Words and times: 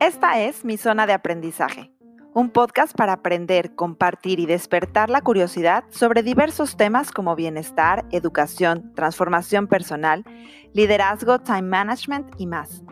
Esta 0.00 0.40
es 0.40 0.64
mi 0.64 0.78
zona 0.78 1.06
de 1.06 1.12
aprendizaje, 1.12 1.92
un 2.32 2.48
podcast 2.48 2.96
para 2.96 3.12
aprender, 3.12 3.74
compartir 3.74 4.40
y 4.40 4.46
despertar 4.46 5.10
la 5.10 5.20
curiosidad 5.20 5.84
sobre 5.90 6.22
diversos 6.22 6.78
temas 6.78 7.10
como 7.10 7.36
bienestar, 7.36 8.06
educación, 8.10 8.94
transformación 8.94 9.66
personal, 9.66 10.24
liderazgo, 10.72 11.40
time 11.40 11.62
management 11.62 12.32
y 12.38 12.46
más. 12.46 12.82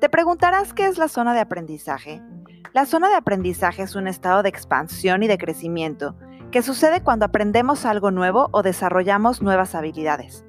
Te 0.00 0.08
preguntarás 0.08 0.74
qué 0.74 0.86
es 0.86 0.98
la 0.98 1.06
zona 1.06 1.32
de 1.32 1.40
aprendizaje. 1.40 2.20
La 2.74 2.86
zona 2.86 3.08
de 3.08 3.14
aprendizaje 3.14 3.82
es 3.82 3.94
un 3.94 4.08
estado 4.08 4.42
de 4.42 4.48
expansión 4.48 5.22
y 5.22 5.28
de 5.28 5.38
crecimiento 5.38 6.16
que 6.50 6.62
sucede 6.62 7.02
cuando 7.02 7.26
aprendemos 7.26 7.84
algo 7.84 8.10
nuevo 8.10 8.48
o 8.52 8.62
desarrollamos 8.62 9.42
nuevas 9.42 9.74
habilidades. 9.74 10.44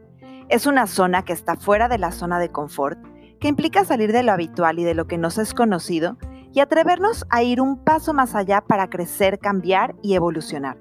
Es 0.47 0.65
una 0.65 0.87
zona 0.87 1.23
que 1.23 1.33
está 1.33 1.55
fuera 1.55 1.87
de 1.87 1.97
la 1.97 2.11
zona 2.11 2.39
de 2.39 2.49
confort 2.49 2.99
que 3.39 3.47
implica 3.47 3.85
salir 3.85 4.11
de 4.11 4.23
lo 4.23 4.31
habitual 4.31 4.79
y 4.79 4.83
de 4.83 4.93
lo 4.93 5.07
que 5.07 5.17
nos 5.17 5.37
es 5.37 5.53
conocido 5.53 6.17
y 6.51 6.61
atrevernos 6.61 7.25
a 7.29 7.43
ir 7.43 7.61
un 7.61 7.83
paso 7.83 8.13
más 8.13 8.35
allá 8.35 8.61
para 8.61 8.89
crecer, 8.89 9.39
cambiar 9.39 9.95
y 10.01 10.15
evolucionar. 10.15 10.77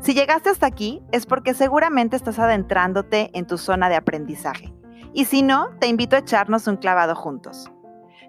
Si 0.00 0.14
llegaste 0.14 0.50
hasta 0.50 0.66
aquí 0.66 1.02
es 1.12 1.26
porque 1.26 1.54
seguramente 1.54 2.16
estás 2.16 2.38
adentrándote 2.38 3.30
en 3.34 3.46
tu 3.46 3.58
zona 3.58 3.88
de 3.88 3.96
aprendizaje. 3.96 4.72
Y 5.12 5.24
si 5.24 5.42
no, 5.42 5.70
te 5.80 5.88
invito 5.88 6.16
a 6.16 6.20
echarnos 6.20 6.66
un 6.66 6.76
clavado 6.76 7.14
juntos. 7.14 7.70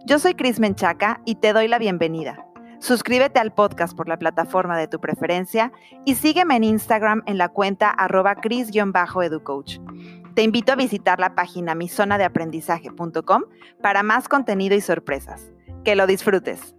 Yo 0.06 0.18
soy 0.18 0.34
Cris 0.34 0.60
Menchaca 0.60 1.22
y 1.26 1.36
te 1.36 1.54
doy 1.54 1.68
la 1.68 1.78
bienvenida. 1.78 2.49
Suscríbete 2.80 3.40
al 3.40 3.54
podcast 3.54 3.96
por 3.96 4.08
la 4.08 4.18
plataforma 4.18 4.78
de 4.78 4.88
tu 4.88 5.00
preferencia 5.00 5.72
y 6.06 6.16
sígueme 6.16 6.56
en 6.56 6.64
Instagram 6.64 7.24
en 7.26 7.38
la 7.38 7.50
cuenta 7.50 7.90
arroba 7.90 8.36
cris-educoach. 8.36 9.80
Te 10.34 10.44
invito 10.44 10.72
a 10.72 10.76
visitar 10.78 11.20
la 11.20 11.36
página 11.36 11.76
misonadeaprendizaje.com 11.76 13.44
para 13.82 14.04
más 14.04 14.30
contenido 14.30 14.76
y 14.76 14.82
sorpresas. 14.82 15.52
Que 15.84 15.96
lo 15.96 16.08
disfrutes. 16.08 16.79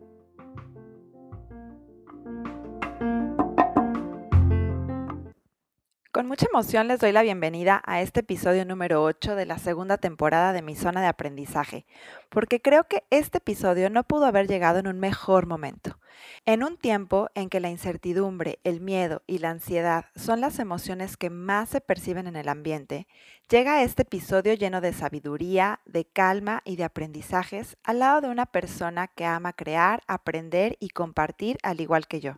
Con 6.12 6.26
mucha 6.26 6.46
emoción 6.52 6.88
les 6.88 6.98
doy 6.98 7.12
la 7.12 7.22
bienvenida 7.22 7.80
a 7.86 8.00
este 8.00 8.18
episodio 8.18 8.64
número 8.64 9.04
8 9.04 9.36
de 9.36 9.46
la 9.46 9.58
segunda 9.58 9.96
temporada 9.96 10.52
de 10.52 10.60
mi 10.60 10.74
zona 10.74 11.00
de 11.00 11.06
aprendizaje, 11.06 11.86
porque 12.30 12.60
creo 12.60 12.82
que 12.88 13.04
este 13.10 13.38
episodio 13.38 13.90
no 13.90 14.02
pudo 14.02 14.26
haber 14.26 14.48
llegado 14.48 14.80
en 14.80 14.88
un 14.88 14.98
mejor 14.98 15.46
momento. 15.46 16.00
En 16.46 16.64
un 16.64 16.78
tiempo 16.78 17.28
en 17.36 17.48
que 17.48 17.60
la 17.60 17.70
incertidumbre, 17.70 18.58
el 18.64 18.80
miedo 18.80 19.22
y 19.28 19.38
la 19.38 19.50
ansiedad 19.50 20.06
son 20.16 20.40
las 20.40 20.58
emociones 20.58 21.16
que 21.16 21.30
más 21.30 21.68
se 21.68 21.80
perciben 21.80 22.26
en 22.26 22.34
el 22.34 22.48
ambiente, 22.48 23.06
llega 23.48 23.84
este 23.84 24.02
episodio 24.02 24.54
lleno 24.54 24.80
de 24.80 24.92
sabiduría, 24.92 25.78
de 25.84 26.06
calma 26.06 26.60
y 26.64 26.74
de 26.74 26.82
aprendizajes 26.82 27.76
al 27.84 28.00
lado 28.00 28.20
de 28.20 28.30
una 28.30 28.46
persona 28.46 29.06
que 29.06 29.26
ama 29.26 29.52
crear, 29.52 30.02
aprender 30.08 30.76
y 30.80 30.88
compartir 30.88 31.56
al 31.62 31.80
igual 31.80 32.08
que 32.08 32.18
yo. 32.18 32.34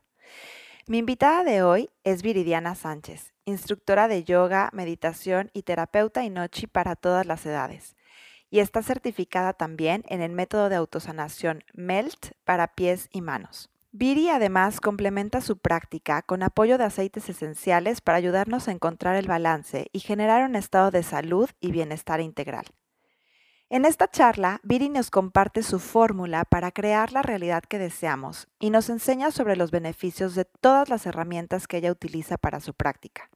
Mi 0.89 0.99
invitada 0.99 1.45
de 1.45 1.63
hoy 1.63 1.91
es 2.03 2.23
Viridiana 2.23 2.75
Sánchez, 2.75 3.33
instructora 3.45 4.09
de 4.09 4.25
yoga, 4.25 4.69
meditación 4.73 5.49
y 5.53 5.63
terapeuta 5.63 6.25
inochi 6.25 6.67
para 6.67 6.97
todas 6.97 7.25
las 7.25 7.47
edades. 7.47 7.95
Y 8.51 8.59
está 8.59 8.83
certificada 8.83 9.53
también 9.53 10.03
en 10.09 10.21
el 10.21 10.33
método 10.33 10.69
de 10.69 10.75
autosanación 10.75 11.63
MELT 11.73 12.33
para 12.45 12.75
pies 12.75 13.09
y 13.13 13.21
manos. 13.21 13.71
Viri 13.93 14.29
además 14.31 14.81
complementa 14.81 15.41
su 15.41 15.57
práctica 15.57 16.21
con 16.23 16.43
apoyo 16.43 16.79
de 16.79 16.85
aceites 16.85 17.29
esenciales 17.29 18.01
para 18.01 18.19
ayudarnos 18.19 18.67
a 18.67 18.73
encontrar 18.73 19.15
el 19.15 19.29
balance 19.29 19.87
y 19.93 20.01
generar 20.01 20.45
un 20.45 20.57
estado 20.57 20.91
de 20.91 21.05
salud 21.05 21.49
y 21.61 21.71
bienestar 21.71 22.21
integral. 22.21 22.65
En 23.73 23.87
esta 23.87 24.07
charla, 24.07 24.61
Viri 24.65 24.91
nos 24.91 25.11
comparte 25.11 25.63
su 25.63 25.79
fórmula 25.79 26.45
para 26.45 26.73
crear 26.73 27.11
la 27.11 27.23
realidad 27.23 27.63
que 27.63 27.79
deseamos 27.79 28.47
y 28.61 28.69
nos 28.69 28.91
enseña 28.91 29.31
sobre 29.31 29.57
los 29.57 29.71
beneficios 29.71 30.35
de 30.35 30.45
todas 30.45 30.91
las 30.91 31.07
herramientas 31.07 31.67
que 31.67 31.79
ella 31.79 31.91
utiliza 31.91 32.37
para 32.37 32.61
su 32.61 32.75
práctica. 32.75 33.31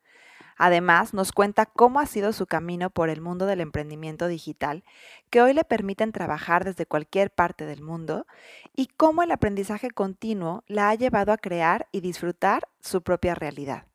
Además, 0.58 1.14
nos 1.14 1.32
cuenta 1.32 1.64
cómo 1.64 2.00
ha 2.00 2.06
sido 2.06 2.34
su 2.34 2.46
camino 2.46 2.90
por 2.90 3.08
el 3.08 3.22
mundo 3.22 3.46
del 3.46 3.62
emprendimiento 3.62 4.28
digital, 4.28 4.84
que 5.30 5.40
hoy 5.40 5.54
le 5.54 5.64
permiten 5.64 6.12
trabajar 6.12 6.66
desde 6.66 6.84
cualquier 6.84 7.30
parte 7.30 7.64
del 7.64 7.80
mundo, 7.80 8.26
y 8.74 8.88
cómo 8.88 9.22
el 9.22 9.30
aprendizaje 9.30 9.90
continuo 9.90 10.64
la 10.66 10.90
ha 10.90 10.94
llevado 10.96 11.32
a 11.32 11.38
crear 11.38 11.88
y 11.92 12.02
disfrutar 12.02 12.68
su 12.82 13.00
propia 13.00 13.34
realidad. 13.34 13.86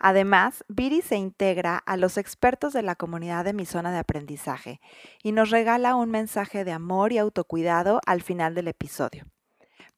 Además, 0.00 0.64
Viri 0.68 1.00
se 1.02 1.16
integra 1.16 1.78
a 1.78 1.96
los 1.96 2.18
expertos 2.18 2.72
de 2.72 2.82
la 2.82 2.96
comunidad 2.96 3.44
de 3.44 3.52
mi 3.52 3.64
zona 3.64 3.92
de 3.92 3.98
aprendizaje 3.98 4.80
y 5.22 5.32
nos 5.32 5.50
regala 5.50 5.96
un 5.96 6.10
mensaje 6.10 6.64
de 6.64 6.72
amor 6.72 7.12
y 7.12 7.18
autocuidado 7.18 8.00
al 8.06 8.22
final 8.22 8.54
del 8.54 8.68
episodio. 8.68 9.26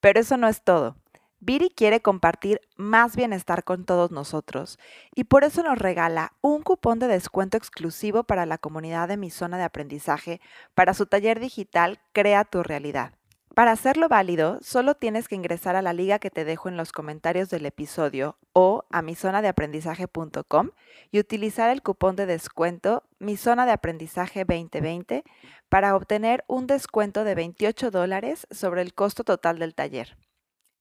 Pero 0.01 0.21
eso 0.21 0.37
no 0.37 0.49
es 0.49 0.63
todo. 0.63 0.97
Viri 1.41 1.71
quiere 1.71 2.01
compartir 2.01 2.61
más 2.77 3.15
bienestar 3.15 3.63
con 3.63 3.85
todos 3.85 4.11
nosotros 4.11 4.79
y 5.15 5.25
por 5.25 5.45
eso 5.45 5.63
nos 5.63 5.79
regala 5.79 6.33
un 6.41 6.63
cupón 6.63 6.99
de 6.99 7.07
descuento 7.07 7.57
exclusivo 7.57 8.25
para 8.25 8.45
la 8.45 8.59
comunidad 8.59 9.07
de 9.07 9.17
mi 9.17 9.31
zona 9.31 9.57
de 9.57 9.63
aprendizaje 9.63 10.41
para 10.75 10.95
su 10.95 11.07
taller 11.07 11.39
digital 11.39 12.01
Crea 12.13 12.45
tu 12.45 12.65
realidad. 12.65 13.18
Para 13.55 13.73
hacerlo 13.73 14.09
válido, 14.09 14.59
solo 14.63 14.95
tienes 14.95 15.27
que 15.27 15.35
ingresar 15.35 15.75
a 15.75 15.83
la 15.83 15.93
liga 15.93 16.19
que 16.19 16.31
te 16.31 16.45
dejo 16.45 16.69
en 16.69 16.77
los 16.77 16.93
comentarios 16.93 17.49
del 17.51 17.67
episodio 17.67 18.37
o 18.53 18.85
a 18.91 19.03
mi 19.03 19.15
zona 19.15 19.43
de 19.43 19.49
aprendizaje.com 19.49 20.71
y 21.11 21.19
utilizar 21.19 21.71
el 21.71 21.83
cupón 21.83 22.15
de 22.15 22.27
descuento 22.27 23.05
Mi 23.19 23.37
Zona 23.37 23.67
de 23.67 23.73
Aprendizaje 23.73 24.45
2020 24.45 25.25
para 25.69 25.97
obtener 25.97 26.45
un 26.47 26.67
descuento 26.67 27.25
de 27.25 27.35
28 27.35 27.91
dólares 27.91 28.47
sobre 28.51 28.83
el 28.83 28.95
costo 28.95 29.25
total 29.25 29.59
del 29.59 29.75
taller. 29.75 30.17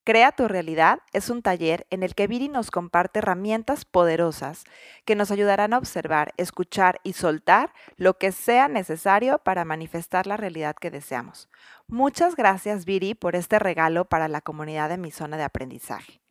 Crea 0.07 0.31
tu 0.31 0.47
realidad 0.47 0.99
es 1.11 1.29
un 1.29 1.41
taller 1.41 1.85
en 1.89 2.01
el 2.01 2.15
que 2.15 2.27
Viri 2.27 2.47
nos 2.47 2.71
comparte 2.71 3.19
herramientas 3.19 3.83
poderosas 3.83 4.63
que 5.03 5.15
nos 5.15 5.31
ayudarán 5.31 5.73
a 5.73 5.77
observar, 5.77 6.33
escuchar 6.37 7.01
y 7.03 7.11
soltar 7.11 7.73
lo 7.97 8.17
que 8.17 8.31
sea 8.31 8.69
necesario 8.69 9.39
para 9.39 9.65
manifestar 9.65 10.25
la 10.25 10.37
realidad 10.37 10.77
que 10.79 10.91
deseamos. 10.91 11.49
Muchas 11.89 12.37
gracias 12.37 12.85
Viri 12.85 13.15
por 13.15 13.35
este 13.35 13.59
regalo 13.59 14.05
para 14.05 14.29
la 14.29 14.39
comunidad 14.39 14.87
de 14.87 14.97
mi 14.97 15.11
zona 15.11 15.35
de 15.35 15.43
aprendizaje. 15.43 16.21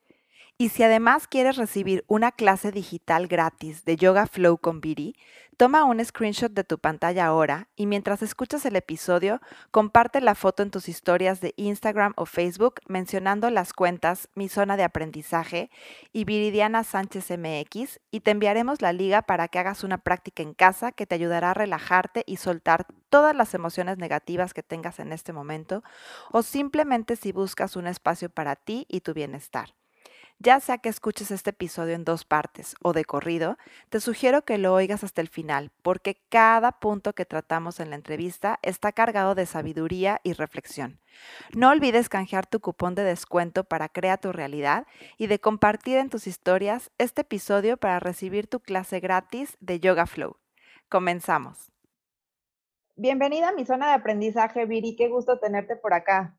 Y 0.56 0.70
si 0.70 0.82
además 0.82 1.26
quieres 1.28 1.58
recibir 1.58 2.02
una 2.08 2.32
clase 2.32 2.72
digital 2.72 3.26
gratis 3.26 3.84
de 3.84 3.96
Yoga 3.96 4.26
Flow 4.26 4.56
con 4.56 4.80
Viri, 4.80 5.14
toma 5.56 5.84
un 5.84 6.04
screenshot 6.04 6.52
de 6.52 6.64
tu 6.64 6.78
pantalla 6.78 7.24
ahora 7.24 7.68
y 7.76 7.86
mientras 7.86 8.20
escuchas 8.20 8.66
el 8.66 8.76
episodio, 8.76 9.40
comparte 9.70 10.20
la 10.20 10.34
foto 10.34 10.62
en 10.62 10.70
tus 10.70 10.88
historias 10.88 11.40
de 11.40 11.54
Instagram 11.56 12.12
o 12.16 12.26
Facebook 12.26 12.80
mencionando 12.88 13.48
las 13.48 13.72
cuentas 13.72 14.28
Mi 14.34 14.48
Zona 14.48 14.76
de 14.76 14.84
Aprendizaje 14.84 15.70
y 16.12 16.24
Viridiana 16.24 16.84
Sánchez 16.84 17.30
MX 17.30 18.00
y 18.10 18.20
te 18.20 18.32
enviaremos 18.32 18.82
la 18.82 18.92
liga 18.92 19.22
para 19.22 19.48
que 19.48 19.58
hagas 19.58 19.82
una 19.82 19.98
práctica 19.98 20.42
en 20.42 20.52
casa 20.52 20.92
que 20.92 21.06
te 21.06 21.14
ayudará 21.14 21.52
a 21.52 21.54
relajarte 21.54 22.22
y 22.26 22.36
soltar 22.36 22.86
todas 23.08 23.34
las 23.34 23.54
emociones 23.54 23.96
negativas 23.96 24.52
que 24.52 24.62
tengas 24.62 24.98
en 24.98 25.12
este 25.12 25.32
momento 25.32 25.82
o 26.32 26.42
simplemente 26.42 27.16
si 27.16 27.32
buscas 27.32 27.76
un 27.76 27.86
espacio 27.86 28.28
para 28.28 28.56
ti 28.56 28.84
y 28.90 29.00
tu 29.00 29.14
bienestar. 29.14 29.74
Ya 30.38 30.60
sea 30.60 30.76
que 30.76 30.90
escuches 30.90 31.30
este 31.30 31.50
episodio 31.50 31.94
en 31.94 32.04
dos 32.04 32.24
partes 32.24 32.74
o 32.82 32.92
de 32.92 33.06
corrido, 33.06 33.56
te 33.88 34.00
sugiero 34.00 34.42
que 34.42 34.58
lo 34.58 34.74
oigas 34.74 35.02
hasta 35.02 35.22
el 35.22 35.28
final, 35.28 35.70
porque 35.82 36.20
cada 36.28 36.72
punto 36.72 37.14
que 37.14 37.24
tratamos 37.24 37.80
en 37.80 37.88
la 37.88 37.96
entrevista 37.96 38.58
está 38.60 38.92
cargado 38.92 39.34
de 39.34 39.46
sabiduría 39.46 40.20
y 40.24 40.34
reflexión. 40.34 41.00
No 41.54 41.70
olvides 41.70 42.10
canjear 42.10 42.46
tu 42.46 42.60
cupón 42.60 42.94
de 42.94 43.02
descuento 43.02 43.64
para 43.64 43.88
Crea 43.88 44.18
tu 44.18 44.30
realidad 44.30 44.86
y 45.16 45.26
de 45.26 45.38
compartir 45.38 45.96
en 45.96 46.10
tus 46.10 46.26
historias 46.26 46.90
este 46.98 47.22
episodio 47.22 47.78
para 47.78 47.98
recibir 47.98 48.46
tu 48.46 48.60
clase 48.60 49.00
gratis 49.00 49.56
de 49.60 49.80
Yoga 49.80 50.04
Flow. 50.04 50.36
Comenzamos. 50.90 51.72
Bienvenida 52.94 53.48
a 53.48 53.52
mi 53.52 53.64
zona 53.64 53.88
de 53.88 53.94
aprendizaje, 53.94 54.66
Viri. 54.66 54.96
Qué 54.96 55.08
gusto 55.08 55.38
tenerte 55.38 55.76
por 55.76 55.94
acá. 55.94 56.38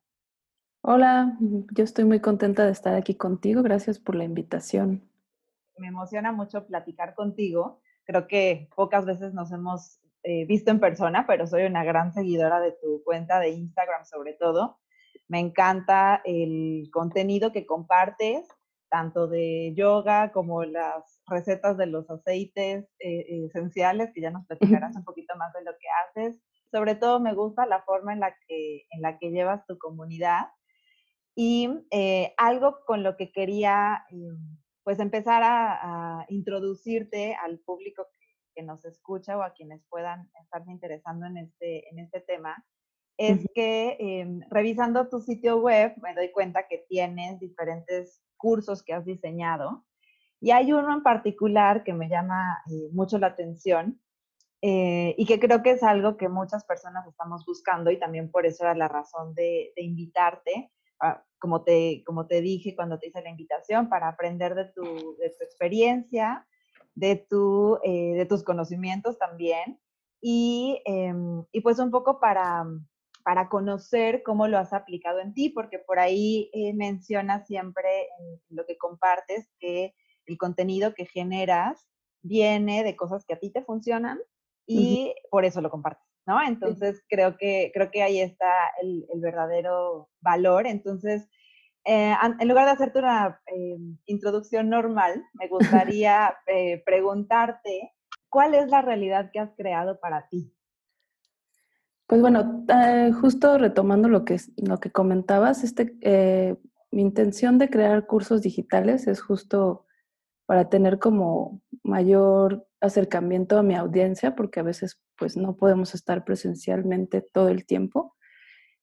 Hola, 0.90 1.36
yo 1.42 1.84
estoy 1.84 2.06
muy 2.06 2.22
contenta 2.22 2.64
de 2.64 2.72
estar 2.72 2.96
aquí 2.96 3.14
contigo. 3.14 3.62
Gracias 3.62 4.00
por 4.00 4.16
la 4.16 4.24
invitación. 4.24 5.02
Me 5.78 5.88
emociona 5.88 6.32
mucho 6.32 6.66
platicar 6.66 7.14
contigo. 7.14 7.82
Creo 8.06 8.26
que 8.26 8.70
pocas 8.74 9.06
veces 9.06 9.34
nos 9.34 9.52
hemos 9.52 10.00
eh, 10.24 10.46
visto 10.46 10.72
en 10.72 10.80
persona, 10.80 11.26
pero 11.28 11.46
soy 11.46 11.64
una 11.64 11.84
gran 11.84 12.14
seguidora 12.14 12.62
de 12.62 12.72
tu 12.72 13.04
cuenta 13.04 13.42
de 13.42 13.50
Instagram 13.50 14.06
sobre 14.06 14.32
todo. 14.32 14.80
Me 15.28 15.42
encanta 15.42 16.22
el 16.24 16.90
contenido 16.94 17.52
que 17.52 17.66
compartes, 17.66 18.48
tanto 18.90 19.28
de 19.28 19.74
yoga 19.76 20.32
como 20.32 20.64
las 20.64 21.20
recetas 21.28 21.78
de 21.78 21.88
los 21.88 22.10
aceites 22.10 22.88
eh, 23.00 23.46
esenciales, 23.46 24.14
que 24.14 24.22
ya 24.22 24.32
nos 24.32 24.46
platicarás 24.46 24.96
un 24.96 25.04
poquito 25.04 25.36
más 25.36 25.52
de 25.52 25.66
lo 25.66 25.72
que 25.74 25.88
haces. 26.24 26.40
Sobre 26.72 26.96
todo 26.96 27.20
me 27.20 27.34
gusta 27.34 27.66
la 27.66 27.82
forma 27.82 28.14
en 28.14 28.22
la 28.22 28.34
que, 28.48 28.86
en 28.90 29.02
la 29.02 29.18
que 29.18 29.32
llevas 29.32 29.66
tu 29.66 29.78
comunidad 29.78 30.46
y 31.40 31.70
eh, 31.92 32.34
algo 32.36 32.80
con 32.88 33.04
lo 33.04 33.16
que 33.16 33.32
quería 33.32 34.04
eh, 34.10 34.16
pues 34.84 35.00
empezar 35.00 35.44
a, 35.46 36.26
introducirte 36.30 37.36
al 37.36 37.60
público 37.60 38.08
que, 38.56 38.64
nos 38.64 38.84
escucha 38.86 39.38
o 39.38 39.44
a 39.44 39.54
quienes 39.54 39.84
puedan 39.88 40.32
estarse 40.42 40.72
interesando 40.72 41.28
en 41.28 41.38
este, 41.38 41.88
en 41.92 42.00
este 42.00 42.22
tema, 42.22 42.66
es 43.16 43.46
que 43.54 43.98
em, 44.00 44.42
revisando 44.50 45.10
tu 45.10 45.20
sitio 45.20 45.58
web 45.58 45.94
me 46.02 46.16
doy 46.16 46.32
cuenta 46.32 46.68
que 46.68 46.84
tienes 46.90 47.40
diferentes 47.40 48.24
cursos 48.36 48.82
que 48.82 48.94
has 48.94 49.06
diseñado 49.06 49.86
y 50.40 50.50
hay 50.50 50.74
uno 50.74 50.92
en 50.92 51.04
particular 51.04 51.84
que 51.84 51.94
me 51.94 52.10
llama 52.10 52.64
eh, 52.72 52.90
mucho 52.94 53.20
la 53.20 53.28
atención 53.28 54.02
eh, 54.64 55.14
y 55.20 55.26
que 55.28 55.40
creo 55.40 55.62
que 55.62 55.72
es 55.72 55.84
algo 55.84 56.18
que 56.18 56.30
muchas 56.30 56.66
personas 56.66 57.06
estamos 57.08 57.46
buscando 57.46 57.92
y 57.92 58.00
también 58.00 58.32
por 58.32 58.48
eso 58.48 58.64
era 58.64 58.74
la 58.74 58.88
razón 58.88 59.36
de, 59.36 59.72
invitarte, 59.76 60.72
como, 61.40 61.64
te, 61.64 62.04
como 62.06 62.28
te 62.28 62.42
dije 62.42 62.76
cuando 62.76 63.00
te 63.00 63.08
hice 63.08 63.22
la 63.22 63.30
invitación, 63.30 63.90
para 63.90 64.08
aprender 64.08 64.56
de 64.56 64.66
tu, 64.66 64.84
de 65.18 65.30
tu 65.30 65.44
experiencia, 65.44 66.48
de, 66.96 67.16
tu, 67.16 67.80
eh, 67.84 68.16
de 68.16 68.26
tus 68.26 68.44
conocimientos 68.44 69.18
también. 69.18 69.80
Y, 70.22 70.82
em, 70.86 71.44
y, 71.52 71.62
pues 71.62 71.78
un 71.80 71.92
poco 71.92 72.20
para, 72.20 72.66
para 73.24 73.50
conocer 73.50 74.24
cómo 74.24 74.48
lo 74.48 74.58
has 74.58 74.74
aplicado 74.74 75.20
en 75.20 75.34
ti, 75.34 75.50
porque 75.50 75.80
por 75.80 76.00
ahí 76.00 76.50
eh, 76.54 76.74
mencionas 76.74 77.46
siempre 77.46 78.08
en 78.20 78.40
lo 78.50 78.66
que 78.66 78.78
compartes 78.78 79.48
que 79.60 79.94
el 80.26 80.38
contenido 80.38 80.94
que 80.94 81.06
generas 81.06 81.88
viene 82.22 82.84
de 82.84 82.96
cosas 82.96 83.26
que 83.26 83.34
a 83.34 83.40
ti 83.40 83.52
te 83.52 83.64
funcionan 83.64 84.20
y 84.66 85.14
por 85.32 85.46
eso 85.46 85.62
lo 85.62 85.70
compartes, 85.70 86.06
¿no? 86.28 86.44
Entonces 86.44 87.02
creo, 87.08 87.38
que, 87.38 87.72
creo 87.74 87.90
que 87.90 88.04
ahí 88.04 88.20
está 88.20 88.52
el, 88.84 89.06
verdadero 89.16 90.10
valor. 90.20 90.68
Entonces, 90.68 91.28
eh, 91.86 92.14
en 92.40 92.48
lugar 92.48 92.66
de 92.66 92.72
hacerte 92.72 93.00
una 93.00 93.40
eh, 93.48 93.78
introducción 94.06 94.70
normal, 94.70 95.24
me 95.34 95.48
gustaría 95.96 96.36
eh, 96.46 96.84
preguntarte, 96.86 97.94
¿cuál 98.30 98.54
es 98.54 98.68
la 98.68 98.82
realidad 98.82 99.32
que 99.32 99.40
has 99.40 99.56
creado 99.56 100.00
para 100.00 100.28
ti? 100.28 100.54
Pues 102.06 102.22
bueno, 102.22 102.66
justo 103.20 103.58
retomando 103.58 104.08
lo 104.08 104.24
que, 104.24 104.38
lo 104.56 104.80
que 104.80 104.92
comentabas, 104.92 105.66
este, 105.66 105.98
mi 106.90 107.02
intención 107.02 107.58
de 107.58 107.70
crear 107.70 108.06
cursos 108.06 108.42
digitales 108.42 109.08
es 109.08 109.20
justo 109.22 109.87
para 110.48 110.70
tener 110.70 110.98
como 110.98 111.62
mayor 111.84 112.66
acercamiento 112.82 113.60
a 113.60 113.64
mi 113.64 113.76
audiencia, 113.76 114.36
porque 114.36 114.62
a 114.62 114.64
veces 114.64 115.00
pues 115.18 115.36
no 115.36 115.58
podemos 115.58 115.94
estar 115.94 116.24
presencialmente 116.24 117.22
todo 117.22 117.50
el 117.50 117.66
tiempo. 117.66 118.16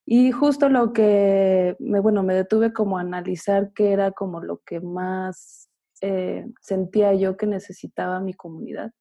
Y 0.06 0.31
justo 0.31 0.69
lo 0.69 0.93
que, 0.93 1.75
me, 1.78 2.00
bueno, 2.00 2.22
me 2.22 2.34
detuve 2.34 2.75
como 2.75 2.99
analizar 2.99 3.72
qué 3.75 3.93
era 3.93 4.12
como 4.12 4.40
lo 4.43 4.58
que 4.58 4.81
más 4.81 5.70
eh, 6.02 6.46
sentía 6.61 7.14
yo 7.14 7.38
que 7.38 7.46
necesitaba 7.46 8.20
mi 8.20 8.34
comunidad. 8.34 8.93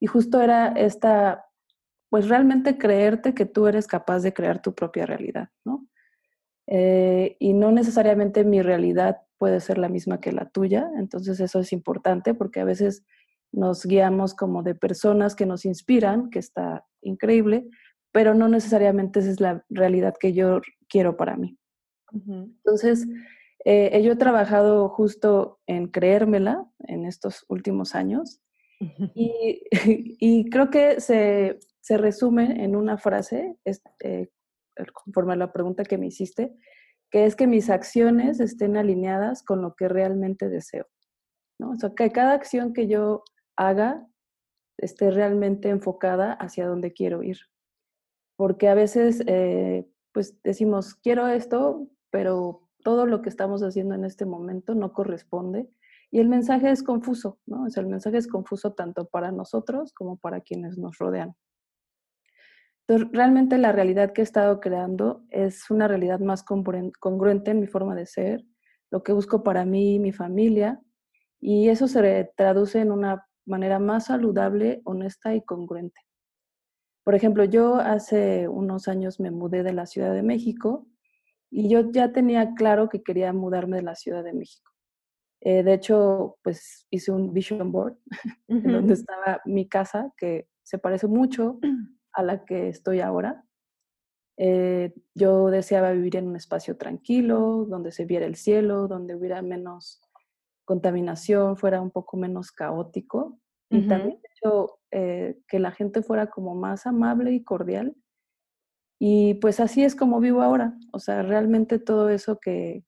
Y 0.00 0.06
justo 0.06 0.40
era 0.40 0.68
esta, 0.68 1.44
pues 2.08 2.28
realmente 2.30 2.78
creerte 2.78 3.34
que 3.34 3.44
tú 3.44 3.66
eres 3.66 3.86
capaz 3.86 4.20
de 4.20 4.32
crear 4.32 4.62
tu 4.62 4.74
propia 4.74 5.04
realidad, 5.04 5.50
¿no? 5.66 5.86
Eh, 6.68 7.36
y 7.38 7.52
no 7.52 7.70
necesariamente 7.70 8.44
mi 8.44 8.62
realidad 8.62 9.18
puede 9.42 9.58
ser 9.58 9.76
la 9.76 9.88
misma 9.88 10.20
que 10.20 10.30
la 10.30 10.50
tuya, 10.50 10.88
entonces 10.96 11.40
eso 11.40 11.58
es 11.58 11.72
importante 11.72 12.32
porque 12.32 12.60
a 12.60 12.64
veces 12.64 13.04
nos 13.50 13.84
guiamos 13.84 14.34
como 14.34 14.62
de 14.62 14.76
personas 14.76 15.34
que 15.34 15.46
nos 15.46 15.64
inspiran, 15.64 16.30
que 16.30 16.38
está 16.38 16.86
increíble, 17.00 17.66
pero 18.12 18.34
no 18.34 18.46
necesariamente 18.46 19.18
esa 19.18 19.30
es 19.30 19.40
la 19.40 19.64
realidad 19.68 20.14
que 20.16 20.32
yo 20.32 20.60
quiero 20.88 21.16
para 21.16 21.36
mí. 21.36 21.58
Entonces, 22.12 23.08
eh, 23.64 24.00
yo 24.00 24.12
he 24.12 24.16
trabajado 24.16 24.88
justo 24.88 25.58
en 25.66 25.88
creérmela 25.88 26.64
en 26.86 27.04
estos 27.04 27.44
últimos 27.48 27.96
años 27.96 28.40
y, 29.16 29.60
y, 30.20 30.50
creo 30.50 30.70
que 30.70 31.00
se, 31.00 31.58
se, 31.80 31.98
resume 31.98 32.62
en 32.62 32.76
una 32.76 32.96
frase, 32.96 33.56
este, 33.64 34.30
conforme 34.92 35.32
a 35.32 35.36
la 35.36 35.52
pregunta 35.52 35.82
que 35.82 35.98
me 35.98 36.06
hiciste, 36.06 36.54
que 37.12 37.26
es 37.26 37.36
que 37.36 37.46
mis 37.46 37.68
acciones 37.68 38.40
estén 38.40 38.76
alineadas 38.76 39.44
con 39.44 39.60
lo 39.60 39.74
que 39.74 39.86
realmente 39.86 40.48
deseo. 40.48 40.86
¿no? 41.60 41.72
O 41.72 41.76
sea, 41.76 41.90
que 41.94 42.10
cada 42.10 42.32
acción 42.32 42.72
que 42.72 42.88
yo 42.88 43.22
haga 43.54 44.08
esté 44.78 45.10
realmente 45.10 45.68
enfocada 45.68 46.32
hacia 46.32 46.66
donde 46.66 46.94
quiero 46.94 47.22
ir. 47.22 47.36
Porque 48.36 48.68
a 48.68 48.74
veces, 48.74 49.22
eh, 49.26 49.86
pues 50.12 50.42
decimos, 50.42 50.94
quiero 50.94 51.28
esto, 51.28 51.86
pero 52.10 52.66
todo 52.82 53.04
lo 53.04 53.20
que 53.20 53.28
estamos 53.28 53.62
haciendo 53.62 53.94
en 53.94 54.06
este 54.06 54.24
momento 54.24 54.74
no 54.74 54.94
corresponde. 54.94 55.68
Y 56.10 56.18
el 56.18 56.30
mensaje 56.30 56.70
es 56.70 56.82
confuso, 56.82 57.38
¿no? 57.46 57.64
O 57.64 57.70
sea, 57.70 57.82
el 57.82 57.90
mensaje 57.90 58.16
es 58.16 58.26
confuso 58.26 58.72
tanto 58.72 59.06
para 59.06 59.32
nosotros 59.32 59.92
como 59.92 60.16
para 60.16 60.40
quienes 60.40 60.78
nos 60.78 60.96
rodean. 60.96 61.34
Entonces, 62.86 63.08
realmente 63.12 63.58
la 63.58 63.72
realidad 63.72 64.12
que 64.12 64.22
he 64.22 64.24
estado 64.24 64.60
creando 64.60 65.24
es 65.30 65.70
una 65.70 65.88
realidad 65.88 66.20
más 66.20 66.42
congruente 66.42 67.50
en 67.50 67.60
mi 67.60 67.66
forma 67.66 67.94
de 67.94 68.06
ser, 68.06 68.44
lo 68.90 69.02
que 69.02 69.12
busco 69.12 69.42
para 69.42 69.64
mí 69.64 69.94
y 69.94 69.98
mi 69.98 70.12
familia, 70.12 70.80
y 71.40 71.68
eso 71.68 71.88
se 71.88 72.30
traduce 72.36 72.80
en 72.80 72.92
una 72.92 73.26
manera 73.46 73.78
más 73.78 74.06
saludable, 74.06 74.80
honesta 74.84 75.34
y 75.34 75.42
congruente. 75.42 76.00
Por 77.04 77.14
ejemplo, 77.14 77.44
yo 77.44 77.76
hace 77.76 78.46
unos 78.46 78.86
años 78.86 79.18
me 79.18 79.30
mudé 79.30 79.62
de 79.62 79.72
la 79.72 79.86
Ciudad 79.86 80.14
de 80.14 80.22
México 80.22 80.86
y 81.50 81.68
yo 81.68 81.90
ya 81.90 82.12
tenía 82.12 82.54
claro 82.54 82.88
que 82.88 83.02
quería 83.02 83.32
mudarme 83.32 83.78
de 83.78 83.82
la 83.82 83.96
Ciudad 83.96 84.22
de 84.22 84.32
México. 84.32 84.70
Eh, 85.40 85.64
de 85.64 85.74
hecho, 85.74 86.38
pues 86.42 86.86
hice 86.90 87.10
un 87.10 87.32
vision 87.32 87.72
board 87.72 87.98
en 88.48 88.72
donde 88.72 88.94
estaba 88.94 89.40
mi 89.44 89.68
casa, 89.68 90.12
que 90.16 90.46
se 90.62 90.78
parece 90.78 91.08
mucho 91.08 91.58
a 92.12 92.22
la 92.22 92.44
que 92.44 92.68
estoy 92.68 93.00
ahora. 93.00 93.44
Eh, 94.38 94.94
yo 95.14 95.50
deseaba 95.50 95.92
vivir 95.92 96.16
en 96.16 96.28
un 96.28 96.36
espacio 96.36 96.76
tranquilo, 96.76 97.66
donde 97.68 97.92
se 97.92 98.04
viera 98.04 98.26
el 98.26 98.36
cielo, 98.36 98.88
donde 98.88 99.14
hubiera 99.14 99.42
menos 99.42 100.00
contaminación, 100.64 101.56
fuera 101.56 101.80
un 101.80 101.90
poco 101.90 102.16
menos 102.16 102.52
caótico 102.52 103.38
y 103.68 103.88
también 103.88 104.20
eh, 104.90 105.38
que 105.48 105.58
la 105.58 105.72
gente 105.72 106.02
fuera 106.02 106.28
como 106.28 106.54
más 106.54 106.86
amable 106.86 107.32
y 107.32 107.42
cordial. 107.42 107.96
Y 108.98 109.34
pues 109.34 109.60
así 109.60 109.82
es 109.82 109.96
como 109.96 110.20
vivo 110.20 110.42
ahora. 110.42 110.74
O 110.92 110.98
sea, 110.98 111.22
realmente 111.22 111.78
todo 111.78 112.10
eso 112.10 112.38
que, 112.38 112.84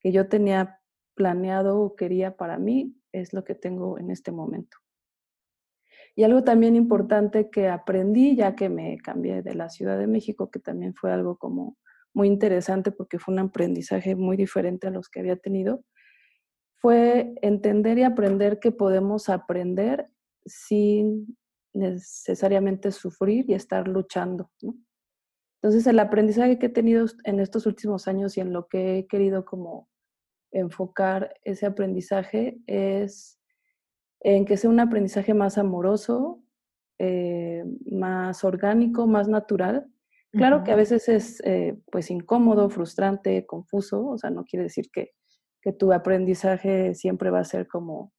que 0.00 0.12
yo 0.12 0.28
tenía 0.28 0.80
planeado 1.14 1.80
o 1.80 1.96
quería 1.96 2.36
para 2.36 2.58
mí 2.58 2.96
es 3.12 3.32
lo 3.32 3.44
que 3.44 3.54
tengo 3.54 3.98
en 3.98 4.10
este 4.10 4.30
momento. 4.30 4.78
Y 6.18 6.24
algo 6.24 6.42
también 6.42 6.74
importante 6.74 7.48
que 7.48 7.68
aprendí 7.68 8.34
ya 8.34 8.56
que 8.56 8.68
me 8.68 8.98
cambié 8.98 9.40
de 9.40 9.54
la 9.54 9.68
Ciudad 9.70 9.96
de 9.96 10.08
México, 10.08 10.50
que 10.50 10.58
también 10.58 10.92
fue 10.92 11.12
algo 11.12 11.36
como 11.36 11.76
muy 12.12 12.26
interesante 12.26 12.90
porque 12.90 13.20
fue 13.20 13.34
un 13.34 13.38
aprendizaje 13.38 14.16
muy 14.16 14.36
diferente 14.36 14.88
a 14.88 14.90
los 14.90 15.08
que 15.08 15.20
había 15.20 15.36
tenido, 15.36 15.84
fue 16.80 17.34
entender 17.40 17.98
y 17.98 18.02
aprender 18.02 18.58
que 18.58 18.72
podemos 18.72 19.28
aprender 19.28 20.08
sin 20.44 21.38
necesariamente 21.72 22.90
sufrir 22.90 23.48
y 23.48 23.54
estar 23.54 23.86
luchando. 23.86 24.50
Entonces 25.62 25.86
el 25.86 26.00
aprendizaje 26.00 26.58
que 26.58 26.66
he 26.66 26.70
tenido 26.70 27.06
en 27.22 27.38
estos 27.38 27.64
últimos 27.64 28.08
años 28.08 28.36
y 28.36 28.40
en 28.40 28.52
lo 28.52 28.66
que 28.66 28.98
he 28.98 29.06
querido 29.06 29.44
como 29.44 29.88
enfocar 30.50 31.32
ese 31.44 31.66
aprendizaje 31.66 32.58
es 32.66 33.37
en 34.20 34.44
que 34.44 34.56
sea 34.56 34.70
un 34.70 34.80
aprendizaje 34.80 35.34
más 35.34 35.58
amoroso, 35.58 36.42
eh, 36.98 37.64
más 37.90 38.44
orgánico, 38.44 39.06
más 39.06 39.28
natural. 39.28 39.86
Claro 40.32 40.62
que 40.62 40.72
a 40.72 40.76
veces 40.76 41.08
es 41.08 41.40
eh, 41.44 41.78
pues 41.90 42.10
incómodo, 42.10 42.68
frustrante, 42.68 43.46
confuso, 43.46 44.06
o 44.06 44.18
sea, 44.18 44.30
no 44.30 44.44
quiere 44.44 44.64
decir 44.64 44.90
que, 44.92 45.12
que, 45.62 45.72
tu 45.72 45.90
aprendizaje 45.92 46.94
siempre 46.94 47.30
va 47.30 47.40
a 47.40 47.44
ser 47.44 47.66
como 47.66 48.12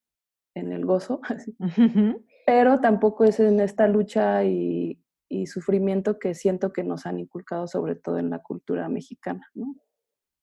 en 0.56 0.72
el 0.72 0.86
gozo, 0.86 1.22
pero 2.48 2.80
tampoco 2.80 3.26
es 3.26 3.40
en 3.40 3.60
esta 3.60 3.88
lucha 3.88 4.44
y, 4.44 5.00
y, 5.30 5.46
sufrimiento 5.46 6.18
que 6.18 6.34
siento 6.34 6.74
que 6.74 6.84
nos 6.84 7.06
han 7.06 7.20
inculcado 7.20 7.68
sobre 7.68 7.96
todo 7.96 8.18
en 8.18 8.32
la 8.32 8.40
cultura 8.40 8.90
mexicana, 8.90 9.48
¿no? 9.54 9.76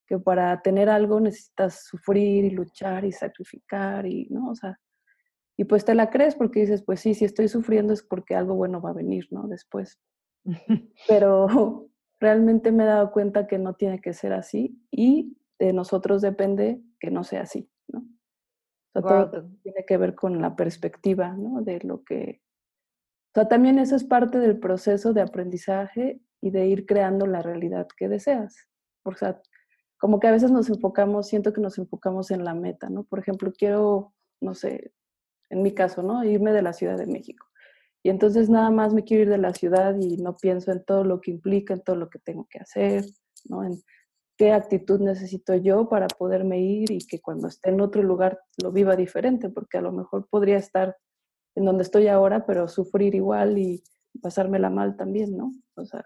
Que 0.06 0.20
para 0.20 0.62
tener 0.62 0.88
algo 0.88 1.18
necesitas 1.18 1.84
sufrir 1.84 2.44
y 2.44 2.50
luchar 2.50 3.04
y 3.04 3.10
sacrificar 3.10 4.06
y, 4.06 4.28
¿no? 4.30 4.50
O 4.50 4.54
sea, 4.54 4.78
y 5.56 5.64
pues 5.64 5.84
te 5.84 5.94
la 5.94 6.10
crees 6.10 6.34
porque 6.34 6.60
dices, 6.60 6.82
pues 6.82 7.00
sí, 7.00 7.14
si 7.14 7.24
estoy 7.24 7.48
sufriendo 7.48 7.92
es 7.92 8.02
porque 8.02 8.34
algo 8.34 8.54
bueno 8.54 8.80
va 8.80 8.90
a 8.90 8.94
venir, 8.94 9.26
¿no? 9.30 9.48
Después. 9.48 9.98
Pero 11.08 11.88
realmente 12.20 12.72
me 12.72 12.84
he 12.84 12.86
dado 12.86 13.10
cuenta 13.10 13.46
que 13.46 13.58
no 13.58 13.74
tiene 13.74 14.00
que 14.00 14.12
ser 14.12 14.32
así 14.32 14.78
y 14.90 15.36
de 15.58 15.72
nosotros 15.72 16.20
depende 16.20 16.82
que 17.00 17.10
no 17.10 17.24
sea 17.24 17.42
así, 17.42 17.70
¿no? 17.88 18.06
todo 18.94 19.50
tiene 19.62 19.84
que 19.86 19.98
ver 19.98 20.14
con 20.14 20.40
la 20.40 20.56
perspectiva, 20.56 21.34
¿no? 21.34 21.60
De 21.60 21.80
lo 21.80 22.02
que... 22.02 22.40
O 23.34 23.40
sea, 23.40 23.46
también 23.46 23.78
eso 23.78 23.94
es 23.94 24.04
parte 24.04 24.38
del 24.38 24.58
proceso 24.58 25.12
de 25.12 25.20
aprendizaje 25.20 26.22
y 26.40 26.50
de 26.50 26.66
ir 26.66 26.86
creando 26.86 27.26
la 27.26 27.42
realidad 27.42 27.86
que 27.98 28.08
deseas. 28.08 28.70
O 29.04 29.12
sea, 29.12 29.42
como 29.98 30.18
que 30.18 30.28
a 30.28 30.32
veces 30.32 30.50
nos 30.50 30.70
enfocamos, 30.70 31.28
siento 31.28 31.52
que 31.52 31.60
nos 31.60 31.76
enfocamos 31.76 32.30
en 32.30 32.44
la 32.44 32.54
meta, 32.54 32.88
¿no? 32.88 33.04
Por 33.04 33.18
ejemplo, 33.18 33.52
quiero 33.52 34.14
no 34.40 34.54
sé, 34.54 34.92
en 35.50 35.62
mi 35.62 35.72
caso, 35.72 36.02
¿no? 36.02 36.24
Irme 36.24 36.52
de 36.52 36.62
la 36.62 36.72
Ciudad 36.72 36.96
de 36.96 37.06
México. 37.06 37.46
Y 38.02 38.08
entonces 38.08 38.48
nada 38.48 38.70
más 38.70 38.94
me 38.94 39.02
quiero 39.02 39.24
ir 39.24 39.30
de 39.30 39.38
la 39.38 39.52
ciudad 39.52 39.96
y 39.98 40.16
no 40.18 40.36
pienso 40.36 40.70
en 40.70 40.84
todo 40.84 41.02
lo 41.02 41.20
que 41.20 41.32
implica, 41.32 41.74
en 41.74 41.82
todo 41.82 41.96
lo 41.96 42.08
que 42.08 42.20
tengo 42.20 42.46
que 42.48 42.60
hacer, 42.60 43.04
¿no? 43.48 43.64
En 43.64 43.82
qué 44.36 44.52
actitud 44.52 45.00
necesito 45.00 45.54
yo 45.56 45.88
para 45.88 46.06
poderme 46.06 46.60
ir 46.60 46.92
y 46.92 46.98
que 46.98 47.20
cuando 47.20 47.48
esté 47.48 47.70
en 47.70 47.80
otro 47.80 48.02
lugar 48.02 48.38
lo 48.62 48.70
viva 48.70 48.94
diferente, 48.94 49.48
porque 49.48 49.78
a 49.78 49.80
lo 49.80 49.92
mejor 49.92 50.28
podría 50.28 50.56
estar 50.56 50.96
en 51.56 51.64
donde 51.64 51.82
estoy 51.82 52.06
ahora, 52.06 52.46
pero 52.46 52.68
sufrir 52.68 53.14
igual 53.14 53.58
y 53.58 53.82
pasármela 54.22 54.70
mal 54.70 54.96
también, 54.96 55.36
¿no? 55.36 55.52
O 55.74 55.84
sea, 55.84 56.04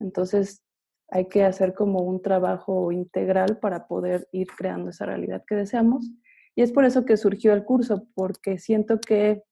entonces 0.00 0.64
hay 1.08 1.28
que 1.28 1.44
hacer 1.44 1.74
como 1.74 2.00
un 2.00 2.22
trabajo 2.22 2.90
integral 2.90 3.58
para 3.58 3.86
poder 3.86 4.28
ir 4.32 4.48
creando 4.48 4.90
esa 4.90 5.06
realidad 5.06 5.44
que 5.46 5.54
deseamos. 5.54 6.10
Y 6.54 6.62
es 6.62 6.72
por 6.72 6.84
eso 6.84 7.04
que 7.04 7.16
surgió 7.16 7.52
el 7.52 7.64
curso, 7.64 8.06
porque 8.14 8.58
siento 8.58 9.00
que 9.00 9.42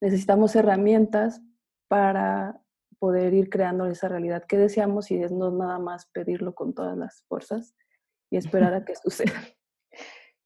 necesitamos 0.00 0.56
herramientas 0.56 1.40
para 1.88 2.60
poder 2.98 3.34
ir 3.34 3.50
creando 3.50 3.86
esa 3.86 4.08
realidad 4.08 4.44
que 4.46 4.56
deseamos 4.56 5.10
y 5.10 5.22
es 5.22 5.30
no 5.30 5.50
nada 5.50 5.78
más 5.78 6.06
pedirlo 6.06 6.54
con 6.54 6.74
todas 6.74 6.96
las 6.96 7.22
fuerzas 7.28 7.74
y 8.30 8.36
esperar 8.36 8.74
a 8.74 8.84
que 8.84 8.94
suceda. 9.02 9.40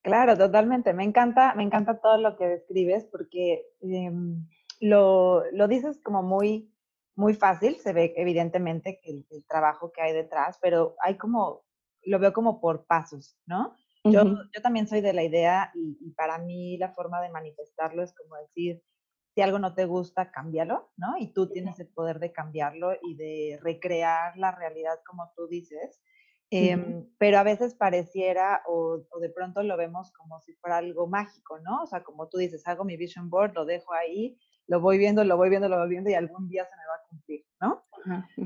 Claro, 0.02 0.36
totalmente. 0.36 0.94
Me 0.94 1.04
encanta, 1.04 1.54
me 1.54 1.62
encanta 1.62 2.00
todo 2.00 2.16
lo 2.18 2.36
que 2.36 2.46
describes 2.46 3.04
porque 3.04 3.66
em, 3.80 4.46
lo, 4.80 5.44
lo, 5.52 5.68
dices 5.68 6.00
como 6.02 6.22
muy, 6.22 6.72
muy 7.16 7.34
fácil. 7.34 7.76
Se 7.76 7.92
ve 7.92 8.14
evidentemente 8.16 8.98
que 9.02 9.10
el, 9.10 9.44
trabajo 9.46 9.92
que 9.92 10.00
hay 10.00 10.12
detrás, 10.12 10.58
pero 10.62 10.96
hay 11.02 11.16
como, 11.18 11.64
lo 12.04 12.18
veo 12.18 12.32
como 12.32 12.60
por 12.60 12.86
pasos, 12.86 13.36
¿no? 13.46 13.76
Yo, 14.04 14.24
yo, 14.24 14.62
también 14.62 14.88
soy 14.88 15.00
de 15.00 15.12
la 15.12 15.22
idea 15.22 15.70
y, 15.74 15.98
y, 16.00 16.10
para 16.12 16.38
mí 16.38 16.76
la 16.78 16.92
forma 16.92 17.20
de 17.20 17.30
manifestarlo 17.30 18.02
es 18.02 18.14
como 18.14 18.36
decir, 18.36 18.82
si 19.34 19.42
algo 19.42 19.58
no 19.58 19.74
te 19.74 19.84
gusta, 19.84 20.30
cámbialo, 20.30 20.90
¿no? 20.96 21.16
Y 21.18 21.32
tú 21.32 21.48
tienes 21.50 21.78
el 21.80 21.88
poder 21.88 22.18
de 22.18 22.32
cambiarlo 22.32 22.92
y 23.02 23.14
de 23.14 23.58
recrear 23.62 24.36
la 24.36 24.52
realidad 24.52 24.98
como 25.06 25.30
tú 25.36 25.46
dices. 25.46 26.00
Em, 26.52 27.08
pero 27.16 27.38
a 27.38 27.44
veces 27.44 27.76
pareciera 27.76 28.60
o, 28.66 29.06
o, 29.08 29.20
de 29.20 29.30
pronto 29.30 29.62
lo 29.62 29.76
vemos 29.76 30.10
como 30.12 30.40
si 30.40 30.52
fuera 30.54 30.78
algo 30.78 31.06
mágico, 31.06 31.60
¿no? 31.60 31.82
O 31.82 31.86
sea, 31.86 32.02
como 32.02 32.28
tú 32.28 32.38
dices, 32.38 32.66
hago 32.66 32.84
mi 32.84 32.96
vision 32.96 33.30
board, 33.30 33.54
lo 33.54 33.64
dejo 33.64 33.92
ahí, 33.94 34.36
lo 34.66 34.80
voy 34.80 34.98
viendo, 34.98 35.22
lo 35.22 35.36
voy 35.36 35.48
viendo, 35.48 35.68
lo 35.68 35.78
voy 35.78 35.88
viendo 35.88 36.10
y 36.10 36.14
algún 36.14 36.48
día 36.48 36.64
se 36.64 36.76
me 36.76 36.86
va 36.86 36.94
a 36.94 37.08
cumplir, 37.08 37.44
¿no? 37.60 37.84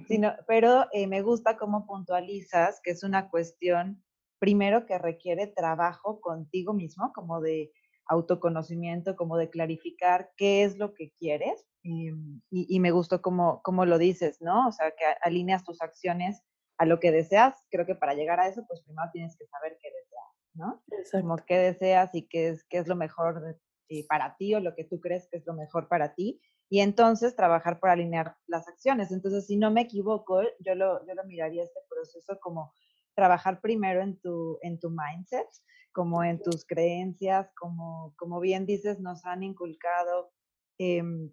Sino, 0.06 0.34
pero 0.46 0.87
eh, 0.92 1.06
me 1.06 1.23
gusta 1.23 1.56
cómo 1.56 1.87
puntualizas 1.87 2.80
que 2.82 2.90
es 2.90 3.04
una 3.04 3.30
cuestión, 3.30 4.03
primero, 4.38 4.87
que 4.87 4.99
requiere 4.99 5.47
trabajo 5.47 6.21
contigo 6.21 6.73
mismo, 6.73 7.12
como 7.14 7.41
de 7.41 7.73
autoconocimiento, 8.07 9.17
como 9.17 9.37
de 9.37 9.50
clarificar 9.50 10.31
qué 10.37 10.64
es 10.64 10.76
lo 10.76 10.95
que 10.95 11.12
quieres. 11.19 11.67
Y, 11.83 12.81
me 12.81 12.91
gustó 12.91 13.21
como, 13.21 13.61
como 13.62 13.85
lo 13.85 13.99
dices, 13.99 14.41
¿no? 14.41 14.69
O 14.69 14.73
sea, 14.73 14.91
que 14.93 15.05
alineas 15.23 15.64
tus 15.64 15.83
acciones 15.83 16.43
a 16.79 16.87
lo 16.87 16.99
que 16.99 17.12
deseas. 17.12 17.55
Creo 17.71 17.87
que 17.87 17.95
para 17.95 18.14
llegar 18.14 18.41
a 18.41 18.49
eso, 18.49 18.64
pues 18.67 18.83
primero 18.83 19.09
tienes 19.12 19.37
que 19.37 19.47
saber 19.47 19.79
qué 19.83 19.91
deseas, 19.91 20.33
¿no? 20.55 20.83
Como 21.21 21.37
qué 21.37 21.59
deseas 21.59 22.14
y 22.14 22.26
qué 22.26 22.49
es, 22.49 22.64
qué 22.64 22.79
es 22.79 22.88
lo 22.88 22.97
mejor 22.97 23.59
eh, 23.91 24.07
para 24.09 24.35
ti 24.37 24.55
o 24.55 24.61
lo 24.61 24.75
que 24.75 24.85
tú 24.85 24.99
crees 24.99 25.29
que 25.31 25.37
es 25.38 25.47
lo 25.47 25.53
mejor 25.53 25.88
para 25.88 26.14
ti. 26.14 26.41
Y 26.71 26.81
entonces 26.81 27.37
trabajar 27.37 27.79
por 27.79 27.91
alinear 27.91 28.37
las 28.47 28.67
acciones. 28.67 29.12
Entonces, 29.12 29.47
si 29.47 29.57
no 29.57 29.71
me 29.71 29.83
equivoco, 29.83 30.43
yo 30.61 30.75
lo, 30.75 31.07
yo 31.07 31.14
lo 31.14 31.25
miraría 31.25 31.62
este 31.62 31.81
proceso 31.88 32.38
como 32.41 32.73
trabajar 33.14 33.61
primero 33.61 34.02
en 34.02 34.18
tu, 34.18 34.59
en 34.62 34.78
tu 34.78 34.90
mindset, 34.90 35.47
como 35.92 36.25
en 36.25 36.42
tus 36.42 36.64
creencias, 36.66 37.50
como, 37.54 38.14
como 38.16 38.40
bien 38.40 38.66
dices, 38.66 39.00
nos 39.00 39.25
han 39.25 39.42
inculcado, 39.42 40.33
em, 40.78 41.30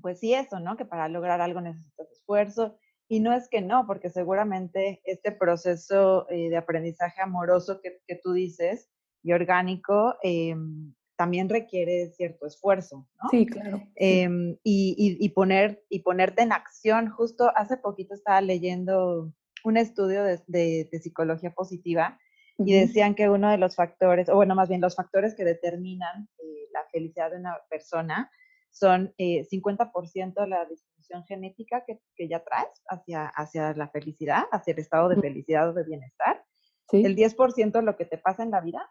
pues 0.00 0.20
sí, 0.20 0.34
eso, 0.34 0.60
¿no? 0.60 0.76
Que 0.76 0.84
para 0.84 1.08
lograr 1.08 1.40
algo 1.40 1.60
necesitas 1.60 2.10
esfuerzo. 2.12 2.76
Y 3.08 3.20
no 3.20 3.32
es 3.32 3.48
que 3.48 3.62
no, 3.62 3.86
porque 3.86 4.10
seguramente 4.10 5.00
este 5.04 5.32
proceso 5.32 6.28
eh, 6.28 6.50
de 6.50 6.56
aprendizaje 6.56 7.20
amoroso 7.22 7.80
que, 7.80 8.00
que, 8.06 8.16
tú 8.16 8.32
dices 8.32 8.90
y 9.22 9.32
orgánico 9.32 10.16
em, 10.22 10.92
también 11.16 11.48
requiere 11.48 12.10
cierto 12.10 12.46
esfuerzo, 12.46 13.08
¿no? 13.22 13.28
Sí, 13.30 13.46
claro. 13.46 13.80
Em, 13.94 14.56
y, 14.62 15.16
y, 15.18 15.28
poner, 15.30 15.82
y 15.88 16.00
ponerte 16.00 16.42
en 16.42 16.52
acción. 16.52 17.08
Justo 17.08 17.50
hace 17.56 17.76
poquito 17.76 18.14
estaba 18.14 18.40
leyendo 18.40 19.32
un 19.66 19.76
estudio 19.76 20.22
de, 20.22 20.40
de, 20.46 20.88
de 20.90 20.98
psicología 21.00 21.50
positiva 21.50 22.18
y 22.58 22.72
decían 22.72 23.14
que 23.14 23.28
uno 23.28 23.50
de 23.50 23.58
los 23.58 23.74
factores, 23.74 24.28
o 24.28 24.36
bueno, 24.36 24.54
más 24.54 24.68
bien 24.68 24.80
los 24.80 24.94
factores 24.94 25.34
que 25.34 25.44
determinan 25.44 26.28
eh, 26.38 26.68
la 26.72 26.84
felicidad 26.90 27.30
de 27.30 27.38
una 27.38 27.58
persona 27.68 28.30
son 28.70 29.12
eh, 29.18 29.46
50% 29.50 30.46
la 30.46 30.64
disposición 30.66 31.24
genética 31.24 31.84
que, 31.86 31.98
que, 32.14 32.28
ya 32.28 32.44
traes 32.44 32.82
hacia, 32.88 33.26
hacia 33.26 33.74
la 33.74 33.88
felicidad, 33.88 34.44
hacia 34.52 34.72
el 34.72 34.78
estado 34.78 35.08
de 35.08 35.16
felicidad 35.16 35.68
o 35.70 35.72
de 35.72 35.84
bienestar, 35.84 36.44
el 36.92 37.16
10% 37.16 37.82
lo 37.82 37.96
que 37.96 38.04
te 38.04 38.18
pasa 38.18 38.44
en 38.44 38.52
la 38.52 38.60
vida 38.60 38.88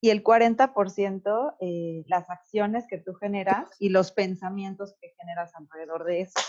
y 0.00 0.10
el 0.10 0.22
40% 0.22 1.56
eh, 1.60 2.04
las 2.06 2.30
acciones 2.30 2.86
que 2.88 2.98
tú 2.98 3.14
generas 3.14 3.68
y 3.78 3.88
los 3.88 4.12
pensamientos 4.12 4.94
que 5.00 5.12
generas 5.18 5.52
alrededor 5.54 6.04
de 6.04 6.22
eso. 6.22 6.40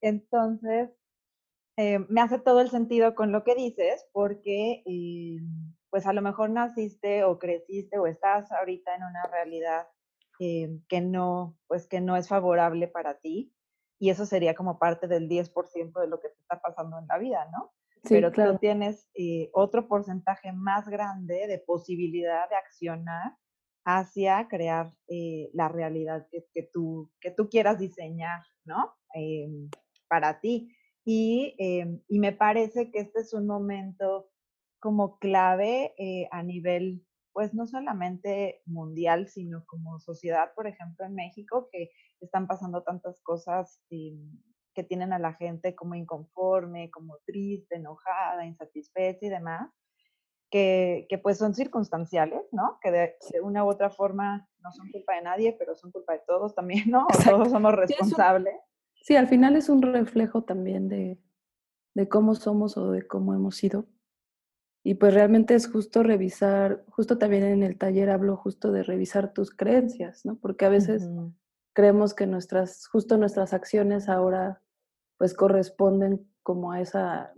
Entonces, 0.00 0.90
eh, 1.76 1.98
me 2.08 2.22
hace 2.22 2.38
todo 2.38 2.60
el 2.60 2.70
sentido 2.70 3.14
con 3.14 3.32
lo 3.32 3.44
que 3.44 3.54
dices, 3.54 4.06
porque 4.12 4.82
eh, 4.86 5.38
pues 5.90 6.06
a 6.06 6.14
lo 6.14 6.22
mejor 6.22 6.50
naciste 6.50 7.24
o 7.24 7.38
creciste 7.38 7.98
o 7.98 8.06
estás 8.06 8.50
ahorita 8.50 8.94
en 8.94 9.02
una 9.02 9.22
realidad 9.30 9.86
eh, 10.40 10.80
que 10.88 11.02
no, 11.02 11.58
pues 11.66 11.86
que 11.86 12.00
no 12.00 12.16
es 12.16 12.28
favorable 12.28 12.88
para 12.88 13.18
ti, 13.18 13.52
y 13.98 14.10
eso 14.10 14.24
sería 14.26 14.54
como 14.54 14.78
parte 14.78 15.06
del 15.06 15.28
10% 15.28 16.00
de 16.00 16.08
lo 16.08 16.20
que 16.20 16.28
te 16.28 16.40
está 16.40 16.60
pasando 16.60 16.98
en 16.98 17.06
la 17.06 17.18
vida, 17.18 17.48
¿no? 17.52 17.72
Sí, 18.04 18.14
Pero 18.14 18.30
claro. 18.30 18.52
tú 18.52 18.58
tienes 18.58 19.08
otro 19.52 19.88
porcentaje 19.88 20.52
más 20.52 20.86
grande 20.88 21.46
de 21.46 21.58
posibilidad 21.58 22.48
de 22.48 22.56
accionar 22.56 23.36
hacia 23.84 24.46
crear 24.48 24.92
la 25.08 25.68
realidad 25.68 26.26
que, 26.30 26.46
que, 26.52 26.68
tú, 26.72 27.10
que 27.20 27.30
tú 27.30 27.48
quieras 27.48 27.78
diseñar, 27.78 28.42
¿no? 28.64 28.94
para 30.08 30.40
ti. 30.40 30.68
Em, 31.06 32.00
y, 32.08 32.18
me 32.18 32.32
parece 32.32 32.90
que 32.90 32.98
este 32.98 33.20
es 33.20 33.32
un 33.32 33.46
momento 33.46 34.28
como 34.80 35.18
clave 35.18 35.94
eh, 35.98 36.28
a 36.32 36.42
nivel, 36.42 37.06
pues 37.32 37.54
no 37.54 37.66
solamente 37.66 38.62
mundial, 38.66 39.28
sino 39.28 39.64
como 39.66 40.00
sociedad, 40.00 40.52
por 40.54 40.66
ejemplo, 40.66 41.06
en 41.06 41.14
México, 41.14 41.68
que 41.70 41.90
están 42.20 42.48
pasando 42.48 42.82
tantas 42.82 43.20
cosas 43.20 43.80
em, 43.90 44.40
que 44.74 44.82
tienen 44.82 45.12
a 45.12 45.18
la 45.20 45.32
gente 45.34 45.76
como 45.76 45.94
inconforme, 45.94 46.90
como 46.90 47.18
triste, 47.24 47.76
enojada, 47.76 48.44
insatisfecha 48.44 49.26
y 49.26 49.30
demás. 49.30 49.70
Que, 50.50 51.06
que, 51.08 51.18
pues 51.18 51.38
son 51.38 51.54
circunstanciales, 51.54 52.40
¿no? 52.52 52.78
Que 52.80 52.90
de, 52.92 53.16
una 53.42 53.64
u 53.64 53.68
otra 53.68 53.90
forma 53.90 54.48
no 54.60 54.72
son 54.72 54.90
culpa 54.92 55.16
de 55.16 55.22
nadie, 55.22 55.56
pero 55.58 55.74
son 55.74 55.90
culpa 55.90 56.12
de 56.12 56.22
todos 56.24 56.54
también, 56.54 56.88
¿no? 56.88 57.06
todos 57.24 57.50
somos 57.50 57.74
responsables. 57.74 58.54
Sí, 59.06 59.14
al 59.14 59.28
final 59.28 59.54
es 59.54 59.68
un 59.68 59.82
reflejo 59.82 60.42
también 60.42 60.88
de, 60.88 61.16
de 61.94 62.08
cómo 62.08 62.34
somos 62.34 62.76
o 62.76 62.90
de 62.90 63.06
cómo 63.06 63.34
hemos 63.34 63.54
sido. 63.54 63.86
Y 64.82 64.94
pues 64.94 65.14
realmente 65.14 65.54
es 65.54 65.70
justo 65.70 66.02
revisar, 66.02 66.84
justo 66.88 67.16
también 67.16 67.44
en 67.44 67.62
el 67.62 67.78
taller 67.78 68.10
hablo 68.10 68.36
justo 68.36 68.72
de 68.72 68.82
revisar 68.82 69.32
tus 69.32 69.52
creencias, 69.52 70.26
¿no? 70.26 70.40
Porque 70.40 70.64
a 70.64 70.70
veces 70.70 71.08
creemos 71.72 72.14
que 72.14 72.26
nuestras, 72.26 72.88
justo 72.88 73.16
nuestras 73.16 73.52
acciones 73.52 74.08
ahora 74.08 74.60
pues 75.18 75.34
corresponden 75.34 76.28
como 76.42 76.72
a 76.72 76.80
esa, 76.80 77.32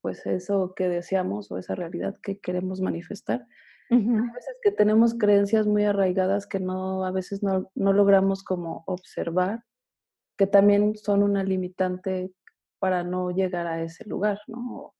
pues 0.00 0.24
eso 0.24 0.72
que 0.74 0.88
deseamos 0.88 1.50
o 1.50 1.58
esa 1.58 1.74
realidad 1.74 2.16
que 2.22 2.38
queremos 2.38 2.80
manifestar. 2.80 3.46
Hay 3.90 3.98
veces 3.98 4.56
que 4.62 4.72
tenemos 4.72 5.12
creencias 5.12 5.66
muy 5.66 5.84
arraigadas 5.84 6.46
que 6.46 6.58
no, 6.58 7.04
a 7.04 7.10
veces 7.10 7.42
no, 7.42 7.70
no 7.74 7.92
logramos 7.92 8.42
como 8.42 8.82
observar 8.86 9.62
que 10.36 10.46
también 10.46 10.96
son 10.96 11.22
una 11.22 11.44
limitante 11.44 12.32
para 12.78 13.04
no 13.04 13.30
llegar 13.30 13.66
a 13.66 13.82
ese 13.82 14.04
lugar, 14.04 14.40
¿no? 14.46 14.76
O 14.78 14.94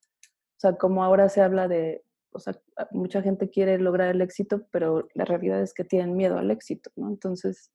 sea, 0.56 0.76
como 0.76 1.04
ahora 1.04 1.28
se 1.28 1.42
habla 1.42 1.68
de, 1.68 2.02
o 2.30 2.38
sea, 2.38 2.58
mucha 2.90 3.22
gente 3.22 3.50
quiere 3.50 3.78
lograr 3.78 4.08
el 4.08 4.22
éxito, 4.22 4.66
pero 4.70 5.08
la 5.14 5.24
realidad 5.24 5.60
es 5.60 5.74
que 5.74 5.84
tienen 5.84 6.16
miedo 6.16 6.38
al 6.38 6.50
éxito, 6.50 6.90
¿no? 6.96 7.08
Entonces, 7.08 7.70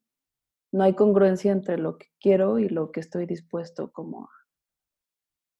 no 0.71 0.83
hay 0.83 0.93
congruencia 0.93 1.51
entre 1.51 1.77
lo 1.77 1.97
que 1.97 2.07
quiero 2.19 2.57
y 2.59 2.69
lo 2.69 2.91
que 2.91 3.01
estoy 3.01 3.25
dispuesto 3.25 3.91
como 3.91 4.29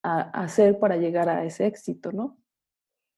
a, 0.04 0.22
hacer 0.44 0.80
para 0.80 0.98
llegar 0.98 1.30
a 1.30 1.44
ese 1.46 1.68
éxito, 1.68 2.12
¿no? 2.12 2.41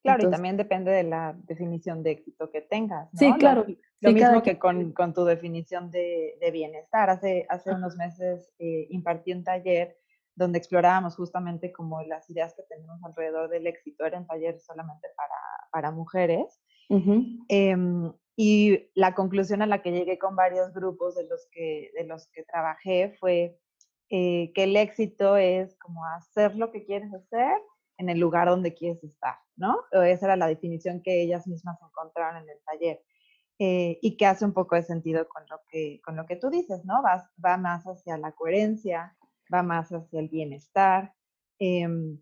Claro, 0.03 0.27
y 0.27 0.31
también 0.31 0.57
depende 0.57 0.91
de 0.91 1.03
la 1.03 1.33
definición 1.45 2.03
de 2.03 2.11
éxito 2.11 2.51
que 2.51 2.61
tengas. 2.61 3.11
¿no? 3.13 3.19
Sí, 3.19 3.33
claro. 3.39 3.65
Lo, 4.01 4.11
mismo 4.11 4.43
que 4.43 4.59
con, 4.59 4.91
con, 4.91 5.13
tu 5.13 5.23
definición 5.23 5.89
de, 5.89 6.37
de, 6.41 6.51
bienestar. 6.51 7.09
Hace, 7.09 7.45
hace 7.49 7.71
unos 7.71 7.95
meses 7.95 8.51
eh, 8.59 8.85
impartí 8.89 9.31
un 9.31 9.45
taller 9.45 9.97
donde 10.35 10.57
explorábamos 10.57 11.15
justamente 11.15 11.71
como 11.71 12.01
las 12.03 12.29
ideas 12.29 12.53
que 12.53 12.63
tenemos 12.63 13.01
alrededor 13.03 13.49
del 13.49 13.65
éxito. 13.65 14.05
Era 14.05 14.19
un 14.19 14.27
taller 14.27 14.59
solamente 14.59 15.07
para, 15.15 15.39
para 15.71 15.91
mujeres. 15.91 16.59
eh, 17.47 17.77
Y 18.35 18.89
la 18.95 19.13
conclusión 19.15 19.61
a 19.61 19.67
la 19.67 19.81
que 19.81 19.91
llegué 19.91 20.17
con 20.17 20.35
varios 20.35 20.73
grupos 20.73 21.15
de 21.15 21.25
los 21.27 21.47
que, 21.51 21.91
de 21.95 22.03
los 22.03 22.27
que 22.27 22.43
trabajé 22.43 23.15
fue 23.19 23.57
eh, 24.09 24.51
que 24.53 24.63
el 24.63 24.75
éxito 24.75 25.37
es 25.37 25.77
como 25.77 26.05
hacer 26.05 26.55
lo 26.55 26.71
que 26.71 26.83
quieres 26.83 27.13
hacer 27.13 27.57
en 27.97 28.09
el 28.09 28.19
lugar 28.19 28.47
donde 28.49 28.73
quieres 28.73 29.03
estar, 29.03 29.35
¿no? 29.55 29.81
Esa 29.91 30.25
era 30.25 30.35
la 30.35 30.47
definición 30.47 31.01
que 31.01 31.21
ellas 31.21 31.47
mismas 31.47 31.77
encontraron 31.81 32.43
en 32.43 32.49
el 32.49 32.57
taller. 32.65 33.03
Eh, 33.59 33.99
y 34.01 34.17
que 34.17 34.25
hace 34.25 34.45
un 34.45 34.53
poco 34.53 34.75
de 34.75 34.83
sentido 34.83 35.27
con 35.29 35.43
lo 35.49 35.61
que, 35.69 36.01
con 36.03 36.15
lo 36.15 36.25
que 36.25 36.35
tú 36.35 36.49
dices, 36.49 36.83
¿no? 36.85 37.03
Va, 37.03 37.29
va 37.43 37.57
más 37.57 37.85
hacia 37.85 38.17
la 38.17 38.31
coherencia, 38.31 39.15
va 39.53 39.61
más 39.61 39.91
hacia 39.91 40.19
el 40.19 40.27
bienestar, 40.27 41.13
em, 41.59 42.19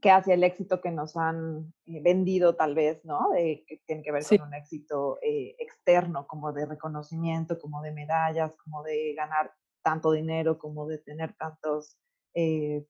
que 0.00 0.10
hacia 0.10 0.34
el 0.34 0.44
éxito 0.44 0.80
que 0.80 0.90
nos 0.90 1.16
han 1.16 1.72
eh, 1.86 2.00
vendido 2.02 2.56
tal 2.56 2.74
vez, 2.74 3.04
¿no? 3.04 3.30
que 3.32 3.80
tiene 3.86 4.02
que 4.02 4.12
ver 4.12 4.24
con 4.26 4.48
un 4.48 4.54
éxito 4.54 5.18
eh, 5.22 5.54
externo, 5.58 6.26
como 6.26 6.52
de 6.52 6.66
reconocimiento, 6.66 7.58
como 7.58 7.80
de 7.82 7.92
medallas, 7.92 8.52
como 8.62 8.82
de 8.82 9.14
ganar 9.14 9.52
tanto 9.82 10.12
dinero, 10.12 10.58
como 10.58 10.86
de 10.86 10.98
tener 10.98 11.34
tantos 11.36 11.96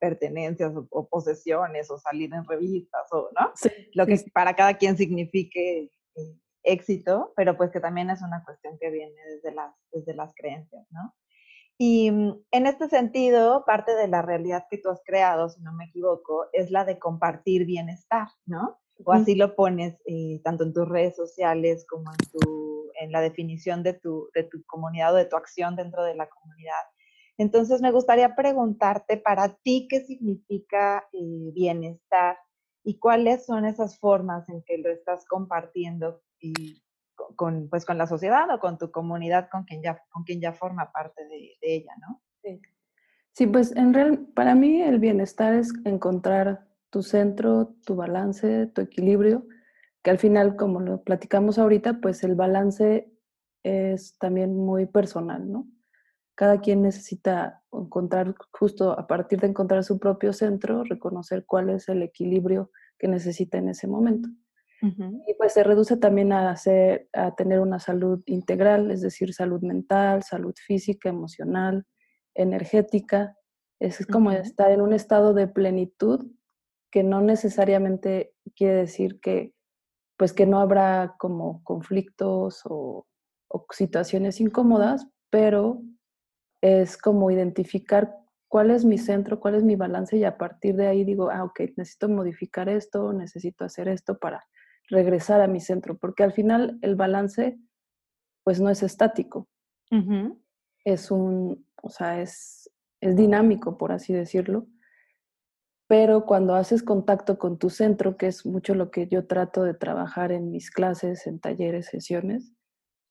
pertenencias 0.01 0.73
o, 0.91 1.09
posesiones 1.09 1.91
o 1.91 1.99
salir 1.99 2.33
en 2.35 2.45
revistas 2.45 3.07
o, 3.13 3.31
¿no? 3.39 3.53
Lo 3.95 4.07
que 4.07 4.19
para 4.33 4.55
cada 4.55 4.75
quien 4.75 4.97
signifique 4.97 5.91
éxito, 6.67 7.33
pero 7.37 7.57
pues 7.57 7.71
que 7.71 7.81
también 7.81 8.11
es 8.11 8.21
una 8.23 8.43
cuestión 8.45 8.77
que 8.79 8.91
viene 8.91 9.15
desde 9.35 9.55
las, 9.55 9.75
desde 9.93 10.15
las 10.15 10.35
creencias, 10.35 10.85
¿no? 10.91 11.15
Y 11.79 12.11
mm, 12.11 12.45
en 12.51 12.67
este 12.67 12.89
sentido, 12.89 13.65
parte 13.65 13.95
de 13.95 14.09
la 14.09 14.23
realidad 14.23 14.67
que 14.71 14.79
tú 14.79 14.91
has 14.91 15.01
creado, 15.05 15.49
si 15.49 15.63
no 15.63 15.73
me 15.73 15.87
equivoco, 15.87 16.47
es 16.53 16.71
la 16.71 16.85
de 16.85 16.99
compartir 16.99 17.67
bienestar, 17.67 18.29
¿no? 18.47 18.79
O 19.05 19.13
así 19.13 19.35
lo 19.35 19.55
pones 19.55 19.95
eh, 20.07 20.41
tanto 20.43 20.65
en 20.65 20.73
tus 20.73 20.89
redes 20.89 21.15
sociales 21.15 21.85
como 21.87 22.11
en, 22.11 22.31
tu, 22.33 22.91
en 22.99 23.13
la 23.13 23.21
definición 23.21 23.83
de 23.83 23.93
tu, 23.93 24.31
de 24.35 24.45
tu 24.45 24.65
comunidad 24.65 25.13
o 25.13 25.19
de 25.19 25.27
tu 25.27 25.37
acción 25.37 25.77
dentro 25.77 26.03
de 26.03 26.15
la 26.15 26.31
comunidad. 26.31 26.83
Entonces, 27.39 27.81
me 27.83 27.93
gustaría 27.93 28.35
preguntarte 28.35 29.19
para 29.19 29.57
ti 29.57 29.87
qué 29.89 30.01
significa 30.01 31.07
eh, 31.13 31.51
bienestar 31.53 32.39
y 32.83 32.99
cuáles 32.99 33.45
son 33.45 33.65
esas 33.65 33.99
formas 33.99 34.49
en 34.49 34.63
que 34.63 34.79
lo 34.79 34.91
estás 34.91 35.27
compartiendo 35.27 36.23
y 36.41 36.83
con, 37.35 37.69
pues, 37.69 37.85
con 37.85 37.99
la 37.99 38.07
sociedad 38.07 38.49
o 38.55 38.61
con 38.61 38.79
tu 38.79 38.91
comunidad 38.91 39.49
con 39.51 39.65
quien 39.65 39.83
ya, 39.83 40.03
con 40.11 40.25
quien 40.25 40.41
ya 40.41 40.53
forma 40.53 40.93
parte 40.93 41.27
de, 41.27 41.57
ella, 41.61 41.93
¿no? 42.01 42.23
Sí. 42.43 42.61
sí, 43.33 43.47
pues 43.47 43.75
en 43.75 43.93
real, 43.93 44.27
para 44.35 44.55
mí 44.55 44.81
el 44.81 44.99
bienestar 44.99 45.55
es 45.55 45.73
encontrar 45.85 46.67
tu 46.91 47.03
centro, 47.03 47.75
tu 47.85 47.97
balance, 47.97 48.69
tu 48.69 48.83
equilibrio, 48.83 49.47
que 50.03 50.11
al 50.11 50.19
final, 50.19 50.57
como 50.57 50.81
lo 50.81 51.03
platicamos 51.03 51.59
ahorita, 51.59 52.01
pues 52.01 52.23
el 52.23 52.37
balance 52.37 53.13
es 53.65 54.17
también 54.19 54.57
muy 54.57 54.87
personal, 54.87 55.51
¿no? 55.51 55.67
Cada 56.37 56.61
quien 56.61 56.83
necesita 56.83 57.63
encontrar, 57.73 58.35
justo 58.53 58.93
a 58.93 59.07
partir 59.07 59.41
de 59.41 59.49
encontrar 59.49 59.83
su 59.83 59.99
propio 59.99 60.33
centro, 60.33 60.85
reconocer 60.85 61.45
cuál 61.47 61.71
es 61.71 61.89
el 61.89 62.03
equilibrio 62.03 62.71
que 62.99 63.09
necesita 63.09 63.59
en 63.59 63.71
ese 63.71 63.89
momento. 63.89 64.29
Y 64.83 65.35
pues 65.39 65.55
se 65.55 65.65
reduce 65.65 65.97
también 65.97 66.33
a, 66.33 66.51
hacer, 66.51 67.09
a 67.15 67.35
tener 67.35 67.61
una 67.61 67.81
salud 67.81 68.23
integral, 68.27 68.91
es 68.91 69.01
decir, 69.01 69.33
salud 69.33 69.63
mental, 69.63 70.23
salud 70.23 70.55
física, 70.55 71.09
emocional, 71.09 71.87
energética. 72.35 73.35
Es 73.81 74.07
como 74.07 74.31
estar 74.31 74.71
en 74.71 74.83
un 74.83 74.93
estado 74.93 75.33
de 75.33 75.49
plenitud 75.49 76.31
que 76.93 77.03
no 77.03 77.23
necesariamente 77.23 78.35
quiere 78.55 78.75
decir 78.75 79.19
que 79.21 79.55
pues 80.19 80.33
que 80.33 80.47
no 80.47 80.61
habrá 80.61 81.17
como 81.19 81.63
conflictos 81.65 82.63
o, 82.65 83.07
o 83.49 83.67
situaciones 83.71 84.41
incómodas, 84.41 85.09
pero 85.31 85.83
es 86.61 86.97
como 86.97 87.31
identificar 87.31 88.17
cuál 88.49 88.71
es 88.71 88.85
mi 88.85 88.99
centro, 88.99 89.41
cuál 89.41 89.57
es 89.57 89.65
mi 89.65 89.77
balance 89.77 90.17
y 90.17 90.25
a 90.25 90.39
partir 90.39 90.77
de 90.77 90.87
ahí 90.87 91.05
digo, 91.05 91.31
ah, 91.31 91.45
ok, 91.45 91.61
necesito 91.77 92.09
modificar 92.09 92.69
esto, 92.69 93.13
necesito 93.13 93.65
hacer 93.65 93.89
esto 93.89 94.19
para 94.19 94.47
regresar 94.89 95.41
a 95.41 95.49
mi 95.49 95.61
centro, 95.61 95.99
porque 95.99 96.23
al 96.23 96.33
final 96.33 96.79
el 96.83 96.95
balance 96.95 97.59
pues 98.45 98.61
no 98.61 98.71
es 98.71 98.85
estático, 98.85 99.49
es 100.85 101.11
un, 101.11 101.67
o 101.83 101.91
sea, 101.91 102.21
es, 102.21 102.71
es 103.01 103.17
dinámico, 103.17 103.77
por 103.77 103.91
así 103.91 104.13
decirlo, 104.13 104.69
pero 105.89 106.27
cuando 106.27 106.55
haces 106.55 106.83
contacto 106.83 107.39
con 107.39 107.59
tu 107.59 107.71
centro, 107.71 108.17
que 108.17 108.29
es 108.29 108.47
mucho 108.47 108.75
lo 108.75 108.91
que 108.91 109.09
yo 109.09 109.27
trato 109.27 109.65
de 109.65 109.75
trabajar 109.75 110.33
en 110.33 110.51
mis 110.51 110.71
clases, 110.71 111.27
en 111.27 111.41
talleres, 111.41 111.87
sesiones, 111.87 112.53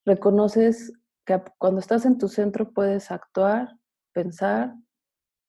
reconoces 0.06 0.94
que 1.26 1.42
cuando 1.58 1.80
estás 1.80 2.06
en 2.06 2.18
tu 2.18 2.28
centro 2.28 2.72
puedes 2.72 3.12
actuar, 3.12 3.78
pensar 4.14 4.76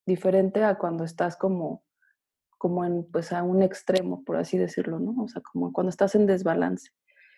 diferente 0.06 0.64
a 0.64 0.78
cuando 0.78 1.04
estás 1.04 1.36
como 1.36 1.86
como 2.58 2.84
en, 2.84 3.04
pues 3.10 3.32
a 3.32 3.42
un 3.42 3.62
extremo, 3.62 4.24
por 4.24 4.36
así 4.36 4.56
decirlo, 4.58 4.98
¿no? 4.98 5.22
O 5.22 5.28
sea, 5.28 5.42
como 5.42 5.72
cuando 5.72 5.90
estás 5.90 6.14
en 6.14 6.26
desbalance. 6.26 6.90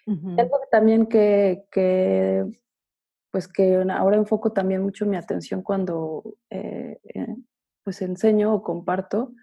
Algo 0.07 0.61
también 0.71 1.05
que, 1.07 1.67
que, 1.71 2.47
pues 3.31 3.47
que 3.47 3.75
ahora 3.91 4.17
enfoco 4.17 4.53
también 4.53 4.83
mucho 4.83 5.05
mi 5.05 5.19
atención 5.19 5.61
cuando 5.61 6.23
eh, 6.49 6.99
eh, 7.13 7.37
pues 7.85 8.01
enseño 8.01 8.55
o 8.55 8.63
comparto, 8.63 9.35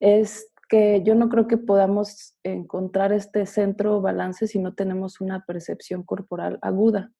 es 0.00 0.50
que 0.70 1.02
yo 1.02 1.14
no 1.14 1.28
creo 1.28 1.46
que 1.46 1.58
podamos 1.58 2.34
encontrar 2.44 3.12
este 3.12 3.44
centro 3.44 4.00
balance 4.00 4.46
si 4.46 4.58
no 4.58 4.72
tenemos 4.74 5.20
una 5.20 5.44
percepción 5.44 6.02
corporal 6.02 6.58
aguda. 6.62 7.12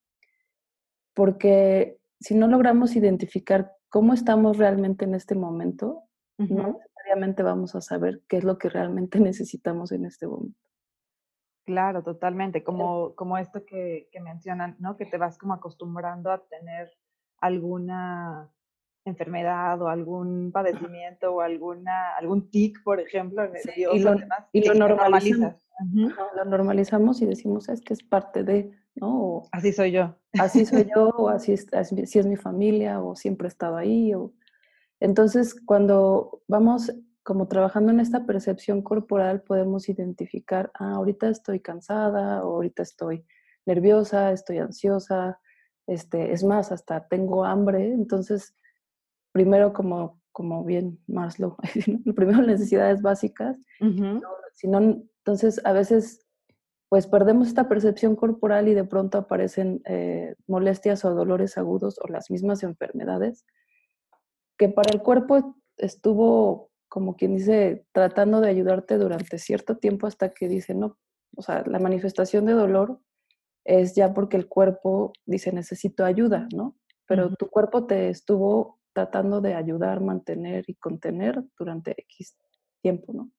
Porque 1.14 1.98
si 2.20 2.34
no 2.34 2.46
logramos 2.46 2.96
identificar 2.96 3.72
cómo 3.88 4.14
estamos 4.14 4.58
realmente 4.58 5.04
en 5.04 5.14
este 5.14 5.34
momento, 5.34 6.04
no 6.38 6.80
vamos 7.42 7.74
a 7.74 7.80
saber 7.80 8.22
qué 8.28 8.38
es 8.38 8.44
lo 8.44 8.58
que 8.58 8.68
realmente 8.68 9.20
necesitamos 9.20 9.92
en 9.92 10.06
este 10.06 10.26
momento. 10.26 10.58
Claro, 11.66 12.02
totalmente. 12.02 12.64
Como, 12.64 13.14
como 13.14 13.38
esto 13.38 13.64
que, 13.64 14.08
que 14.10 14.20
mencionan, 14.20 14.76
¿no? 14.80 14.96
Que 14.96 15.06
te 15.06 15.18
vas 15.18 15.38
como 15.38 15.54
acostumbrando 15.54 16.32
a 16.32 16.42
tener 16.46 16.90
alguna 17.40 18.50
enfermedad 19.04 19.80
o 19.80 19.88
algún 19.88 20.50
padecimiento 20.52 21.32
o 21.32 21.40
alguna, 21.40 22.16
algún 22.16 22.50
tic, 22.50 22.82
por 22.82 23.00
ejemplo, 23.00 23.44
y, 23.76 24.00
lo, 24.00 24.16
y 24.52 24.66
lo, 24.66 24.74
normalizamos. 24.74 25.66
Lo 26.34 26.44
normalizamos 26.44 27.22
y 27.22 27.26
decimos, 27.26 27.68
es 27.68 27.80
que 27.80 27.94
es 27.94 28.02
parte 28.02 28.42
de, 28.42 28.72
¿no? 28.94 29.42
así 29.52 29.72
soy 29.72 29.92
yo. 29.92 30.16
Así 30.38 30.66
soy 30.66 30.86
yo, 30.96 31.08
o 31.10 31.28
así 31.28 31.52
es, 31.52 31.66
así 31.72 32.18
es 32.18 32.26
mi 32.26 32.36
familia, 32.36 33.00
o 33.02 33.16
siempre 33.16 33.46
he 33.46 33.48
estado 33.48 33.76
ahí, 33.76 34.14
o 34.14 34.32
entonces, 35.00 35.58
cuando 35.64 36.42
vamos 36.46 36.92
como 37.22 37.48
trabajando 37.48 37.90
en 37.90 38.00
esta 38.00 38.26
percepción 38.26 38.82
corporal, 38.82 39.42
podemos 39.42 39.88
identificar, 39.88 40.70
ah, 40.74 40.92
ahorita 40.92 41.28
estoy 41.28 41.60
cansada, 41.60 42.44
o 42.44 42.56
ahorita 42.56 42.82
estoy 42.82 43.26
nerviosa, 43.66 44.32
estoy 44.32 44.58
ansiosa, 44.58 45.40
este, 45.86 46.32
es 46.32 46.44
más, 46.44 46.70
hasta 46.70 47.08
tengo 47.08 47.44
hambre. 47.44 47.92
Entonces, 47.92 48.54
primero 49.32 49.72
como, 49.72 50.20
como 50.32 50.64
bien 50.64 50.98
Maslow, 51.06 51.56
primero 52.14 52.42
necesidades 52.42 53.00
básicas, 53.00 53.58
si 54.54 54.68
no, 54.68 54.78
entonces 54.80 55.60
a 55.64 55.72
veces 55.72 56.26
pues 56.90 57.06
perdemos 57.06 57.46
esta 57.46 57.68
percepción 57.68 58.16
corporal 58.16 58.66
y 58.66 58.74
de 58.74 58.84
pronto 58.84 59.16
aparecen 59.16 59.80
eh, 59.86 60.34
molestias 60.48 61.04
o 61.04 61.14
dolores 61.14 61.56
agudos 61.56 62.00
o 62.02 62.08
las 62.08 62.30
mismas 62.30 62.64
enfermedades 62.64 63.46
que 64.58 64.68
para 64.68 64.92
el 64.92 65.00
cuerpo 65.00 65.56
estuvo, 65.78 66.70
como 66.88 67.16
quien 67.16 67.36
dice, 67.36 67.86
tratando 67.92 68.40
de 68.40 68.50
ayudarte 68.50 68.98
durante 68.98 69.38
cierto 69.38 69.78
tiempo 69.78 70.08
hasta 70.08 70.30
que 70.34 70.48
dice, 70.48 70.74
no, 70.74 70.98
o 71.36 71.42
sea, 71.42 71.62
la 71.64 71.78
manifestación 71.78 72.44
de 72.44 72.54
dolor 72.54 73.00
es 73.64 73.94
ya 73.94 74.12
porque 74.12 74.36
el 74.36 74.48
cuerpo 74.48 75.12
dice, 75.24 75.52
necesito 75.52 76.04
ayuda, 76.04 76.48
¿no? 76.52 76.76
Pero 77.06 77.34
tu 77.36 77.48
cuerpo 77.48 77.86
te 77.86 78.10
estuvo 78.10 78.80
tratando 78.92 79.40
de 79.40 79.54
ayudar, 79.54 80.00
mantener 80.00 80.64
y 80.66 80.74
contener 80.74 81.42
durante 81.56 81.92
X 81.92 82.36
tiempo, 82.82 83.12
¿no? 83.12 83.30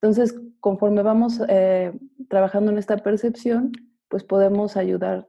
Entonces, 0.00 0.38
conforme 0.60 1.02
vamos 1.02 1.40
eh, 1.48 1.92
trabajando 2.28 2.70
en 2.70 2.78
esta 2.78 2.98
percepción, 2.98 3.72
pues 4.08 4.24
podemos 4.24 4.76
ayudar 4.76 5.28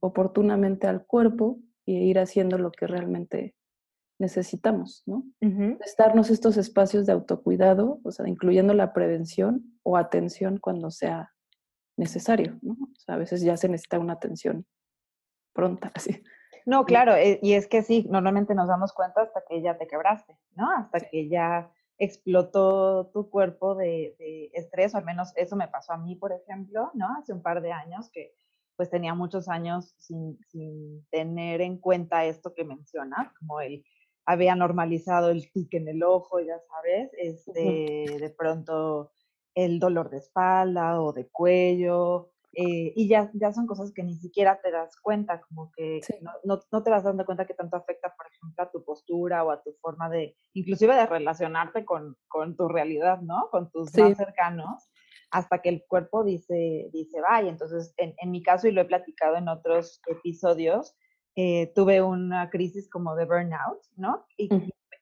oportunamente 0.00 0.86
al 0.86 1.04
cuerpo 1.04 1.58
y 1.84 1.96
ir 1.96 2.18
haciendo 2.18 2.58
lo 2.58 2.72
que 2.72 2.86
realmente 2.86 3.54
necesitamos, 4.18 5.02
¿no? 5.06 5.24
Estarnos 5.84 6.30
estos 6.30 6.56
espacios 6.56 7.06
de 7.06 7.12
autocuidado, 7.12 8.00
o 8.02 8.10
sea, 8.10 8.26
incluyendo 8.28 8.72
la 8.72 8.92
prevención 8.92 9.78
o 9.82 9.96
atención 9.96 10.58
cuando 10.58 10.90
sea 10.90 11.32
necesario, 11.96 12.58
¿no? 12.62 12.72
O 12.74 12.98
sea, 12.98 13.16
a 13.16 13.18
veces 13.18 13.42
ya 13.42 13.56
se 13.56 13.68
necesita 13.68 13.98
una 13.98 14.14
atención 14.14 14.66
pronta, 15.52 15.90
así. 15.94 16.22
No, 16.64 16.84
claro, 16.84 17.14
eh, 17.14 17.38
y 17.42 17.52
es 17.52 17.68
que 17.68 17.82
sí, 17.82 18.06
normalmente 18.10 18.54
nos 18.54 18.68
damos 18.68 18.92
cuenta 18.92 19.22
hasta 19.22 19.42
que 19.48 19.62
ya 19.62 19.78
te 19.78 19.86
quebraste, 19.86 20.36
¿no? 20.56 20.68
Hasta 20.70 21.00
que 21.00 21.28
ya 21.28 21.70
explotó 21.98 23.06
tu 23.12 23.30
cuerpo 23.30 23.74
de, 23.74 24.14
de, 24.18 24.50
estrés, 24.52 24.94
o 24.94 24.98
al 24.98 25.04
menos 25.04 25.32
eso 25.36 25.56
me 25.56 25.68
pasó 25.68 25.92
a 25.92 25.98
mí, 25.98 26.16
por 26.16 26.32
ejemplo, 26.32 26.90
¿no? 26.94 27.08
Hace 27.18 27.32
un 27.32 27.42
par 27.42 27.62
de 27.62 27.72
años 27.72 28.10
que 28.10 28.34
pues 28.76 28.90
tenía 28.90 29.14
muchos 29.14 29.48
años 29.48 29.94
sin, 29.98 30.38
sin 30.48 31.06
tener 31.10 31.62
en 31.62 31.78
cuenta 31.78 32.26
esto 32.26 32.52
que 32.52 32.64
mencionas, 32.64 33.32
como 33.38 33.60
el 33.60 33.84
había 34.26 34.56
normalizado 34.56 35.30
el 35.30 35.50
tic 35.52 35.72
en 35.74 35.88
el 35.88 36.02
ojo, 36.02 36.40
ya 36.40 36.58
sabes, 36.68 37.10
este, 37.16 38.18
de 38.20 38.34
pronto 38.36 39.12
el 39.54 39.78
dolor 39.78 40.10
de 40.10 40.18
espalda 40.18 41.00
o 41.00 41.12
de 41.12 41.28
cuello, 41.28 42.32
eh, 42.52 42.92
y 42.96 43.08
ya, 43.08 43.30
ya 43.34 43.52
son 43.52 43.66
cosas 43.66 43.92
que 43.92 44.02
ni 44.02 44.14
siquiera 44.16 44.60
te 44.62 44.70
das 44.70 44.96
cuenta, 45.00 45.40
como 45.42 45.70
que 45.76 46.00
no, 46.22 46.30
no, 46.44 46.60
no, 46.72 46.82
te 46.82 46.90
vas 46.90 47.04
dando 47.04 47.24
cuenta 47.26 47.46
que 47.46 47.54
tanto 47.54 47.76
afecta, 47.76 48.14
por 48.16 48.26
ejemplo, 48.26 48.64
a 48.64 48.70
tu 48.70 48.84
postura 48.84 49.44
o 49.44 49.50
a 49.50 49.62
tu 49.62 49.72
forma 49.80 50.08
de, 50.08 50.36
inclusive 50.54 50.94
de 50.94 51.06
relacionarte 51.06 51.84
con, 51.84 52.16
con 52.28 52.56
tu 52.56 52.68
realidad, 52.68 53.20
¿no? 53.20 53.48
Con 53.50 53.70
tus 53.70 53.94
más 53.96 54.16
cercanos, 54.16 54.88
hasta 55.30 55.60
que 55.60 55.68
el 55.68 55.84
cuerpo 55.86 56.24
dice, 56.24 56.88
dice, 56.92 57.20
vaya, 57.20 57.50
entonces 57.50 57.92
en, 57.98 58.14
en 58.18 58.30
mi 58.30 58.42
caso, 58.42 58.68
y 58.68 58.72
lo 58.72 58.80
he 58.80 58.86
platicado 58.86 59.36
en 59.36 59.48
otros 59.48 60.00
episodios, 60.06 60.96
eh, 61.38 61.70
tuve 61.74 62.00
una 62.00 62.48
crisis 62.48 62.88
como 62.88 63.14
de 63.14 63.26
burnout, 63.26 63.82
¿no? 63.96 64.24
Y, 64.38 64.48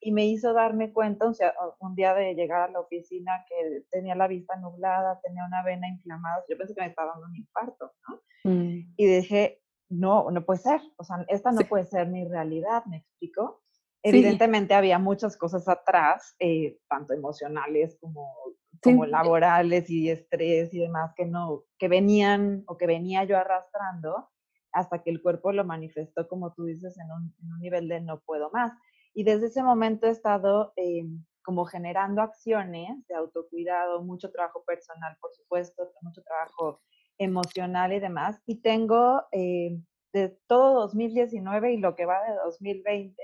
y, 0.05 0.13
me 0.13 0.27
hizo 0.27 0.53
darme 0.53 0.93
cuenta, 0.93 1.27
o 1.27 1.35
sea, 1.35 1.55
un 1.81 1.95
día 1.95 2.15
de 2.15 2.35
llegar 2.35 2.69
a 2.69 2.73
la 2.73 2.81
oficina 2.81 3.45
que 3.49 3.85
tenía 3.91 4.15
la 4.15 4.29
vista 4.29 4.57
nublada, 4.57 5.21
tenía 5.23 5.45
una 5.47 5.63
vena 5.63 5.89
inflamada, 5.89 6.45
yo 6.49 6.57
pensé 6.57 6.75
que 6.75 6.83
me 6.83 6.89
estaba 6.89 7.13
dando 7.13 7.27
un 7.27 7.37
infarto, 7.37 7.93
¿no? 8.09 8.51
Mm. 8.51 8.95
Y 8.97 9.07
dije, 9.07 9.63
no, 9.89 10.31
no 10.31 10.45
puede 10.45 10.61
ser, 10.61 10.81
o 10.97 11.05
sea, 11.05 11.25
esta 11.29 11.53
no 11.53 11.63
puede 11.63 11.85
ser 11.87 12.09
mi 12.09 12.25
realidad, 12.25 12.85
¿me 12.87 12.99
explico? 12.99 13.63
Evidentemente 14.03 14.75
había 14.75 14.99
muchas 14.99 15.37
cosas 15.37 15.67
atrás, 15.67 16.37
eh, 16.39 16.79
tanto 16.89 17.15
emocionales 17.15 17.97
como, 18.01 18.35
como 18.83 19.07
laborales 19.07 19.89
y 19.89 20.11
estrés 20.11 20.75
y 20.75 20.81
demás, 20.81 21.13
que 21.17 21.25
no, 21.25 21.65
que 21.79 21.89
venían 21.89 22.65
o 22.67 22.77
que 22.77 22.87
venía 22.87 23.25
yo 23.25 23.39
arrastrando 23.39 24.29
hasta 24.75 25.03
que 25.03 25.11
el 25.11 25.23
cuerpo 25.23 25.53
lo 25.53 25.65
manifestó, 25.65 26.29
como 26.29 26.53
tú 26.53 26.65
dices, 26.65 26.99
en 26.99 27.11
un, 27.13 27.61
nivel 27.61 27.89
de 27.89 28.01
no 28.01 28.21
puedo 28.21 28.51
más. 28.51 28.73
Y 29.15 29.25
desde 29.25 29.47
ese 29.47 29.63
momento 29.63 30.07
he 30.07 30.11
estado 30.11 30.73
eh, 30.77 31.05
como 31.43 31.65
generando 31.67 32.21
acciones 32.21 33.07
de 33.07 33.15
autocuidado, 33.15 34.03
mucho 34.03 34.31
trabajo 34.31 34.65
personal, 34.65 35.17
por 35.21 35.33
supuesto, 35.35 35.93
mucho 36.03 36.23
trabajo 36.23 36.81
emocional 37.19 37.93
y 37.93 38.01
demás. 38.01 38.43
Y 38.47 38.61
tengo 38.61 39.23
eh, 39.31 39.79
de 40.13 40.37
todo 40.49 40.81
2019 40.81 41.75
y 41.75 41.77
lo 41.79 41.95
que 41.95 42.07
va 42.07 42.23
de 42.25 42.35
2020, 42.45 43.23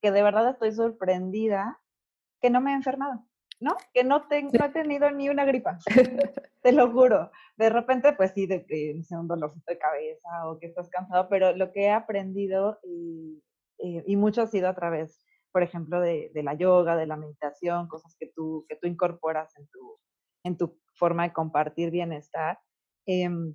que 0.00 0.10
de 0.10 0.22
verdad 0.22 0.50
estoy 0.50 0.72
sorprendida 0.72 1.78
que 2.40 2.48
no 2.50 2.60
me 2.60 2.72
he 2.72 2.74
enfermado. 2.74 3.24
¿no? 3.60 3.76
Que 3.92 4.04
no, 4.04 4.28
tengo, 4.28 4.52
no 4.58 4.66
he 4.66 4.70
tenido 4.70 5.10
ni 5.10 5.28
una 5.28 5.44
gripa, 5.44 5.78
te 6.62 6.72
lo 6.72 6.90
juro. 6.92 7.30
De 7.56 7.70
repente, 7.70 8.12
pues 8.12 8.32
sí, 8.32 8.46
de, 8.46 8.64
no 9.10 9.20
un 9.20 9.28
dolorcito 9.28 9.64
de 9.66 9.78
cabeza 9.78 10.48
o 10.48 10.58
que 10.58 10.66
estás 10.66 10.88
cansado, 10.90 11.28
pero 11.28 11.54
lo 11.56 11.72
que 11.72 11.86
he 11.86 11.90
aprendido 11.90 12.78
y, 12.84 13.42
y, 13.78 14.16
mucho 14.16 14.42
ha 14.42 14.46
sido 14.46 14.68
a 14.68 14.74
través, 14.74 15.24
por 15.52 15.62
ejemplo, 15.62 16.00
de, 16.00 16.30
de, 16.34 16.42
la 16.42 16.54
yoga, 16.54 16.96
de 16.96 17.06
la 17.06 17.16
meditación, 17.16 17.88
cosas 17.88 18.16
que 18.18 18.26
tú, 18.34 18.66
que 18.68 18.76
tú 18.76 18.86
incorporas 18.86 19.56
en 19.56 19.66
tu, 19.68 19.98
en 20.44 20.56
tu 20.56 20.78
forma 20.94 21.24
de 21.24 21.32
compartir 21.32 21.90
bienestar. 21.90 22.58
Em, 23.06 23.54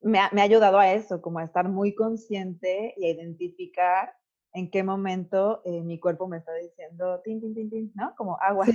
me, 0.00 0.18
ha, 0.18 0.30
me 0.32 0.40
ha 0.40 0.44
ayudado 0.44 0.78
a 0.78 0.92
eso, 0.92 1.20
como 1.20 1.40
a 1.40 1.44
estar 1.44 1.68
muy 1.68 1.94
consciente 1.94 2.94
y 2.96 3.06
a 3.06 3.10
identificar 3.10 4.14
en 4.52 4.70
qué 4.70 4.82
momento 4.82 5.62
eh, 5.64 5.82
mi 5.82 5.98
cuerpo 5.98 6.26
me 6.26 6.38
está 6.38 6.54
diciendo, 6.54 7.20
tin, 7.22 7.40
tin, 7.40 7.54
tin, 7.54 7.70
tin, 7.70 7.92
¿no? 7.94 8.14
Como 8.16 8.36
agua. 8.40 8.66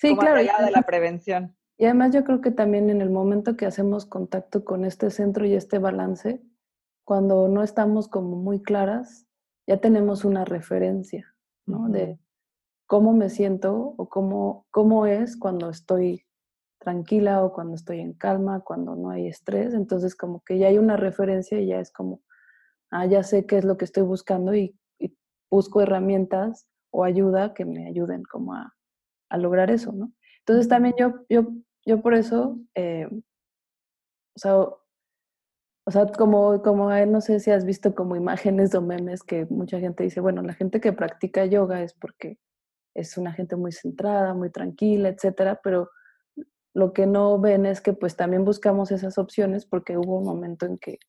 Sí, 0.00 0.16
claro. 0.18 0.38
de 0.38 0.70
la 0.70 0.82
prevención. 0.82 1.56
Y 1.76 1.84
además 1.84 2.12
yo 2.12 2.24
creo 2.24 2.40
que 2.40 2.50
también 2.50 2.90
en 2.90 3.00
el 3.00 3.10
momento 3.10 3.56
que 3.56 3.66
hacemos 3.66 4.04
contacto 4.04 4.64
con 4.64 4.84
este 4.84 5.10
centro 5.10 5.46
y 5.46 5.54
este 5.54 5.78
balance, 5.78 6.42
cuando 7.04 7.48
no 7.48 7.62
estamos 7.62 8.08
como 8.08 8.36
muy 8.36 8.62
claras, 8.62 9.26
ya 9.70 9.76
tenemos 9.76 10.24
una 10.24 10.44
referencia, 10.44 11.32
¿no? 11.64 11.88
De 11.88 12.18
cómo 12.86 13.12
me 13.12 13.30
siento 13.30 13.94
o 13.96 14.08
cómo, 14.08 14.66
cómo 14.72 15.06
es 15.06 15.36
cuando 15.36 15.70
estoy 15.70 16.26
tranquila 16.80 17.44
o 17.44 17.52
cuando 17.52 17.76
estoy 17.76 18.00
en 18.00 18.14
calma, 18.14 18.62
cuando 18.62 18.96
no 18.96 19.10
hay 19.10 19.28
estrés. 19.28 19.72
Entonces 19.72 20.16
como 20.16 20.40
que 20.40 20.58
ya 20.58 20.66
hay 20.66 20.78
una 20.78 20.96
referencia 20.96 21.60
y 21.60 21.68
ya 21.68 21.78
es 21.78 21.92
como, 21.92 22.20
ah, 22.90 23.06
ya 23.06 23.22
sé 23.22 23.46
qué 23.46 23.58
es 23.58 23.64
lo 23.64 23.76
que 23.76 23.84
estoy 23.84 24.02
buscando 24.02 24.56
y 24.56 24.76
busco 25.48 25.80
herramientas 25.80 26.66
o 26.90 27.04
ayuda 27.04 27.54
que 27.54 27.64
me 27.64 27.86
ayuden 27.86 28.24
como 28.24 28.54
a, 28.54 28.74
lograr 29.38 29.70
eso, 29.70 29.92
¿no? 29.92 30.12
Entonces 30.40 30.66
también 30.66 30.96
yo, 30.98 31.14
yo, 31.28 31.46
yo 31.86 32.02
por 32.02 32.14
eso, 32.14 32.58
eh, 32.74 33.06
o 33.08 34.34
sea, 34.34 34.66
o 35.90 35.92
sea, 35.92 36.06
como, 36.06 36.62
como 36.62 36.88
no 37.06 37.20
sé 37.20 37.40
si 37.40 37.50
has 37.50 37.64
visto 37.64 37.96
como 37.96 38.14
imágenes 38.14 38.76
o 38.76 38.80
memes 38.80 39.24
que 39.24 39.44
mucha 39.46 39.80
gente 39.80 40.04
dice, 40.04 40.20
bueno, 40.20 40.40
la 40.40 40.54
gente 40.54 40.80
que 40.80 40.92
practica 40.92 41.44
yoga 41.46 41.82
es 41.82 41.94
porque 41.94 42.38
es 42.94 43.18
una 43.18 43.32
gente 43.32 43.56
muy 43.56 43.72
centrada, 43.72 44.32
muy 44.32 44.50
tranquila, 44.50 45.08
etcétera, 45.08 45.60
pero 45.64 45.90
lo 46.74 46.92
que 46.92 47.08
no 47.08 47.40
ven 47.40 47.66
es 47.66 47.80
que 47.80 47.92
pues 47.92 48.14
también 48.14 48.44
buscamos 48.44 48.92
esas 48.92 49.18
opciones 49.18 49.66
porque 49.66 49.98
hubo 49.98 50.20
un 50.20 50.26
momento 50.26 50.64
en 50.64 50.78
que 50.78 51.00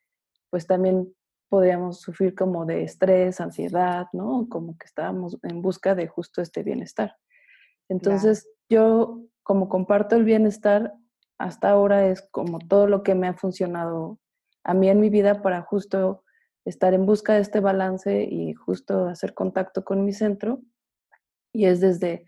pues 0.49 0.65
también 0.65 1.13
podríamos 1.47 2.01
sufrir 2.01 2.33
como 2.33 2.65
de 2.65 2.81
estrés, 2.81 3.39
ansiedad, 3.39 4.07
¿no? 4.13 4.47
Como 4.49 4.79
que 4.79 4.87
estábamos 4.87 5.37
en 5.43 5.61
busca 5.61 5.93
de 5.93 6.07
justo 6.07 6.41
este 6.41 6.63
bienestar. 6.63 7.17
Entonces, 7.87 8.49
yo 8.67 9.21
como 9.43 9.69
comparto 9.69 10.15
el 10.15 10.23
bienestar, 10.23 10.91
hasta 11.37 11.69
ahora 11.69 12.07
es 12.07 12.27
como 12.31 12.57
todo 12.57 12.87
lo 12.87 13.03
que 13.03 13.13
me 13.13 13.27
ha 13.27 13.35
funcionado 13.35 14.17
a 14.63 14.73
mí 14.73 14.89
en 14.89 14.99
mi 14.99 15.09
vida 15.09 15.41
para 15.41 15.61
justo 15.61 16.23
estar 16.65 16.93
en 16.93 17.05
busca 17.05 17.33
de 17.33 17.41
este 17.41 17.59
balance 17.59 18.23
y 18.23 18.53
justo 18.53 19.07
hacer 19.07 19.33
contacto 19.33 19.83
con 19.83 20.05
mi 20.05 20.13
centro. 20.13 20.61
Y 21.53 21.65
es 21.65 21.81
desde 21.81 22.25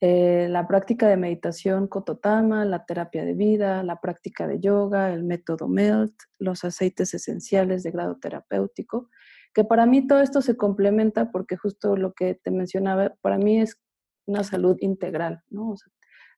eh, 0.00 0.48
la 0.50 0.66
práctica 0.66 1.08
de 1.08 1.16
meditación 1.16 1.86
Kototama, 1.86 2.64
la 2.64 2.84
terapia 2.84 3.24
de 3.24 3.34
vida, 3.34 3.82
la 3.82 4.00
práctica 4.00 4.46
de 4.46 4.58
yoga, 4.60 5.12
el 5.12 5.24
método 5.24 5.68
MELT, 5.68 6.14
los 6.38 6.64
aceites 6.64 7.14
esenciales 7.14 7.82
de 7.82 7.90
grado 7.90 8.18
terapéutico, 8.18 9.10
que 9.54 9.64
para 9.64 9.86
mí 9.86 10.06
todo 10.06 10.20
esto 10.20 10.42
se 10.42 10.56
complementa 10.56 11.30
porque 11.30 11.56
justo 11.56 11.96
lo 11.96 12.14
que 12.14 12.34
te 12.34 12.50
mencionaba, 12.50 13.14
para 13.20 13.38
mí 13.38 13.60
es 13.60 13.80
una 14.26 14.44
salud 14.44 14.76
integral, 14.80 15.42
¿no? 15.50 15.74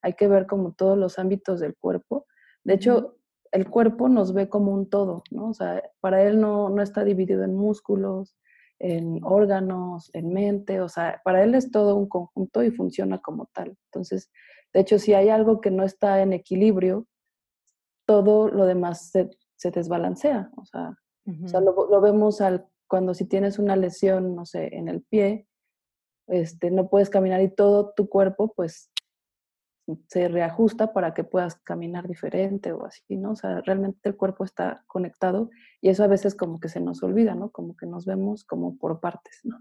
hay 0.03 0.13
que 0.13 0.29
ver 0.29 0.47
como 0.47 0.75
todos 0.75 0.99
los 0.99 1.19
ámbitos 1.19 1.61
del 1.61 1.75
cuerpo. 1.75 2.27
De 2.63 2.75
hecho, 2.75 3.17
el 3.55 3.71
cuerpo 3.71 4.09
nos 4.09 4.35
ve 4.35 4.49
como 4.49 4.73
un 4.73 4.91
todo, 4.91 5.23
¿no? 5.31 5.51
O 5.51 5.55
sea, 5.55 5.81
para 6.01 6.25
él 6.25 6.41
no, 6.41 6.71
no 6.71 6.83
está 6.83 7.05
dividido 7.05 7.45
en 7.45 7.55
músculos, 7.55 8.37
en 8.81 9.21
órganos, 9.23 10.11
en 10.13 10.33
mente, 10.33 10.81
o 10.81 10.89
sea, 10.89 11.21
para 11.25 11.45
él 11.45 11.55
es 11.55 11.71
todo 11.71 11.95
un 11.95 12.09
conjunto 12.09 12.65
y 12.65 12.73
funciona 12.73 13.19
como 13.19 13.47
tal. 13.55 13.77
Entonces, 13.93 14.29
de 14.73 14.81
hecho, 14.81 14.99
si 14.99 15.15
hay 15.15 15.29
algo 15.29 15.61
que 15.61 15.71
no 15.71 15.85
está 15.85 16.21
en 16.21 16.33
equilibrio, 16.33 17.07
todo 18.07 18.49
lo 18.49 18.67
demás 18.67 19.11
se, 19.11 19.31
desbalancea. 19.71 20.51
O 20.57 20.65
sea, 20.67 20.99
lo, 21.61 22.01
vemos 22.01 22.41
al, 22.41 22.67
cuando 22.89 23.15
si 23.15 23.25
tienes 23.25 23.61
una 23.61 23.77
lesión, 23.77 24.35
no 24.35 24.45
sé, 24.47 24.75
en 24.75 24.89
el 24.89 25.03
pie, 25.03 25.47
este, 26.27 26.73
no 26.73 26.89
puedes 26.89 27.09
caminar 27.09 27.41
y 27.41 27.55
todo 27.55 27.93
tu 27.95 28.09
cuerpo, 28.09 28.53
pues 28.53 28.91
se 30.09 30.29
reajusta 30.29 30.93
para 30.93 31.15
que 31.15 31.25
puedas 31.25 31.57
caminar 31.57 32.09
diferente 32.09 32.73
o 32.73 32.87
así, 32.87 33.17
¿no? 33.17 33.33
O 33.33 33.37
sea, 33.37 33.61
realmente 33.61 34.09
el 34.09 34.17
cuerpo 34.17 34.45
está 34.45 34.85
conectado 34.87 35.51
y 35.81 35.89
eso 35.89 36.05
a 36.05 36.09
veces 36.09 36.35
como 36.35 36.61
que 36.61 36.69
se 36.69 36.81
nos 36.81 37.03
olvida, 37.03 37.35
¿no? 37.35 37.51
Como 37.51 37.77
que 37.77 37.87
nos 37.87 38.07
vemos 38.07 38.45
como 38.45 38.79
por 38.79 39.01
partes, 39.01 39.41
¿no? 39.45 39.59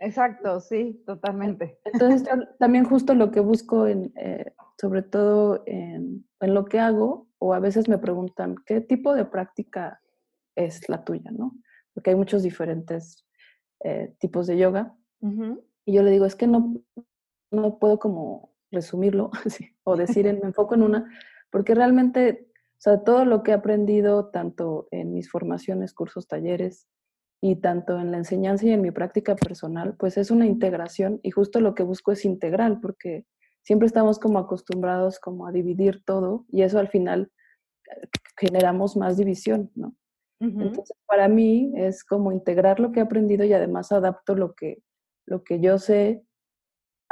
Exacto, 0.00 0.60
sí, 0.60 1.02
totalmente. 1.06 1.78
Entonces, 1.84 2.28
también 2.58 2.84
justo 2.84 3.14
lo 3.14 3.30
que 3.30 3.40
busco, 3.40 3.86
en, 3.86 4.12
eh, 4.16 4.52
sobre 4.78 5.02
todo 5.02 5.62
en, 5.66 6.26
en, 6.40 6.54
lo 6.54 6.66
que 6.66 6.78
hago, 6.78 7.28
o 7.38 7.54
a 7.54 7.60
veces 7.60 7.88
me 7.88 7.98
preguntan, 7.98 8.56
¿qué 8.66 8.80
tipo 8.80 9.14
de 9.14 9.24
práctica 9.24 10.00
es 10.56 10.88
la 10.88 11.04
tuya, 11.04 11.30
no? 11.30 11.54
Porque 11.94 12.10
hay 12.10 12.16
muchos 12.16 12.42
diferentes 12.42 13.24
eh, 13.84 14.14
tipos 14.18 14.46
de 14.46 14.58
yoga. 14.58 14.96
Y 15.86 15.94
yo 15.94 16.02
le 16.02 16.10
digo, 16.10 16.26
es 16.26 16.36
que 16.36 16.46
no, 16.46 16.82
no 17.50 17.78
puedo 17.78 17.98
como 17.98 18.53
resumirlo 18.74 19.30
o 19.84 19.96
decir, 19.96 20.24
me 20.24 20.48
enfoco 20.48 20.74
en 20.74 20.82
una, 20.82 21.10
porque 21.50 21.74
realmente, 21.74 22.48
o 22.72 22.80
sea, 22.80 23.04
todo 23.04 23.24
lo 23.24 23.42
que 23.42 23.52
he 23.52 23.54
aprendido, 23.54 24.26
tanto 24.26 24.88
en 24.90 25.12
mis 25.12 25.30
formaciones, 25.30 25.94
cursos, 25.94 26.28
talleres, 26.28 26.88
y 27.46 27.56
tanto 27.56 28.00
en 28.00 28.10
la 28.10 28.16
enseñanza 28.16 28.64
y 28.64 28.70
en 28.70 28.80
mi 28.80 28.90
práctica 28.90 29.36
personal, 29.36 29.96
pues 29.98 30.16
es 30.16 30.30
una 30.30 30.46
integración 30.46 31.20
y 31.22 31.30
justo 31.30 31.60
lo 31.60 31.74
que 31.74 31.82
busco 31.82 32.10
es 32.10 32.24
integral, 32.24 32.80
porque 32.80 33.26
siempre 33.60 33.86
estamos 33.86 34.18
como 34.18 34.38
acostumbrados 34.38 35.20
como 35.20 35.46
a 35.46 35.52
dividir 35.52 36.02
todo 36.06 36.46
y 36.48 36.62
eso 36.62 36.78
al 36.78 36.88
final 36.88 37.30
eh, 37.90 38.08
generamos 38.38 38.96
más 38.96 39.18
división, 39.18 39.70
¿no? 39.74 39.94
Entonces, 40.40 40.96
para 41.06 41.28
mí 41.28 41.72
es 41.76 42.02
como 42.02 42.32
integrar 42.32 42.80
lo 42.80 42.92
que 42.92 43.00
he 43.00 43.02
aprendido 43.02 43.44
y 43.44 43.52
además 43.52 43.92
adapto 43.92 44.34
lo 44.34 44.54
que, 44.54 44.82
lo 45.26 45.44
que 45.44 45.60
yo 45.60 45.78
sé 45.78 46.22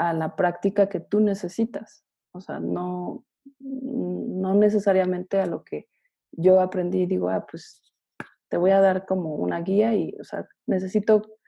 a 0.08 0.12
la 0.12 0.34
práctica 0.34 0.88
que 0.88 0.98
tú 0.98 1.20
necesitas. 1.20 2.04
O 2.32 2.40
sea, 2.40 2.58
no, 2.58 3.24
no 3.60 4.54
necesariamente 4.54 5.40
a 5.40 5.46
lo 5.46 5.62
que 5.62 5.88
yo 6.32 6.60
aprendí 6.60 7.02
y 7.02 7.06
digo, 7.06 7.28
ah, 7.28 7.46
pues 7.48 7.94
te 8.48 8.56
voy 8.56 8.72
a 8.72 8.80
dar 8.80 9.06
como 9.06 9.36
una 9.36 9.60
guía 9.60 9.94
y, 9.94 10.14
o 10.20 10.24
sea, 10.24 10.48
necesito, 10.66 11.38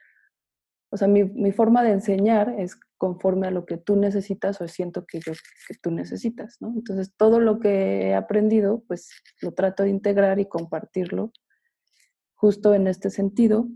o 0.89 0.97
sea, 0.97 1.07
mi, 1.07 1.25
mi 1.25 1.51
forma 1.51 1.83
de 1.83 1.91
enseñar 1.91 2.55
es 2.57 2.79
conforme 2.97 3.47
a 3.47 3.51
lo 3.51 3.65
que 3.65 3.77
tú 3.77 3.97
necesitas 3.97 4.61
o 4.61 4.67
siento 4.69 5.05
que 5.05 5.19
yo 5.19 5.33
que 5.67 5.75
tú 5.81 5.91
necesitas, 5.91 6.57
¿no? 6.61 6.69
Entonces, 6.69 7.13
todo 7.17 7.41
lo 7.41 7.59
que 7.59 8.07
he 8.07 8.15
aprendido, 8.15 8.83
pues 8.87 9.09
lo 9.41 9.51
trato 9.51 9.83
de 9.83 9.89
integrar 9.89 10.39
y 10.39 10.45
compartirlo 10.45 11.33
justo 12.35 12.73
en 12.73 12.87
este 12.87 13.09
sentido, 13.09 13.67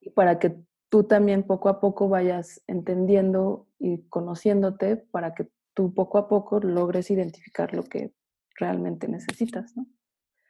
y 0.00 0.10
para 0.10 0.40
que 0.40 0.56
tú 0.88 1.04
también 1.04 1.44
poco 1.44 1.68
a 1.68 1.78
poco 1.80 2.08
vayas 2.08 2.62
entendiendo 2.66 3.65
y 3.78 4.08
conociéndote 4.08 4.96
para 4.96 5.34
que 5.34 5.48
tú 5.74 5.92
poco 5.92 6.18
a 6.18 6.28
poco 6.28 6.60
logres 6.60 7.10
identificar 7.10 7.74
lo 7.74 7.84
que 7.84 8.14
realmente 8.58 9.08
necesitas, 9.08 9.76
¿no? 9.76 9.86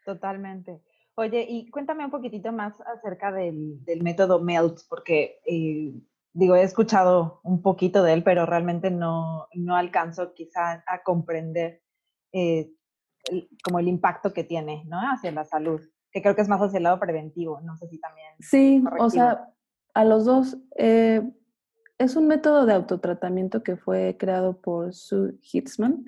Totalmente. 0.04 0.82
Oye, 1.16 1.46
y 1.48 1.70
cuéntame 1.70 2.04
un 2.04 2.10
poquitito 2.10 2.52
más 2.52 2.74
acerca 2.82 3.32
del, 3.32 3.80
método 4.02 4.40
MELT, 4.40 4.80
porque 4.88 5.40
eh, 5.46 5.94
digo, 6.32 6.54
he 6.54 6.62
escuchado 6.62 7.40
un 7.42 7.62
poquito 7.62 8.02
de 8.02 8.12
él, 8.12 8.22
pero 8.22 8.44
realmente 8.44 8.90
no, 8.90 9.48
no 9.54 9.74
alcanzo 9.74 10.34
quizá 10.34 10.84
a 10.86 11.02
comprender 11.02 11.82
eh, 12.32 12.70
como 13.64 13.78
el 13.78 13.88
impacto 13.88 14.32
que 14.32 14.44
tiene, 14.44 14.84
¿no? 14.86 14.98
Hacia 15.00 15.32
la 15.32 15.44
salud, 15.44 15.80
que 16.12 16.22
creo 16.22 16.36
que 16.36 16.42
es 16.42 16.48
más 16.48 16.60
hacia 16.60 16.76
el 16.76 16.84
lado 16.84 17.00
preventivo, 17.00 17.60
no 17.62 17.76
sé 17.78 17.88
si 17.88 17.98
también. 17.98 18.34
Sí, 18.38 18.84
o 18.98 19.08
sea, 19.08 19.48
a 19.94 20.04
los 20.04 20.26
dos, 20.26 20.58
eh, 20.76 21.22
es 21.98 22.16
un 22.16 22.26
método 22.26 22.66
de 22.66 22.74
autotratamiento 22.74 23.62
que 23.62 23.76
fue 23.76 24.16
creado 24.18 24.60
por 24.60 24.92
Sue 24.94 25.34
Hitzman. 25.40 26.04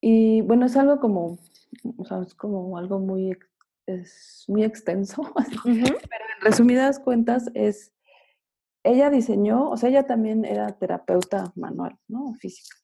y, 0.00 0.40
bueno, 0.42 0.66
es 0.66 0.76
algo 0.76 1.00
como, 1.00 1.38
o 1.96 2.04
sea, 2.04 2.22
es 2.22 2.34
como 2.34 2.76
algo 2.76 2.98
muy, 2.98 3.36
es 3.86 4.44
muy 4.48 4.64
extenso, 4.64 5.22
pero 5.64 5.74
en 5.86 6.42
resumidas 6.42 6.98
cuentas 6.98 7.50
es, 7.54 7.92
ella 8.82 9.10
diseñó, 9.10 9.70
o 9.70 9.76
sea, 9.76 9.90
ella 9.90 10.06
también 10.06 10.44
era 10.44 10.66
terapeuta 10.78 11.52
manual, 11.56 11.96
¿no? 12.08 12.34
Física. 12.34 12.76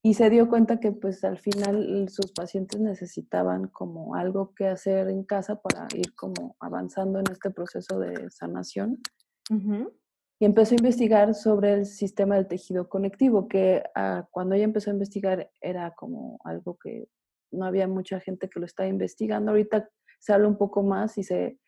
Y 0.00 0.14
se 0.14 0.30
dio 0.30 0.48
cuenta 0.48 0.78
que 0.78 0.92
pues 0.92 1.24
al 1.24 1.38
final 1.38 2.08
sus 2.08 2.32
pacientes 2.32 2.80
necesitaban 2.80 3.66
como 3.66 4.14
algo 4.14 4.54
que 4.54 4.68
hacer 4.68 5.08
en 5.08 5.24
casa 5.24 5.60
para 5.60 5.88
ir 5.92 6.14
como 6.14 6.56
avanzando 6.60 7.18
en 7.18 7.24
este 7.32 7.50
proceso 7.50 7.98
de 7.98 8.30
sanación 8.30 9.02
y 9.50 10.44
empezó 10.44 10.74
a 10.74 10.78
investigar 10.78 11.34
sobre 11.34 11.72
el 11.72 11.86
sistema 11.86 12.36
del 12.36 12.46
tejido 12.46 12.88
conectivo, 12.88 13.48
que 13.48 13.82
ah, 13.94 14.26
cuando 14.30 14.54
ella 14.54 14.64
empezó 14.64 14.90
a 14.90 14.92
investigar 14.92 15.50
era 15.60 15.94
como 15.94 16.38
algo 16.44 16.78
que 16.78 17.08
no 17.50 17.64
había 17.64 17.88
mucha 17.88 18.20
gente 18.20 18.48
que 18.48 18.60
lo 18.60 18.66
estaba 18.66 18.88
investigando. 18.88 19.50
Ahorita 19.50 19.88
se 20.20 20.32
habla 20.32 20.48
un 20.48 20.58
poco 20.58 20.82
más 20.82 21.18
y 21.18 21.24
se, 21.24 21.58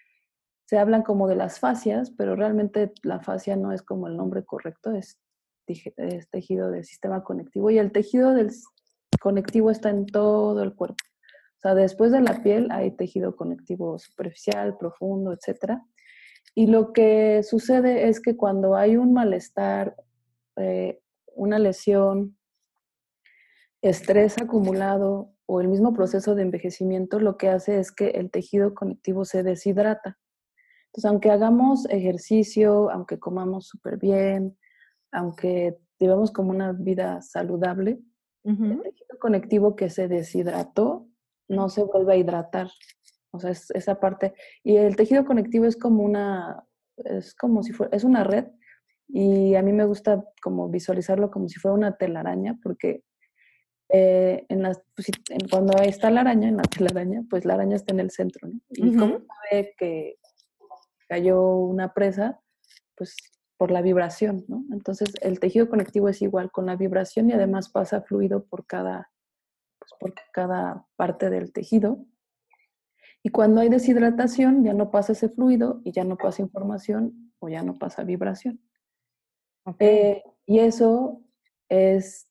se 0.67 0.79
hablan 0.79 1.03
como 1.03 1.27
de 1.27 1.37
las 1.37 1.59
fascias, 1.59 2.11
pero 2.11 2.37
realmente 2.37 2.93
la 3.03 3.21
fascia 3.21 3.57
no 3.57 3.73
es 3.73 3.83
como 3.83 4.07
el 4.07 4.17
nombre 4.17 4.45
correcto, 4.45 4.93
es, 4.93 5.19
es 5.67 6.31
tejido 6.31 6.71
del 6.71 6.85
sistema 6.85 7.25
conectivo 7.25 7.71
y 7.71 7.79
el 7.79 7.93
tejido 7.93 8.35
del 8.35 8.51
conectivo 9.21 9.71
está 9.71 9.91
en 9.91 10.07
todo 10.07 10.63
el 10.63 10.75
cuerpo. 10.75 11.03
O 11.57 11.61
sea, 11.61 11.75
después 11.75 12.13
de 12.13 12.21
la 12.21 12.43
piel 12.43 12.69
hay 12.71 12.93
tejido 12.93 13.37
conectivo 13.37 13.99
superficial, 13.99 14.79
profundo, 14.79 15.33
etcétera. 15.33 15.85
Y 16.55 16.67
lo 16.67 16.93
que 16.93 17.43
sucede 17.43 18.09
es 18.09 18.21
que 18.21 18.37
cuando 18.37 18.75
hay 18.77 18.97
un 18.97 19.13
malestar, 19.13 19.97
eh, 20.57 21.01
una 21.35 21.59
lesión, 21.59 22.37
estrés 23.83 24.37
acumulado 24.39 25.33
o 25.47 25.61
el 25.61 25.69
mismo 25.69 25.93
proceso 25.93 26.35
de 26.35 26.43
envejecimiento, 26.43 27.19
lo 27.19 27.37
que 27.37 27.49
hace 27.49 27.79
es 27.79 27.93
que 27.93 28.11
el 28.11 28.31
tejido 28.31 28.75
conectivo 28.75 29.25
se 29.25 29.43
deshidrata. 29.43 30.19
Entonces, 30.87 31.09
aunque 31.09 31.31
hagamos 31.31 31.89
ejercicio, 31.89 32.91
aunque 32.91 33.19
comamos 33.19 33.69
súper 33.69 33.97
bien, 33.97 34.59
aunque 35.13 35.79
llevemos 35.99 36.33
como 36.33 36.51
una 36.51 36.73
vida 36.73 37.23
saludable, 37.23 38.01
el 38.43 38.83
tejido 38.83 39.19
conectivo 39.19 39.77
que 39.77 39.91
se 39.91 40.09
deshidrató 40.09 41.07
no 41.49 41.69
se 41.69 41.83
vuelve 41.83 42.15
a 42.15 42.17
hidratar. 42.17 42.71
O 43.33 43.41
sea, 43.41 43.51
es 43.51 43.71
esa 43.73 44.01
parte. 44.01 44.35
Y 44.63 44.77
el 44.77 44.97
tejido 44.97 45.25
conectivo 45.25 45.67
es 45.67 45.77
como 45.77 46.03
una, 46.03 46.65
es 46.97 47.35
como 47.35 47.63
si 47.63 47.73
fuera, 47.73 47.97
es 47.97 48.05
una 48.05 48.25
red. 48.25 48.47
Y 49.09 49.55
a 49.55 49.63
mí 49.63 49.73
me 49.73 49.85
gusta 49.85 50.25
como 50.43 50.69
visualizarlo 50.69 51.31
como 51.31 51.49
si 51.49 51.59
fuera 51.59 51.75
una 51.75 51.97
telaraña, 51.97 52.59
porque 52.63 53.03
eh, 53.89 54.47
en 54.49 54.63
las, 54.63 54.81
pues, 54.95 55.09
cuando 55.51 55.77
está 55.83 56.11
la 56.11 56.21
araña, 56.21 56.49
en 56.49 56.57
la 56.57 56.63
telaraña, 56.79 57.25
pues 57.29 57.45
la 57.45 57.55
araña 57.55 57.77
está 57.77 57.93
en 57.93 58.01
el 58.01 58.11
centro, 58.11 58.49
¿no? 58.49 58.61
Y 58.71 58.97
como 58.97 59.23
sabe 59.51 59.75
que 59.77 60.19
cayó 61.09 61.43
una 61.43 61.93
presa, 61.93 62.41
pues 62.95 63.17
por 63.57 63.71
la 63.71 63.83
vibración, 63.83 64.45
¿no? 64.49 64.65
Entonces 64.73 65.13
el 65.21 65.41
tejido 65.41 65.69
conectivo 65.69 66.09
es 66.09 66.23
igual 66.23 66.51
con 66.51 66.67
la 66.67 66.77
vibración 66.77 67.29
y 67.29 67.33
además 67.33 67.69
pasa 67.69 68.01
fluido 68.01 68.45
por 68.45 68.65
cada, 68.65 69.11
pues, 69.79 69.93
por 69.99 70.15
cada 70.33 70.87
parte 70.97 71.29
del 71.29 71.53
tejido. 71.53 72.07
Y 73.23 73.31
cuando 73.31 73.61
hay 73.61 73.69
deshidratación, 73.69 74.65
ya 74.65 74.73
no 74.73 74.91
pasa 74.91 75.13
ese 75.13 75.29
fluido 75.29 75.81
y 75.85 75.93
ya 75.93 76.05
no 76.05 76.17
pasa 76.17 76.43
información 76.43 77.33
o 77.39 77.49
ya 77.49 77.63
no 77.63 77.75
pasa 77.75 78.03
vibración. 78.03 78.61
Eh, 79.79 80.23
y 80.47 80.61
eso 80.61 81.23
es 81.69 82.29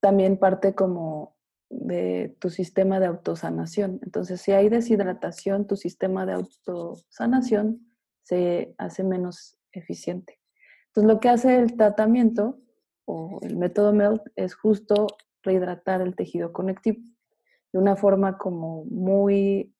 también 0.00 0.38
parte 0.38 0.74
como 0.74 1.36
de 1.68 2.36
tu 2.40 2.50
sistema 2.50 3.00
de 3.00 3.06
autosanación. 3.06 4.00
Entonces, 4.02 4.40
si 4.40 4.52
hay 4.52 4.68
deshidratación, 4.68 5.66
tu 5.66 5.76
sistema 5.76 6.26
de 6.26 6.32
autosanación 6.34 7.86
se 8.22 8.74
hace 8.78 9.04
menos 9.04 9.58
eficiente. 9.72 10.40
Entonces, 10.88 11.12
lo 11.12 11.20
que 11.20 11.28
hace 11.28 11.56
el 11.56 11.76
tratamiento 11.76 12.58
o 13.04 13.40
el 13.42 13.56
método 13.56 13.92
MELT 13.92 14.22
es 14.36 14.54
justo 14.54 15.06
rehidratar 15.42 16.00
el 16.00 16.16
tejido 16.16 16.52
conectivo 16.52 17.02
de 17.72 17.78
una 17.78 17.96
forma 17.96 18.36
como 18.36 18.84
muy 18.84 19.72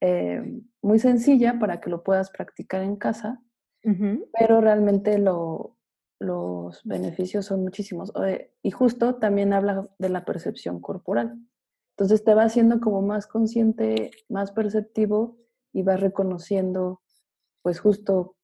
eh, 0.00 0.42
muy 0.82 0.98
sencilla 0.98 1.58
para 1.58 1.80
que 1.80 1.90
lo 1.90 2.02
puedas 2.02 2.30
practicar 2.30 2.82
en 2.82 2.96
casa, 2.96 3.42
pero 4.38 4.60
realmente 4.60 5.18
lo, 5.18 5.78
los 6.18 6.84
beneficios 6.84 7.46
son 7.46 7.62
muchísimos. 7.62 8.12
Y 8.62 8.70
justo 8.70 9.16
también 9.16 9.52
habla 9.52 9.88
de 9.98 10.08
la 10.10 10.24
percepción 10.24 10.80
corporal. 10.80 11.38
Entonces 11.96 12.24
te 12.24 12.34
va 12.34 12.44
haciendo 12.44 12.80
como 12.80 13.02
más 13.02 13.26
consciente, 13.26 14.10
más 14.28 14.52
perceptivo 14.52 15.38
y 15.72 15.82
vas 15.82 16.00
reconociendo 16.00 17.02
pues 17.62 17.80
justo 17.80 18.36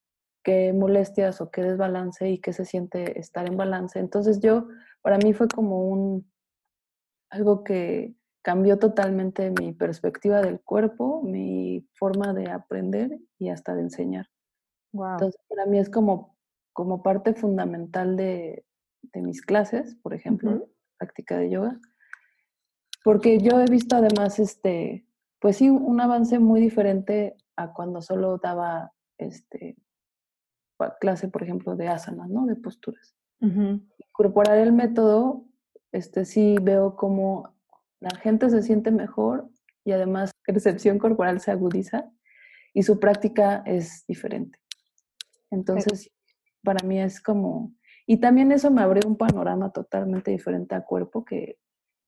qué 0.43 0.73
molestias 0.73 1.41
o 1.41 1.51
qué 1.51 1.63
desbalance 1.63 2.29
y 2.29 2.39
qué 2.39 2.53
se 2.53 2.65
siente 2.65 3.19
estar 3.19 3.47
en 3.47 3.57
balance. 3.57 3.99
Entonces 3.99 4.41
yo, 4.41 4.69
para 5.03 5.19
mí 5.19 5.33
fue 5.33 5.49
como 5.49 5.89
un, 5.89 6.31
algo 7.31 7.65
que, 7.65 8.15
cambió 8.47 8.79
totalmente 8.79 9.51
mi 9.51 9.73
perspectiva 9.73 10.41
del 10.41 10.61
cuerpo, 10.61 11.21
mi 11.21 11.85
forma 11.95 12.33
de 12.33 12.49
aprender 12.49 13.19
y 13.41 13.49
hasta 13.49 13.75
de 13.75 13.81
enseñar. 13.81 14.29
Entonces, 14.93 15.41
para 15.49 15.67
mí 15.67 15.81
es 15.81 15.91
como, 15.91 16.39
como 16.73 17.03
parte 17.03 17.35
fundamental 17.35 18.17
de, 18.17 18.65
mis 19.15 19.43
clases, 19.43 19.97
por 19.97 20.15
ejemplo, 20.15 20.69
práctica 20.97 21.39
de 21.39 21.51
yoga, 21.51 21.81
porque 23.03 23.41
yo 23.41 23.59
he 23.59 23.65
visto 23.65 23.97
además, 23.97 24.39
este, 24.39 25.09
pues 25.41 25.57
sí, 25.57 25.69
un 25.69 26.01
avance 26.01 26.39
muy 26.39 26.61
diferente 26.61 27.37
a 27.57 27.73
cuando 27.73 28.01
solo 28.01 28.39
daba 28.39 28.93
este, 29.19 29.77
clase, 31.01 31.27
por 31.27 31.43
ejemplo, 31.43 31.75
de 31.75 31.89
asana, 31.89 32.29
¿no? 32.29 32.47
De 32.47 32.55
posturas. 32.55 33.17
Incorporar 33.41 34.59
el 34.59 34.73
método, 34.73 35.47
este, 35.91 36.25
sí 36.25 36.55
veo 36.63 36.95
como 36.95 37.56
la 38.01 38.11
gente 38.17 38.51
se 38.51 38.63
siente 38.63 38.91
mejor 38.91 39.49
y 39.85 39.93
además 39.93 40.31
la 40.47 40.55
percepción 40.55 40.99
corporal 40.99 41.41
se 41.41 41.51
agudiza 41.51 42.11
y 42.75 42.83
su 42.83 43.01
práctica 43.01 43.63
es 43.65 44.05
diferente. 44.07 44.59
Entonces, 45.51 46.11
para 46.63 46.87
mí 46.87 47.01
es 47.01 47.21
como... 47.21 47.75
Y 48.07 48.19
también 48.19 48.53
eso 48.53 48.71
me 48.71 48.83
abrió 48.83 49.09
un 49.09 49.17
panorama 49.17 49.73
totalmente 49.73 50.31
diferente 50.31 50.75
al 50.75 50.85
cuerpo 50.85 51.25
que, 51.25 51.59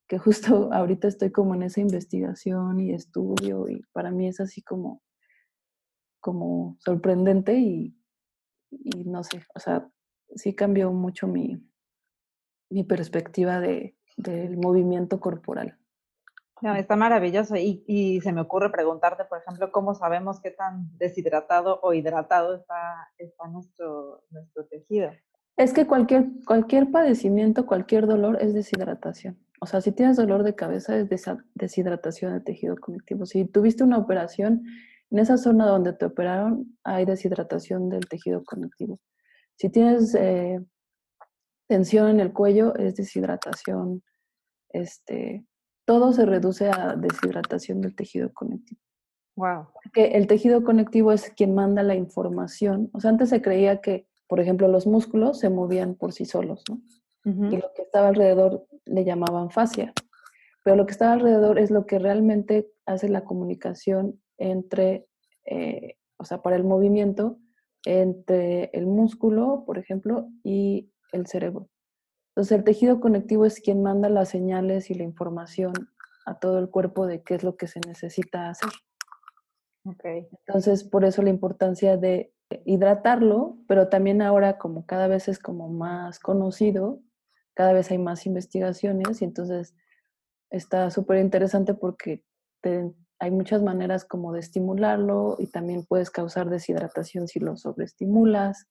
que 0.07 0.17
justo 0.17 0.69
ahorita 0.73 1.07
estoy 1.07 1.31
como 1.31 1.55
en 1.55 1.63
esa 1.63 1.81
investigación 1.81 2.79
y 2.79 2.93
estudio 2.93 3.67
y 3.69 3.81
para 3.93 4.11
mí 4.11 4.27
es 4.27 4.39
así 4.39 4.61
como, 4.61 5.01
como 6.19 6.77
sorprendente 6.79 7.57
y, 7.57 7.97
y 8.69 9.05
no 9.05 9.23
sé, 9.23 9.41
o 9.55 9.59
sea, 9.59 9.89
sí 10.35 10.53
cambió 10.53 10.91
mucho 10.91 11.27
mi, 11.27 11.65
mi 12.69 12.83
perspectiva 12.83 13.59
de, 13.59 13.97
del 14.17 14.57
movimiento 14.57 15.19
corporal. 15.19 15.78
No, 16.61 16.75
está 16.75 16.95
maravilloso 16.95 17.55
y, 17.55 18.19
se 18.21 18.33
me 18.33 18.41
ocurre 18.41 18.69
preguntarte, 18.71 19.25
por 19.25 19.39
ejemplo, 19.39 19.71
cómo 19.71 19.95
sabemos 19.95 20.41
qué 20.41 20.51
tan 20.51 20.97
deshidratado 20.97 21.79
o 21.81 21.93
hidratado 21.93 22.55
está, 22.55 23.07
nuestro, 23.49 24.23
tejido. 24.69 25.11
Es 25.57 25.73
que 25.73 25.87
cualquier, 25.87 26.91
padecimiento, 26.91 27.65
cualquier 27.65 28.07
dolor 28.07 28.37
es 28.41 28.53
deshidratación. 28.53 29.37
O 29.61 29.65
sea, 29.65 29.81
si 29.81 29.91
tienes 29.91 30.17
dolor 30.17 30.43
de 30.43 30.55
cabeza 30.55 30.95
es 30.95 31.07
deshidratación 31.53 32.33
del 32.33 32.43
tejido 32.43 32.75
conectivo. 32.77 33.25
Si 33.25 33.45
tuviste 33.45 33.83
una 33.83 33.97
operación, 33.97 34.63
en 35.11 35.19
esa 35.19 35.37
zona 35.37 35.65
donde 35.65 35.93
te 35.93 36.05
operaron 36.05 36.77
hay 36.83 37.05
deshidratación 37.05 37.89
del 37.89 38.07
tejido 38.07 38.43
conectivo. 38.43 38.99
Si 39.55 39.69
tienes 39.69 40.15
eh, 40.15 40.59
tensión 41.67 42.09
en 42.09 42.19
el 42.19 42.31
cuello, 42.31 42.75
es 42.75 42.95
deshidratación. 42.95 44.03
Este, 44.69 45.45
todo 45.89 46.13
se 46.13 46.23
reduce 46.23 46.69
a 46.69 46.95
deshidratación 46.95 47.81
del 47.81 47.95
tejido 47.95 48.31
conectivo. 48.31 48.79
Wow. 49.35 49.69
Porque 49.73 50.17
el 50.17 50.27
tejido 50.27 50.63
conectivo 50.63 51.11
es 51.11 51.31
quien 51.31 51.55
manda 51.55 51.81
la 51.81 51.95
información. 51.95 52.91
O 52.93 52.99
sea, 52.99 53.09
antes 53.09 53.29
se 53.29 53.41
creía 53.41 53.81
que, 53.81 54.05
por 54.27 54.39
ejemplo, 54.39 54.67
los 54.67 54.85
músculos 54.85 55.39
se 55.39 55.49
movían 55.49 55.95
por 55.95 56.13
sí 56.13 56.25
solos, 56.25 56.63
¿no? 56.69 56.79
Y 57.25 57.57
lo 57.57 57.73
que 57.75 57.81
estaba 57.81 58.09
alrededor 58.09 58.67
le 58.85 59.03
llamaban 59.03 59.49
fascia. 59.49 59.91
Pero 60.63 60.75
lo 60.75 60.85
que 60.85 60.91
estaba 60.91 61.13
alrededor 61.13 61.57
es 61.57 61.71
lo 61.71 61.87
que 61.87 61.97
realmente 61.97 62.69
hace 62.85 63.09
la 63.09 63.23
comunicación 63.23 64.21
entre, 64.37 65.07
eh, 65.45 65.95
o 66.17 66.23
sea, 66.23 66.43
para 66.43 66.55
el 66.55 66.65
movimiento 66.65 67.39
entre 67.83 68.69
el 68.73 68.85
músculo, 68.85 69.63
por 69.65 69.79
ejemplo, 69.79 70.29
y 70.43 70.91
el 71.13 71.25
cerebro. 71.25 71.67
Entonces, 72.39 72.57
el 72.57 72.63
tejido 72.63 73.01
conectivo 73.01 73.45
es 73.45 73.59
quien 73.59 73.83
manda 73.83 74.07
las 74.07 74.29
señales 74.29 74.89
y 74.89 74.93
la 74.93 75.03
información 75.03 75.73
a 76.25 76.39
todo 76.39 76.57
el 76.59 76.69
cuerpo 76.69 77.05
de 77.05 77.21
qué 77.21 77.35
es 77.35 77.43
lo 77.43 77.57
que 77.57 77.67
se 77.67 77.81
necesita 77.81 78.49
hacer. 78.49 78.69
Okay. 79.83 80.25
Entonces, 80.47 80.85
por 80.85 81.03
eso 81.03 81.21
la 81.21 81.31
importancia 81.31 81.97
de 81.97 82.33
hidratarlo, 82.63 83.57
pero 83.67 83.89
también 83.89 84.21
ahora 84.21 84.57
como 84.57 84.85
cada 84.85 85.09
vez 85.09 85.27
es 85.27 85.37
como 85.37 85.67
más 85.67 86.17
conocido, 86.19 87.01
cada 87.55 87.73
vez 87.73 87.91
hay 87.91 87.97
más 87.97 88.25
investigaciones 88.25 89.21
y 89.21 89.25
entonces 89.25 89.75
está 90.49 90.89
súper 90.91 91.17
interesante 91.17 91.73
porque 91.73 92.23
hay 93.19 93.31
muchas 93.31 93.61
maneras 93.61 94.05
como 94.05 94.31
de 94.31 94.39
estimularlo 94.39 95.35
y 95.39 95.47
también 95.47 95.85
puedes 95.85 96.09
causar 96.09 96.49
deshidratación 96.49 97.27
si 97.27 97.41
lo 97.41 97.57
sobreestimulas. 97.57 98.69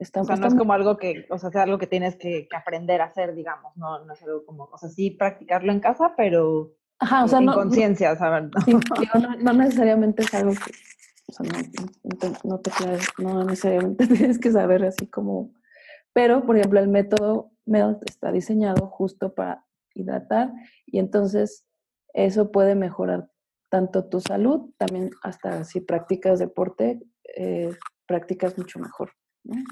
Está, 0.00 0.22
o 0.22 0.24
sea, 0.24 0.36
no 0.36 0.46
es 0.46 0.54
como 0.54 0.72
algo 0.72 0.96
que, 0.96 1.26
o 1.28 1.36
sea, 1.36 1.50
es 1.50 1.56
algo 1.56 1.76
que 1.76 1.86
tienes 1.86 2.16
que, 2.16 2.48
aprender 2.56 3.02
a 3.02 3.04
hacer, 3.04 3.34
digamos, 3.34 3.76
no, 3.76 4.02
no 4.06 4.14
es 4.14 4.22
algo 4.22 4.46
como, 4.46 4.64
o 4.64 4.78
sea, 4.78 4.88
sí 4.88 5.10
practicarlo 5.10 5.70
en 5.70 5.80
casa, 5.80 6.14
pero 6.16 6.72
Ajá, 6.98 7.24
o 7.24 7.28
sea, 7.28 7.38
en 7.38 7.44
no, 7.44 7.54
conciencia, 7.54 8.16
¿sabes? 8.16 8.50
no, 9.14 9.36
no, 9.36 9.52
necesariamente 9.52 10.22
es 10.22 10.32
algo 10.32 10.52
que, 10.52 10.72
o 11.28 11.32
sea, 11.32 11.46
no, 12.02 12.16
te, 12.16 12.32
no 12.44 12.60
te 12.60 12.70
no 13.22 13.44
necesariamente 13.44 14.06
tienes 14.06 14.38
que 14.38 14.50
saber 14.50 14.84
así 14.86 15.06
como, 15.06 15.52
pero, 16.14 16.46
por 16.46 16.56
ejemplo, 16.56 16.80
el 16.80 16.88
método 16.88 17.52
MELT 17.66 18.02
está 18.08 18.32
diseñado 18.32 18.86
justo 18.86 19.34
para 19.34 19.66
hidratar 19.94 20.50
y 20.86 20.98
entonces 20.98 21.66
eso 22.14 22.50
puede 22.50 22.74
mejorar 22.74 23.30
tanto 23.68 24.08
tu 24.08 24.20
salud, 24.20 24.70
también 24.78 25.10
hasta 25.22 25.64
si 25.64 25.80
practicas 25.80 26.38
deporte, 26.38 27.02
eh, 27.36 27.70
practicas 28.06 28.56
mucho 28.56 28.78
mejor. 28.78 29.12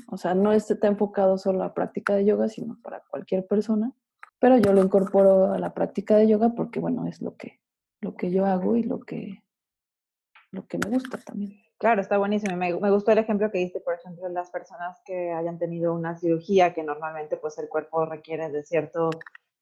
O 0.09 0.17
sea, 0.17 0.35
no 0.35 0.53
está 0.53 0.89
enfocado 0.89 1.39
solo 1.39 1.63
a 1.63 1.75
práctica 1.75 2.15
de 2.15 2.25
yoga, 2.25 2.49
sino 2.49 2.79
para 2.83 3.01
cualquier 3.09 3.47
persona. 3.47 3.93
Pero 4.39 4.57
yo 4.59 4.73
lo 4.73 4.83
incorporo 4.83 5.53
a 5.53 5.59
la 5.59 5.75
práctica 5.75 6.17
de 6.17 6.29
yoga 6.29 6.51
porque, 6.55 6.81
bueno, 6.81 7.07
es 7.07 7.21
lo 7.21 7.37
que, 7.37 7.61
lo 8.01 8.17
que 8.17 8.31
yo 8.31 8.47
hago 8.47 8.77
y 8.77 8.83
lo 8.85 9.01
que, 9.01 9.43
lo 10.53 10.67
que 10.67 10.79
me 10.79 10.91
gusta 10.91 11.19
también. 11.19 11.61
Claro, 11.79 12.01
está 12.01 12.19
buenísimo. 12.19 12.57
Me, 12.57 12.75
me, 12.75 12.91
gustó 12.91 13.13
el 13.13 13.19
ejemplo 13.19 13.51
que 13.51 13.59
diste, 13.59 13.81
por 13.81 13.95
ejemplo, 13.95 14.29
las 14.29 14.51
personas 14.51 15.01
que 15.05 15.33
hayan 15.33 15.59
tenido 15.59 15.95
una 15.95 16.17
cirugía, 16.17 16.75
que 16.75 16.83
normalmente 16.83 17.37
pues 17.37 17.59
el 17.59 17.69
cuerpo 17.69 18.05
requiere 18.05 18.51
de 18.51 18.65
cierto 18.65 19.11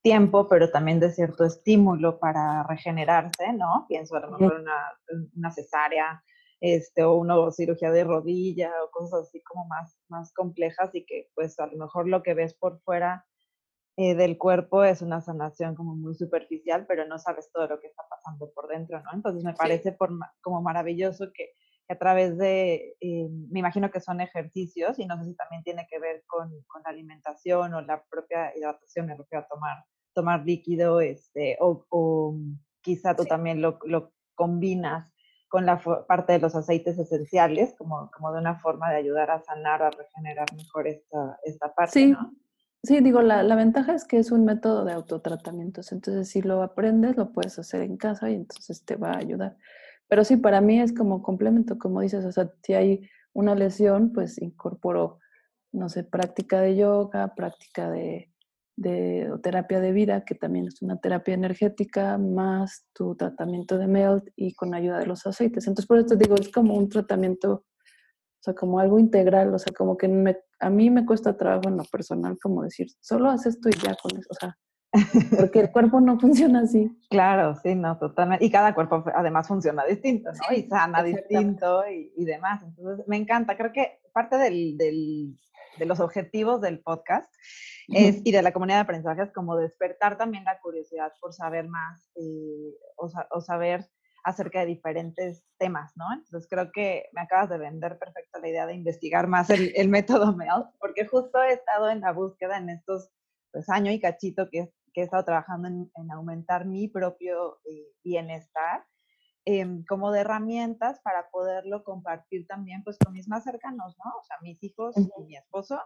tiempo, 0.03 0.49
pero 0.49 0.71
también 0.71 1.01
de 1.01 1.11
cierto 1.11 1.45
estímulo 1.45 2.19
para 2.19 2.63
regenerarse, 2.63 3.53
¿no? 3.53 3.87
Pienso 3.89 4.17
a 4.17 4.21
lo 4.21 4.31
mejor 4.31 4.61
una, 4.61 4.93
una 5.37 5.51
cesárea, 5.51 6.23
este, 6.61 7.05
o 7.05 7.15
una 7.15 7.51
cirugía 7.53 7.91
de 7.91 8.05
rodilla 8.05 8.73
o 8.85 8.91
cosas 8.91 9.29
así 9.29 9.43
como 9.43 9.67
más, 9.67 9.99
más 10.09 10.33
complejas 10.33 10.95
y 10.95 11.05
que 11.05 11.29
pues 11.35 11.59
a 11.59 11.67
lo 11.67 11.77
mejor 11.77 12.09
lo 12.09 12.23
que 12.23 12.35
ves 12.35 12.55
por 12.55 12.81
fuera 12.81 13.27
eh, 13.99 14.15
del 14.15 14.37
cuerpo 14.37 14.85
es 14.85 15.01
una 15.01 15.23
sanación 15.23 15.75
como 15.75 15.95
muy 15.95 16.15
superficial, 16.15 16.87
pero 16.87 17.07
no 17.07 17.19
sabes 17.19 17.51
todo 17.51 17.67
lo 17.67 17.81
que 17.81 17.87
está 17.87 18.03
pasando 18.11 18.51
por 18.53 18.69
dentro, 18.69 19.01
¿no? 19.03 19.11
Entonces 19.15 19.43
me 19.43 19.55
parece 19.55 19.93
por, 19.93 20.11
como 20.43 20.61
maravilloso 20.61 21.31
que, 21.33 21.53
a 21.89 21.97
través 21.97 22.37
de, 22.37 22.97
eh, 23.01 23.29
me 23.51 23.61
imagino 23.61 23.91
que 23.91 24.01
son 24.01 24.21
ejercicios 24.21 24.99
y 24.99 25.07
no 25.07 25.17
sé 25.17 25.31
si 25.31 25.37
también 25.37 25.63
tiene 25.63 25.87
que 25.89 25.99
ver 25.99 26.25
con, 26.27 26.51
con 26.67 26.83
la 26.83 26.91
alimentación 26.91 27.73
o 27.73 27.81
la 27.81 28.05
propia 28.11 28.53
hidratación, 28.55 29.07
me 29.07 29.17
refiero 29.17 29.45
a 29.45 29.49
tomar, 29.49 29.85
tomar 30.13 30.45
líquido, 30.45 31.01
este, 31.01 31.57
o, 31.61 31.87
o 31.89 32.37
quizá 32.83 33.15
tú 33.17 33.25
también 33.25 33.63
lo, 33.63 33.79
lo 33.85 34.13
combinas 34.35 35.11
con 35.49 35.67
la 35.67 35.81
parte 36.07 36.33
de 36.33 36.39
los 36.41 36.55
aceites 36.55 36.99
esenciales, 36.99 37.75
como, 37.77 38.11
como 38.11 38.33
de 38.33 38.41
una 38.41 38.59
forma 38.59 38.91
de 38.91 38.97
ayudar 38.97 39.31
a 39.31 39.43
sanar, 39.43 39.83
a 39.83 39.91
regenerar 39.91 40.47
mejor 40.55 40.89
esta, 40.89 41.39
esta 41.45 41.75
parte. 41.75 41.93
Sí, 41.93 42.13
¿no? 42.13 42.33
sí 42.83 43.01
digo, 43.01 43.23
la, 43.23 43.43
la, 43.43 43.57
ventaja 43.57 43.95
es 43.95 44.05
que 44.05 44.19
es 44.19 44.33
un 44.33 44.45
método 44.45 44.85
de 44.85 44.93
autotratamientos, 44.93 45.93
entonces 45.93 46.29
si 46.29 46.43
lo 46.43 46.63
aprendes, 46.63 47.17
lo 47.17 47.33
puedes 47.33 47.59
hacer 47.59 47.83
en 47.83 47.97
casa 47.97 48.31
y 48.31 48.35
entonces 48.35 48.85
te 48.85 48.97
va 48.97 49.13
a 49.13 49.19
ayudar. 49.19 49.57
Pero 50.09 50.25
sí, 50.25 50.37
para 50.37 50.61
mí 50.61 50.81
es 50.81 50.93
como 50.93 51.23
complemento, 51.23 51.79
como 51.79 52.01
dices, 52.01 52.25
o 52.25 52.33
sea, 52.33 52.51
si 52.63 52.75
hay 52.75 53.09
una 53.33 53.55
lesión, 53.55 54.13
pues 54.13 54.41
incorporo, 54.41 55.19
no 55.73 55.89
sé, 55.89 56.05
práctica 56.05 56.61
de 56.61 56.77
yoga, 56.77 57.35
práctica 57.35 57.91
de, 57.91 58.31
de 58.77 59.33
terapia 59.43 59.81
de 59.81 59.93
vida, 59.93 60.25
que 60.25 60.35
también 60.35 60.67
es 60.67 60.83
una 60.83 60.99
terapia 60.99 61.35
energética, 61.35 62.19
más 62.19 62.87
tu 62.93 63.17
tratamiento 63.17 63.79
de 63.79 63.87
MELT 63.87 64.29
y 64.37 64.55
con 64.55 64.75
ayuda 64.75 64.99
de 64.99 65.07
los 65.07 65.27
aceites. 65.27 65.67
Entonces, 65.67 65.87
por 65.87 65.99
eso 65.99 66.09
te 66.09 66.17
digo, 66.17 66.35
es 66.35 66.51
como 66.51 66.75
un 66.75 66.89
tratamiento, 66.89 67.53
o 67.53 68.43
sea, 68.43 68.55
como 68.55 68.79
algo 68.79 68.99
integral, 68.99 69.55
o 69.55 69.59
sea, 69.59 69.73
como 69.73 69.97
que 69.97 70.09
me, 70.09 70.37
a 70.61 70.71
mí 70.71 70.91
me 70.91 71.07
cuesta 71.07 71.37
trabajo 71.37 71.69
en 71.69 71.79
lo 71.79 71.85
personal, 71.85 72.39
como 72.41 72.63
decir, 72.63 72.89
solo 73.01 73.31
haz 73.31 73.47
esto 73.47 73.69
y 73.71 73.73
ya 73.73 73.97
con 73.97 74.19
eso, 74.19 74.29
o 74.31 74.35
sea, 74.35 74.57
porque 75.39 75.61
el 75.61 75.71
cuerpo 75.71 76.01
no 76.01 76.19
funciona 76.19 76.61
así. 76.61 76.91
Claro, 77.11 77.55
sí, 77.63 77.75
no, 77.75 77.99
totalmente. 77.99 78.45
Y 78.45 78.51
cada 78.51 78.75
cuerpo 78.75 79.05
además 79.15 79.49
funciona 79.49 79.85
distinto, 79.85 80.31
¿no? 80.33 80.57
y 80.57 80.65
sana 80.69 81.03
distinto 81.03 81.83
y, 81.89 82.13
y, 82.17 82.25
demás. 82.25 82.63
Entonces, 82.63 83.07
me 83.09 83.17
encanta. 83.17 83.57
Creo 83.57 83.73
que 83.73 84.01
parte 84.13 84.37
del, 84.37 84.77
del, 84.77 85.39
de 85.79 85.87
los 85.87 86.01
objetivos 86.01 86.61
del 86.61 86.81
podcast 86.81 87.33
es, 87.89 88.21
y 88.25 88.33
de 88.33 88.43
la 88.43 88.53
comunidad 88.53 88.79
de 88.79 88.83
aprendizaje 88.83 89.23
es 89.23 89.33
como 89.33 89.57
despertar 89.57 90.19
también 90.19 90.45
la 90.45 90.59
curiosidad 90.61 91.13
por 91.21 91.33
saber 91.33 91.69
más 91.69 92.11
eh, 92.17 92.75
o, 92.97 93.11
o, 93.31 93.41
saber 93.41 93.89
acerca 94.25 94.61
de 94.61 94.67
diferentes 94.67 95.45
temas, 95.57 95.93
¿no? 95.97 96.05
Entonces 96.13 96.49
creo 96.51 96.73
que 96.73 97.09
me 97.13 97.21
acabas 97.21 97.49
de 97.49 97.59
vender 97.59 97.97
perfecto 97.99 98.41
la 98.41 98.49
idea 98.49 98.67
de 98.67 98.75
investigar 98.75 99.29
más 99.29 99.51
el, 99.51 99.73
el 99.77 99.89
método 99.89 100.35
MEL, 100.35 100.65
porque 100.81 101.07
justo 101.07 101.41
he 101.43 101.53
estado 101.53 101.91
en 101.91 102.01
la 102.01 102.13
búsqueda 102.13 102.59
en 102.59 102.71
estos 102.71 103.11
pues 103.53 103.69
año 103.69 103.93
y 103.93 104.01
cachito 104.01 104.49
que, 104.51 104.73
que 104.93 105.03
he 105.03 105.05
estado 105.05 105.25
trabajando 105.25 105.69
en, 105.69 105.91
en 105.95 106.11
aumentar 106.11 106.67
mi 106.67 106.89
propio 106.89 107.61
eh, 107.65 107.87
bienestar, 108.03 108.85
eh, 109.47 109.67
como 109.89 110.13
de 110.13 110.21
herramientas 110.21 111.01
para 111.01 111.31
poderlo 111.31 111.83
compartir 111.85 112.47
también 112.47 112.85
pues 112.85 112.99
con 112.99 113.13
mis 113.15 113.29
más 113.29 113.45
cercanos, 113.45 113.97
¿no? 114.05 114.11
O 114.21 114.25
sea, 114.25 114.37
mis 114.43 114.63
hijos 114.63 114.95
y 114.97 115.25
mi 115.25 115.37
esposo, 115.37 115.81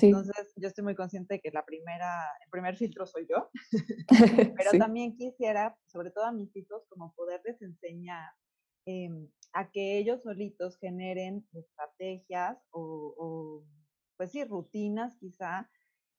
entonces, 0.00 0.52
yo 0.56 0.68
estoy 0.68 0.84
muy 0.84 0.94
consciente 0.94 1.34
de 1.34 1.40
que 1.40 1.50
la 1.50 1.64
primera, 1.64 2.24
el 2.42 2.50
primer 2.50 2.76
filtro 2.76 3.06
soy 3.06 3.26
yo, 3.28 3.50
pero 4.56 4.70
sí. 4.70 4.78
también 4.78 5.16
quisiera, 5.16 5.76
sobre 5.86 6.10
todo 6.10 6.24
a 6.24 6.32
mis 6.32 6.54
hijos, 6.56 6.86
como 6.88 7.12
poderles 7.14 7.60
enseñar 7.60 8.30
eh, 8.86 9.10
a 9.52 9.70
que 9.70 9.98
ellos 9.98 10.22
solitos 10.22 10.78
generen 10.78 11.46
estrategias 11.52 12.58
o, 12.70 13.14
o, 13.18 13.64
pues 14.16 14.32
sí, 14.32 14.44
rutinas 14.44 15.16
quizá 15.18 15.70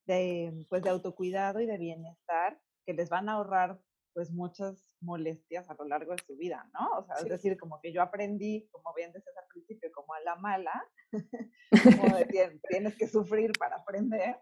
de, 0.05 0.65
pues 0.69 0.83
de 0.83 0.89
autocuidado 0.89 1.59
y 1.59 1.65
de 1.65 1.77
bienestar 1.77 2.59
que 2.85 2.93
les 2.93 3.09
van 3.09 3.27
a 3.27 3.33
ahorrar 3.33 3.79
pues 4.13 4.31
muchas 4.31 4.87
molestias 5.01 5.69
a 5.69 5.75
lo 5.75 5.85
largo 5.85 6.11
de 6.11 6.23
su 6.25 6.35
vida, 6.37 6.69
¿no? 6.73 6.99
O 6.99 7.05
sea, 7.05 7.15
sí. 7.17 7.23
es 7.23 7.29
decir, 7.29 7.57
como 7.57 7.79
que 7.81 7.91
yo 7.91 8.01
aprendí, 8.01 8.67
como 8.71 8.93
bien 8.95 9.11
decías 9.11 9.35
al 9.37 9.47
principio, 9.51 9.91
como 9.93 10.13
a 10.13 10.21
la 10.21 10.35
mala, 10.35 10.85
como 11.71 12.17
de, 12.17 12.59
tienes 12.69 12.95
que 12.97 13.07
sufrir 13.07 13.51
para 13.57 13.77
aprender, 13.77 14.37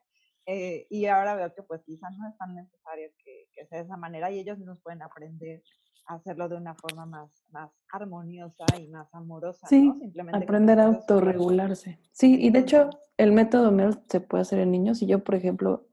eh, 0.45 0.87
y 0.89 1.05
ahora 1.05 1.35
veo 1.35 1.53
que 1.53 1.63
pues 1.63 1.83
quizás 1.85 2.11
no 2.17 2.27
es 2.27 2.37
tan 2.37 2.55
necesario 2.55 3.09
que, 3.23 3.47
que, 3.53 3.67
sea 3.67 3.79
de 3.79 3.85
esa 3.85 3.97
manera 3.97 4.31
y 4.31 4.39
ellos 4.39 4.57
nos 4.59 4.81
pueden 4.81 5.01
aprender 5.03 5.61
a 6.07 6.15
hacerlo 6.15 6.49
de 6.49 6.55
una 6.55 6.73
forma 6.73 7.05
más, 7.05 7.43
más 7.51 7.71
armoniosa 7.91 8.65
y 8.79 8.87
más 8.87 9.13
amorosa, 9.13 9.67
sí, 9.67 9.87
¿no? 9.87 9.99
Simplemente 9.99 10.43
aprender 10.43 10.79
a 10.79 10.85
autorregularse. 10.85 11.99
Sí, 12.11 12.37
y 12.41 12.49
de 12.49 12.59
hecho 12.59 12.89
el 13.17 13.31
método 13.31 13.71
MEL 13.71 13.99
se 14.09 14.19
puede 14.19 14.41
hacer 14.41 14.59
en 14.59 14.71
niños 14.71 15.01
y 15.03 15.05
yo, 15.05 15.23
por 15.23 15.35
ejemplo, 15.35 15.87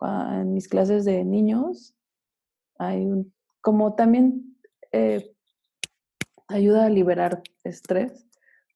en 0.00 0.54
mis 0.54 0.68
clases 0.68 1.04
de 1.04 1.24
niños, 1.24 1.97
hay 2.78 3.04
un, 3.04 3.32
como 3.60 3.94
también 3.94 4.56
eh, 4.92 5.34
ayuda 6.48 6.86
a 6.86 6.90
liberar 6.90 7.42
estrés, 7.64 8.26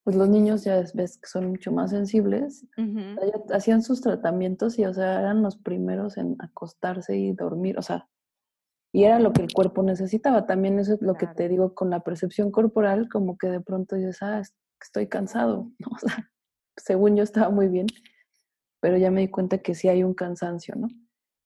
pues 0.05 0.16
los 0.16 0.28
niños 0.28 0.64
ya 0.64 0.82
ves 0.94 1.18
que 1.18 1.28
son 1.28 1.48
mucho 1.48 1.70
más 1.70 1.90
sensibles, 1.90 2.66
hacían 3.53 3.82
sus 3.82 4.00
tratamientos 4.00 4.78
y, 4.78 4.84
o 4.84 4.92
sea, 4.92 5.20
eran 5.20 5.42
los 5.42 5.57
primeros 5.57 6.16
en 6.16 6.36
acostarse 6.40 7.16
y 7.16 7.32
dormir, 7.32 7.78
o 7.78 7.82
sea, 7.82 8.09
y 8.92 9.05
era 9.05 9.18
lo 9.18 9.32
que 9.32 9.42
el 9.42 9.53
cuerpo 9.53 9.82
necesitaba. 9.82 10.46
También 10.46 10.78
eso 10.78 10.94
es 10.94 11.03
lo 11.03 11.14
que 11.14 11.26
te 11.26 11.48
digo 11.48 11.74
con 11.74 11.88
la 11.88 12.00
percepción 12.00 12.50
corporal, 12.50 13.09
como 13.09 13.38
que 13.38 13.48
de 13.48 13.61
pronto 13.61 13.96
dices, 13.96 14.22
ah, 14.22 14.42
estoy 14.80 15.09
cansado, 15.09 15.70
O 15.90 15.98
sea, 15.98 16.30
según 16.76 17.16
yo 17.16 17.22
estaba 17.22 17.50
muy 17.50 17.68
bien, 17.68 17.86
pero 18.80 18.96
ya 18.98 19.11
me 19.11 19.22
di 19.22 19.28
cuenta 19.28 19.59
que 19.59 19.74
sí 19.74 19.88
hay 19.88 20.03
un 20.03 20.14
cansancio, 20.14 20.74
¿no? 20.76 20.88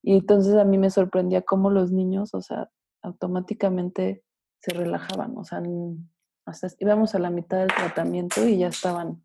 Y 0.03 0.15
entonces 0.15 0.55
a 0.55 0.65
mí 0.65 0.79
me 0.79 0.91
sorprendía 0.91 1.43
cómo 1.43 1.71
los 1.71 1.91
niños, 1.93 2.35
o 2.35 2.43
sea, 2.43 2.71
automáticamente 3.03 4.25
se 4.61 4.75
relajaban, 4.75 5.37
o 5.37 5.45
sea, 5.45 5.63
hasta 6.45 6.69
íbamos 6.79 7.15
a 7.15 7.19
la 7.19 7.31
mitad 7.31 7.59
del 7.59 7.69
tratamiento 7.69 8.47
y 8.47 8.59
ya 8.59 8.69
estaban 8.69 9.23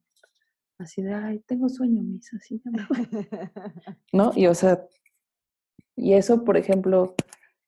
así 0.78 1.02
de, 1.02 1.14
ay, 1.14 1.40
tengo 1.48 1.70
sueño, 1.70 2.02
mis, 2.02 2.34
así 2.34 2.62
ya 2.64 2.72
me 2.72 2.88
¿No? 4.14 4.32
Y 4.36 4.48
o 4.48 4.56
sea, 4.56 4.86
y 5.96 6.14
eso, 6.14 6.44
por 6.44 6.58
ejemplo, 6.58 7.16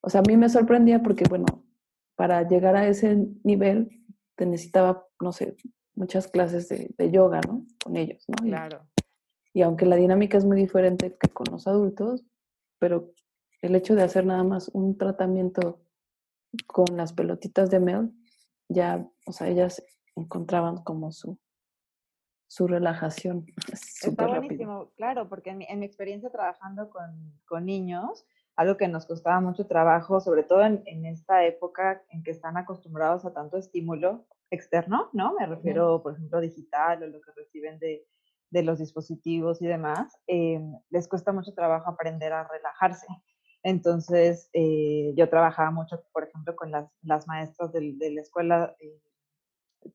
o 0.02 0.10
sea, 0.10 0.22
a 0.22 0.24
mí 0.28 0.38
me 0.38 0.50
sorprendía 0.50 1.02
porque, 1.02 1.26
bueno, 1.30 1.46
para 2.16 2.48
llegar 2.48 2.76
a 2.76 2.88
ese 2.88 3.28
nivel 3.44 4.04
te 4.36 4.46
necesitaba, 4.46 5.08
no 5.22 5.32
sé, 5.32 5.56
muchas 5.96 6.28
clases 6.28 6.70
de, 6.70 7.12
yoga, 7.12 7.42
¿no? 7.48 7.66
Con 7.84 7.96
ellos, 7.96 8.26
¿no? 8.28 8.36
Claro. 8.44 8.88
Y, 9.54 9.62
aunque 9.62 9.86
la 9.86 9.96
dinámica 9.96 10.38
es 10.38 10.46
muy 10.46 10.58
diferente 10.58 11.16
que 11.20 11.30
con 11.30 11.46
los 11.52 11.68
adultos, 11.68 12.24
pero 12.84 13.14
el 13.62 13.78
hecho 13.78 13.96
de 13.96 14.04
hacer 14.04 14.26
nada 14.26 14.44
más 14.44 14.68
un 14.74 14.98
tratamiento 14.98 15.80
con 16.68 16.98
las 16.98 17.14
pelotitas 17.14 17.70
de 17.70 17.80
Mel, 17.80 18.12
ya, 18.68 19.10
o 19.26 19.32
sea, 19.32 19.48
ellas 19.48 19.82
encontraban 20.18 20.84
como 20.84 21.14
su, 21.14 21.40
su 22.48 22.68
relajación. 22.68 23.46
Está 23.72 24.28
buenísimo, 24.28 24.92
claro, 24.98 25.30
porque 25.30 25.52
en 25.52 25.60
mi, 25.60 25.66
en 25.70 25.80
mi 25.80 25.86
experiencia 25.86 26.30
trabajando 26.30 26.90
con, 26.90 27.40
con, 27.46 27.66
niños, 27.66 28.26
algo 28.58 28.76
que 28.76 28.90
nos 28.90 29.06
costaba 29.06 29.40
mucho 29.40 29.66
trabajo, 29.66 30.20
sobre 30.20 30.44
todo 30.44 30.64
en, 30.66 30.84
en, 30.86 31.06
esta 31.06 31.46
época 31.46 32.04
en 32.10 32.22
que 32.22 32.32
están 32.32 32.58
acostumbrados 32.58 33.24
a 33.24 33.32
tanto 33.32 33.56
estímulo 33.56 34.28
externo, 34.52 35.10
¿no? 35.14 35.36
Me 35.40 35.46
refiero, 35.46 36.04
por 36.04 36.16
ejemplo, 36.16 36.42
digital 36.42 37.02
o 37.04 37.08
lo 37.08 37.22
que 37.22 37.32
reciben 37.32 37.80
de, 37.80 38.06
de 38.54 38.62
los 38.62 38.78
dispositivos 38.78 39.62
y 39.62 39.66
demás, 39.66 40.16
eh, 40.28 40.62
les 40.92 41.08
cuesta 41.08 41.34
mucho 41.34 41.54
trabajo 41.54 41.90
aprender 41.90 42.32
a 42.32 42.48
relajarse. 42.48 43.08
Entonces, 43.64 44.50
eh, 44.54 45.12
yo 45.16 45.28
trabajaba 45.28 45.72
mucho, 45.72 46.04
por 46.14 46.26
ejemplo, 46.26 46.56
con 46.56 46.70
las, 46.70 46.88
las 47.02 47.28
maestras 47.28 47.74
de, 47.74 47.94
de 47.96 48.12
la 48.12 48.22
escuela 48.22 48.76
eh, 48.80 49.02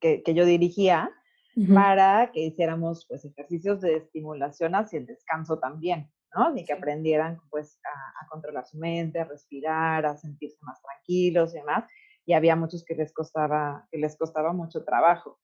que, 0.00 0.22
que, 0.24 0.34
yo 0.34 0.44
dirigía 0.44 1.10
para 1.72 2.30
que 2.32 2.40
hiciéramos 2.40 3.06
pues, 3.06 3.24
ejercicios 3.24 3.80
de 3.80 3.96
estimulación 3.96 4.74
hacia 4.74 4.98
el 4.98 5.06
descanso 5.06 5.58
también, 5.58 6.10
¿no? 6.34 6.56
Y 6.56 6.64
que 6.64 6.72
aprendieran 6.72 7.40
pues, 7.50 7.78
a, 7.84 8.24
a, 8.24 8.28
controlar 8.28 8.66
su 8.66 8.76
mente, 8.78 9.20
a 9.20 9.24
respirar, 9.24 10.04
a 10.04 10.16
sentirse 10.16 10.58
más 10.62 10.82
tranquilos 10.82 11.54
y 11.54 11.58
demás. 11.58 11.84
Y 12.26 12.32
había 12.32 12.56
muchos 12.56 12.84
que 12.84 12.96
les 12.96 13.12
costaba, 13.12 13.86
que 13.90 13.98
les 13.98 14.16
costaba 14.16 14.52
mucho 14.52 14.84
trabajo. 14.84 15.38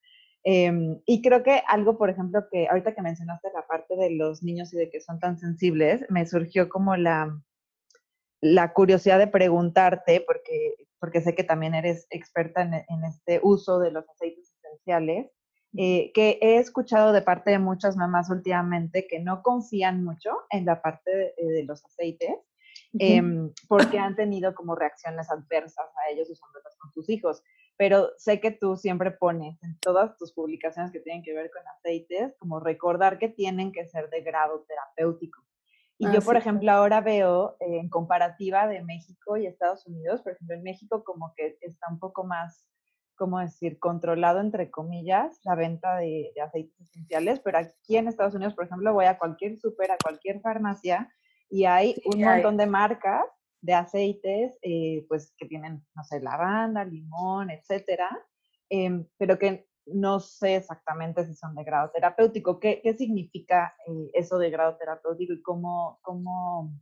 Eh, 0.45 1.01
y 1.07 1.23
creo 1.23 1.43
que 1.43 1.63
algo, 1.67 1.97
por 1.97 2.11
ejemplo, 2.11 2.47
que 2.51 2.69
ahorita 2.69 2.95
que 2.95 3.03
mencionaste 3.03 3.49
la 3.55 3.67
parte 3.67 3.97
de 3.97 4.11
los 4.11 4.43
niños 4.43 4.73
y 4.75 4.77
de 4.77 4.91
que 4.91 5.01
son 5.01 5.19
tan 5.19 5.39
sensibles, 5.39 6.05
me 6.11 6.27
surgió 6.27 6.69
como 6.69 6.97
la, 6.97 7.41
la 8.41 8.73
curiosidad 8.75 9.19
de 9.19 9.27
preguntarte, 9.27 10.21
porque, 10.21 10.75
porque 11.01 11.23
sé 11.23 11.35
que 11.35 11.45
también 11.45 11.75
eres 11.75 12.07
experta 12.11 12.63
en, 12.63 12.75
en 12.75 13.05
este 13.05 13.41
uso 13.43 13.79
de 13.79 13.91
los 13.91 14.09
aceites 14.09 14.53
esenciales, 14.63 15.31
eh, 15.77 16.13
que 16.13 16.39
he 16.41 16.59
escuchado 16.59 17.13
de 17.13 17.23
parte 17.23 17.51
de 17.51 17.59
muchas 17.59 17.97
mamás 17.97 18.31
últimamente 18.31 19.09
que 19.09 19.19
no 19.19 19.43
confían 19.43 20.05
mucho 20.05 20.31
en 20.51 20.67
la 20.67 20.81
parte 20.81 21.11
de, 21.11 21.53
de 21.53 21.65
los 21.65 21.85
aceites, 21.85 22.37
eh, 23.01 23.23
porque 23.67 23.99
han 23.99 24.15
tenido 24.15 24.55
como 24.55 24.77
reacciones 24.77 25.29
adversas 25.31 25.87
a 25.97 26.13
ellos 26.13 26.31
usándolos 26.31 26.77
con 26.79 26.93
sus 26.93 27.09
hijos. 27.09 27.43
Pero 27.77 28.11
sé 28.17 28.41
que 28.41 28.51
tú 28.51 28.77
siempre 28.77 29.11
pones 29.11 29.63
en 29.63 29.79
todas 29.81 30.17
tus 30.17 30.33
publicaciones 30.33 30.93
que 30.93 31.01
tienen 31.01 31.23
que 31.23 31.35
ver 31.35 31.51
con 31.51 31.67
aceites, 31.67 32.35
como 32.39 32.61
recordar 32.61 33.19
que 33.19 33.29
tienen 33.29 33.73
que 33.73 33.87
ser 33.87 34.09
de 34.11 34.23
grado 34.23 34.65
terapéutico. 34.69 35.43
Y 35.97 36.13
yo, 36.13 36.21
por 36.23 36.37
ejemplo, 36.37 36.71
ahora 36.73 37.01
veo 37.01 37.57
eh, 37.61 37.79
en 37.79 37.89
comparativa 37.89 38.67
de 38.67 38.83
México 38.83 39.37
y 39.37 39.47
Estados 39.47 39.87
Unidos, 39.87 40.23
por 40.23 40.33
ejemplo, 40.33 40.57
en 40.57 40.63
México 40.63 41.05
como 41.05 41.33
que 41.37 41.57
está 41.61 41.87
un 41.89 42.01
poco 42.01 42.25
más, 42.25 42.67
¿cómo 43.17 43.39
decir?, 43.39 43.79
controlado, 43.79 44.41
entre 44.41 44.71
comillas, 44.71 45.39
la 45.45 45.55
venta 45.55 45.97
de, 45.97 46.33
de 46.35 46.41
aceites 46.41 46.81
esenciales, 46.81 47.39
pero 47.41 47.59
aquí 47.59 47.97
en 47.97 48.09
Estados 48.09 48.35
Unidos, 48.35 48.55
por 48.55 48.65
ejemplo, 48.65 48.93
voy 48.93 49.05
a 49.05 49.19
cualquier 49.19 49.57
súper, 49.57 49.93
a 49.93 49.97
cualquier 50.03 50.41
farmacia 50.41 51.09
y 51.49 51.65
hay 51.65 51.95
un 52.05 52.21
montón 52.21 52.57
de 52.57 52.67
marcas 52.67 53.25
de 53.65 53.73
aceites, 53.73 54.59
eh, 54.61 55.07
pues 55.09 55.33
que 55.39 55.47
tienen, 55.47 55.83
no 55.95 56.05
sé, 56.05 56.21
lavanda, 56.21 56.85
limón, 56.85 57.49
etcétera, 57.49 58.11
eh, 58.69 59.07
pero 59.17 59.39
que 59.39 59.67
no 59.87 60.21
sé 60.21 60.57
exactamente 60.57 61.25
si 61.25 61.35
son 61.35 61.55
de 61.55 61.65
grado 61.65 61.91
terapéutico. 61.91 62.61
¿Qué, 62.61 62.83
qué 62.83 62.93
significa 62.93 63.75
eh, 63.87 64.11
eso 64.13 64.39
de 64.39 64.51
grado 64.51 64.77
terapéutico 64.77 65.33
y 65.33 65.41
cómo, 65.41 65.99
cómo 66.03 66.75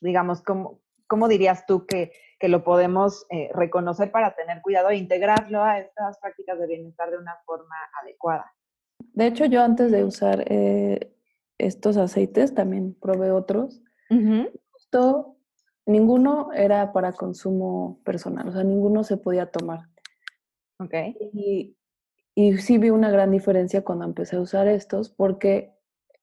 digamos, 0.00 0.40
cómo, 0.40 0.80
cómo 1.06 1.28
dirías 1.28 1.66
tú 1.66 1.84
que, 1.84 2.10
que 2.38 2.48
lo 2.48 2.64
podemos 2.64 3.26
eh, 3.28 3.50
reconocer 3.52 4.10
para 4.10 4.34
tener 4.34 4.62
cuidado 4.62 4.88
e 4.88 4.96
integrarlo 4.96 5.62
a 5.62 5.78
estas 5.78 6.18
prácticas 6.20 6.58
de 6.58 6.66
bienestar 6.66 7.10
de 7.10 7.18
una 7.18 7.36
forma 7.44 7.76
adecuada? 8.02 8.50
De 9.12 9.26
hecho, 9.26 9.44
yo 9.44 9.62
antes 9.62 9.92
de 9.92 10.04
usar 10.04 10.46
estos 11.58 11.98
aceites 11.98 12.54
también 12.54 12.94
probé 12.94 13.30
otros. 13.30 13.82
Uh 14.08 14.14
-huh. 14.14 14.60
Justo 14.70 15.36
ninguno 15.90 16.52
era 16.52 16.92
para 16.92 17.12
consumo 17.12 18.00
personal, 18.04 18.48
o 18.48 18.52
sea, 18.52 18.64
ninguno 18.64 19.04
se 19.04 19.16
podía 19.16 19.46
tomar. 19.46 19.80
Ok. 20.78 20.94
Y 21.34 21.76
y 22.34 22.56
sí 22.58 22.78
vi 22.78 22.90
una 22.90 23.10
gran 23.10 23.30
diferencia 23.30 23.82
cuando 23.82 24.04
empecé 24.04 24.36
a 24.36 24.40
usar 24.40 24.68
estos, 24.68 25.10
porque 25.10 25.74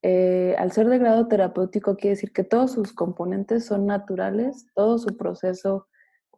eh, 0.01 0.55
al 0.57 0.71
ser 0.71 0.87
de 0.87 0.97
grado 0.99 1.27
terapéutico 1.27 1.95
quiere 1.97 2.15
decir 2.15 2.31
que 2.31 2.43
todos 2.43 2.71
sus 2.71 2.93
componentes 2.93 3.65
son 3.65 3.85
naturales, 3.85 4.67
todo 4.73 4.97
su 4.97 5.17
proceso 5.17 5.87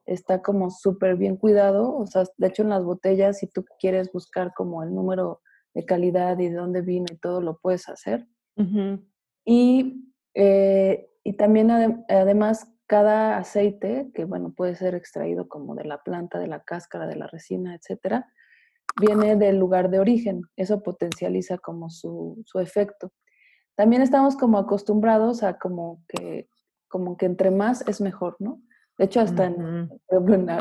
está 0.05 0.41
como 0.41 0.71
súper 0.71 1.15
bien 1.17 1.37
cuidado. 1.37 1.95
O 1.95 2.07
sea, 2.07 2.23
de 2.37 2.47
hecho 2.47 2.63
en 2.63 2.69
las 2.69 2.83
botellas, 2.83 3.37
si 3.37 3.47
tú 3.47 3.63
quieres 3.79 4.11
buscar 4.11 4.53
como 4.53 4.83
el 4.83 4.93
número 4.93 5.41
de 5.73 5.85
calidad 5.85 6.37
y 6.39 6.49
de 6.49 6.55
dónde 6.55 6.81
vino 6.81 7.05
y 7.11 7.17
todo, 7.17 7.41
lo 7.41 7.59
puedes 7.59 7.87
hacer. 7.89 8.27
Uh 8.57 8.63
-huh. 8.63 9.05
y, 9.45 10.11
eh, 10.33 11.09
y 11.23 11.33
también 11.33 11.71
adem 11.71 12.03
además 12.09 12.67
cada 12.89 13.37
aceite, 13.37 14.09
que 14.15 14.25
bueno, 14.25 14.51
puede 14.51 14.73
ser 14.73 14.95
extraído 14.95 15.47
como 15.47 15.75
de 15.75 15.85
la 15.85 16.01
planta, 16.01 16.39
de 16.39 16.47
la 16.47 16.63
cáscara, 16.63 17.05
de 17.05 17.15
la 17.15 17.27
resina, 17.27 17.75
etcétera, 17.75 18.27
viene 18.99 19.35
del 19.35 19.59
lugar 19.59 19.91
de 19.91 19.99
origen. 19.99 20.41
Eso 20.55 20.81
potencializa 20.81 21.59
como 21.59 21.91
su, 21.91 22.41
su, 22.47 22.59
efecto. 22.59 23.13
También 23.75 24.01
estamos 24.01 24.35
como 24.35 24.57
acostumbrados 24.57 25.43
a 25.43 25.59
como 25.59 26.03
que, 26.07 26.49
como 26.87 27.15
que 27.15 27.27
entre 27.27 27.51
más 27.51 27.87
es 27.87 28.01
mejor, 28.01 28.35
¿no? 28.39 28.59
De 28.97 29.05
hecho, 29.05 29.21
hasta 29.21 29.45
en, 29.45 29.87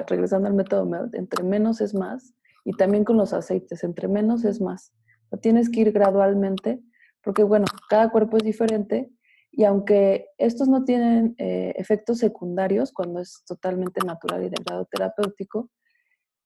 regresando 0.07 0.49
al 0.49 0.55
método 0.55 0.85
MELT, 0.85 1.14
entre 1.14 1.43
menos 1.43 1.81
es 1.81 1.95
más. 1.95 2.35
Y 2.62 2.72
también 2.72 3.05
con 3.05 3.16
los 3.16 3.33
aceites, 3.33 3.83
entre 3.85 4.07
menos 4.07 4.45
es 4.45 4.61
más. 4.61 4.93
Lo 5.31 5.39
tienes 5.39 5.70
que 5.70 5.81
ir 5.81 5.93
gradualmente, 5.93 6.83
porque 7.24 7.43
bueno, 7.43 7.64
cada 7.89 8.11
cuerpo 8.11 8.37
es 8.37 8.43
diferente 8.43 9.11
y 9.59 9.65
aunque 9.65 10.29
estos 10.39 10.69
no 10.69 10.85
tienen 10.85 11.35
eh, 11.37 11.75
efectos 11.77 12.19
secundarios 12.19 12.93
cuando 12.93 13.19
es 13.19 13.43
totalmente 13.45 14.01
natural 14.07 14.45
y 14.45 14.51
de 14.51 14.63
grado 14.65 14.85
terapéutico, 14.85 15.69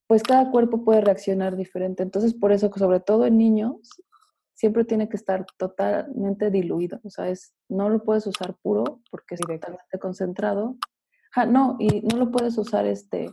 pues 0.06 0.22
cada 0.22 0.50
cuerpo 0.50 0.82
puede 0.82 1.02
reaccionar 1.02 1.54
diferente. 1.54 2.02
Entonces, 2.02 2.32
por 2.32 2.52
eso, 2.52 2.70
sobre 2.74 3.00
todo 3.00 3.26
en 3.26 3.36
niños, 3.36 3.90
siempre 4.54 4.86
tiene 4.86 5.10
que 5.10 5.18
estar 5.18 5.44
totalmente 5.58 6.50
diluido. 6.50 7.00
O 7.04 7.10
sea, 7.10 7.28
es, 7.28 7.52
no 7.68 7.90
lo 7.90 8.02
puedes 8.02 8.26
usar 8.26 8.56
puro 8.62 9.02
porque 9.10 9.34
es 9.34 9.40
Directo. 9.42 9.66
totalmente 9.66 9.98
concentrado. 9.98 10.78
Ja, 11.34 11.44
no, 11.44 11.76
y 11.80 12.00
no 12.00 12.16
lo 12.16 12.30
puedes 12.30 12.56
usar 12.56 12.86
este, 12.86 13.30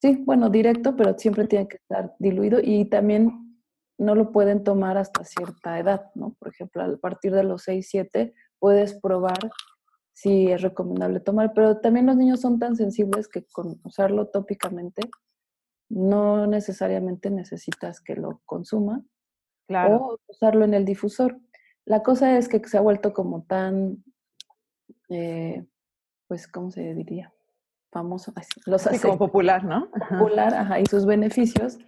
sí, 0.00 0.22
bueno, 0.24 0.50
directo, 0.50 0.94
pero 0.94 1.18
siempre 1.18 1.48
tiene 1.48 1.66
que 1.66 1.78
estar 1.78 2.14
diluido 2.20 2.60
y 2.62 2.84
también 2.84 3.45
no 3.98 4.14
lo 4.14 4.32
pueden 4.32 4.62
tomar 4.62 4.98
hasta 4.98 5.24
cierta 5.24 5.78
edad, 5.78 6.10
¿no? 6.14 6.34
Por 6.38 6.48
ejemplo, 6.48 6.82
a 6.82 6.96
partir 6.96 7.32
de 7.32 7.44
los 7.44 7.62
6, 7.62 7.86
7 7.88 8.34
puedes 8.58 8.94
probar 9.00 9.38
si 10.12 10.50
es 10.50 10.62
recomendable 10.62 11.20
tomar, 11.20 11.52
pero 11.54 11.78
también 11.78 12.06
los 12.06 12.16
niños 12.16 12.40
son 12.40 12.58
tan 12.58 12.74
sensibles 12.74 13.28
que 13.28 13.44
con 13.52 13.78
usarlo 13.84 14.28
tópicamente 14.28 15.02
no 15.88 16.46
necesariamente 16.46 17.30
necesitas 17.30 18.00
que 18.00 18.16
lo 18.16 18.40
consuma 18.44 19.02
claro. 19.68 19.96
o 19.96 20.18
usarlo 20.26 20.64
en 20.64 20.74
el 20.74 20.84
difusor. 20.84 21.38
La 21.84 22.02
cosa 22.02 22.36
es 22.36 22.48
que 22.48 22.60
se 22.66 22.78
ha 22.78 22.80
vuelto 22.80 23.12
como 23.12 23.42
tan, 23.44 24.02
eh, 25.08 25.64
pues, 26.26 26.48
¿cómo 26.48 26.70
se 26.70 26.94
diría? 26.94 27.32
Famoso, 27.92 28.32
los 28.66 28.82
sí, 28.82 28.98
como 28.98 29.16
popular, 29.16 29.64
¿no? 29.64 29.90
Popular, 29.90 30.52
ajá, 30.54 30.80
y 30.80 30.86
sus 30.86 31.06
beneficios, 31.06 31.78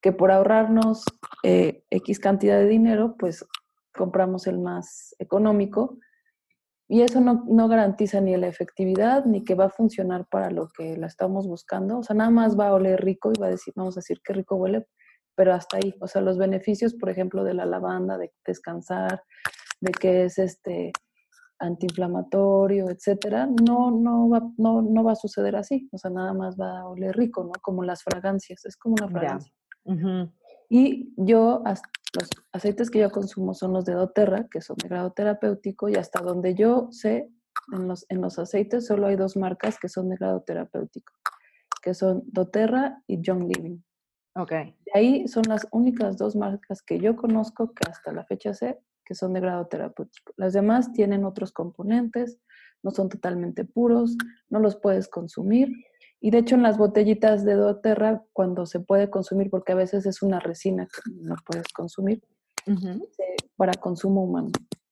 que 0.00 0.12
por 0.12 0.30
ahorrarnos 0.30 1.04
eh, 1.42 1.84
X 1.90 2.20
cantidad 2.20 2.58
de 2.58 2.66
dinero, 2.66 3.16
pues 3.18 3.44
compramos 3.92 4.46
el 4.46 4.58
más 4.58 5.14
económico 5.18 5.98
y 6.90 7.02
eso 7.02 7.20
no, 7.20 7.44
no, 7.46 7.68
garantiza 7.68 8.20
ni 8.20 8.34
la 8.36 8.48
efectividad 8.48 9.26
ni 9.26 9.44
que 9.44 9.54
va 9.54 9.66
a 9.66 9.70
funcionar 9.70 10.26
para 10.26 10.50
lo 10.50 10.68
que 10.68 10.96
la 10.96 11.06
estamos 11.06 11.46
buscando. 11.46 11.98
O 11.98 12.02
sea, 12.02 12.16
nada 12.16 12.30
más 12.30 12.58
va 12.58 12.68
a 12.68 12.74
oler 12.74 12.98
rico 13.04 13.30
y 13.30 13.38
va 13.38 13.48
a 13.48 13.50
decir, 13.50 13.74
vamos 13.76 13.96
a 13.96 14.00
decir 14.00 14.20
qué 14.24 14.32
rico 14.32 14.56
huele, 14.56 14.86
pero 15.34 15.52
hasta 15.52 15.76
ahí. 15.76 15.94
O 16.00 16.06
sea, 16.06 16.22
los 16.22 16.38
beneficios, 16.38 16.94
por 16.94 17.10
ejemplo, 17.10 17.44
de 17.44 17.52
la 17.52 17.66
lavanda, 17.66 18.16
de 18.16 18.32
descansar, 18.46 19.22
de 19.80 19.92
que 19.92 20.24
es 20.24 20.38
este 20.38 20.92
antiinflamatorio, 21.58 22.88
etcétera, 22.88 23.46
no, 23.46 23.90
no, 23.90 24.30
va, 24.30 24.40
no, 24.56 24.80
no 24.80 25.04
va 25.04 25.12
a 25.12 25.16
suceder 25.16 25.56
así. 25.56 25.90
O 25.92 25.98
sea, 25.98 26.10
nada 26.10 26.32
más 26.32 26.56
va 26.58 26.80
a 26.80 26.88
oler 26.88 27.14
rico, 27.14 27.44
¿no? 27.44 27.52
Como 27.60 27.84
las 27.84 28.02
fragancias, 28.02 28.64
es 28.64 28.78
como 28.78 28.94
una 28.98 29.10
fragancia. 29.10 29.52
Y 30.68 31.12
yo, 31.16 31.62
los 31.64 32.30
aceites 32.52 32.90
que 32.90 32.98
yo 32.98 33.10
consumo 33.10 33.54
son 33.54 33.72
los 33.72 33.84
de 33.84 33.94
doTERRA, 33.94 34.48
que 34.48 34.60
son 34.60 34.76
de 34.76 34.88
grado 34.88 35.12
terapéutico, 35.12 35.88
y 35.88 35.96
hasta 35.96 36.20
donde 36.20 36.54
yo 36.54 36.88
sé, 36.90 37.30
en 37.72 37.88
los, 37.88 38.06
en 38.08 38.20
los 38.20 38.38
aceites 38.38 38.86
solo 38.86 39.06
hay 39.06 39.16
dos 39.16 39.36
marcas 39.36 39.78
que 39.78 39.88
son 39.88 40.08
de 40.08 40.16
grado 40.16 40.42
terapéutico, 40.42 41.12
que 41.82 41.94
son 41.94 42.22
doTERRA 42.26 43.02
y 43.06 43.20
Young 43.20 43.44
Living. 43.44 43.78
Ok. 44.34 44.50
De 44.50 44.92
ahí 44.94 45.28
son 45.28 45.44
las 45.48 45.66
únicas 45.72 46.16
dos 46.16 46.36
marcas 46.36 46.82
que 46.82 46.98
yo 46.98 47.16
conozco 47.16 47.72
que 47.72 47.90
hasta 47.90 48.12
la 48.12 48.24
fecha 48.24 48.54
sé 48.54 48.78
que 49.08 49.14
son 49.14 49.32
de 49.32 49.40
grado 49.40 49.66
terapéutico. 49.66 50.34
Las 50.36 50.52
demás 50.52 50.92
tienen 50.92 51.24
otros 51.24 51.50
componentes, 51.50 52.38
no 52.82 52.90
son 52.90 53.08
totalmente 53.08 53.64
puros, 53.64 54.16
no 54.50 54.60
los 54.60 54.76
puedes 54.76 55.08
consumir 55.08 55.70
y 56.20 56.30
de 56.30 56.38
hecho 56.38 56.56
en 56.56 56.62
las 56.62 56.78
botellitas 56.78 57.44
de 57.44 57.54
doTERRA, 57.54 58.24
cuando 58.32 58.66
se 58.66 58.80
puede 58.80 59.08
consumir, 59.08 59.50
porque 59.50 59.72
a 59.72 59.76
veces 59.76 60.04
es 60.06 60.22
una 60.22 60.40
resina 60.40 60.86
que 60.86 61.10
no 61.14 61.36
puedes 61.46 61.68
consumir, 61.68 62.22
para 63.56 63.72
consumo 63.74 64.24
humano. 64.24 64.50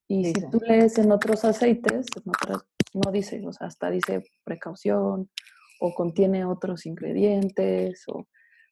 Y 0.08 0.26
si 0.26 0.50
tú 0.50 0.60
lees 0.66 0.98
en 0.98 1.10
otros 1.10 1.44
aceites, 1.44 2.06
no 2.94 3.12
dice, 3.12 3.44
o 3.46 3.52
sea, 3.52 3.66
hasta 3.66 3.90
dice 3.90 4.22
precaución 4.44 5.28
o 5.80 5.94
contiene 5.94 6.44
otros 6.44 6.86
ingredientes, 6.86 8.04
o, 8.08 8.26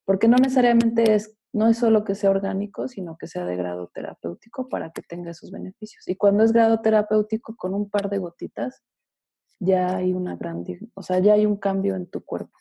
porque 0.05 0.29
no 0.29 0.37
necesariamente 0.37 1.15
es, 1.15 1.37
no 1.53 1.69
es 1.69 1.79
solo 1.79 2.05
que 2.05 2.15
sea 2.15 2.31
orgánico, 2.31 2.89
sino 2.89 3.17
que 3.19 3.27
sea 3.27 3.45
de 3.45 3.57
grado 3.57 3.91
terapéutico 3.93 4.69
para 4.69 4.91
que 4.91 5.03
tenga 5.03 5.33
esos 5.33 5.51
beneficios. 5.51 6.09
Y 6.09 6.17
cuando 6.17 6.45
es 6.45 6.53
grado 6.53 6.81
terapéutico, 6.81 7.57
con 7.57 7.75
un 7.75 7.91
par 7.91 8.09
de 8.09 8.19
gotitas, 8.19 8.83
ya 9.59 9.97
hay 9.97 10.13
una 10.13 10.37
gran, 10.37 10.65
o 10.95 11.03
sea, 11.03 11.19
ya 11.19 11.35
hay 11.35 11.47
un 11.47 11.57
cambio 11.57 11.95
en 11.95 12.07
tu 12.07 12.25
cuerpo. 12.25 12.53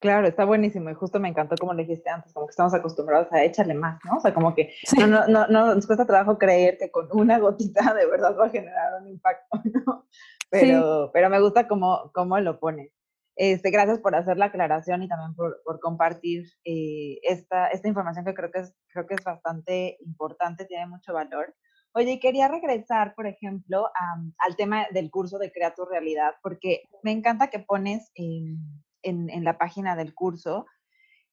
Claro, 0.00 0.26
está 0.26 0.44
buenísimo 0.44 0.90
y 0.90 0.94
justo 0.94 1.20
me 1.20 1.28
encantó 1.28 1.54
como 1.56 1.74
le 1.74 1.84
dijiste 1.84 2.10
antes, 2.10 2.32
como 2.32 2.46
que 2.46 2.50
estamos 2.50 2.74
acostumbrados 2.74 3.32
a 3.32 3.44
échale 3.44 3.72
más, 3.72 4.00
¿no? 4.04 4.16
O 4.16 4.20
sea, 4.20 4.34
como 4.34 4.52
que 4.52 4.74
no, 4.98 5.06
no, 5.06 5.28
no, 5.28 5.46
no, 5.46 5.74
nos 5.76 5.86
cuesta 5.86 6.04
trabajo 6.04 6.38
creer 6.38 6.76
que 6.76 6.90
con 6.90 7.06
una 7.12 7.38
gotita 7.38 7.94
de 7.94 8.06
verdad 8.06 8.36
va 8.36 8.46
a 8.46 8.50
generar 8.50 9.00
un 9.00 9.08
impacto, 9.08 9.60
¿no? 9.86 10.06
Pero, 10.50 11.10
pero 11.12 11.30
me 11.30 11.40
gusta 11.40 11.68
cómo, 11.68 12.10
cómo 12.12 12.38
lo 12.40 12.58
pone. 12.58 12.92
Este, 13.36 13.70
gracias 13.70 14.00
por 14.00 14.14
hacer 14.14 14.36
la 14.36 14.46
aclaración 14.46 15.02
y 15.02 15.08
también 15.08 15.34
por, 15.34 15.62
por 15.64 15.80
compartir 15.80 16.46
eh, 16.64 17.18
esta, 17.22 17.68
esta 17.68 17.88
información 17.88 18.24
que 18.24 18.34
creo 18.34 18.50
que, 18.50 18.58
es, 18.58 18.74
creo 18.88 19.06
que 19.06 19.14
es 19.14 19.24
bastante 19.24 19.96
importante, 20.00 20.66
tiene 20.66 20.86
mucho 20.86 21.14
valor. 21.14 21.54
Oye, 21.94 22.18
quería 22.20 22.48
regresar, 22.48 23.14
por 23.14 23.26
ejemplo, 23.26 23.90
al 24.38 24.56
tema 24.56 24.86
del 24.92 25.10
curso 25.10 25.38
de 25.38 25.52
Crea 25.52 25.74
tu 25.74 25.84
Realidad, 25.84 26.34
porque 26.42 26.84
me 27.02 27.12
encanta 27.12 27.50
que 27.50 27.58
pones 27.58 28.10
en, 28.14 28.58
en, 29.02 29.44
la 29.44 29.58
página 29.58 29.94
del 29.94 30.14
curso 30.14 30.66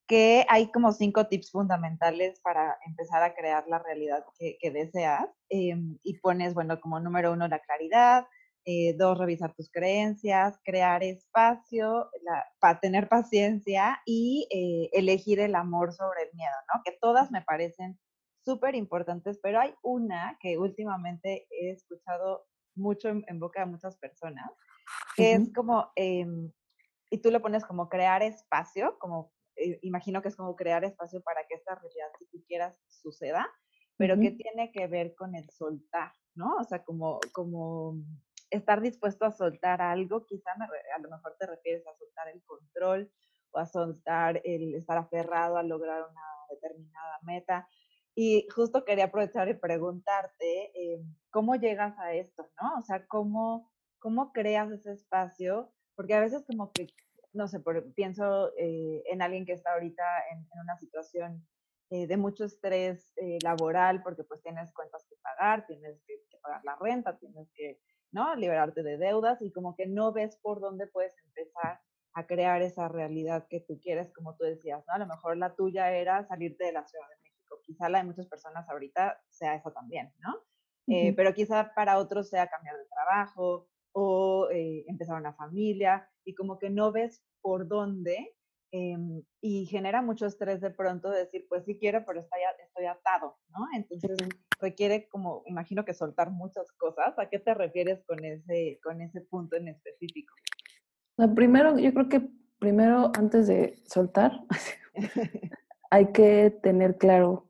que 0.06 0.46
hay 0.50 0.72
como 0.72 0.92
cinco 0.92 1.28
tips 1.28 1.52
fundamentales 1.52 2.42
para 2.42 2.78
empezar 2.86 3.24
a 3.24 3.36
crear 3.36 3.66
la 3.68 3.80
realidad 3.80 4.26
que, 4.38 4.72
deseas. 4.72 5.28
Em, 5.50 5.98
y 6.04 6.20
pones, 6.20 6.54
bueno, 6.56 6.82
como 6.82 7.00
número 7.00 7.32
uno, 7.32 7.48
la 7.48 7.60
claridad. 7.60 8.26
Eh, 8.66 8.96
dos, 8.98 9.18
revisar 9.18 9.54
tus 9.54 9.72
creencias, 9.72 10.60
crear 10.64 11.04
espacio, 11.04 12.10
para 12.60 12.80
tener 12.80 13.08
paciencia 13.08 14.02
y 14.06 14.48
eh, 14.52 14.90
elegir 14.94 15.40
el 15.40 15.56
amor 15.56 15.94
sobre 15.94 16.24
el 16.24 16.30
miedo, 16.34 16.56
¿no? 16.74 16.82
Que 16.84 16.98
todas 17.00 17.32
me 17.32 17.42
parecen 17.42 17.98
súper 18.44 18.76
importantes, 18.76 19.40
pero 19.42 19.60
hay 19.60 19.74
una 19.84 20.38
que 20.40 20.58
últimamente 20.58 21.48
he 21.50 21.72
escuchado 21.72 22.46
mucho 22.76 23.10
en, 23.10 23.40
boca 23.40 23.62
de 23.62 23.72
muchas 23.72 23.98
personas, 23.98 24.50
que 25.16 25.34
es 25.34 25.54
como, 25.54 25.92
em, 25.96 26.52
y 27.10 27.18
tú 27.20 27.32
lo 27.32 27.42
pones 27.42 27.66
como 27.66 27.90
crear 27.90 28.24
espacio, 28.24 28.98
como 29.00 29.32
eh, 29.60 29.80
imagino 29.82 30.22
que 30.22 30.30
es 30.30 30.36
como 30.36 30.56
crear 30.56 30.84
espacio 30.86 31.22
para 31.22 31.46
que 31.48 31.56
esta 31.56 31.76
realidad, 31.76 32.08
si 32.18 32.26
tú 32.28 32.44
quieras, 32.48 32.76
suceda, 32.88 33.48
pero 33.98 34.18
que 34.18 34.32
tiene 34.32 34.72
que 34.72 34.88
ver 34.88 35.14
con 35.14 35.36
el 35.36 35.50
soltar, 35.50 36.14
¿no? 36.34 36.56
O 36.56 36.64
sea, 36.64 36.86
como, 36.86 37.20
como 37.34 37.98
estar 38.50 38.80
dispuesto 38.80 39.26
a 39.26 39.32
soltar 39.32 39.82
algo, 39.82 40.26
quizá 40.26 40.52
a 40.52 41.00
lo 41.00 41.10
mejor 41.10 41.36
te 41.38 41.46
refieres 41.46 41.86
a 41.86 41.98
soltar 41.98 42.30
el 42.30 42.42
control 42.44 43.12
o 43.52 43.60
a 43.60 43.66
soltar 43.66 44.42
el 44.46 44.76
estar 44.76 44.98
aferrado 44.98 45.58
a 45.58 45.64
lograr 45.64 46.02
una 46.10 46.22
determinada 46.50 47.20
meta, 47.24 47.68
y 48.16 48.48
justo 48.54 48.84
quería 48.84 49.06
aprovechar 49.06 49.50
y 49.50 49.54
preguntarte, 49.54 50.72
eh, 50.76 51.02
¿cómo 51.32 51.56
llegas 51.56 51.98
a 52.00 52.14
esto, 52.14 52.50
no? 52.62 52.78
O 52.78 52.82
sea, 52.82 53.06
¿cómo, 53.08 53.72
¿cómo 54.00 54.32
creas 54.34 54.72
ese 54.72 54.94
espacio? 54.94 55.72
Porque 55.96 56.16
a 56.16 56.20
veces 56.20 56.44
como 56.46 56.72
que, 56.72 56.88
no 57.34 57.48
sé, 57.48 57.62
pienso 57.96 58.52
eh, 58.58 59.04
en 59.06 59.22
alguien 59.22 59.46
que 59.46 59.54
está 59.54 59.74
ahorita 59.74 60.04
en, 60.32 60.46
una 60.62 60.78
situación 60.78 61.48
eh, 61.92 62.08
de 62.08 62.18
mucho 62.18 62.46
estrés 62.46 63.14
laboral, 63.44 64.04
porque 64.04 64.24
pues 64.24 64.42
tienes 64.42 64.72
cuentas 64.74 65.06
que 65.10 65.16
pagar, 65.22 65.66
tienes 65.66 66.02
que, 66.06 66.16
que, 66.30 66.38
pagar 66.40 66.62
la 66.64 66.76
renta, 66.76 67.18
tienes 67.18 67.50
que, 67.54 67.80
¿no? 68.12 68.36
Liberarte 68.36 68.84
de 68.84 68.98
deudas 68.98 69.42
y 69.42 69.52
como 69.52 69.76
que 69.76 69.88
no 69.88 70.12
ves 70.12 70.38
por 70.42 70.60
dónde 70.60 70.88
puedes 70.88 71.16
empezar 71.26 71.80
a 72.14 72.26
crear 72.26 72.62
esa 72.62 72.88
realidad 72.88 73.48
que 73.50 73.62
tú 73.62 73.80
quieres, 73.80 74.12
como 74.14 74.36
tú 74.36 74.44
decías, 74.44 74.84
¿no? 74.88 74.94
A 74.94 75.00
lo 75.00 75.08
mejor 75.08 75.38
la 75.38 75.56
tuya 75.56 75.92
era 75.92 76.28
salirte 76.28 76.66
de 76.66 76.74
la 76.74 76.86
Ciudad 76.86 77.08
de 77.08 77.29
quizá 77.70 77.88
la 77.88 78.00
de 78.00 78.06
muchas 78.06 78.26
personas 78.26 78.68
ahorita 78.68 79.22
sea 79.30 79.54
eso 79.54 79.72
también, 79.72 80.12
¿no? 80.20 80.36
Eh, 80.88 81.14
pero 81.16 81.36
quizá 81.36 81.72
para 81.76 82.00
otros 82.00 82.30
sea 82.30 82.48
cambiar 82.48 82.76
de 82.76 82.86
trabajo 82.86 83.68
o 83.92 84.50
eh, 84.52 84.86
empezar 84.88 85.20
una 85.20 85.34
familia 85.34 86.10
y 86.26 86.34
como 86.34 86.58
que 86.58 86.72
no 86.72 86.92
ves 86.92 87.24
por 87.42 87.68
dónde 87.68 88.36
em, 88.72 89.22
y 89.40 89.68
genera 89.68 90.02
mucho 90.02 90.26
estrés 90.26 90.62
de 90.62 90.72
pronto 90.72 91.12
decir, 91.12 91.46
pues 91.48 91.64
sí 91.66 91.78
quiero, 91.78 92.04
pero 92.08 92.20
estoy, 92.20 92.40
estoy 92.66 92.86
atado, 92.88 93.38
¿no? 93.50 93.68
Entonces 93.76 94.18
requiere 94.60 95.08
como, 95.10 95.44
imagino 95.46 95.86
que 95.86 95.94
soltar 95.94 96.32
muchas 96.32 96.72
cosas. 96.72 97.14
¿A 97.20 97.30
qué 97.30 97.38
te 97.38 97.54
refieres 97.54 98.04
con 98.08 98.26
ese, 98.26 98.80
con 98.82 99.00
ese 99.02 99.22
punto 99.22 99.58
en 99.58 99.68
específico? 99.68 100.34
primero, 101.36 101.78
yo 101.78 101.94
creo 101.94 102.10
que 102.10 102.30
primero, 102.58 103.12
antes 103.16 103.46
de 103.46 103.76
soltar, 103.86 104.32
hay 105.92 106.12
que 106.12 106.52
tener 106.64 106.98
claro 106.98 107.49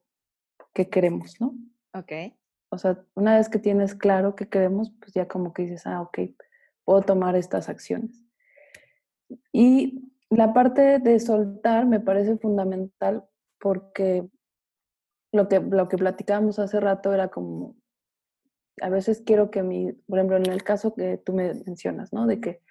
qué 0.74 0.90
queremos, 0.90 1.40
¿no? 1.40 1.56
Ok. 1.94 2.12
O 2.70 2.78
sea, 2.78 3.04
una 3.16 3.38
vez 3.38 3.50
que 3.50 3.60
tienes 3.60 3.96
claro 3.96 4.36
qué 4.36 4.48
queremos, 4.48 4.92
pues 5.00 5.14
ya 5.14 5.28
como 5.28 5.54
que 5.54 5.64
dices, 5.64 5.88
ah, 5.88 6.02
ok, 6.02 6.20
puedo 6.86 7.02
tomar 7.02 7.36
estas 7.36 7.68
acciones. 7.70 8.24
Y 9.52 10.12
la 10.30 10.54
parte 10.54 11.00
de 11.00 11.20
soltar 11.20 11.86
me 11.88 12.00
parece 12.00 12.38
fundamental 12.38 13.26
porque 13.60 14.30
lo 15.32 15.48
que, 15.48 15.60
lo 15.60 15.88
que 15.88 15.98
platicábamos 15.98 16.60
hace 16.60 16.80
rato 16.80 17.14
era 17.14 17.30
como, 17.30 17.76
a 18.82 18.90
veces 18.90 19.22
quiero 19.26 19.52
que 19.52 19.64
mi, 19.64 19.92
por 20.08 20.20
ejemplo, 20.20 20.38
en 20.38 20.48
el 20.48 20.64
caso 20.64 20.94
que 20.94 21.18
tú 21.18 21.34
me 21.34 21.54
mencionas, 21.66 22.14
¿no? 22.14 22.28
De 22.28 22.40
que 22.40 22.62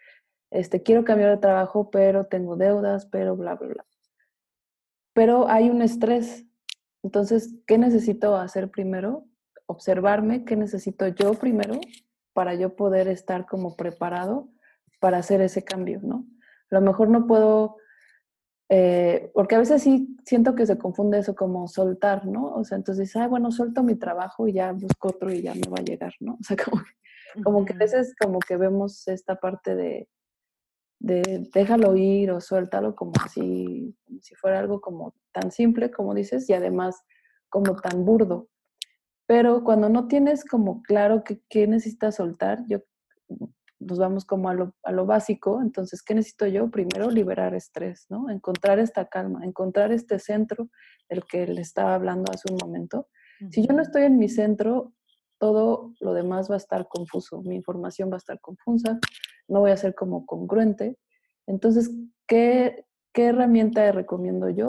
este, 0.50 0.82
quiero 0.82 1.04
cambiar 1.04 1.30
de 1.30 1.38
trabajo, 1.38 1.90
pero 1.90 2.26
tengo 2.26 2.56
deudas, 2.56 3.06
pero 3.06 3.36
bla, 3.36 3.56
bla, 3.56 3.68
bla. 3.68 3.86
Pero 5.12 5.48
hay 5.48 5.68
un 5.68 5.82
estrés 5.82 6.46
entonces, 7.02 7.54
¿qué 7.66 7.78
necesito 7.78 8.36
hacer 8.36 8.70
primero? 8.70 9.24
Observarme, 9.66 10.44
¿qué 10.44 10.56
necesito 10.56 11.06
yo 11.08 11.34
primero 11.34 11.80
para 12.32 12.54
yo 12.54 12.74
poder 12.76 13.08
estar 13.08 13.46
como 13.46 13.76
preparado 13.76 14.48
para 15.00 15.18
hacer 15.18 15.40
ese 15.40 15.62
cambio, 15.64 16.00
¿no? 16.02 16.26
A 16.70 16.76
lo 16.76 16.80
mejor 16.80 17.08
no 17.08 17.26
puedo, 17.26 17.76
eh, 18.68 19.30
porque 19.34 19.54
a 19.54 19.58
veces 19.58 19.82
sí 19.82 20.16
siento 20.24 20.54
que 20.54 20.66
se 20.66 20.78
confunde 20.78 21.18
eso 21.18 21.34
como 21.34 21.68
soltar, 21.68 22.26
¿no? 22.26 22.54
O 22.54 22.64
sea, 22.64 22.76
entonces, 22.76 23.14
ah, 23.16 23.28
bueno, 23.28 23.50
suelto 23.50 23.82
mi 23.82 23.94
trabajo 23.94 24.48
y 24.48 24.54
ya 24.54 24.72
busco 24.72 25.08
otro 25.08 25.32
y 25.32 25.42
ya 25.42 25.54
me 25.54 25.68
va 25.70 25.78
a 25.78 25.84
llegar, 25.84 26.14
¿no? 26.20 26.38
O 26.40 26.44
sea, 26.44 26.56
como, 26.56 26.82
como 27.44 27.64
que 27.64 27.74
a 27.74 27.76
veces 27.76 28.14
como 28.18 28.38
que 28.40 28.56
vemos 28.56 29.06
esta 29.08 29.36
parte 29.36 29.74
de, 29.74 30.08
de 31.00 31.48
déjalo 31.54 31.96
ir 31.96 32.30
o 32.30 32.40
suéltalo 32.40 32.94
como 32.94 33.12
si, 33.32 33.96
como 34.04 34.20
si 34.20 34.34
fuera 34.34 34.58
algo 34.58 34.80
como 34.80 35.14
tan 35.32 35.50
simple, 35.50 35.90
como 35.90 36.14
dices, 36.14 36.48
y 36.50 36.54
además 36.54 37.02
como 37.48 37.76
tan 37.76 38.04
burdo. 38.04 38.48
Pero 39.26 39.62
cuando 39.62 39.88
no 39.88 40.08
tienes 40.08 40.44
como 40.44 40.82
claro 40.82 41.22
qué 41.24 41.66
necesitas 41.66 42.16
soltar, 42.16 42.64
yo 42.66 42.80
nos 43.80 43.98
vamos 43.98 44.24
como 44.24 44.48
a 44.48 44.54
lo, 44.54 44.74
a 44.82 44.92
lo, 44.92 45.06
básico. 45.06 45.60
Entonces, 45.62 46.02
¿qué 46.02 46.14
necesito 46.14 46.46
yo? 46.46 46.70
Primero, 46.70 47.10
liberar 47.10 47.54
estrés, 47.54 48.06
¿no? 48.08 48.28
Encontrar 48.30 48.78
esta 48.78 49.06
calma, 49.08 49.44
encontrar 49.44 49.92
este 49.92 50.18
centro 50.18 50.68
del 51.08 51.24
que 51.24 51.46
le 51.46 51.60
estaba 51.60 51.94
hablando 51.94 52.32
hace 52.32 52.52
un 52.52 52.58
momento. 52.58 53.08
Si 53.50 53.64
yo 53.64 53.72
no 53.72 53.82
estoy 53.82 54.02
en 54.02 54.18
mi 54.18 54.28
centro, 54.28 54.94
todo 55.38 55.94
lo 56.00 56.12
demás 56.12 56.50
va 56.50 56.54
a 56.54 56.58
estar 56.58 56.88
confuso, 56.88 57.40
mi 57.42 57.54
información 57.54 58.10
va 58.10 58.14
a 58.14 58.18
estar 58.18 58.40
confusa, 58.40 58.98
no 59.48 59.60
voy 59.60 59.70
a 59.70 59.76
ser 59.76 59.94
como 59.94 60.26
congruente. 60.26 60.96
Entonces, 61.46 61.90
¿qué, 62.26 62.84
qué 63.12 63.26
herramienta 63.26 63.90
recomiendo 63.92 64.48
yo? 64.50 64.66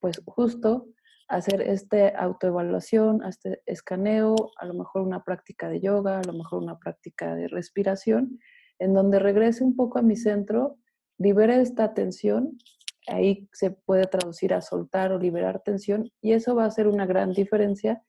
Pues 0.00 0.20
justo 0.26 0.88
hacer 1.28 1.62
esta 1.62 2.08
autoevaluación, 2.08 3.24
este 3.24 3.62
escaneo, 3.66 4.34
a 4.58 4.66
lo 4.66 4.74
mejor 4.74 5.02
una 5.02 5.24
práctica 5.24 5.68
de 5.68 5.80
yoga, 5.80 6.18
a 6.18 6.24
lo 6.24 6.34
mejor 6.34 6.62
una 6.62 6.78
práctica 6.78 7.34
de 7.34 7.48
respiración, 7.48 8.38
en 8.78 8.92
donde 8.92 9.18
regrese 9.18 9.64
un 9.64 9.76
poco 9.76 9.98
a 9.98 10.02
mi 10.02 10.16
centro, 10.16 10.76
libere 11.18 11.60
esta 11.60 11.94
tensión, 11.94 12.58
ahí 13.06 13.48
se 13.52 13.70
puede 13.70 14.04
traducir 14.04 14.54
a 14.54 14.60
soltar 14.60 15.12
o 15.12 15.18
liberar 15.18 15.60
tensión 15.60 16.10
y 16.20 16.32
eso 16.32 16.54
va 16.54 16.64
a 16.64 16.68
hacer 16.68 16.86
una 16.88 17.06
gran 17.06 17.32
diferencia 17.32 18.02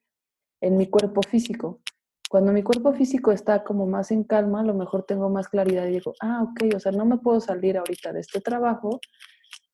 en 0.61 0.77
mi 0.77 0.87
cuerpo 0.87 1.21
físico. 1.21 1.81
Cuando 2.29 2.51
mi 2.51 2.63
cuerpo 2.63 2.93
físico 2.93 3.31
está 3.31 3.63
como 3.63 3.85
más 3.85 4.11
en 4.11 4.23
calma, 4.23 4.61
a 4.61 4.63
lo 4.63 4.73
mejor 4.73 5.03
tengo 5.03 5.29
más 5.29 5.47
claridad 5.47 5.85
y 5.85 5.91
digo, 5.91 6.13
ah, 6.21 6.43
ok, 6.43 6.75
o 6.75 6.79
sea, 6.79 6.91
no 6.91 7.05
me 7.05 7.17
puedo 7.17 7.39
salir 7.39 7.77
ahorita 7.77 8.11
de 8.13 8.21
este 8.21 8.41
trabajo, 8.41 8.99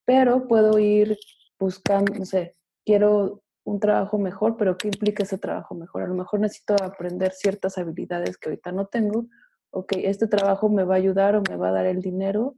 pero 0.06 0.48
puedo 0.48 0.78
ir 0.78 1.18
buscando, 1.58 2.14
no 2.14 2.26
sé, 2.26 2.58
quiero 2.86 3.44
un 3.64 3.80
trabajo 3.80 4.18
mejor, 4.18 4.58
pero 4.58 4.78
¿qué 4.78 4.88
implica 4.88 5.24
ese 5.24 5.38
trabajo 5.38 5.76
mejor? 5.76 6.04
A 6.04 6.08
lo 6.08 6.16
mejor 6.16 6.40
necesito 6.40 6.76
aprender 6.84 7.32
ciertas 7.32 7.78
habilidades 7.78 8.38
que 8.38 8.50
ahorita 8.50 8.72
no 8.72 8.88
tengo. 8.88 9.28
Ok, 9.70 9.94
este 9.98 10.28
trabajo 10.28 10.68
me 10.70 10.84
va 10.84 10.96
a 10.96 10.98
ayudar 10.98 11.36
o 11.36 11.44
me 11.48 11.56
va 11.56 11.70
a 11.70 11.72
dar 11.72 11.86
el 11.86 12.02
dinero 12.02 12.56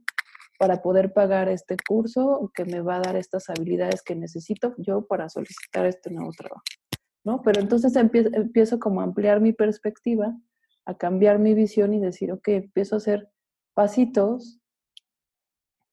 para 0.58 0.82
poder 0.82 1.12
pagar 1.12 1.48
este 1.48 1.76
curso 1.86 2.50
que 2.54 2.64
me 2.64 2.80
va 2.80 2.96
a 2.96 3.00
dar 3.00 3.16
estas 3.16 3.50
habilidades 3.50 4.02
que 4.02 4.14
necesito 4.14 4.74
yo 4.78 5.06
para 5.06 5.28
solicitar 5.28 5.86
este 5.86 6.10
nuevo 6.10 6.32
trabajo. 6.32 6.62
¿No? 7.24 7.42
Pero 7.42 7.60
entonces 7.60 7.96
empiezo, 7.96 8.30
empiezo 8.32 8.78
como 8.78 9.00
a 9.00 9.04
ampliar 9.04 9.40
mi 9.40 9.52
perspectiva, 9.52 10.36
a 10.84 10.96
cambiar 10.96 11.38
mi 11.38 11.54
visión 11.54 11.94
y 11.94 12.00
decir, 12.00 12.30
ok, 12.32 12.48
empiezo 12.48 12.96
a 12.96 12.98
hacer 12.98 13.30
pasitos 13.74 14.60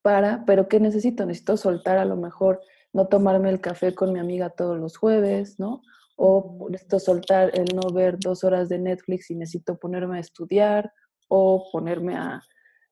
para, 0.02 0.44
pero 0.46 0.68
¿qué 0.68 0.80
necesito? 0.80 1.26
Necesito 1.26 1.58
soltar 1.58 1.98
a 1.98 2.06
lo 2.06 2.18
mejor 2.18 2.62
no 2.94 3.08
tomarme 3.08 3.50
el 3.50 3.62
café 3.62 3.96
con 3.96 4.12
mi 4.12 4.20
amiga 4.20 4.50
todos 4.50 4.78
los 4.78 4.98
jueves, 4.98 5.60
¿no? 5.60 5.82
O 6.18 6.68
necesito 6.70 7.00
soltar 7.00 7.52
el 7.58 7.74
no 7.76 7.94
ver 7.94 8.20
dos 8.20 8.44
horas 8.44 8.68
de 8.68 8.80
Netflix 8.80 9.32
y 9.32 9.36
necesito 9.36 9.78
ponerme 9.78 10.18
a 10.18 10.22
estudiar 10.22 10.92
o 11.30 11.70
ponerme 11.72 12.16
a, 12.16 12.42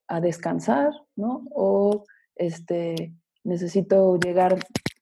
a 0.07 0.21
descansar, 0.21 0.91
¿no? 1.15 1.45
O 1.51 2.05
este, 2.35 3.13
necesito 3.43 4.17
llegar 4.17 4.57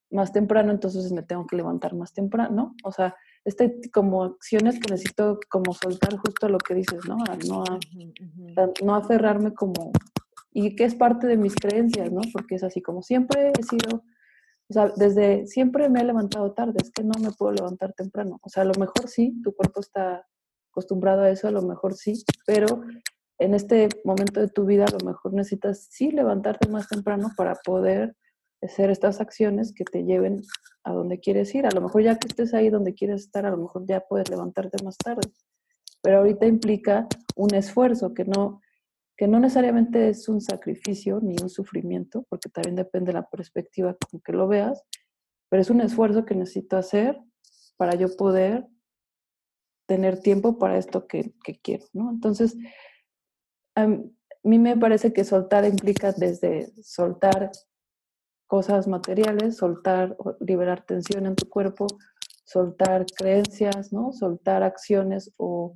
más 0.09 0.31
temprano, 0.31 0.71
entonces 0.71 1.11
me 1.11 1.23
tengo 1.23 1.45
que 1.45 1.55
levantar 1.55 1.93
más 1.95 2.13
temprano, 2.13 2.75
O 2.83 2.91
sea, 2.91 3.15
este 3.47 3.79
como 3.91 4.23
acciones 4.23 4.79
que 4.79 4.91
necesito 4.91 5.39
como 5.49 5.73
soltar 5.73 6.17
justo 6.17 6.49
lo 6.49 6.57
que 6.57 6.75
dices, 6.75 6.99
¿no? 7.07 7.17
no, 7.47 7.63
no 8.83 8.95
aferrarme 8.95 9.53
como, 9.53 9.91
y 10.51 10.75
que 10.75 10.83
es 10.83 10.95
parte 10.95 11.27
de 11.27 11.37
mis 11.37 11.55
creencias, 11.55 12.11
¿no? 12.11 12.21
Porque 12.33 12.55
es 12.55 12.63
así 12.63 12.81
como 12.81 13.01
siempre 13.01 13.51
he 13.57 13.63
sido 13.63 14.03
o 14.69 14.73
sea, 14.73 14.91
desde 14.95 15.47
siempre 15.47 15.87
me 15.89 16.01
he 16.01 16.03
levantado 16.03 16.51
tarde, 16.51 16.79
es 16.83 16.91
que 16.91 17.03
no 17.03 17.17
me 17.21 17.31
puedo 17.31 17.53
levantar 17.53 17.93
temprano. 17.93 18.39
O 18.43 18.49
sea, 18.49 18.63
a 18.63 18.65
lo 18.65 18.73
mejor 18.77 19.07
sí, 19.07 19.41
tu 19.41 19.55
cuerpo 19.55 19.79
está 19.79 20.27
acostumbrado 20.71 21.21
a 21.21 21.29
eso, 21.29 21.47
a 21.47 21.51
lo 21.51 21.61
mejor 21.61 21.93
sí, 21.93 22.21
pero 22.45 22.81
en 23.39 23.53
este 23.53 23.87
momento 24.03 24.41
de 24.41 24.49
tu 24.49 24.65
vida 24.65 24.85
a 24.85 24.91
lo 24.91 25.05
mejor 25.05 25.33
necesitas 25.33 25.87
sí 25.89 26.11
levantarte 26.11 26.69
más 26.69 26.87
temprano 26.89 27.31
para 27.37 27.55
poder 27.55 28.15
hacer 28.61 28.89
estas 28.89 29.21
acciones 29.21 29.73
que 29.73 29.83
te 29.83 30.03
lleven 30.03 30.41
a 30.83 30.93
donde 30.93 31.19
quieres 31.19 31.53
ir. 31.53 31.65
A 31.65 31.71
lo 31.71 31.81
mejor 31.81 32.03
ya 32.03 32.17
que 32.17 32.27
estés 32.27 32.53
ahí 32.53 32.69
donde 32.69 32.93
quieres 32.93 33.21
estar, 33.21 33.45
a 33.45 33.51
lo 33.51 33.57
mejor 33.57 33.85
ya 33.85 34.01
puedes 34.01 34.29
levantarte 34.29 34.83
más 34.83 34.97
tarde. 34.97 35.29
Pero 36.01 36.19
ahorita 36.19 36.45
implica 36.45 37.07
un 37.35 37.53
esfuerzo 37.53 38.13
que 38.13 38.25
no, 38.25 38.61
que 39.15 39.27
no 39.27 39.39
necesariamente 39.39 40.09
es 40.09 40.27
un 40.29 40.41
sacrificio 40.41 41.19
ni 41.21 41.35
un 41.41 41.49
sufrimiento, 41.49 42.25
porque 42.29 42.49
también 42.49 42.75
depende 42.75 43.11
de 43.11 43.19
la 43.19 43.29
perspectiva 43.29 43.95
con 44.09 44.21
que 44.21 44.31
lo 44.31 44.47
veas, 44.47 44.83
pero 45.49 45.61
es 45.61 45.69
un 45.69 45.81
esfuerzo 45.81 46.25
que 46.25 46.35
necesito 46.35 46.77
hacer 46.77 47.19
para 47.77 47.95
yo 47.95 48.15
poder 48.15 48.67
tener 49.87 50.19
tiempo 50.19 50.57
para 50.59 50.77
esto 50.77 51.07
que, 51.07 51.33
quiero, 51.63 51.85
¿no? 51.93 52.09
Entonces, 52.09 52.57
a 53.75 53.87
mí 53.87 54.59
me 54.59 54.75
parece 54.77 55.13
que 55.13 55.23
soltar 55.23 55.65
implica 55.65 56.11
desde 56.11 56.71
soltar 56.83 57.51
cosas 58.47 58.87
materiales, 58.87 59.57
soltar, 59.57 60.17
liberar 60.39 60.83
tensión 60.85 61.25
en 61.25 61.35
tu 61.35 61.47
cuerpo, 61.49 61.85
soltar 62.45 63.05
creencias, 63.05 63.91
¿no? 63.91 64.13
Soltar 64.13 64.63
acciones 64.63 65.33
o 65.37 65.75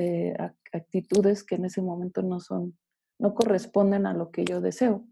eh, 0.00 0.34
actitudes 0.72 1.44
que 1.44 1.54
en 1.54 1.64
ese 1.64 1.80
momento 1.80 2.22
no 2.22 2.40
son, 2.40 2.76
no 3.18 3.34
corresponden 3.34 4.06
a 4.06 4.14
lo 4.14 4.30
que 4.30 4.44
yo 4.44 4.60
deseo. 4.60 5.04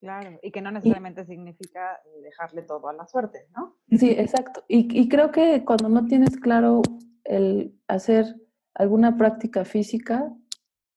Claro, 0.00 0.38
y 0.42 0.50
que 0.50 0.60
no 0.60 0.70
necesariamente 0.70 1.24
significa 1.24 2.00
eh, 2.04 2.22
dejarle 2.22 2.62
todo 2.62 2.88
a 2.88 2.92
la 2.92 3.06
suerte, 3.06 3.48
¿no? 3.56 3.76
Sí, 3.90 4.10
exacto. 4.10 4.64
Y, 4.68 5.08
creo 5.08 5.30
que 5.30 5.64
cuando 5.64 5.88
no 5.88 6.06
tienes 6.06 6.36
claro 6.38 6.82
el 7.24 7.78
hacer 7.88 8.36
alguna 8.74 9.16
práctica 9.16 9.64
física, 9.64 10.32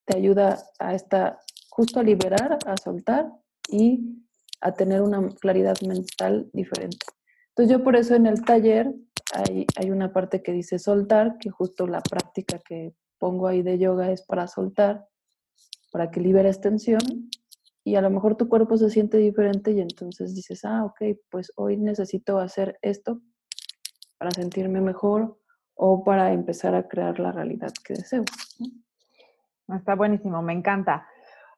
te 0.05 0.17
ayuda 0.17 0.57
a 0.79 0.93
esta, 0.93 1.39
justo 1.69 1.99
a 1.99 2.03
liberar, 2.03 2.59
a 2.65 2.77
soltar 2.77 3.31
y 3.69 4.21
a 4.61 4.73
tener 4.73 5.01
una 5.01 5.27
claridad 5.39 5.77
mental 5.81 6.49
diferente. 6.53 7.05
Entonces 7.49 7.77
yo 7.77 7.83
por 7.83 7.95
eso 7.95 8.15
en 8.15 8.25
el 8.25 8.43
taller 8.43 8.93
hay, 9.33 9.65
hay 9.75 9.91
una 9.91 10.13
parte 10.13 10.41
que 10.41 10.51
dice 10.51 10.79
soltar, 10.79 11.37
que 11.39 11.49
justo 11.49 11.87
la 11.87 12.01
práctica 12.01 12.59
que 12.59 12.93
pongo 13.17 13.47
ahí 13.47 13.61
de 13.61 13.77
yoga 13.77 14.11
es 14.11 14.21
para 14.21 14.47
soltar, 14.47 15.05
para 15.91 16.09
que 16.11 16.21
liberes 16.21 16.61
tensión 16.61 17.01
y 17.83 17.95
a 17.95 18.01
lo 18.01 18.09
mejor 18.09 18.35
tu 18.35 18.47
cuerpo 18.47 18.77
se 18.77 18.89
siente 18.89 19.17
diferente 19.17 19.71
y 19.71 19.81
entonces 19.81 20.35
dices, 20.35 20.63
ah, 20.65 20.85
ok, 20.85 21.17
pues 21.29 21.51
hoy 21.55 21.77
necesito 21.77 22.39
hacer 22.39 22.77
esto 22.81 23.21
para 24.17 24.31
sentirme 24.31 24.81
mejor 24.81 25.39
o 25.75 26.03
para 26.03 26.33
empezar 26.33 26.75
a 26.75 26.87
crear 26.87 27.19
la 27.19 27.31
realidad 27.31 27.71
que 27.83 27.93
deseo. 27.93 28.23
Está 29.75 29.95
buenísimo, 29.95 30.41
me 30.41 30.53
encanta. 30.53 31.07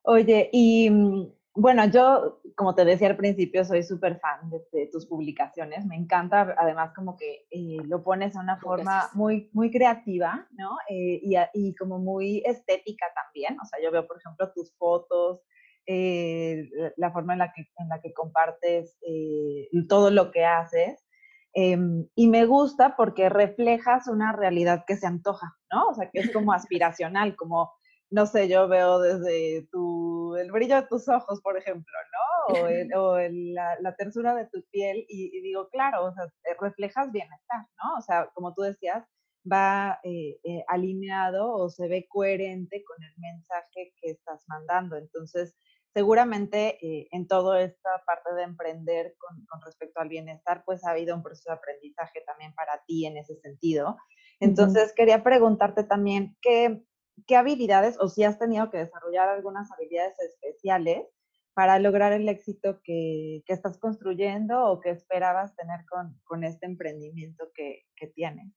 Oye, 0.04 0.50
y 0.52 0.90
mm, 0.90 1.32
bueno, 1.54 1.86
yo, 1.86 2.42
como 2.56 2.76
te 2.76 2.86
decía 2.86 3.10
al 3.10 3.18
principio, 3.18 3.66
soy 3.66 3.84
súper 3.84 4.20
fan 4.20 4.50
de, 4.50 4.88
tus 4.88 5.06
publicaciones. 5.06 5.86
Me 5.86 5.98
encanta, 5.98 6.56
además, 6.58 6.94
como 6.96 7.18
que 7.18 7.46
eh, 7.52 7.78
lo 7.86 8.04
pones 8.04 8.34
de 8.34 8.40
una 8.40 8.58
forma 8.58 9.10
muy, 9.14 9.50
muy 9.52 9.70
creativa, 9.70 10.48
¿no? 10.52 10.78
Eh, 10.90 11.20
y, 11.22 11.36
y, 11.54 11.76
como 11.76 12.00
muy 12.00 12.42
estética 12.46 13.08
también. 13.14 13.58
O 13.60 13.66
sea, 13.66 13.80
yo 13.84 13.92
veo, 13.92 14.08
por 14.08 14.18
ejemplo, 14.18 14.52
tus 14.54 14.74
fotos, 14.78 15.42
eh, 15.86 16.70
la 16.96 17.12
forma 17.12 17.34
en 17.34 17.40
la 17.40 17.52
que, 17.52 17.68
en 17.78 17.90
la 17.90 18.00
que 18.00 18.14
compartes 18.14 18.98
todo 19.90 20.10
lo 20.10 20.32
que 20.32 20.46
haces. 20.46 21.06
Em, 21.54 22.08
y 22.16 22.30
me 22.30 22.46
gusta 22.46 22.96
porque 22.96 23.28
reflejas 23.28 24.08
una 24.08 24.32
realidad 24.32 24.86
que 24.88 24.96
se 24.96 25.06
antoja, 25.06 25.58
¿no? 25.70 25.90
O 25.90 25.94
sea, 25.96 26.10
que 26.10 26.20
es 26.20 26.32
como 26.32 26.54
aspiracional, 26.54 27.36
como 27.36 27.72
no 28.12 28.26
sé, 28.26 28.50
yo 28.50 28.68
veo 28.68 29.00
desde 29.00 29.68
tu, 29.72 30.21
el 30.38 30.52
brillo 30.52 30.76
de 30.76 30.88
tus 30.88 31.08
ojos, 31.08 31.42
por 31.42 31.58
ejemplo, 31.58 31.94
¿no? 32.12 33.02
O, 33.02 33.18
la, 33.20 33.80
la, 33.80 33.96
tersura 33.96 34.36
de 34.36 34.48
tu 34.48 34.64
piel 34.72 35.06
y, 35.08 35.42
digo, 35.42 35.70
claro, 35.70 36.06
o 36.06 36.14
sea, 36.14 36.26
reflejas 36.60 37.12
bienestar, 37.12 37.66
¿no? 37.78 37.98
O 37.98 38.02
sea, 38.02 38.30
como 38.34 38.54
tú 38.54 38.64
decías, 38.64 39.06
va 39.50 40.00
eh, 40.04 40.40
eh, 40.44 40.64
alineado 40.68 41.54
o 41.54 41.70
se 41.70 41.88
ve 41.88 42.06
coherente 42.08 42.84
con 42.84 43.04
el 43.04 43.14
mensaje 43.18 43.94
que 44.00 44.12
estás 44.12 44.44
mandando. 44.48 44.98
Entonces, 44.98 45.56
seguramente 45.94 46.78
eh, 46.86 47.08
en 47.12 47.28
toda 47.28 47.62
esta 47.62 47.90
parte 48.06 48.34
de 48.36 48.44
emprender 48.44 49.16
con, 49.18 49.46
con, 49.46 49.62
respecto 49.62 50.00
al 50.00 50.10
bienestar, 50.10 50.64
pues 50.66 50.86
ha 50.86 50.92
habido 50.92 51.16
un 51.16 51.24
proceso 51.24 51.52
de 51.52 51.58
aprendizaje 51.58 52.22
también 52.26 52.54
para 52.54 52.82
ti 52.86 53.06
en 53.06 53.18
ese 53.18 53.36
sentido. 53.38 53.98
Entonces, 54.40 54.94
quería 54.96 55.24
preguntarte 55.24 55.84
también, 55.84 56.36
¿qué, 56.42 56.84
qué 57.28 57.36
habilidades 57.36 57.98
o 58.00 58.08
si 58.08 58.24
has 58.24 58.40
tenido 58.40 58.70
que 58.70 58.78
desarrollar 58.78 59.30
algunas 59.30 59.72
habilidades 59.72 60.20
especiales 60.20 61.08
para 61.54 61.80
lograr 61.80 62.14
el 62.14 62.30
éxito 62.30 62.80
que, 62.84 63.44
estás 63.48 63.78
construyendo 63.78 64.66
o 64.66 64.80
que 64.80 64.90
esperabas 64.92 65.56
tener 65.56 65.82
con, 66.26 66.44
este 66.44 66.66
emprendimiento 66.66 67.52
que, 67.54 67.84
tienes. 68.16 68.52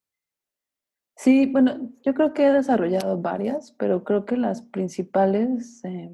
Sí, 1.16 1.46
bueno, 1.46 1.92
yo 2.02 2.14
creo 2.14 2.32
que 2.32 2.46
he 2.46 2.52
desarrollado 2.52 3.20
varias, 3.20 3.72
pero 3.72 4.04
creo 4.04 4.24
que 4.24 4.36
las 4.36 4.62
principales, 4.62 5.84
eh, 5.84 6.10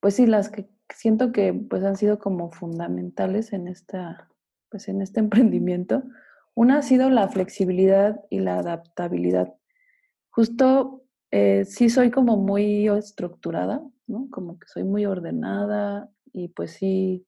pues 0.00 0.14
sí, 0.14 0.26
las 0.26 0.50
que 0.50 0.68
siento 0.94 1.32
que 1.32 1.52
pues 1.52 1.82
han 1.84 1.96
sido 1.96 2.18
como 2.18 2.50
fundamentales 2.52 3.52
en 3.52 3.68
esta, 3.68 4.30
pues 4.70 4.88
en 4.88 5.02
este 5.02 5.20
emprendimiento. 5.20 6.02
Una 6.54 6.78
ha 6.78 6.82
sido 6.82 7.10
la 7.10 7.28
flexibilidad 7.28 8.24
y 8.28 8.40
la 8.40 8.58
adaptabilidad 8.58 9.54
justo 10.30 11.04
eh, 11.30 11.64
sí 11.64 11.90
soy 11.90 12.10
como 12.10 12.36
muy 12.36 12.88
estructurada, 12.88 13.82
¿no? 14.06 14.28
Como 14.30 14.58
que 14.58 14.66
soy 14.68 14.84
muy 14.84 15.06
ordenada 15.06 16.10
y 16.32 16.48
pues 16.48 16.72
sí 16.72 17.26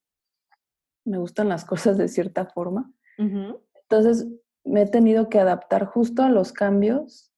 me 1.04 1.18
gustan 1.18 1.48
las 1.48 1.64
cosas 1.64 1.98
de 1.98 2.08
cierta 2.08 2.46
forma. 2.46 2.92
Entonces 3.18 4.26
me 4.64 4.82
he 4.82 4.86
tenido 4.86 5.28
que 5.28 5.38
adaptar 5.38 5.86
justo 5.86 6.22
a 6.22 6.30
los 6.30 6.52
cambios 6.52 7.32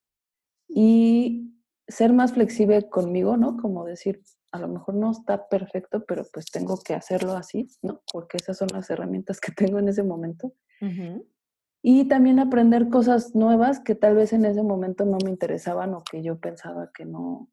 y 0.67 1.51
ser 1.87 2.13
más 2.13 2.33
flexible 2.33 2.89
conmigo, 2.89 3.37
¿no? 3.37 3.57
Como 3.57 3.85
decir, 3.85 4.21
a 4.51 4.59
lo 4.59 4.67
mejor 4.67 4.95
no 4.95 5.11
está 5.11 5.47
perfecto, 5.47 6.03
pero 6.05 6.23
pues 6.31 6.49
tengo 6.49 6.79
que 6.79 6.93
hacerlo 6.93 7.33
así, 7.33 7.67
¿no? 7.81 8.01
Porque 8.11 8.37
esas 8.37 8.57
son 8.57 8.69
las 8.73 8.89
herramientas 8.89 9.39
que 9.39 9.51
tengo 9.75 9.79
en 9.79 9.89
ese 9.89 10.03
momento. 10.03 10.53
Y 11.87 12.07
también 12.07 12.39
aprender 12.39 12.89
cosas 12.89 13.35
nuevas 13.35 13.79
que 13.79 13.93
tal 13.93 14.15
vez 14.15 14.33
en 14.33 14.43
ese 14.43 14.63
momento 14.63 15.05
no 15.05 15.19
me 15.23 15.29
interesaban 15.29 15.93
o 15.93 16.03
que 16.03 16.23
yo 16.23 16.39
pensaba 16.39 16.89
que 16.91 17.05
no, 17.05 17.51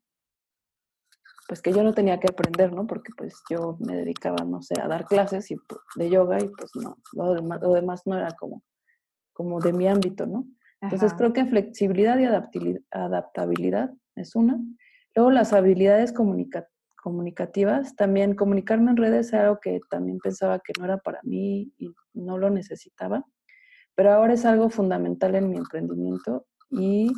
pues 1.47 1.61
que 1.61 1.71
yo 1.71 1.83
no 1.83 1.93
tenía 1.93 2.19
que 2.19 2.29
aprender, 2.29 2.73
¿no? 2.73 2.87
Porque 2.87 3.13
pues 3.15 3.35
yo 3.51 3.77
me 3.81 3.95
dedicaba, 3.95 4.43
no 4.47 4.63
sé, 4.63 4.81
a 4.81 4.89
dar 4.89 5.05
clases 5.05 5.51
y, 5.51 5.57
pues, 5.57 5.83
de 5.97 6.09
yoga 6.09 6.39
y 6.43 6.49
pues 6.49 6.71
no, 6.77 6.97
lo 7.13 7.35
demás, 7.35 7.61
lo 7.61 7.75
demás 7.75 8.07
no 8.07 8.17
era 8.17 8.31
como, 8.31 8.63
como 9.35 9.61
de 9.61 9.75
mi 9.75 9.87
ámbito, 9.87 10.25
¿no? 10.25 10.47
Entonces 10.81 11.13
creo 11.13 11.35
que 11.35 11.45
flexibilidad 11.45 12.19
y 12.19 12.25
adaptabilidad 12.91 13.93
es 14.17 14.35
una. 14.35 14.59
Luego 15.15 15.31
las 15.31 15.53
habilidades 15.53 16.15
comunicativas, 16.15 17.97
también 17.97 18.35
comunicarme 18.35 18.93
en 18.93 18.97
redes 18.97 19.31
era 19.35 19.43
algo 19.43 19.61
que 19.61 19.79
también 19.91 20.21
pensaba 20.21 20.59
que 20.61 20.73
no 20.79 20.87
era 20.87 20.97
para 20.97 21.21
mí 21.23 21.71
y 21.77 21.95
no 22.15 22.39
lo 22.39 22.49
necesitaba, 22.49 23.27
pero 23.95 24.13
ahora 24.13 24.35
es 24.35 24.45
algo 24.45 24.71
fundamental 24.71 25.35
en 25.35 25.51
mi 25.51 25.57
emprendimiento 25.57 26.47
y, 26.71 27.13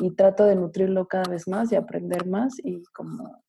y 0.00 0.10
trato 0.14 0.44
de 0.44 0.56
nutrirlo 0.56 1.06
cada 1.06 1.28
vez 1.30 1.48
más 1.48 1.72
y 1.72 1.76
aprender 1.76 2.26
más 2.26 2.54
y 2.62 2.82
como, 2.94 3.42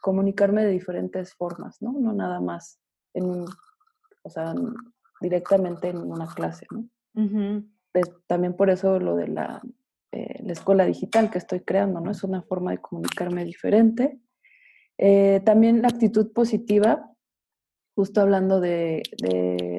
comunicarme 0.00 0.64
de 0.64 0.70
diferentes 0.70 1.34
formas, 1.34 1.80
¿no? 1.80 1.92
No 1.92 2.12
nada 2.12 2.40
más 2.40 2.78
en, 3.14 3.44
o 4.22 4.30
sea, 4.30 4.54
directamente 5.20 5.88
en 5.88 5.98
una 5.98 6.26
clase, 6.26 6.66
¿no? 6.70 6.88
también 8.26 8.56
por 8.56 8.70
eso 8.70 8.98
lo 8.98 9.16
de 9.16 9.28
la 9.28 9.60
eh, 10.12 10.42
la 10.44 10.52
escuela 10.52 10.84
digital 10.84 11.30
que 11.30 11.38
estoy 11.38 11.60
creando, 11.60 11.98
¿no? 12.00 12.10
Es 12.10 12.22
una 12.22 12.42
forma 12.42 12.72
de 12.72 12.78
comunicarme 12.78 13.46
diferente. 13.46 14.20
Eh, 14.98 15.40
también 15.42 15.80
la 15.80 15.88
actitud 15.88 16.32
positiva, 16.32 17.10
justo 17.94 18.20
hablando 18.20 18.60
de, 18.60 19.02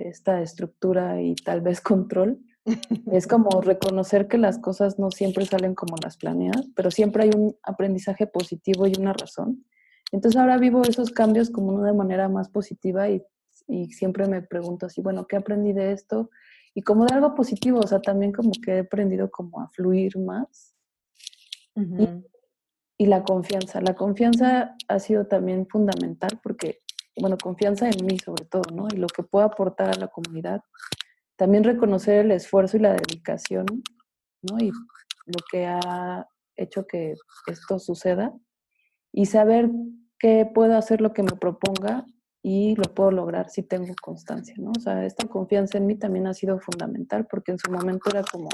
esta 0.05 0.41
estructura 0.41 1.21
y 1.21 1.35
tal 1.35 1.61
vez 1.61 1.81
control, 1.81 2.39
es 3.11 3.27
como 3.27 3.61
reconocer 3.61 4.27
que 4.27 4.37
las 4.37 4.59
cosas 4.59 4.99
no 4.99 5.11
siempre 5.11 5.45
salen 5.45 5.75
como 5.75 5.95
las 6.01 6.17
planeas, 6.17 6.67
pero 6.75 6.91
siempre 6.91 7.23
hay 7.23 7.31
un 7.35 7.55
aprendizaje 7.63 8.27
positivo 8.27 8.87
y 8.87 8.93
una 8.97 9.13
razón. 9.13 9.65
Entonces 10.11 10.39
ahora 10.39 10.57
vivo 10.57 10.83
esos 10.83 11.11
cambios 11.11 11.49
como 11.49 11.81
de 11.81 11.93
manera 11.93 12.29
más 12.29 12.49
positiva 12.49 13.09
y, 13.09 13.23
y 13.67 13.87
siempre 13.87 14.27
me 14.27 14.41
pregunto 14.41 14.85
así, 14.85 15.01
bueno, 15.01 15.25
¿qué 15.25 15.37
aprendí 15.37 15.73
de 15.73 15.91
esto? 15.91 16.29
y 16.73 16.81
como 16.81 17.05
de 17.05 17.13
algo 17.13 17.35
positivo, 17.35 17.79
o 17.79 17.87
sea, 17.87 18.01
también 18.01 18.31
como 18.31 18.51
que 18.63 18.71
he 18.71 18.79
aprendido 18.79 19.29
como 19.29 19.61
a 19.61 19.67
fluir 19.69 20.17
más. 20.17 20.75
y, 22.97 23.05
la 23.05 23.23
confianza, 23.23 23.81
la 23.81 23.95
confianza 23.95 24.75
ha 24.87 24.99
sido 24.99 25.27
también 25.27 25.67
fundamental 25.67 26.39
porque, 26.41 26.82
bueno, 27.15 27.37
confianza 27.37 27.89
en 27.89 28.05
mí 28.05 28.17
sobre 28.19 28.45
todo, 28.45 28.63
¿no? 28.73 28.87
Y 28.91 28.97
lo 28.97 29.07
que 29.07 29.23
puedo 29.23 29.45
aportar 29.45 29.89
a 29.89 29.99
la 29.99 30.07
comunidad. 30.07 30.61
También 31.35 31.63
reconocer 31.63 32.25
el 32.25 32.31
esfuerzo 32.31 32.77
y 32.77 32.81
la 32.81 32.93
dedicación, 32.93 33.65
¿no? 34.41 34.57
Y 34.59 34.71
lo 35.25 35.39
que 35.49 35.65
ha 35.65 36.27
hecho 36.55 36.85
que 36.85 37.15
esto 37.47 37.79
suceda 37.79 38.33
y 39.11 39.25
saber 39.25 39.69
que 40.19 40.49
puedo 40.53 40.77
hacer 40.77 41.01
lo 41.01 41.13
que 41.13 41.23
me 41.23 41.35
proponga 41.39 42.05
y 42.41 42.75
lo 42.75 42.83
puedo 42.93 43.11
lograr 43.11 43.49
si 43.49 43.63
tengo 43.63 43.93
constancia, 44.01 44.55
¿no? 44.57 44.71
O 44.75 44.79
sea, 44.79 45.05
esta 45.05 45.27
confianza 45.27 45.77
en 45.77 45.87
mí 45.87 45.95
también 45.95 46.27
ha 46.27 46.33
sido 46.33 46.59
fundamental 46.59 47.25
porque 47.27 47.51
en 47.51 47.59
su 47.59 47.71
momento 47.71 48.09
era 48.09 48.23
como, 48.23 48.49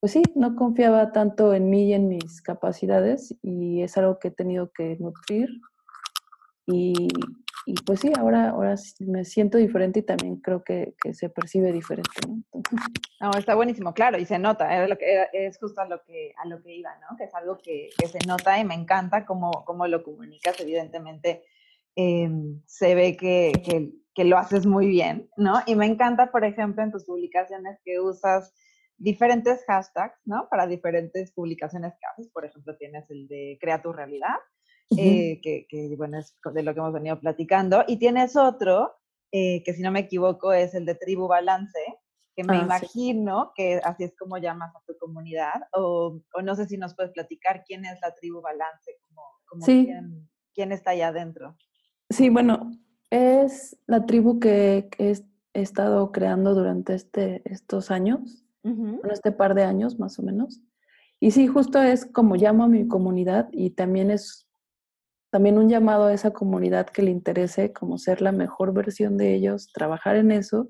pues 0.00 0.12
sí, 0.12 0.22
no 0.34 0.54
confiaba 0.54 1.12
tanto 1.12 1.54
en 1.54 1.70
mí 1.70 1.88
y 1.88 1.92
en 1.94 2.08
mis 2.08 2.42
capacidades 2.42 3.34
y 3.42 3.82
es 3.82 3.96
algo 3.96 4.18
que 4.18 4.28
he 4.28 4.32
tenido 4.32 4.70
que 4.70 4.96
nutrir 4.98 5.48
y, 6.66 7.08
y 7.66 7.74
pues 7.86 8.00
sí, 8.00 8.12
ahora, 8.18 8.50
ahora 8.50 8.74
me 9.00 9.24
siento 9.24 9.58
diferente 9.58 10.00
y 10.00 10.02
también 10.02 10.36
creo 10.36 10.62
que, 10.62 10.94
que 11.02 11.14
se 11.14 11.28
percibe 11.28 11.72
diferente, 11.72 12.10
¿no? 12.26 12.42
No, 13.20 13.30
está 13.38 13.54
buenísimo, 13.54 13.94
claro, 13.94 14.18
y 14.18 14.24
se 14.24 14.36
nota, 14.40 14.84
lo 14.88 14.98
que, 14.98 15.28
es 15.32 15.56
justo 15.58 15.80
a 15.80 15.86
lo 15.86 16.02
que, 16.02 16.34
a 16.42 16.48
lo 16.48 16.60
que 16.60 16.74
iba, 16.74 16.90
¿no? 16.98 17.16
Que 17.16 17.24
es 17.24 17.34
algo 17.34 17.56
que, 17.56 17.90
que 17.96 18.08
se 18.08 18.18
nota 18.26 18.58
y 18.58 18.64
me 18.64 18.74
encanta 18.74 19.24
cómo, 19.24 19.64
cómo 19.64 19.86
lo 19.86 20.02
comunicas, 20.02 20.58
evidentemente 20.58 21.44
Em, 21.94 22.62
se 22.66 22.94
ve 22.94 23.16
que, 23.16 23.52
que, 24.14 24.24
lo 24.24 24.38
haces 24.38 24.66
muy 24.66 24.86
bien, 24.86 25.28
¿no? 25.36 25.60
Y 25.66 25.74
me 25.74 25.86
encanta, 25.86 26.30
por 26.30 26.44
ejemplo, 26.44 26.82
en 26.82 26.90
tus 26.90 27.04
publicaciones 27.04 27.78
que 27.84 28.00
usas 28.00 28.54
diferentes 28.96 29.62
hashtags, 29.66 30.18
¿no? 30.24 30.48
Para 30.50 30.66
diferentes 30.66 31.32
publicaciones 31.32 31.92
que 31.92 32.06
haces. 32.06 32.32
Por 32.32 32.46
ejemplo, 32.46 32.76
tienes 32.78 33.10
el 33.10 33.28
de 33.28 33.58
Crea 33.60 33.82
tu 33.82 33.92
realidad, 33.92 34.36
eh, 34.98 35.40
que, 35.42 35.66
que, 35.68 35.94
bueno, 35.96 36.18
es 36.18 36.36
de 36.52 36.62
lo 36.62 36.74
que 36.74 36.80
hemos 36.80 36.92
venido 36.92 37.18
platicando. 37.18 37.84
Y 37.86 37.98
tienes 37.98 38.36
otro, 38.36 38.94
eh, 39.30 39.62
que 39.64 39.74
si 39.74 39.82
no 39.82 39.90
me 39.90 40.00
equivoco 40.00 40.52
es 40.52 40.74
el 40.74 40.84
de 40.84 40.94
Tribu 40.94 41.28
Balance, 41.28 41.78
que 42.34 42.44
me 42.44 42.56
ah, 42.56 42.62
imagino 42.62 43.52
que 43.54 43.80
así 43.84 44.04
es 44.04 44.16
como 44.16 44.38
llamas 44.38 44.74
a 44.74 44.82
tu 44.86 44.96
comunidad, 44.98 45.62
o, 45.72 46.20
o, 46.34 46.42
no 46.42 46.54
sé 46.54 46.66
si 46.66 46.78
nos 46.78 46.94
puedes 46.94 47.12
platicar 47.12 47.64
quién 47.66 47.84
es 47.84 47.98
la 48.00 48.14
Tribu 48.14 48.40
Balance, 48.40 48.92
como, 49.46 49.64
sí. 49.64 49.84
quién, 49.86 50.28
quién, 50.54 50.72
está 50.72 50.92
allá 50.92 51.08
adentro. 51.08 51.56
Sí, 52.08 52.30
bueno, 52.30 52.72
es 53.10 53.78
la 53.86 54.06
tribu 54.06 54.40
que, 54.40 54.88
he, 54.98 55.14
estado 55.54 56.12
creando 56.12 56.54
durante 56.54 56.94
este, 56.94 57.42
estos 57.44 57.90
años, 57.90 58.42
este 59.10 59.32
par 59.32 59.54
de 59.54 59.64
años 59.64 59.98
más 59.98 60.18
o 60.18 60.22
menos. 60.22 60.62
Y 61.20 61.30
sí, 61.30 61.46
justo 61.46 61.80
es 61.80 62.04
como 62.06 62.36
llamo 62.36 62.64
a 62.64 62.68
mi 62.68 62.88
comunidad 62.88 63.48
y 63.52 63.70
también 63.70 64.10
es 64.10 64.48
también 65.32 65.56
un 65.56 65.70
llamado 65.70 66.04
a 66.04 66.12
esa 66.12 66.32
comunidad 66.32 66.86
que 66.86 67.00
le 67.00 67.10
interese 67.10 67.72
como 67.72 67.96
ser 67.96 68.20
la 68.20 68.32
mejor 68.32 68.74
versión 68.74 69.16
de 69.16 69.34
ellos, 69.34 69.72
trabajar 69.72 70.16
en 70.16 70.30
eso, 70.30 70.68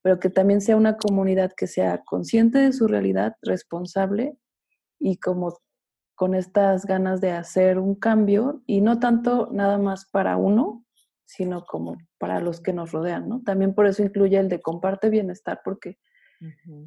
pero 0.00 0.18
que 0.18 0.30
también 0.30 0.62
sea 0.62 0.76
una 0.76 0.96
comunidad 0.96 1.52
que 1.54 1.66
sea 1.66 1.98
consciente 1.98 2.58
de 2.60 2.72
su 2.72 2.88
realidad, 2.88 3.34
responsable 3.42 4.38
y 4.98 5.18
como 5.18 5.58
con 6.14 6.34
estas 6.34 6.86
ganas 6.86 7.20
de 7.20 7.32
hacer 7.32 7.78
un 7.78 7.94
cambio 7.94 8.62
y 8.66 8.80
no 8.80 8.98
tanto 8.98 9.50
nada 9.52 9.76
más 9.76 10.08
para 10.10 10.38
uno, 10.38 10.82
sino 11.26 11.66
como 11.66 11.98
para 12.18 12.40
los 12.40 12.62
que 12.62 12.72
nos 12.72 12.92
rodean, 12.92 13.28
¿no? 13.28 13.42
También 13.42 13.74
por 13.74 13.86
eso 13.86 14.02
incluye 14.02 14.38
el 14.38 14.48
de 14.48 14.62
comparte 14.62 15.10
bienestar, 15.10 15.60
porque 15.62 15.98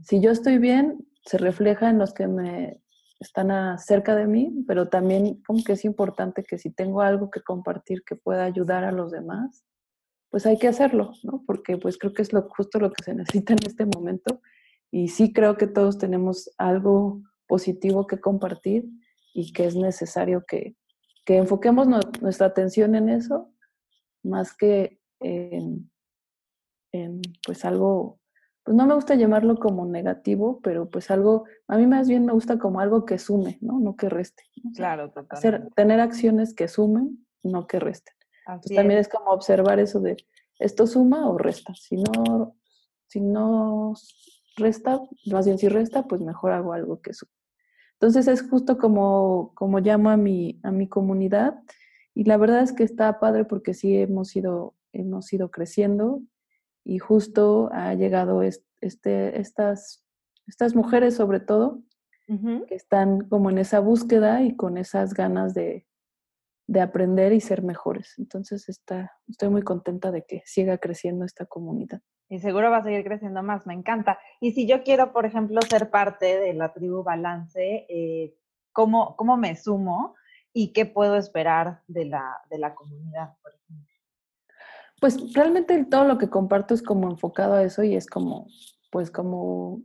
si 0.01 0.19
yo 0.19 0.31
estoy 0.31 0.57
bien, 0.57 1.07
se 1.25 1.37
refleja 1.37 1.91
en 1.91 1.99
los 1.99 2.11
que 2.15 2.27
me 2.27 2.82
están 3.23 3.77
cerca 3.79 4.15
de 4.15 4.27
mí, 4.27 4.63
pero 4.67 4.89
también 4.89 5.41
como 5.43 5.63
que 5.63 5.73
es 5.73 5.85
importante 5.85 6.43
que 6.43 6.57
si 6.57 6.71
tengo 6.71 7.01
algo 7.01 7.31
que 7.31 7.41
compartir 7.41 8.03
que 8.03 8.15
pueda 8.15 8.43
ayudar 8.43 8.83
a 8.83 8.91
los 8.91 9.11
demás, 9.11 9.65
pues 10.29 10.45
hay 10.45 10.57
que 10.57 10.67
hacerlo, 10.67 11.11
¿no? 11.23 11.43
Porque 11.45 11.77
pues 11.77 11.97
creo 11.97 12.13
que 12.13 12.21
es 12.21 12.33
lo, 12.33 12.43
justo 12.49 12.79
lo 12.79 12.91
que 12.91 13.03
se 13.03 13.13
necesita 13.13 13.53
en 13.53 13.59
este 13.65 13.85
momento 13.85 14.41
y 14.91 15.07
sí 15.07 15.33
creo 15.33 15.57
que 15.57 15.67
todos 15.67 15.97
tenemos 15.97 16.51
algo 16.57 17.21
positivo 17.47 18.05
que 18.05 18.19
compartir 18.19 18.85
y 19.33 19.51
que 19.53 19.65
es 19.65 19.75
necesario 19.75 20.45
que, 20.47 20.75
enfoquemos 21.25 21.87
nuestra 22.21 22.47
atención 22.47 22.95
en 22.95 23.09
eso 23.09 23.53
más 24.23 24.55
que 24.55 24.99
en, 25.19 25.89
pues 27.45 27.65
algo, 27.65 28.19
pues 28.63 28.77
no 28.77 28.87
me 28.87 28.95
gusta 28.95 29.15
llamarlo 29.15 29.57
como 29.57 29.85
negativo, 29.85 30.59
pero 30.63 30.89
pues 30.89 31.11
algo, 31.11 31.45
a 31.67 31.77
mí 31.77 31.85
más 31.85 32.07
bien 32.07 32.25
me 32.25 32.31
gusta 32.31 32.57
como 32.57 32.79
algo 32.79 33.05
que 33.05 33.19
sume, 33.19 33.57
¿no? 33.61 33.79
No 33.79 33.95
que 33.95 34.07
reste. 34.07 34.43
Claro, 34.75 35.11
Hacer, 35.29 35.69
tener 35.75 35.99
acciones 35.99 36.53
que 36.53 36.69
sumen, 36.69 37.25
no 37.43 37.67
que 37.67 37.79
resten. 37.79 38.15
también 38.45 38.99
es 38.99 39.09
como 39.09 39.31
observar 39.31 39.79
eso 39.79 39.99
de, 39.99 40.15
¿esto 40.59 40.87
suma 40.87 41.29
o 41.29 41.37
resta? 41.37 41.73
Si 41.75 41.97
no, 41.97 42.55
si 43.07 43.19
no 43.19 43.93
resta, 44.55 45.01
más 45.25 45.45
bien 45.45 45.57
si 45.57 45.67
resta, 45.67 46.03
pues 46.03 46.21
mejor 46.21 46.53
hago 46.53 46.71
algo 46.71 47.01
que 47.01 47.13
sume. 47.13 47.31
Entonces 47.93 48.27
es 48.27 48.49
justo 48.49 48.77
como, 48.77 49.51
como 49.55 49.79
llamo 49.79 50.09
a 50.09 50.17
mi, 50.17 50.59
a 50.63 50.71
mi 50.71 50.87
comunidad 50.87 51.59
y 52.13 52.23
la 52.23 52.37
verdad 52.37 52.61
es 52.61 52.71
que 52.71 52.83
está 52.83 53.19
padre 53.19 53.43
porque 53.43 53.73
sí 53.73 53.97
hemos 53.97 54.35
ido, 54.35 54.73
hemos 54.93 55.31
ido 55.33 55.51
creciendo 55.51 56.21
y 56.83 56.99
justo 56.99 57.69
ha 57.71 57.93
llegado 57.93 58.41
este, 58.41 59.39
estas, 59.39 60.03
estas 60.47 60.75
mujeres 60.75 61.15
sobre 61.15 61.39
todo 61.39 61.81
que 62.67 62.75
están 62.75 63.27
como 63.27 63.51
en 63.51 63.59
esa 63.59 63.79
búsqueda 63.79 64.41
y 64.41 64.55
con 64.55 64.77
esas 64.77 65.13
ganas 65.13 65.53
de, 65.53 65.85
de 66.67 66.81
aprender 66.81 67.33
y 67.33 67.41
ser 67.41 67.61
mejores. 67.61 68.15
Entonces 68.17 68.69
está, 68.69 69.11
estoy 69.27 69.49
muy 69.49 69.61
contenta 69.61 70.09
de 70.11 70.25
que 70.25 70.41
siga 70.45 70.77
creciendo 70.77 71.25
esta 71.25 71.45
comunidad. 71.45 72.01
Y 72.29 72.39
seguro 72.39 72.71
va 72.71 72.77
a 72.77 72.83
seguir 72.83 73.03
creciendo 73.03 73.43
más, 73.43 73.65
me 73.67 73.73
encanta. 73.73 74.17
Y 74.39 74.53
si 74.53 74.67
yo 74.67 74.83
quiero, 74.83 75.13
por 75.13 75.25
ejemplo, 75.25 75.61
ser 75.61 75.91
parte 75.91 76.39
de 76.39 76.53
la 76.53 76.73
tribu 76.73 77.03
Balance, 77.03 77.85
eh, 77.89 78.35
cómo, 78.71 79.15
cómo 79.15 79.37
me 79.37 79.55
sumo 79.55 80.15
y 80.51 80.73
qué 80.73 80.85
puedo 80.85 81.15
esperar 81.17 81.81
de 81.87 82.05
la, 82.05 82.37
de 82.49 82.57
la 82.57 82.73
comunidad, 82.73 83.35
por 83.41 83.53
ejemplo. 83.53 83.92
Pues 85.03 85.33
realmente 85.33 85.83
todo 85.83 86.05
lo 86.05 86.17
que 86.17 86.29
comparto 86.29 86.73
es 86.73 86.81
como 86.81 87.11
enfocado 87.11 87.55
a 87.55 87.63
eso 87.63 87.83
y 87.83 87.93
es 87.93 88.07
como, 88.07 88.47
pues 88.89 89.11
como 89.11 89.81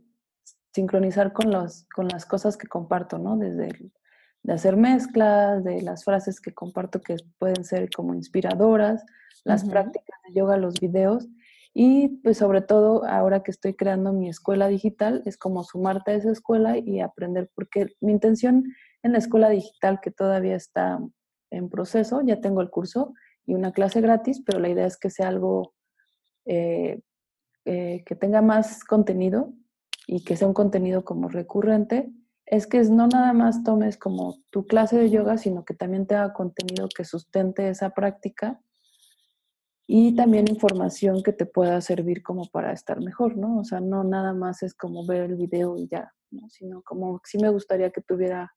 sincronizar 0.71 1.33
con, 1.33 1.51
los, 1.51 1.85
con 1.93 2.07
las 2.07 2.25
cosas 2.25 2.55
que 2.55 2.67
comparto, 2.67 3.17
¿no? 3.17 3.35
Desde 3.35 3.67
de 4.43 4.53
hacer 4.53 4.77
mezclas, 4.77 5.61
de 5.65 5.81
las 5.81 6.05
frases 6.05 6.39
que 6.39 6.53
comparto 6.53 7.01
que 7.01 7.17
pueden 7.37 7.65
ser 7.65 7.89
como 7.93 8.15
inspiradoras, 8.15 9.03
las 9.43 9.65
prácticas 9.65 10.21
de 10.25 10.39
yoga, 10.39 10.55
los 10.55 10.79
videos 10.79 11.27
y 11.73 12.21
pues 12.23 12.37
sobre 12.37 12.61
todo 12.61 13.03
ahora 13.03 13.43
que 13.43 13.51
estoy 13.51 13.73
creando 13.73 14.13
mi 14.13 14.29
escuela 14.29 14.69
digital 14.69 15.21
es 15.25 15.35
como 15.35 15.65
sumarte 15.65 16.11
a 16.11 16.15
esa 16.15 16.31
escuela 16.31 16.77
y 16.77 17.01
aprender 17.01 17.51
porque 17.55 17.87
mi 17.99 18.13
intención 18.13 18.73
en 19.03 19.11
la 19.11 19.17
escuela 19.17 19.49
digital 19.49 19.99
que 20.01 20.11
todavía 20.11 20.55
está 20.55 20.97
en 21.51 21.69
proceso, 21.69 22.21
ya 22.21 22.39
tengo 22.39 22.61
el 22.61 22.69
curso 22.69 23.15
y 23.49 23.55
una 23.55 23.71
clase 23.71 23.99
gratis, 23.99 24.43
pero 24.45 24.59
la 24.59 24.69
idea 24.69 24.85
es 24.85 24.95
que 24.95 25.09
sea 25.09 25.27
algo 25.27 25.73
eh, 26.45 27.01
eh, 27.65 28.03
que 28.05 28.15
tenga 28.15 28.43
más 28.43 28.83
contenido 28.83 29.53
y 30.05 30.23
que 30.23 30.37
sea 30.37 30.47
un 30.47 30.53
contenido 30.53 31.03
como 31.03 31.29
recurrente, 31.29 32.11
es 32.45 32.67
que 32.67 32.79
no 32.83 33.07
nada 33.07 33.33
más 33.33 33.63
tomes 33.63 33.97
como 33.97 34.37
tu 34.51 34.67
clase 34.67 34.99
de 34.99 35.09
yoga, 35.09 35.37
sino 35.37 35.65
que 35.65 35.73
también 35.73 36.05
te 36.05 36.13
haga 36.13 36.31
contenido 36.33 36.87
que 36.95 37.05
sustente 37.05 37.69
esa 37.69 37.89
práctica 37.89 38.61
y 39.87 40.15
también 40.15 40.47
información 40.47 41.23
que 41.23 41.33
te 41.33 41.47
pueda 41.47 41.81
servir 41.81 42.21
como 42.21 42.45
para 42.51 42.71
estar 42.71 43.01
mejor, 43.01 43.35
¿no? 43.35 43.57
O 43.57 43.63
sea, 43.63 43.79
no 43.79 44.03
nada 44.03 44.33
más 44.33 44.61
es 44.61 44.75
como 44.75 45.07
ver 45.07 45.21
el 45.21 45.35
video 45.35 45.75
y 45.75 45.87
ya, 45.87 46.13
¿no? 46.29 46.47
Sino 46.49 46.83
como 46.83 47.19
sí 47.23 47.39
me 47.39 47.49
gustaría 47.49 47.89
que 47.89 48.01
tuviera 48.01 48.53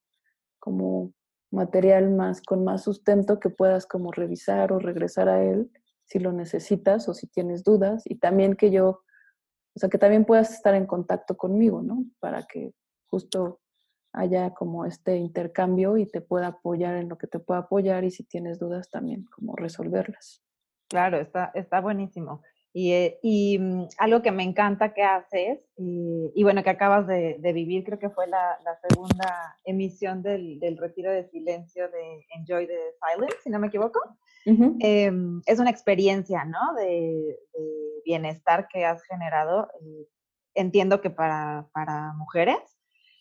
como 0.59 1.14
material 1.53 2.11
más 2.11 2.42
con 2.42 2.64
más 2.64 2.82
sustento 2.82 3.38
que 3.38 3.50
puedas 3.50 3.86
como 3.86 4.11
revisar 4.11 4.72
o 4.72 4.78
regresar 4.78 5.28
a 5.28 5.42
él 5.44 5.70
si 6.07 6.18
lo 6.18 6.32
necesitas 6.32 7.09
o 7.09 7.14
si 7.14 7.26
tienes 7.26 7.62
dudas 7.64 8.03
y 8.05 8.16
también 8.16 8.55
que 8.55 8.70
yo, 8.70 8.88
o 8.88 9.78
sea, 9.78 9.88
que 9.88 9.98
también 9.98 10.24
puedas 10.24 10.53
estar 10.53 10.74
en 10.74 10.86
contacto 10.86 11.36
conmigo, 11.36 11.82
¿no? 11.82 12.05
Para 12.20 12.46
que 12.46 12.72
justo 13.09 13.61
haya 14.12 14.50
como 14.50 14.84
este 14.84 15.16
intercambio 15.16 15.96
y 15.96 16.07
te 16.07 16.20
pueda 16.20 16.48
apoyar 16.48 16.96
en 16.96 17.09
lo 17.09 17.16
que 17.16 17.26
te 17.26 17.38
pueda 17.38 17.61
apoyar 17.61 18.05
y 18.05 18.11
si 18.11 18.24
tienes 18.24 18.59
dudas 18.59 18.90
también 18.90 19.24
como 19.34 19.57
resolverlas. 19.57 20.42
Claro, 20.88 21.18
está, 21.18 21.50
está 21.55 21.80
buenísimo. 21.80 22.42
Y, 22.75 22.93
eh, 22.93 23.18
y 23.23 23.59
mm, 23.59 23.89
algo 23.99 24.23
que 24.23 24.33
me 24.33 24.43
encanta 24.43 24.95
que 24.95 25.03
haces, 25.03 25.61
y, 25.77 26.43
bueno, 26.43 26.62
que 26.62 26.70
acabas 26.70 27.07
de, 27.07 27.39
vivir, 27.53 27.85
creo 27.85 27.99
que 27.99 28.11
fue 28.11 28.27
la, 28.27 28.59
la 28.64 28.79
segunda 28.89 29.59
emisión 29.64 30.23
del, 30.23 30.59
del, 30.61 30.79
retiro 30.79 31.11
de 31.11 31.29
silencio 31.29 31.89
de 31.91 32.25
Enjoy 32.37 32.66
the 32.66 32.79
Silence, 33.01 33.37
si 33.43 33.51
no 33.51 33.59
me 33.59 33.66
equivoco. 33.66 34.01
Em, 34.45 35.41
es 35.47 35.59
una 35.59 35.70
experiencia, 35.70 36.45
¿no? 36.45 36.75
De, 36.75 37.39
bienestar 38.05 38.68
que 38.68 38.85
has 38.85 39.03
generado. 39.05 39.68
Eh, 39.81 40.09
entiendo 40.55 41.01
que 41.01 41.11
para, 41.11 41.68
para 41.73 42.12
mujeres, 42.14 42.59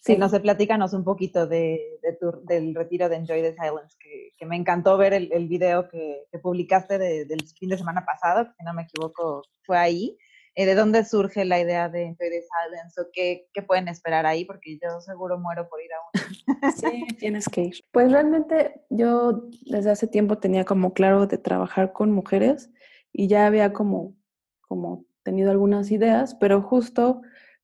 Sí, 0.01 0.17
no 0.17 0.29
sé, 0.29 0.39
platícanos 0.39 0.93
un 0.93 1.03
poquito 1.03 1.45
de, 1.45 1.99
del 2.43 2.73
retiro 2.73 3.07
de 3.07 3.17
Enjoy 3.17 3.41
the 3.41 3.53
Silence, 3.53 3.95
que, 3.99 4.45
me 4.47 4.55
encantó 4.55 4.97
ver 4.97 5.13
el, 5.13 5.31
el 5.31 5.47
video 5.47 5.87
que, 5.87 6.25
publicaste 6.41 6.97
del 6.97 7.47
fin 7.57 7.69
de 7.69 7.77
semana 7.77 8.03
pasado, 8.03 8.45
que 8.45 8.51
si 8.57 8.63
no 8.63 8.73
me 8.73 8.83
equivoco 8.83 9.43
fue 9.63 9.77
ahí. 9.77 10.17
Eh, 10.55 10.65
¿De 10.65 10.75
dónde 10.75 11.05
surge 11.05 11.45
la 11.45 11.61
idea 11.61 11.87
de 11.87 12.07
Enjoy 12.07 12.29
the 12.29 12.41
Silence 12.41 12.99
o 12.99 13.05
qué, 13.13 13.47
qué, 13.53 13.61
pueden 13.61 13.87
esperar 13.87 14.25
ahí? 14.25 14.43
Porque 14.43 14.77
yo 14.81 14.99
seguro 15.01 15.37
muero 15.37 15.69
por 15.69 15.79
ir 15.81 15.91
a 15.93 15.97
uno. 16.01 16.71
Sí, 16.75 17.05
tienes 17.19 17.47
que 17.47 17.61
ir. 17.61 17.75
Pues 17.91 18.11
realmente 18.11 18.81
yo 18.89 19.43
desde 19.67 19.91
hace 19.91 20.07
tiempo 20.07 20.39
tenía 20.39 20.65
como 20.65 20.93
claro 20.93 21.27
de 21.27 21.37
trabajar 21.37 21.93
con 21.93 22.11
mujeres 22.11 22.71
y 23.13 23.27
ya 23.27 23.45
había 23.45 23.71
como, 23.71 24.15
como 24.61 25.05
tenido 25.23 25.51
algunas 25.51 25.91
ideas, 25.91 26.35
pero 26.35 26.61
justo 26.61 27.21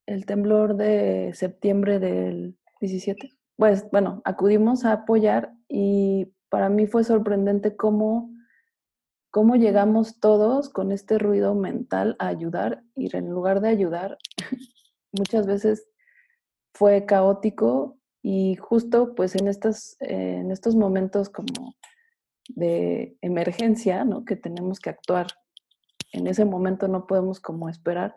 el 0.08 0.26
temblor 0.26 0.76
de 0.76 1.32
septiembre 1.36 1.99
del 1.99 2.58
17, 2.82 3.30
pues 3.58 3.86
bueno, 3.91 4.22
acudimos 4.26 4.86
a 4.86 4.93
apoyar 4.93 5.53
y 5.68 6.34
para 6.49 6.70
mí 6.70 6.88
fue 6.88 7.03
sorprendente 7.03 7.76
cómo, 7.76 8.32
cómo 9.30 9.55
llegamos 9.55 10.20
todos 10.20 10.70
con 10.70 10.91
este 10.91 11.20
ruido 11.20 11.53
mental 11.53 12.16
a 12.20 12.28
ayudar 12.28 12.84
y 12.95 13.16
en 13.16 13.30
lugar 13.30 13.62
de 13.62 13.70
ayudar, 13.70 14.18
muchas 15.12 15.45
veces 15.45 15.88
fue 16.74 17.05
caótico 17.05 17.99
y 18.24 18.55
justo 18.55 19.14
pues 19.14 19.36
en 19.36 19.47
en 19.99 20.51
estos 20.51 20.76
momentos 20.76 21.30
como 21.30 21.76
de 22.49 23.18
emergencia, 23.22 24.05
¿no? 24.05 24.24
Que 24.26 24.36
tenemos 24.36 24.80
que 24.80 24.89
actuar. 24.89 25.28
En 26.14 26.28
ese 26.28 26.45
momento 26.45 26.88
no 26.88 27.05
podemos 27.08 27.39
como 27.39 27.68
esperar 27.68 28.16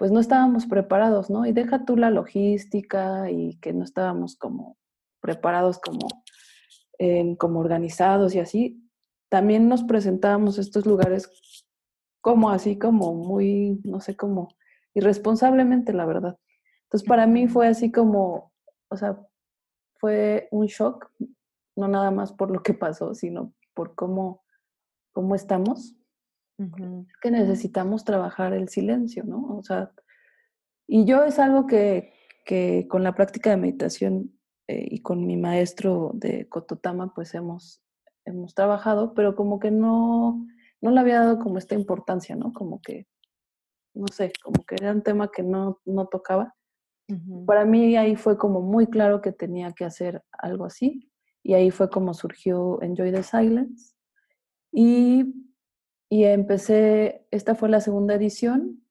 pues 0.00 0.10
no 0.10 0.18
estábamos 0.18 0.64
preparados, 0.64 1.28
¿no? 1.28 1.44
Y 1.44 1.52
deja 1.52 1.84
tú 1.84 1.94
la 1.94 2.08
logística 2.08 3.30
y 3.30 3.58
que 3.60 3.74
no 3.74 3.84
estábamos 3.84 4.34
como 4.34 4.78
preparados 5.20 5.78
como, 5.78 6.08
como 7.36 7.60
organizados 7.60 8.34
y 8.34 8.38
así. 8.38 8.90
También 9.28 9.68
nos 9.68 9.82
presentábamos 9.82 10.56
estos 10.56 10.86
lugares 10.86 11.30
como 12.22 12.48
así, 12.48 12.78
como 12.78 13.12
muy, 13.12 13.78
no 13.84 14.00
sé, 14.00 14.16
como 14.16 14.48
irresponsablemente, 14.94 15.92
la 15.92 16.06
verdad. 16.06 16.38
Entonces, 16.84 17.06
para 17.06 17.26
mí 17.26 17.46
fue 17.46 17.68
así 17.68 17.92
como, 17.92 18.54
o 18.88 18.96
sea, 18.96 19.20
fue 19.96 20.48
un 20.50 20.64
shock, 20.64 21.10
no 21.76 21.88
nada 21.88 22.10
más 22.10 22.32
por 22.32 22.50
lo 22.50 22.62
que 22.62 22.72
pasó, 22.72 23.14
sino 23.14 23.52
por 23.74 23.94
cómo, 23.94 24.44
cómo 25.12 25.34
estamos 25.34 25.94
que 27.22 27.30
necesitamos 27.30 28.04
trabajar 28.04 28.52
el 28.52 28.68
silencio, 28.68 29.24
¿no? 29.24 29.56
O 29.56 29.62
sea, 29.62 29.92
y 30.86 31.04
yo 31.04 31.22
es 31.24 31.38
algo 31.38 31.66
que, 31.66 32.12
que 32.44 32.86
con 32.88 33.02
la 33.02 33.14
práctica 33.14 33.50
de 33.50 33.56
meditación 33.56 34.38
eh, 34.68 34.86
y 34.90 35.02
con 35.02 35.26
mi 35.26 35.36
maestro 35.36 36.12
de 36.14 36.48
Kototama, 36.48 37.14
pues 37.14 37.34
hemos, 37.34 37.82
hemos 38.24 38.54
trabajado, 38.54 39.14
pero 39.14 39.34
como 39.34 39.58
que 39.58 39.70
no, 39.70 40.46
no 40.80 40.90
le 40.90 41.00
había 41.00 41.20
dado 41.20 41.38
como 41.38 41.58
esta 41.58 41.74
importancia, 41.74 42.36
¿no? 42.36 42.52
Como 42.52 42.80
que, 42.80 43.06
no 43.94 44.06
sé, 44.08 44.32
como 44.42 44.64
que 44.64 44.76
era 44.76 44.92
un 44.92 45.02
tema 45.02 45.30
que 45.30 45.42
no, 45.42 45.80
no 45.84 46.06
tocaba. 46.06 46.54
Para 47.44 47.64
mí 47.64 47.96
ahí 47.96 48.14
fue 48.14 48.38
como 48.38 48.60
muy 48.60 48.86
claro 48.86 49.20
que 49.20 49.32
tenía 49.32 49.72
que 49.72 49.84
hacer 49.84 50.22
algo 50.30 50.64
así 50.64 51.10
y 51.42 51.54
ahí 51.54 51.72
fue 51.72 51.90
como 51.90 52.14
surgió 52.14 52.80
Enjoy 52.82 53.10
the 53.10 53.24
Silence. 53.24 53.94
Y 54.72 55.49
y 56.10 56.24
empecé, 56.24 57.24
esta 57.30 57.54
fue 57.54 57.68
la 57.68 57.80
segunda 57.80 58.14
edición 58.14 58.84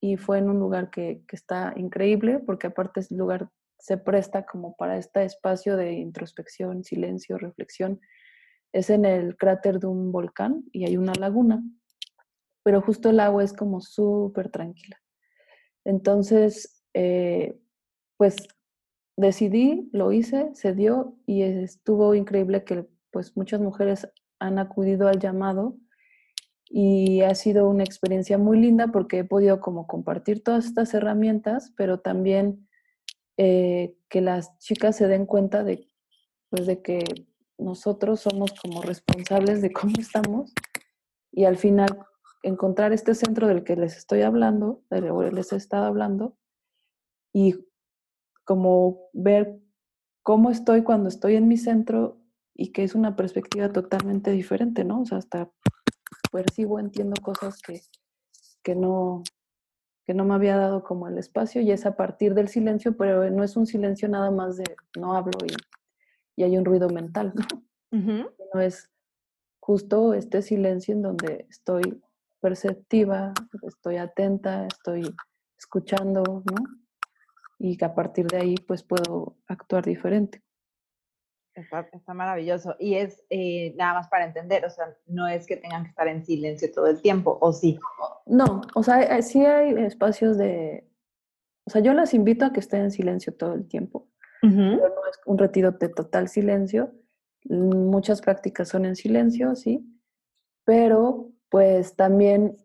y 0.00 0.16
fue 0.16 0.38
en 0.38 0.48
un 0.48 0.58
lugar 0.58 0.90
que, 0.90 1.22
que 1.28 1.36
está 1.36 1.74
increíble 1.76 2.38
porque 2.40 2.68
aparte 2.68 3.00
el 3.08 3.18
lugar 3.18 3.50
se 3.78 3.98
presta 3.98 4.46
como 4.46 4.74
para 4.76 4.96
este 4.96 5.22
espacio 5.22 5.76
de 5.76 5.92
introspección, 5.92 6.82
silencio, 6.82 7.36
reflexión. 7.36 8.00
Es 8.72 8.88
en 8.88 9.04
el 9.04 9.36
cráter 9.36 9.80
de 9.80 9.86
un 9.86 10.12
volcán 10.12 10.64
y 10.72 10.86
hay 10.86 10.96
una 10.96 11.12
laguna, 11.14 11.62
pero 12.62 12.80
justo 12.80 13.10
el 13.10 13.20
agua 13.20 13.44
es 13.44 13.52
como 13.52 13.82
súper 13.82 14.50
tranquila. 14.50 14.98
Entonces, 15.84 16.82
eh, 16.94 17.60
pues 18.16 18.36
decidí, 19.16 19.90
lo 19.92 20.12
hice, 20.12 20.54
se 20.54 20.72
dio 20.72 21.18
y 21.26 21.42
estuvo 21.42 22.14
increíble 22.14 22.64
que 22.64 22.88
pues 23.10 23.36
muchas 23.36 23.60
mujeres 23.60 24.08
han 24.38 24.58
acudido 24.58 25.08
al 25.08 25.18
llamado 25.18 25.76
y 26.74 27.20
ha 27.20 27.34
sido 27.34 27.68
una 27.68 27.84
experiencia 27.84 28.38
muy 28.38 28.58
linda 28.58 28.88
porque 28.88 29.18
he 29.18 29.24
podido 29.24 29.60
como 29.60 29.86
compartir 29.86 30.42
todas 30.42 30.64
estas 30.64 30.94
herramientas, 30.94 31.74
pero 31.76 32.00
también 32.00 32.66
eh, 33.36 33.94
que 34.08 34.22
las 34.22 34.58
chicas 34.58 34.96
se 34.96 35.06
den 35.06 35.26
cuenta 35.26 35.64
de, 35.64 35.86
pues, 36.48 36.66
de 36.66 36.80
que 36.80 37.04
nosotros 37.58 38.20
somos 38.20 38.54
como 38.54 38.80
responsables 38.80 39.60
de 39.60 39.70
cómo 39.70 39.92
estamos 39.98 40.54
y 41.30 41.44
al 41.44 41.58
final 41.58 42.06
encontrar 42.42 42.94
este 42.94 43.14
centro 43.14 43.48
del 43.48 43.64
que 43.64 43.76
les 43.76 43.98
estoy 43.98 44.22
hablando, 44.22 44.82
del 44.88 45.04
que 45.04 45.30
les 45.30 45.52
he 45.52 45.56
estado 45.56 45.84
hablando, 45.84 46.38
y 47.34 47.66
como 48.44 49.10
ver 49.12 49.60
cómo 50.22 50.50
estoy 50.50 50.84
cuando 50.84 51.10
estoy 51.10 51.36
en 51.36 51.48
mi 51.48 51.58
centro 51.58 52.18
y 52.54 52.72
que 52.72 52.82
es 52.82 52.94
una 52.94 53.14
perspectiva 53.14 53.70
totalmente 53.70 54.30
diferente, 54.30 54.84
¿no? 54.84 55.02
O 55.02 55.04
sea, 55.04 55.18
hasta 55.18 55.50
percibo, 56.32 56.80
entiendo 56.80 57.14
cosas 57.22 57.60
que, 57.62 57.82
que, 58.62 58.74
no, 58.74 59.22
que 60.04 60.14
no 60.14 60.24
me 60.24 60.34
había 60.34 60.56
dado 60.56 60.82
como 60.82 61.06
el 61.06 61.18
espacio 61.18 61.60
y 61.60 61.70
es 61.70 61.86
a 61.86 61.96
partir 61.96 62.34
del 62.34 62.48
silencio, 62.48 62.96
pero 62.96 63.30
no 63.30 63.44
es 63.44 63.56
un 63.56 63.66
silencio 63.66 64.08
nada 64.08 64.32
más 64.32 64.56
de 64.56 64.64
no 64.98 65.14
hablo 65.14 65.38
y, 65.46 65.54
y 66.40 66.44
hay 66.44 66.56
un 66.56 66.64
ruido 66.64 66.88
mental, 66.88 67.32
¿no? 67.36 67.62
No 68.54 68.60
es 68.60 68.90
justo 69.60 70.14
este 70.14 70.42
silencio 70.42 70.94
en 70.94 71.02
donde 71.02 71.46
estoy 71.48 72.02
perceptiva, 72.40 73.32
estoy 73.62 73.98
atenta, 73.98 74.66
estoy 74.66 75.14
escuchando, 75.56 76.22
¿no? 76.24 76.64
Y 77.58 77.76
que 77.76 77.84
a 77.84 77.94
partir 77.94 78.26
de 78.26 78.38
ahí 78.38 78.54
pues 78.56 78.82
puedo 78.82 79.36
actuar 79.46 79.84
diferente. 79.84 80.42
Está, 81.54 82.14
maravilloso. 82.14 82.76
Y 82.78 82.94
es 82.94 83.22
eh, 83.28 83.74
nada 83.76 83.94
más 83.94 84.08
para 84.08 84.24
entender, 84.24 84.64
o 84.64 84.70
sea, 84.70 84.96
no 85.06 85.28
es 85.28 85.46
que 85.46 85.56
tengan 85.56 85.84
que 85.84 85.90
estar 85.90 86.08
en 86.08 86.24
silencio 86.24 86.70
todo 86.72 86.86
el 86.86 87.00
tiempo, 87.02 87.38
¿o 87.40 87.52
sí? 87.52 87.78
No, 88.26 88.62
o 88.74 88.82
sea, 88.82 89.02
eh, 89.02 89.22
sí 89.22 89.44
hay 89.44 89.72
espacios 89.84 90.38
de... 90.38 90.88
O 91.66 91.70
sea, 91.70 91.80
yo 91.82 91.92
las 91.92 92.14
invito 92.14 92.44
a 92.44 92.52
que 92.52 92.60
estén 92.60 92.82
en 92.82 92.90
silencio 92.90 93.34
todo 93.34 93.54
el 93.54 93.68
tiempo. 93.68 94.08
Pero 94.40 94.50
no 94.50 95.06
es 95.08 95.20
un 95.24 95.38
retiro 95.38 95.70
de 95.70 95.88
total 95.88 96.28
silencio. 96.28 96.92
Muchas 97.44 98.20
prácticas 98.20 98.68
son 98.68 98.84
en 98.86 98.96
silencio, 98.96 99.54
sí. 99.54 99.86
Pero 100.64 101.30
pues 101.48 101.94
también 101.94 102.56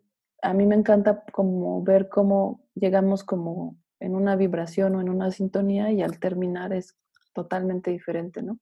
a 0.42 0.54
mí 0.54 0.66
me 0.66 0.74
encanta 0.74 1.24
como 1.32 1.82
ver 1.84 2.08
cómo 2.08 2.66
llegamos 2.74 3.22
como 3.22 3.76
en 4.00 4.16
una 4.16 4.34
vibración 4.34 4.96
o 4.96 5.00
en 5.00 5.08
una 5.08 5.30
sintonía 5.30 5.92
y 5.92 6.02
al 6.02 6.18
terminar 6.18 6.72
es 6.72 6.96
totalmente 7.32 7.90
diferente, 7.90 8.42
¿no? 8.42 8.58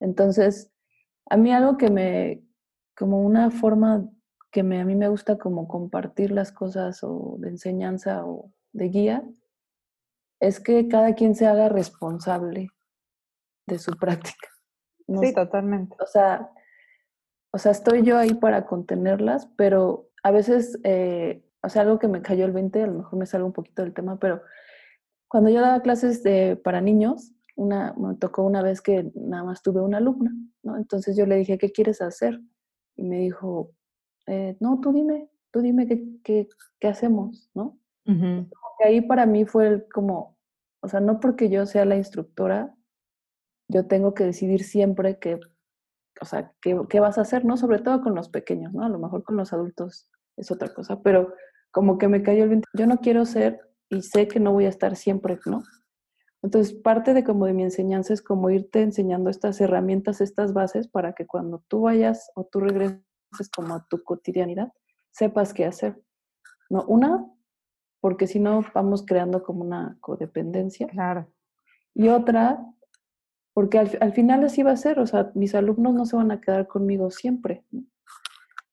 Entonces, 0.00 0.72
a 1.30 1.36
mí 1.36 1.52
algo 1.52 1.76
que 1.76 1.90
me, 1.90 2.42
como 2.96 3.22
una 3.22 3.50
forma 3.50 4.08
que 4.50 4.62
me, 4.62 4.80
a 4.80 4.84
mí 4.84 4.94
me 4.94 5.08
gusta 5.08 5.36
como 5.38 5.66
compartir 5.66 6.30
las 6.30 6.52
cosas 6.52 7.02
o 7.02 7.36
de 7.38 7.48
enseñanza 7.48 8.24
o 8.24 8.52
de 8.72 8.88
guía, 8.88 9.24
es 10.40 10.60
que 10.60 10.88
cada 10.88 11.14
quien 11.14 11.34
se 11.34 11.46
haga 11.46 11.68
responsable 11.68 12.68
de 13.66 13.78
su 13.78 13.92
práctica. 13.98 14.48
sí, 15.20 15.32
totalmente. 15.34 15.96
O 16.00 16.06
sea, 16.06 16.50
o 17.52 17.58
sea, 17.58 17.72
estoy 17.72 18.02
yo 18.02 18.18
ahí 18.18 18.34
para 18.34 18.66
contenerlas, 18.66 19.46
pero 19.56 20.10
a 20.22 20.30
veces, 20.30 20.78
eh, 20.84 21.44
o 21.62 21.68
sea, 21.68 21.82
algo 21.82 21.98
que 21.98 22.08
me 22.08 22.22
cayó 22.22 22.44
el 22.44 22.52
20, 22.52 22.82
a 22.82 22.86
lo 22.86 22.94
mejor 22.94 23.18
me 23.18 23.26
salgo 23.26 23.46
un 23.46 23.52
poquito 23.52 23.82
del 23.82 23.94
tema, 23.94 24.18
pero 24.18 24.42
cuando 25.28 25.50
yo 25.50 25.60
daba 25.60 25.82
clases 25.82 26.22
de, 26.22 26.56
para 26.56 26.80
niños, 26.80 27.33
una, 27.56 27.94
me 27.94 28.14
tocó 28.16 28.42
una 28.42 28.62
vez 28.62 28.80
que 28.80 29.10
nada 29.14 29.44
más 29.44 29.62
tuve 29.62 29.80
una 29.80 29.98
alumna, 29.98 30.34
¿no? 30.62 30.76
Entonces 30.76 31.16
yo 31.16 31.26
le 31.26 31.36
dije, 31.36 31.58
¿qué 31.58 31.70
quieres 31.70 32.00
hacer? 32.00 32.40
Y 32.96 33.04
me 33.04 33.18
dijo, 33.18 33.70
eh, 34.26 34.56
no, 34.60 34.80
tú 34.80 34.92
dime, 34.92 35.28
tú 35.50 35.60
dime 35.60 35.86
qué, 35.86 36.04
qué, 36.22 36.48
qué 36.80 36.88
hacemos, 36.88 37.50
¿no? 37.54 37.78
Y 38.80 38.84
ahí 38.84 39.00
para 39.00 39.24
mí 39.24 39.44
fue 39.44 39.86
como, 39.92 40.36
o 40.80 40.88
sea, 40.88 41.00
no 41.00 41.20
porque 41.20 41.48
yo 41.48 41.64
sea 41.66 41.84
la 41.84 41.96
instructora, 41.96 42.74
yo 43.68 43.86
tengo 43.86 44.14
que 44.14 44.24
decidir 44.24 44.64
siempre 44.64 45.18
qué, 45.18 45.40
o 46.20 46.24
sea, 46.24 46.52
qué, 46.60 46.78
qué 46.88 47.00
vas 47.00 47.18
a 47.18 47.22
hacer, 47.22 47.44
¿no? 47.44 47.56
Sobre 47.56 47.78
todo 47.78 48.02
con 48.02 48.14
los 48.14 48.28
pequeños, 48.28 48.72
¿no? 48.72 48.84
A 48.84 48.88
lo 48.88 48.98
mejor 48.98 49.22
con 49.22 49.36
los 49.36 49.52
adultos 49.52 50.10
es 50.36 50.50
otra 50.50 50.72
cosa, 50.74 51.00
pero 51.02 51.34
como 51.70 51.98
que 51.98 52.08
me 52.08 52.22
cayó 52.22 52.44
el 52.44 52.50
viento. 52.50 52.68
Yo 52.74 52.86
no 52.86 52.98
quiero 52.98 53.24
ser 53.24 53.60
y 53.88 54.02
sé 54.02 54.28
que 54.28 54.40
no 54.40 54.52
voy 54.52 54.66
a 54.66 54.68
estar 54.68 54.96
siempre, 54.96 55.38
¿no? 55.46 55.62
Entonces, 56.44 56.74
parte 56.74 57.14
de 57.14 57.24
como 57.24 57.46
de 57.46 57.54
mi 57.54 57.62
enseñanza 57.62 58.12
es 58.12 58.20
como 58.20 58.50
irte 58.50 58.82
enseñando 58.82 59.30
estas 59.30 59.62
herramientas, 59.62 60.20
estas 60.20 60.52
bases, 60.52 60.88
para 60.88 61.14
que 61.14 61.26
cuando 61.26 61.64
tú 61.68 61.80
vayas 61.80 62.30
o 62.34 62.44
tú 62.44 62.60
regreses 62.60 63.00
como 63.56 63.74
a 63.74 63.86
tu 63.88 64.04
cotidianidad, 64.04 64.70
sepas 65.10 65.54
qué 65.54 65.64
hacer. 65.64 65.98
¿No? 66.68 66.84
Una, 66.84 67.26
porque 67.98 68.26
si 68.26 68.40
no 68.40 68.62
vamos 68.74 69.06
creando 69.06 69.42
como 69.42 69.64
una 69.64 69.96
codependencia. 70.02 70.86
Claro. 70.88 71.32
Y 71.94 72.08
otra, 72.08 72.62
porque 73.54 73.78
al, 73.78 74.12
final 74.12 74.44
así 74.44 74.62
va 74.62 74.72
a 74.72 74.76
ser, 74.76 74.98
o 74.98 75.06
sea, 75.06 75.32
mis 75.34 75.54
alumnos 75.54 75.94
no 75.94 76.04
se 76.04 76.16
van 76.16 76.30
a 76.30 76.42
quedar 76.42 76.66
conmigo 76.66 77.10
siempre. 77.10 77.64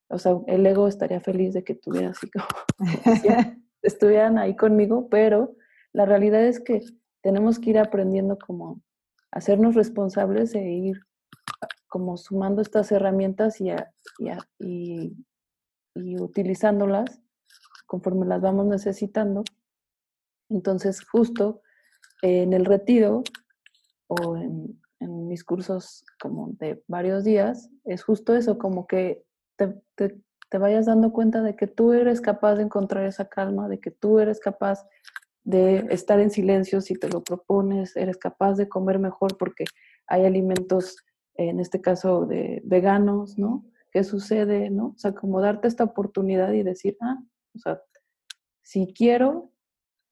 O 0.09 0.19
sea, 0.19 0.37
el 0.47 0.65
ego 0.65 0.89
estaría 0.89 1.21
feliz 1.21 1.53
de 1.53 1.63
que 1.63 1.75
tuvieran 1.75 2.11
así 2.11 2.29
como, 2.29 2.47
estuvieran 3.81 4.37
ahí 4.37 4.57
conmigo, 4.57 5.07
pero 5.07 5.55
la 5.93 6.05
realidad 6.05 6.43
es 6.43 6.59
que 6.59 6.81
tenemos 7.21 7.59
que 7.59 7.71
ir 7.71 7.79
aprendiendo 7.79 8.37
como 8.37 8.81
hacernos 9.31 9.75
responsables 9.75 10.53
e 10.55 10.61
ir 10.61 10.97
como 11.87 12.17
sumando 12.17 12.61
estas 12.61 12.91
herramientas 12.91 13.59
y, 13.59 13.69
y, 14.59 15.13
y, 15.93 16.21
utilizándolas 16.21 17.21
conforme 17.85 18.25
las 18.25 18.41
vamos 18.41 18.65
necesitando. 18.65 19.43
Entonces, 20.49 21.05
justo 21.05 21.61
en 22.21 22.53
el 22.53 22.65
retiro 22.65 23.23
o 24.07 24.37
en, 24.37 24.79
mis 24.99 25.43
cursos 25.43 26.05
como 26.21 26.51
de 26.59 26.83
varios 26.87 27.23
días, 27.23 27.71
es 27.85 28.03
justo 28.03 28.35
eso, 28.35 28.59
como 28.59 28.85
que 28.85 29.23
te, 29.55 29.81
te, 29.95 30.57
vayas 30.59 30.85
dando 30.85 31.11
cuenta 31.11 31.41
de 31.41 31.55
que 31.55 31.65
tú 31.65 31.93
eres 31.93 32.21
capaz 32.21 32.55
de 32.55 32.63
encontrar 32.63 33.05
esa 33.05 33.27
calma, 33.27 33.67
de 33.67 33.79
que 33.79 33.89
tú 33.89 34.19
eres 34.19 34.39
capaz 34.39 34.85
de 35.43 35.87
estar 35.89 36.19
en 36.19 36.29
silencio 36.29 36.81
si 36.81 36.95
te 36.95 37.09
lo 37.09 37.23
propones, 37.23 37.95
eres 37.95 38.17
capaz 38.17 38.55
de 38.55 38.69
comer 38.69 38.99
mejor 38.99 39.37
porque 39.37 39.65
hay 40.07 40.25
alimentos, 40.25 40.97
en 41.35 41.59
este 41.59 41.81
caso 41.81 42.25
de 42.25 42.61
veganos, 42.63 43.37
¿no? 43.37 43.65
¿Qué 43.91 44.03
sucede, 44.03 44.69
no? 44.69 44.87
O 44.87 44.97
sea, 44.97 45.13
como 45.13 45.41
darte 45.41 45.67
esta 45.67 45.83
oportunidad 45.83 46.51
y 46.53 46.63
decir, 46.63 46.97
ah, 47.01 47.17
o 47.55 47.59
sea, 47.59 47.81
si 48.61 48.93
quiero 48.93 49.51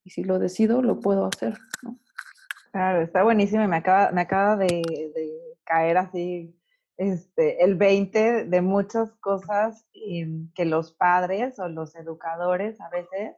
y 0.04 0.10
si 0.10 0.24
lo 0.24 0.40
decido, 0.40 0.82
lo 0.82 1.00
puedo 1.00 1.26
hacer, 1.26 1.58
¿no? 1.84 2.00
Claro, 2.72 3.02
está 3.02 3.24
buenísimo 3.24 3.64
y 3.64 3.68
me 3.68 3.78
acaba, 3.78 4.12
me 4.12 4.22
acaba 4.22 4.56
de, 4.56 4.84
caer 5.64 5.98
así 5.98 6.56
este, 6.98 7.64
el 7.64 7.76
20 7.76 8.46
de 8.46 8.62
muchas 8.62 9.12
cosas 9.16 9.86
que 9.94 10.66
los 10.66 10.92
padres 10.94 11.60
o 11.60 11.68
los 11.68 11.96
educadores 11.96 12.80
a 12.82 12.90
veces 12.90 13.36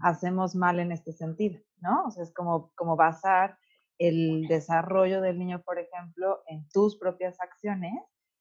hacemos 0.00 0.54
mal 0.54 0.80
en 0.80 0.92
este 0.92 1.12
sentido, 1.12 1.60
¿no? 1.80 2.04
O 2.04 2.10
sea, 2.10 2.22
es 2.22 2.32
como, 2.32 2.72
como 2.74 2.96
basar 2.96 3.58
el 3.98 4.46
desarrollo 4.48 5.20
del 5.20 5.38
niño, 5.38 5.62
por 5.62 5.78
ejemplo, 5.78 6.42
en 6.46 6.68
tus 6.70 6.96
propias 6.96 7.40
acciones 7.40 7.92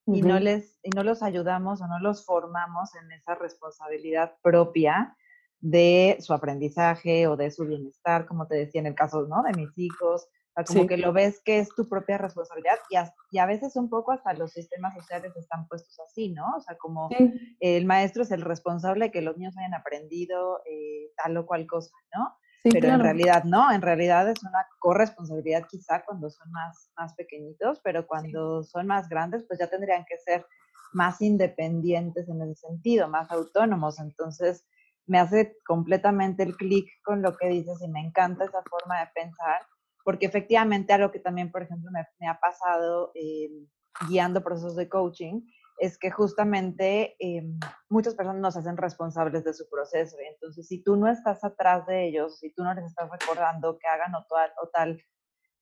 y, 0.07 0.21
no 0.21 0.39
les, 0.39 0.79
y 0.83 0.89
no 0.89 1.03
los 1.03 1.21
ayudamos 1.21 1.81
o 1.81 1.87
no 1.87 1.99
los 1.99 2.25
formamos 2.25 2.95
en 2.95 3.11
esa 3.11 3.35
responsabilidad 3.35 4.33
propia 4.41 5.15
de 5.59 6.17
su 6.19 6.33
aprendizaje 6.33 7.27
o 7.27 7.37
de 7.37 7.51
su 7.51 7.65
bienestar, 7.65 8.25
como 8.25 8.47
te 8.47 8.55
decía 8.55 8.81
en 8.81 8.87
el 8.87 8.95
caso 8.95 9.27
¿no? 9.27 9.43
de 9.43 9.53
mis 9.53 9.77
hijos, 9.77 10.27
como 10.67 10.85
que 10.85 10.97
lo 10.97 11.13
ves 11.13 11.41
que 11.43 11.59
es 11.59 11.69
tu 11.69 11.87
propia 11.87 12.17
responsabilidad 12.17 12.77
y 12.89 12.97
a, 12.97 13.13
y 13.31 13.39
a, 13.39 13.45
veces 13.45 13.75
un 13.75 13.89
poco 13.89 14.11
hasta 14.11 14.33
los 14.33 14.51
sistemas 14.51 14.93
sociales 14.93 15.35
están 15.37 15.67
puestos 15.67 15.97
así, 16.01 16.29
¿no? 16.29 16.45
O 16.57 16.61
sea, 16.61 16.77
como 16.77 17.09
el 17.59 17.85
maestro 17.85 18.23
es 18.23 18.31
el 18.31 18.41
responsable 18.41 19.05
de 19.05 19.11
que 19.11 19.21
los 19.21 19.37
niños 19.37 19.57
hayan 19.57 19.73
aprendido 19.73 20.61
eh, 20.65 21.11
tal 21.15 21.37
o 21.37 21.45
cual 21.45 21.65
cosa, 21.67 21.95
¿no? 22.15 22.35
pero 22.63 22.89
en 22.89 22.99
realidad 22.99 23.43
no, 23.43 23.71
en 23.71 23.81
realidad 23.81 24.29
es 24.29 24.43
una 24.43 24.67
corresponsabilidad 24.77 25.65
quizá 25.67 26.03
cuando 26.05 26.29
son 26.29 26.51
más, 26.51 26.91
más 26.95 27.15
pequeñitos, 27.15 27.79
pero 27.83 28.05
cuando 28.05 28.63
son 28.63 28.85
más 28.85 29.09
grandes, 29.09 29.43
pues 29.47 29.59
ya 29.59 29.67
tendrían 29.67 30.05
que 30.05 30.17
ser 30.19 30.45
más 30.93 31.21
independientes 31.21 32.29
en 32.29 32.41
ese 32.41 32.55
sentido, 32.67 33.07
más 33.07 33.31
autónomos. 33.31 33.99
Entonces, 33.99 34.63
me 35.07 35.17
hace 35.17 35.57
completamente 35.65 36.43
el 36.43 36.55
clic 36.55 36.87
con 37.03 37.21
lo 37.21 37.35
que 37.35 37.47
dices 37.47 37.81
y 37.81 37.87
me 37.87 38.01
encanta 38.01 38.45
esa 38.45 38.61
forma 38.69 38.99
de 38.99 39.07
pensar 39.15 39.61
porque 40.03 40.25
efectivamente 40.25 40.93
algo 40.93 41.11
que 41.11 41.19
también, 41.19 41.51
por 41.51 41.63
ejemplo, 41.63 41.91
me, 41.91 42.27
ha 42.27 42.39
pasado 42.39 43.11
eh, 43.15 43.49
guiando 44.07 44.43
procesos 44.43 44.75
de 44.75 44.89
coaching 44.89 45.41
es 45.77 45.97
que 45.97 46.11
justamente 46.11 47.15
eh, 47.19 47.43
muchas 47.89 48.13
personas 48.13 48.41
nos 48.41 48.55
hacen 48.55 48.77
responsables 48.77 49.43
de 49.43 49.53
su 49.53 49.67
proceso. 49.69 50.15
Y 50.21 50.27
entonces, 50.27 50.67
si 50.67 50.83
tú 50.83 50.95
no 50.95 51.07
estás 51.07 51.43
atrás 51.43 51.87
de 51.87 52.07
ellos, 52.07 52.37
si 52.39 52.53
tú 52.53 52.63
no 52.63 52.73
les 52.73 52.85
estás 52.85 53.09
recordando 53.09 53.77
que 53.79 53.87
hagan 53.87 54.13
o, 54.13 54.25
tal, 54.29 54.51
o 54.61 54.67
tal 54.67 55.01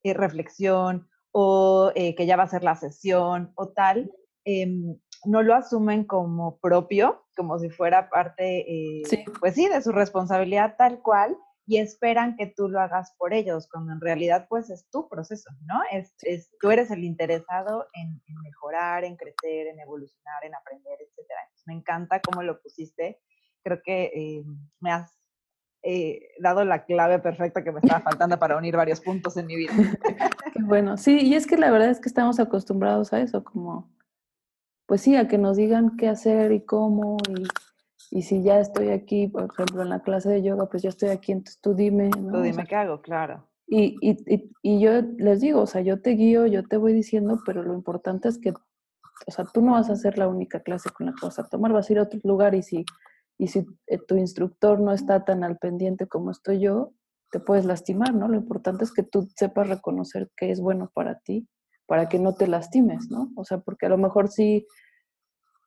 eh, 0.03 0.13
reflexión 0.13 1.07
o 1.31 1.91
que 1.93 2.25
ya 2.25 2.35
va 2.35 2.43
a 2.43 2.49
ser 2.49 2.63
la 2.63 2.75
sesión 2.75 3.51
o 3.55 3.69
tal, 3.69 4.11
em, 4.45 4.99
no 5.25 5.43
lo 5.43 5.53
asumen 5.53 6.03
como 6.03 6.59
propio, 6.59 7.23
como 7.37 7.59
si 7.59 7.69
fuera 7.69 8.09
parte, 8.09 8.65
pues 9.39 9.53
sí, 9.53 9.67
de 9.67 9.81
su 9.83 9.91
responsabilidad 9.91 10.75
tal 10.75 11.01
cual, 11.03 11.37
y 11.70 11.78
esperan 11.78 12.36
que 12.36 12.47
tú 12.47 12.67
lo 12.67 12.80
hagas 12.80 13.13
por 13.15 13.32
ellos, 13.32 13.70
cuando 13.72 13.93
en 13.93 14.01
realidad 14.01 14.47
pues 14.49 14.72
es 14.72 14.89
tu 14.89 15.07
proceso, 15.07 15.51
¿no? 15.67 15.80
Es, 15.91 16.15
es 16.24 16.49
tú 16.59 16.72
eres 16.72 16.89
el 16.89 17.03
interesado 17.03 17.86
en, 17.93 18.20
mejorar, 18.41 19.03
en 19.03 19.15
crecer, 19.15 19.67
en 19.67 19.80
evolucionar, 19.80 20.43
en 20.43 20.55
aprender, 20.55 20.97
etc. 20.99 21.30
me 21.67 21.76
encanta 21.76 22.22
cómo 22.22 22.41
lo 22.41 22.59
pusiste. 22.59 23.20
Creo 23.63 23.84
que 23.84 24.05
eh, 24.05 24.43
me 24.80 24.91
has 24.91 25.15
eh, 25.84 26.32
dado 26.39 26.65
la 26.65 26.86
clave 26.86 27.20
perfecta 27.20 27.63
que 27.63 27.72
me 27.72 27.82
estaba 27.82 28.01
faltando 28.01 28.39
para 28.39 28.57
unir 28.57 28.76
varios 28.76 28.99
puntos 28.99 29.38
en 29.38 29.45
mi 29.45 29.55
vida. 29.55 29.72
Qué 30.53 30.63
bueno, 30.63 30.97
sí, 30.97 31.20
y 31.20 31.36
es 31.36 31.45
que 31.45 31.55
la 31.55 31.70
verdad 31.70 31.91
es 31.91 31.99
que 31.99 32.09
estamos 32.09 32.39
acostumbrados 32.39 33.13
a 33.13 33.22
eso, 33.22 33.43
como, 33.43 33.93
pues 34.88 35.01
sí, 35.01 35.15
a 35.15 35.28
que 35.28 35.38
nos 35.38 35.55
digan 35.55 35.97
qué 35.97 36.07
hacer 36.07 36.51
y 36.51 36.65
cómo, 36.65 37.17
y 37.30 37.43
y 38.12 38.24
si 38.24 38.41
ya 38.41 38.60
estoy 38.60 38.89
aquí, 38.89 39.28
por 39.28 39.43
ejemplo, 39.43 39.84
en 39.84 39.89
la 39.89 40.01
clase 40.01 40.30
de 40.30 40.41
yoga, 40.41 40.68
pues 40.68 40.82
ya 40.84 40.89
estoy 40.89 41.10
aquí, 41.10 41.32
entonces 41.32 41.60
tú 41.62 41.76
dime. 41.76 42.10
¿no? 42.10 42.34
Tú 42.34 42.41
dime 42.41 42.66
qué 42.66 42.76
hago, 42.76 43.01
claro. 43.01 43.45
Y, 43.68 43.97
y, 44.01 44.51
y, 44.64 44.80
yo 44.80 45.01
les 45.18 45.41
digo, 45.41 45.62
o 45.62 45.68
sea, 45.68 45.82
yo 45.82 46.01
te 46.01 46.12
guío, 46.12 46.47
yo 46.47 46.64
te 46.68 46.78
voy 46.78 46.91
diciendo, 46.91 47.39
pero 47.45 47.62
lo 47.62 47.76
importante 47.76 48.28
es 48.28 48.39
que, 48.39 48.49
o 48.51 49.32
sea, 49.32 49.45
tú 49.45 49.62
no 49.62 49.74
vas 49.74 49.91
a 49.91 49.93
hacer 49.93 50.18
la 50.18 50.28
única 50.28 50.62
clase 50.62 50.89
con 50.89 51.05
la 51.05 51.14
que 51.14 51.24
vas 51.24 51.38
a 51.38 51.47
tomar, 51.47 51.72
vas 51.72 51.88
a 51.88 51.93
ir 51.93 51.99
a 51.99 52.03
otro 52.03 52.20
lugar 52.24 52.55
y 52.55 52.64
si, 52.64 52.84
y 53.38 53.47
si 53.47 53.68
eh, 53.86 53.99
tu 53.99 54.18
instructor 54.18 54.80
no 54.80 54.91
está 54.91 55.24
tan 55.24 55.43
al 55.43 55.60
pendiente 55.60 56.07
como 56.07 56.32
estoy 56.32 56.62
yo, 56.62 56.93
te 57.32 57.39
puedes 57.39 57.66
lastimar, 57.66 58.16
¿no? 58.16 58.28
Lo 58.28 58.38
importante 58.38 58.84
es 58.84 58.91
que 58.91 59.03
tú 59.03 59.30
sepas 59.36 59.70
reconocer 59.70 60.32
qué 60.36 60.49
es 60.49 60.60
bueno 60.60 60.89
para 60.91 61.20
ti, 61.20 61.47
para 61.86 62.10
que 62.10 62.18
no 62.18 62.34
te 62.34 62.47
lastimes, 62.47 63.12
¿no? 63.12 63.32
O 63.36 63.43
sea, 63.43 63.60
porque 63.60 63.86
a 63.86 63.89
lo 63.89 63.99
mejor 63.99 64.30
sí 64.30 64.66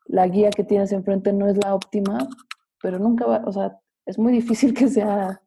la 0.06 0.26
guía 0.28 0.50
que 0.50 0.64
tienes 0.64 0.92
enfrente 0.92 1.32
no 1.32 1.48
es 1.48 1.56
la 1.56 1.74
óptima, 1.74 2.28
pero 2.80 2.98
nunca 2.98 3.26
va, 3.26 3.42
o 3.46 3.52
sea, 3.52 3.78
es 4.06 4.18
muy 4.18 4.32
difícil 4.32 4.74
que 4.74 4.88
sea 4.88 5.40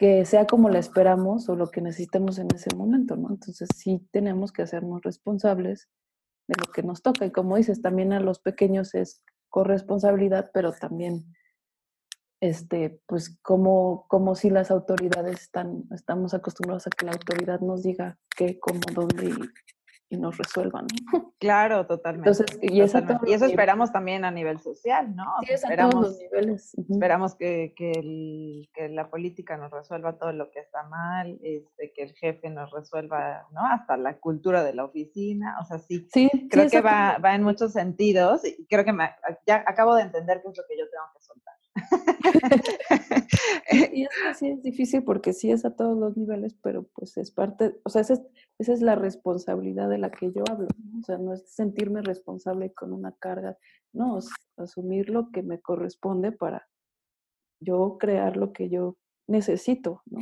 que 0.00 0.24
sea 0.24 0.46
como 0.46 0.70
la 0.70 0.78
esperamos 0.78 1.50
o 1.50 1.56
lo 1.56 1.70
que 1.70 1.82
necesitemos 1.82 2.38
en 2.38 2.48
ese 2.54 2.74
momento, 2.74 3.16
¿no? 3.16 3.28
Entonces 3.28 3.68
sí 3.76 4.08
tenemos 4.12 4.50
que 4.50 4.62
hacernos 4.62 5.02
responsables 5.02 5.90
de 6.48 6.54
lo 6.58 6.72
que 6.72 6.82
nos 6.82 7.02
toca 7.02 7.26
y 7.26 7.30
como 7.30 7.56
dices, 7.56 7.82
también 7.82 8.14
a 8.14 8.20
los 8.20 8.38
pequeños 8.38 8.94
es 8.94 9.22
corresponsabilidad, 9.50 10.52
pero 10.54 10.72
también 10.72 11.26
este, 12.40 13.02
pues 13.06 13.38
como, 13.42 14.06
como 14.08 14.34
si 14.36 14.48
las 14.48 14.70
autoridades 14.70 15.42
están, 15.42 15.84
estamos 15.90 16.32
acostumbrados 16.32 16.86
a 16.86 16.90
que 16.90 17.04
la 17.04 17.12
autoridad 17.12 17.60
nos 17.60 17.82
diga 17.82 18.18
qué, 18.34 18.58
cómo, 18.58 18.80
dónde 18.94 19.26
y, 19.26 19.34
nos 20.16 20.36
resuelvan. 20.38 20.86
Claro, 21.40 21.86
totalmente. 21.86 22.28
Entonces, 22.28 22.58
y, 22.60 22.82
eso 22.82 22.98
esperamos 23.46 23.90
también 23.90 24.26
a 24.26 24.30
nivel 24.30 24.60
social, 24.60 25.16
¿no? 25.16 25.24
Sí, 25.40 25.54
esperamos, 25.54 25.94
a 25.94 25.98
todos 25.98 26.08
los 26.08 26.18
niveles. 26.18 26.74
Esperamos 26.74 27.34
que, 27.34 27.72
que, 27.74 28.68
que, 28.74 28.88
la 28.90 29.08
política 29.08 29.56
nos 29.56 29.70
resuelva 29.70 30.18
todo 30.18 30.34
lo 30.34 30.50
que 30.50 30.60
está 30.60 30.82
mal, 30.82 31.38
este, 31.42 31.94
que 31.94 32.02
el 32.02 32.12
jefe 32.12 32.50
nos 32.50 32.70
resuelva, 32.70 33.46
¿no? 33.52 33.64
Hasta 33.64 33.96
la 33.96 34.18
cultura 34.18 34.62
de 34.62 34.74
la 34.74 34.84
oficina, 34.84 35.56
o 35.62 35.64
sea, 35.64 35.78
sí. 35.78 36.06
Sí, 36.12 36.30
creo 36.50 36.68
que 36.68 36.82
va, 36.82 37.16
va 37.16 37.34
en 37.34 37.42
muchos 37.42 37.72
sentidos 37.72 38.44
y 38.44 38.66
creo 38.66 38.84
que 38.84 38.92
me, 38.92 39.08
ya 39.46 39.64
acabo 39.66 39.94
de 39.94 40.02
entender 40.02 40.42
qué 40.42 40.50
es 40.50 40.58
lo 40.58 40.64
que 40.68 40.76
yo 40.76 40.84
tengo 40.90 41.04
que 41.14 41.22
soltar. 41.22 41.54
y 43.92 44.02
es 44.02 44.08
que 44.08 44.34
sí 44.34 44.48
es 44.48 44.62
difícil 44.62 45.04
porque 45.04 45.32
sí 45.32 45.50
es 45.50 45.64
a 45.64 45.74
todos 45.74 45.96
los 45.96 46.16
niveles, 46.16 46.56
pero 46.62 46.88
pues 46.94 47.16
es 47.16 47.30
parte, 47.30 47.76
o 47.84 47.90
sea, 47.90 48.02
esa 48.02 48.14
es, 48.14 48.22
esa 48.58 48.72
es 48.72 48.82
la 48.82 48.96
responsabilidad 48.96 49.88
de 49.88 49.98
la 49.98 50.10
que 50.10 50.32
yo 50.32 50.42
hablo, 50.50 50.68
o 51.00 51.04
sea, 51.04 51.18
no 51.18 51.32
es 51.32 51.48
sentirme 51.52 52.02
responsable 52.02 52.72
con 52.72 52.92
una 52.92 53.12
carga, 53.12 53.56
no, 53.92 54.18
es 54.18 54.28
asumir 54.56 55.10
lo 55.10 55.30
que 55.30 55.42
me 55.42 55.60
corresponde 55.60 56.32
para 56.32 56.68
yo 57.60 57.98
crear 57.98 58.36
lo 58.36 58.52
que 58.52 58.68
yo 58.68 58.96
necesito, 59.26 60.02
¿no? 60.06 60.20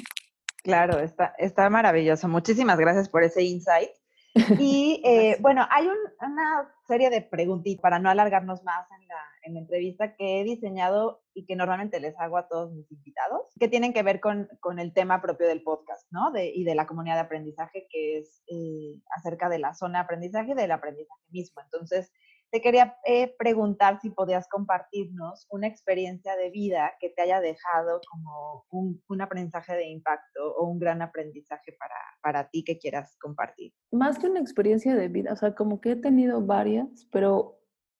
Claro, 0.62 0.98
está, 0.98 1.34
está 1.38 1.70
maravilloso. 1.70 2.28
Muchísimas 2.28 2.78
gracias 2.78 3.08
por 3.08 3.22
ese 3.22 3.42
insight. 3.42 3.90
Y 4.60 5.00
eh, 5.04 5.36
bueno, 5.40 5.66
hay 5.70 5.88
una 6.20 6.74
serie 6.86 7.10
de 7.10 7.22
preguntitas 7.22 7.80
para 7.80 7.98
no 7.98 8.10
alargarnos 8.10 8.62
más 8.62 8.86
en 8.90 9.08
la, 9.08 9.16
en 9.48 9.54
la, 9.54 9.60
entrevista 9.60 10.14
que 10.14 10.40
he 10.40 10.44
diseñado 10.44 11.22
y 11.34 11.44
que 11.44 11.56
normalmente 11.56 12.00
les 12.00 12.18
hago 12.18 12.36
a 12.36 12.48
todos 12.48 12.72
mis 12.72 12.90
invitados, 12.90 13.42
que 13.58 13.68
tienen 13.68 13.92
que 13.92 14.02
ver 14.02 14.20
con, 14.20 14.48
con 14.60 14.78
el 14.78 14.92
tema 14.92 15.20
propio 15.20 15.48
del 15.48 15.62
podcast, 15.62 16.06
¿no? 16.10 16.30
De, 16.30 16.46
y 16.46 16.64
de 16.64 16.74
la 16.74 16.86
comunidad 16.86 17.16
de 17.16 17.20
aprendizaje, 17.22 17.86
que 17.90 18.18
es 18.18 18.42
eh, 18.48 19.00
acerca 19.16 19.48
de 19.48 19.58
la 19.58 19.74
zona 19.74 19.98
de 19.98 20.04
aprendizaje 20.04 20.52
y 20.52 20.54
del 20.54 20.72
aprendizaje 20.72 21.22
mismo. 21.30 21.62
Entonces, 21.62 22.12
te 22.50 22.60
quería 22.60 22.96
eh, 23.04 23.34
preguntar 23.38 24.00
si 24.00 24.10
podías 24.10 24.48
compartirnos 24.48 25.46
una 25.50 25.66
experiencia 25.66 26.34
de 26.36 26.50
vida 26.50 26.92
que 26.98 27.10
te 27.10 27.22
haya 27.22 27.40
dejado 27.40 28.00
como 28.10 28.64
un, 28.70 29.02
un 29.08 29.20
aprendizaje 29.20 29.74
de 29.74 29.88
impacto 29.88 30.54
o 30.56 30.66
un 30.66 30.78
gran 30.78 31.02
aprendizaje 31.02 31.76
para, 31.78 31.94
para, 32.22 32.48
ti 32.48 32.64
que 32.64 32.78
quieras 32.78 33.16
compartir. 33.20 33.72
Más 33.92 34.18
que 34.18 34.28
una 34.28 34.40
experiencia 34.40 34.94
de 34.94 35.08
vida, 35.08 35.32
o 35.32 35.36
sea, 35.36 35.54
como 35.54 35.80
que 35.80 35.92
he 35.92 35.96
tenido 35.96 36.40
varias, 36.40 37.06
pero 37.12 37.58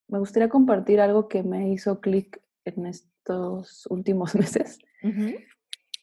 me 0.08 0.18
gustaría 0.18 0.48
compartir 0.48 1.00
algo 1.00 1.28
que 1.28 1.42
me 1.42 1.70
hizo 1.70 2.00
clic 2.00 2.40
en 2.64 2.86
estos 2.86 3.86
últimos 3.90 4.34
meses, 4.34 4.78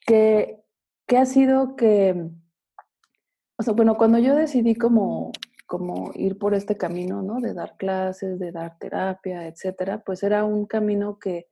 que, 0.06 0.64
que 1.08 1.18
ha 1.18 1.26
sido 1.26 1.76
que, 1.76 2.30
o 3.58 3.64
sea, 3.64 3.74
bueno, 3.74 3.98
cuando 3.98 4.20
yo 4.20 4.36
decidí 4.36 4.76
como 4.76 5.32
como 5.66 6.12
ir 6.14 6.38
por 6.38 6.54
este 6.54 6.78
camino, 6.78 7.22
¿no? 7.22 7.40
De 7.42 7.54
dar 7.54 7.76
clases, 7.78 8.40
de 8.40 8.52
dar 8.52 8.78
terapia, 8.78 9.48
etcétera, 9.48 10.04
pues 10.06 10.24
era 10.24 10.46
un 10.46 10.66
camino 10.66 11.18
que 11.20 11.48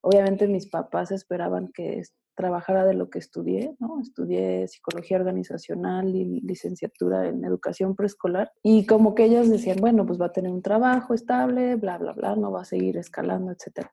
obviamente 0.00 0.48
mis 0.48 0.68
papás 0.68 1.10
esperaban 1.10 1.70
que 1.72 2.02
trabajara 2.38 2.86
de 2.86 2.94
lo 2.94 3.10
que 3.10 3.18
estudié, 3.18 3.74
¿no? 3.80 4.00
Estudié 4.00 4.68
psicología 4.68 5.16
organizacional 5.16 6.14
y 6.14 6.40
licenciatura 6.42 7.26
en 7.26 7.44
educación 7.44 7.96
preescolar 7.96 8.52
y 8.62 8.86
como 8.86 9.16
que 9.16 9.24
ellos 9.24 9.50
decían, 9.50 9.78
bueno, 9.80 10.06
pues 10.06 10.20
va 10.20 10.26
a 10.26 10.32
tener 10.32 10.52
un 10.52 10.62
trabajo 10.62 11.14
estable, 11.14 11.74
bla, 11.74 11.98
bla, 11.98 12.12
bla, 12.12 12.36
no 12.36 12.52
va 12.52 12.62
a 12.62 12.64
seguir 12.64 12.96
escalando, 12.96 13.50
etcétera. 13.50 13.92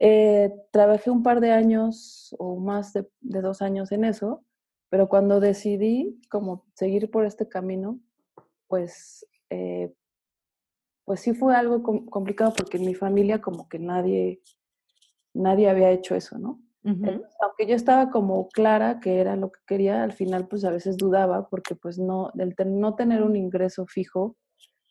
Eh, 0.00 0.52
trabajé 0.72 1.08
un 1.08 1.22
par 1.22 1.40
de 1.40 1.52
años 1.52 2.34
o 2.40 2.58
más 2.58 2.92
de, 2.92 3.08
de 3.20 3.40
dos 3.40 3.62
años 3.62 3.92
en 3.92 4.04
eso, 4.04 4.44
pero 4.88 5.08
cuando 5.08 5.38
decidí 5.38 6.20
como 6.28 6.66
seguir 6.74 7.12
por 7.12 7.26
este 7.26 7.46
camino, 7.46 8.00
pues, 8.66 9.24
eh, 9.50 9.94
pues 11.04 11.20
sí 11.20 11.32
fue 11.32 11.54
algo 11.54 11.80
complicado 12.10 12.52
porque 12.56 12.78
en 12.78 12.86
mi 12.86 12.94
familia 12.96 13.40
como 13.40 13.68
que 13.68 13.78
nadie, 13.78 14.42
nadie 15.32 15.70
había 15.70 15.92
hecho 15.92 16.16
eso, 16.16 16.40
¿no? 16.40 16.65
Aunque 16.86 17.66
yo 17.66 17.74
estaba 17.74 18.10
como 18.10 18.48
clara 18.48 19.00
que 19.00 19.20
era 19.20 19.34
lo 19.34 19.50
que 19.50 19.60
quería, 19.66 20.04
al 20.04 20.12
final 20.12 20.46
pues 20.46 20.64
a 20.64 20.70
veces 20.70 20.96
dudaba 20.96 21.48
porque 21.48 21.74
pues 21.74 21.98
no, 21.98 22.30
el 22.38 22.54
no 22.66 22.94
tener 22.94 23.22
un 23.24 23.34
ingreso 23.34 23.86
fijo, 23.86 24.36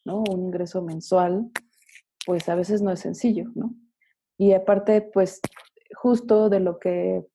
¿no? 0.04 0.24
Un 0.30 0.42
ingreso 0.48 0.82
mensual, 0.82 1.50
pues 2.26 2.50
a 2.50 2.56
veces 2.56 2.82
no 2.82 2.92
es 2.92 3.00
sencillo, 3.00 3.46
¿no? 3.56 3.74
Y 4.38 4.52
aparte 4.52 5.02
pues 5.02 5.40
justo 5.96 6.50
de 6.50 6.60
lo 6.60 6.80
que 6.80 7.26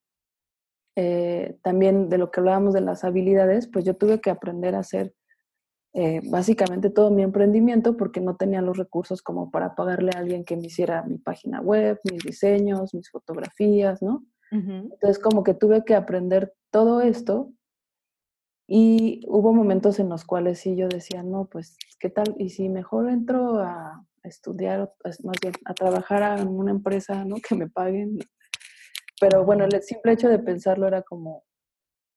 eh, 0.97 1.57
también 1.63 2.11
de 2.11 2.19
lo 2.19 2.31
que 2.31 2.41
hablábamos 2.41 2.75
de 2.75 2.83
las 2.83 3.05
habilidades, 3.05 3.67
pues 3.67 3.87
yo 3.87 3.97
tuve 3.97 4.21
que 4.21 4.29
aprender 4.29 4.75
a 4.75 4.81
hacer 4.81 5.15
eh, 5.95 6.21
básicamente 6.25 6.91
todo 6.91 7.11
mi 7.11 7.23
emprendimiento 7.23 7.97
porque 7.97 8.21
no 8.21 8.37
tenía 8.37 8.61
los 8.61 8.77
recursos 8.77 9.23
como 9.23 9.51
para 9.51 9.75
pagarle 9.75 10.13
a 10.15 10.19
alguien 10.19 10.45
que 10.45 10.57
me 10.57 10.67
hiciera 10.67 11.03
mi 11.03 11.17
página 11.17 11.63
web, 11.63 11.99
mis 12.05 12.23
diseños, 12.23 12.95
mis 12.95 13.11
fotografías, 13.11 14.03
¿no? 14.03 14.25
Entonces 14.51 15.19
como 15.21 15.45
que 15.45 15.55
tuve 15.55 15.85
que 15.85 15.95
aprender 15.95 16.55
todo 16.71 17.03
esto 17.03 17.53
y 18.67 19.25
hubo 19.27 19.53
momentos 19.53 19.99
en 19.99 20.09
los 20.09 20.25
cuales 20.25 20.61
sí 20.61 20.77
yo 20.77 20.89
decía, 20.89 21.25
no, 21.25 21.47
pues, 21.47 21.77
¿qué 21.99 22.09
tal? 22.09 22.37
Y 22.39 22.51
si 22.51 22.69
mejor 22.69 23.09
entro 23.11 23.59
a 23.59 24.07
estudiar, 24.23 24.93
más 25.25 25.37
bien, 25.43 25.55
a 25.65 25.75
trabajar 25.75 26.39
en 26.39 26.49
una 26.49 26.71
empresa, 26.71 27.25
¿no? 27.25 27.37
Que 27.49 27.55
me 27.55 27.69
paguen. 27.69 28.19
Pero 29.21 29.45
bueno, 29.45 29.65
el 29.65 29.83
simple 29.83 30.13
hecho 30.13 30.29
de 30.29 30.39
pensarlo 30.39 30.87
era 30.87 31.03
como, 31.03 31.45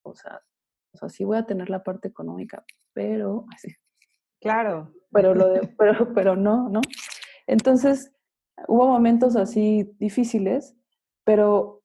o 0.04 0.14
sea, 0.14 0.40
o 0.92 0.98
sea, 0.98 1.08
sí 1.08 1.24
voy 1.24 1.38
a 1.38 1.46
tener 1.46 1.70
la 1.70 1.82
parte 1.82 2.08
económica, 2.08 2.64
pero 2.92 3.46
así. 3.54 3.74
Claro. 4.40 4.92
Pero, 5.12 5.34
lo 5.34 5.52
pero, 5.78 6.14
pero 6.14 6.36
no, 6.36 6.68
¿no? 6.68 6.80
Entonces, 7.46 8.12
hubo 8.68 8.86
momentos 8.86 9.36
así 9.36 9.92
difíciles, 9.98 10.76
pero 11.24 11.82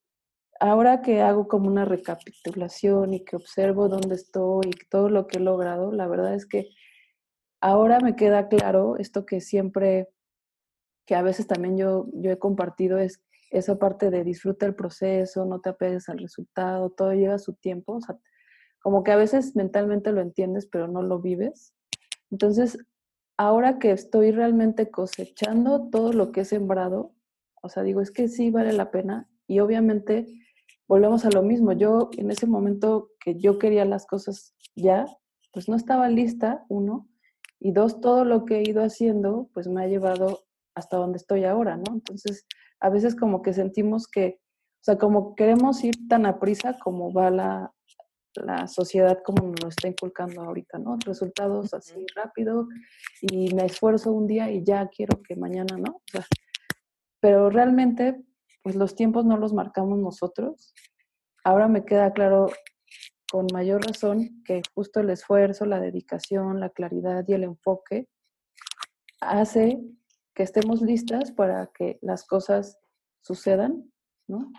ahora 0.60 1.01
que 1.01 1.22
hago 1.22 1.47
como 1.47 1.68
una 1.68 1.86
recapitulación 1.86 3.14
y 3.14 3.24
que 3.24 3.36
observo 3.36 3.89
dónde 3.89 4.16
estoy 4.16 4.68
y 4.68 4.89
todo 4.89 5.10
lo 5.10 5.28
que 5.28 5.38
he 5.38 5.41
logrado, 5.41 5.91
la 5.91 6.07
verdad 6.07 6.34
es 6.36 6.45
que 6.45 6.70
ahora 7.61 7.99
me 7.99 8.15
queda 8.15 8.48
claro 8.48 8.98
esto 8.98 9.26
que 9.26 9.41
siempre, 9.41 10.10
que 11.06 11.15
a 11.15 11.22
veces 11.22 11.48
también 11.48 11.77
yo, 11.77 12.07
yo 12.14 12.31
he 12.31 12.40
compartido, 12.40 12.98
es 12.99 13.22
esa 13.52 13.80
parte 13.80 14.11
de 14.11 14.23
disfruta 14.23 14.65
el 14.65 14.76
proceso, 14.76 15.45
no 15.45 15.60
te 15.60 15.69
apegues 15.69 16.10
al 16.10 16.19
resultado, 16.19 16.91
todo 16.91 17.14
lleva 17.14 17.40
su 17.40 17.53
tiempo. 17.53 17.94
O 17.94 18.02
sea, 18.02 18.18
como 18.81 19.03
que 19.03 19.11
a 19.11 19.15
veces 19.15 19.56
mentalmente 19.56 20.11
lo 20.11 20.22
entiendes, 20.22 20.68
pero 20.72 20.88
no 20.88 21.02
lo 21.02 21.19
vives. 21.19 21.73
Entonces, 22.31 22.77
ahora 23.38 23.80
que 23.80 23.91
estoy 23.91 24.31
realmente 24.31 24.91
cosechando 24.91 25.90
todo 25.90 26.14
lo 26.14 26.31
que 26.31 26.41
he 26.41 26.45
sembrado, 26.45 27.14
o 27.61 27.69
sea, 27.69 27.84
digo, 27.84 28.02
es 28.02 28.11
que 28.11 28.27
sí 28.27 28.52
vale 28.52 28.73
la 28.73 28.91
pena 28.91 29.27
y 29.48 29.60
obviamente 29.60 30.27
volvemos 30.90 31.24
a 31.24 31.30
lo 31.30 31.44
mismo. 31.44 31.72
Yo 31.72 32.10
en 32.18 32.32
ese 32.32 32.48
momento 32.48 33.11
que 33.24 33.40
yo 33.40 33.60
quería 33.60 33.86
las 33.86 34.06
cosas 34.06 34.53
ya, 34.76 35.06
pues 35.53 35.70
no 35.70 35.78
estaba 35.78 36.10
lista, 36.10 36.66
uno, 36.68 37.07
y 37.60 37.72
dos, 37.72 38.02
todo 38.02 38.26
lo 38.26 38.44
que 38.44 38.57
he 38.57 38.70
ido 38.70 38.84
haciendo, 38.84 39.49
pues 39.53 39.68
me 39.68 39.84
ha 39.84 39.88
llevado 39.88 40.45
hasta 40.76 40.98
donde 40.98 41.18
estoy 41.18 41.45
ahora, 41.45 41.78
¿no? 41.78 41.94
Entonces, 41.94 42.45
a 42.80 42.90
veces 42.90 43.16
como 43.16 43.41
que 43.41 43.53
sentimos 43.53 44.07
que, 44.07 44.40
o 44.41 44.84
sea, 44.84 44.98
como 44.98 45.36
queremos 45.36 45.84
ir 45.84 46.07
tan 46.07 46.26
a 46.26 46.40
prisa 46.40 46.78
como 46.80 47.14
va 47.14 47.30
la, 47.30 47.74
la 48.36 48.68
sociedad 48.68 49.20
como 49.24 49.48
nos 49.48 49.61
lo 49.61 49.70
está 49.70 49.88
inculcando 49.88 50.41
ahorita, 50.41 50.80
¿no? 50.80 50.98
Resultados 51.06 51.74
así 51.74 52.06
rápido 52.16 52.68
y 53.22 53.53
me 53.53 53.66
esfuerzo 53.66 54.11
un 54.11 54.28
día 54.28 54.49
y 54.52 54.64
ya 54.64 54.88
quiero 54.88 55.22
que 55.22 55.36
mañana, 55.36 55.78
¿no? 55.78 56.02
pero 57.22 57.49
realmente, 57.49 58.24
pues 58.70 58.78
los 58.78 58.94
tiempos 58.94 59.26
no 59.26 59.36
los 59.36 59.52
marcamos 59.52 59.98
nosotros. 59.98 60.76
Ahora 61.44 61.68
me 61.68 61.86
queda 61.86 62.14
claro 62.14 62.52
con 63.32 63.48
mayor 63.52 63.84
razón 63.84 64.44
que 64.46 64.62
justo 64.76 65.00
el 65.00 65.10
esfuerzo, 65.10 65.66
la 65.66 65.80
dedicación, 65.80 66.60
la 66.60 66.70
claridad 66.70 67.26
y 67.28 67.34
el 67.34 67.46
enfoque 67.46 68.08
hace 69.22 69.82
que 70.36 70.44
estemos 70.44 70.84
listas 70.84 71.32
para 71.32 71.72
que 71.74 71.98
las 72.04 72.28
cosas 72.28 72.78
sucedan, 73.22 73.91
¿no? 74.28 74.52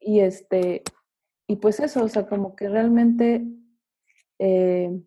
Y 0.00 0.18
este, 0.18 0.82
y 1.46 1.56
pues 1.56 1.78
eso, 1.78 2.02
o 2.02 2.08
sea, 2.08 2.26
como 2.26 2.56
que 2.56 2.68
realmente 2.68 3.46
eh, 4.40 5.00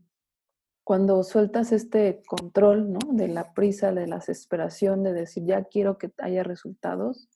cuando 0.85 1.21
sueltas 1.23 1.73
este 1.73 2.21
control, 2.25 2.93
¿no? 2.93 2.99
De 3.11 3.27
la 3.27 3.53
prisa, 3.53 3.91
de 3.91 4.07
la 4.07 4.19
desesperación, 4.19 5.03
de 5.03 5.11
decir, 5.11 5.43
ya 5.45 5.65
quiero 5.65 5.97
que 5.97 6.13
haya 6.19 6.43
resultados, 6.43 7.27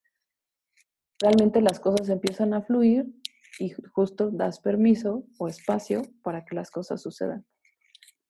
realmente 1.20 1.62
las 1.62 1.80
cosas 1.80 2.10
empiezan 2.10 2.54
a 2.54 2.62
fluir 2.62 3.14
y 3.60 3.72
justo 3.94 4.32
das 4.32 4.60
permiso 4.60 5.26
o 5.38 5.48
espacio 5.48 6.02
para 6.24 6.44
que 6.46 6.56
las 6.56 6.72
cosas 6.72 7.02
sucedan. 7.02 7.46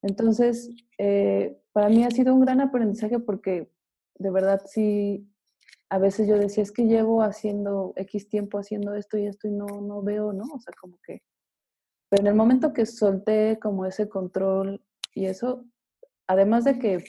Entonces, 0.01 0.69
eh, 0.97 1.57
para 1.71 1.89
mí 1.89 2.03
ha 2.03 2.11
sido 2.11 2.33
un 2.33 2.41
gran 2.41 2.59
aprendizaje 2.59 3.19
porque 3.19 3.71
de 4.15 4.31
verdad 4.31 4.61
sí, 4.65 5.27
a 5.89 5.97
veces 5.97 6.27
yo 6.27 6.37
decía, 6.37 6.63
es 6.63 6.71
que 6.71 6.85
llevo 6.85 7.23
haciendo 7.23 7.93
X 7.95 8.27
tiempo 8.27 8.57
haciendo 8.57 8.95
esto 8.95 9.17
y 9.17 9.27
esto 9.27 9.47
y 9.47 9.51
no, 9.51 9.65
no 9.81 10.01
veo, 10.01 10.33
¿no? 10.33 10.45
O 10.53 10.59
sea, 10.59 10.73
como 10.79 10.99
que... 11.05 11.23
Pero 12.09 12.21
en 12.21 12.27
el 12.27 12.35
momento 12.35 12.73
que 12.73 12.85
solté 12.85 13.57
como 13.59 13.85
ese 13.85 14.09
control 14.09 14.83
y 15.15 15.25
eso, 15.25 15.65
además 16.27 16.63
de 16.63 16.79
que 16.79 17.03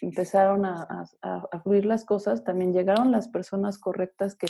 empezaron 0.00 0.64
a, 0.64 1.06
a, 1.22 1.60
fluir 1.60 1.86
las 1.86 2.04
cosas, 2.04 2.44
también 2.44 2.72
llegaron 2.72 3.10
las 3.10 3.28
personas 3.28 3.78
correctas 3.78 4.36
que 4.36 4.46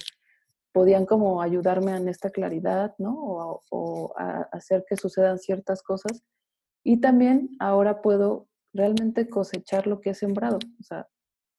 podían 0.78 1.06
como 1.06 1.42
ayudarme 1.42 1.96
en 1.96 2.08
esta 2.08 2.30
claridad, 2.30 2.94
¿no? 2.98 3.16
O, 3.20 3.62
o 3.68 4.14
a 4.16 4.42
hacer 4.52 4.84
que 4.88 4.94
sucedan 4.94 5.40
ciertas 5.40 5.82
cosas. 5.82 6.22
Y 6.84 7.00
también 7.00 7.50
ahora 7.58 8.00
puedo 8.00 8.46
realmente 8.72 9.28
cosechar 9.28 9.88
lo 9.88 10.00
que 10.00 10.10
he 10.10 10.14
sembrado, 10.14 10.60
o 10.78 10.82
sea, 10.84 11.08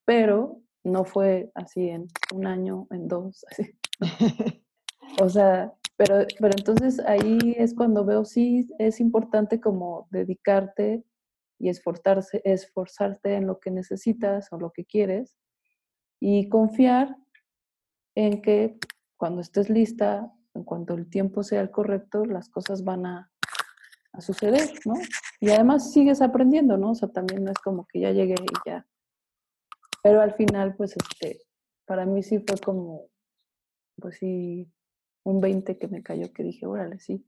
pero 0.06 0.62
no 0.86 1.04
fue 1.04 1.52
así 1.54 1.90
en 1.90 2.08
un 2.34 2.48
año, 2.48 2.88
en 2.92 3.10
dos, 3.10 3.46
así. 3.52 3.78
o 5.22 5.28
sea, 5.28 5.74
pero, 5.98 6.26
pero 6.40 6.54
entonces 6.58 7.02
ahí 7.02 7.56
es 7.58 7.76
cuando 7.76 8.06
veo, 8.06 8.24
sí, 8.24 8.70
es 8.80 9.02
importante 9.02 9.60
como 9.60 10.08
dedicarte 10.12 11.04
y 11.60 11.68
esforzarse, 11.68 12.42
esforzarte 12.46 13.36
en 13.36 13.48
lo 13.48 13.60
que 13.60 13.70
necesitas 13.70 14.48
o 14.54 14.58
lo 14.58 14.72
que 14.72 14.86
quieres 14.86 15.36
y 16.22 16.48
confiar 16.48 17.18
en 18.16 18.42
que 18.42 18.80
cuando 19.20 19.42
estés 19.42 19.70
lista, 19.70 20.34
en 20.56 20.64
cuanto 20.64 20.94
el 20.94 21.10
tiempo 21.10 21.44
sea 21.44 21.60
el 21.60 21.70
correcto, 21.70 22.26
las 22.26 22.50
cosas 22.50 22.86
van 22.86 23.06
a, 23.06 23.32
a 24.14 24.22
suceder, 24.22 24.72
¿no? 24.86 24.94
Y 25.42 25.50
además 25.50 25.92
sigues 25.92 26.22
aprendiendo, 26.22 26.78
¿no? 26.78 26.92
O 26.92 26.96
sea, 26.96 27.10
también 27.10 27.44
no 27.44 27.52
es 27.52 27.58
como 27.60 27.86
que 27.86 28.00
ya 28.00 28.12
llegué 28.12 28.36
y 28.36 28.70
ya. 28.70 28.88
Pero 30.02 30.22
al 30.22 30.34
final, 30.36 30.74
pues, 30.76 30.96
este, 30.96 31.42
para 31.86 32.06
mí 32.06 32.24
sí 32.24 32.40
fue 32.48 32.58
como, 32.60 33.08
pues 34.00 34.18
sí, 34.18 34.72
un 35.24 35.42
20 35.42 35.78
que 35.78 35.88
me 35.90 36.02
cayó, 36.02 36.32
que 36.32 36.44
dije, 36.44 36.66
órale, 36.66 36.98
sí. 37.00 37.28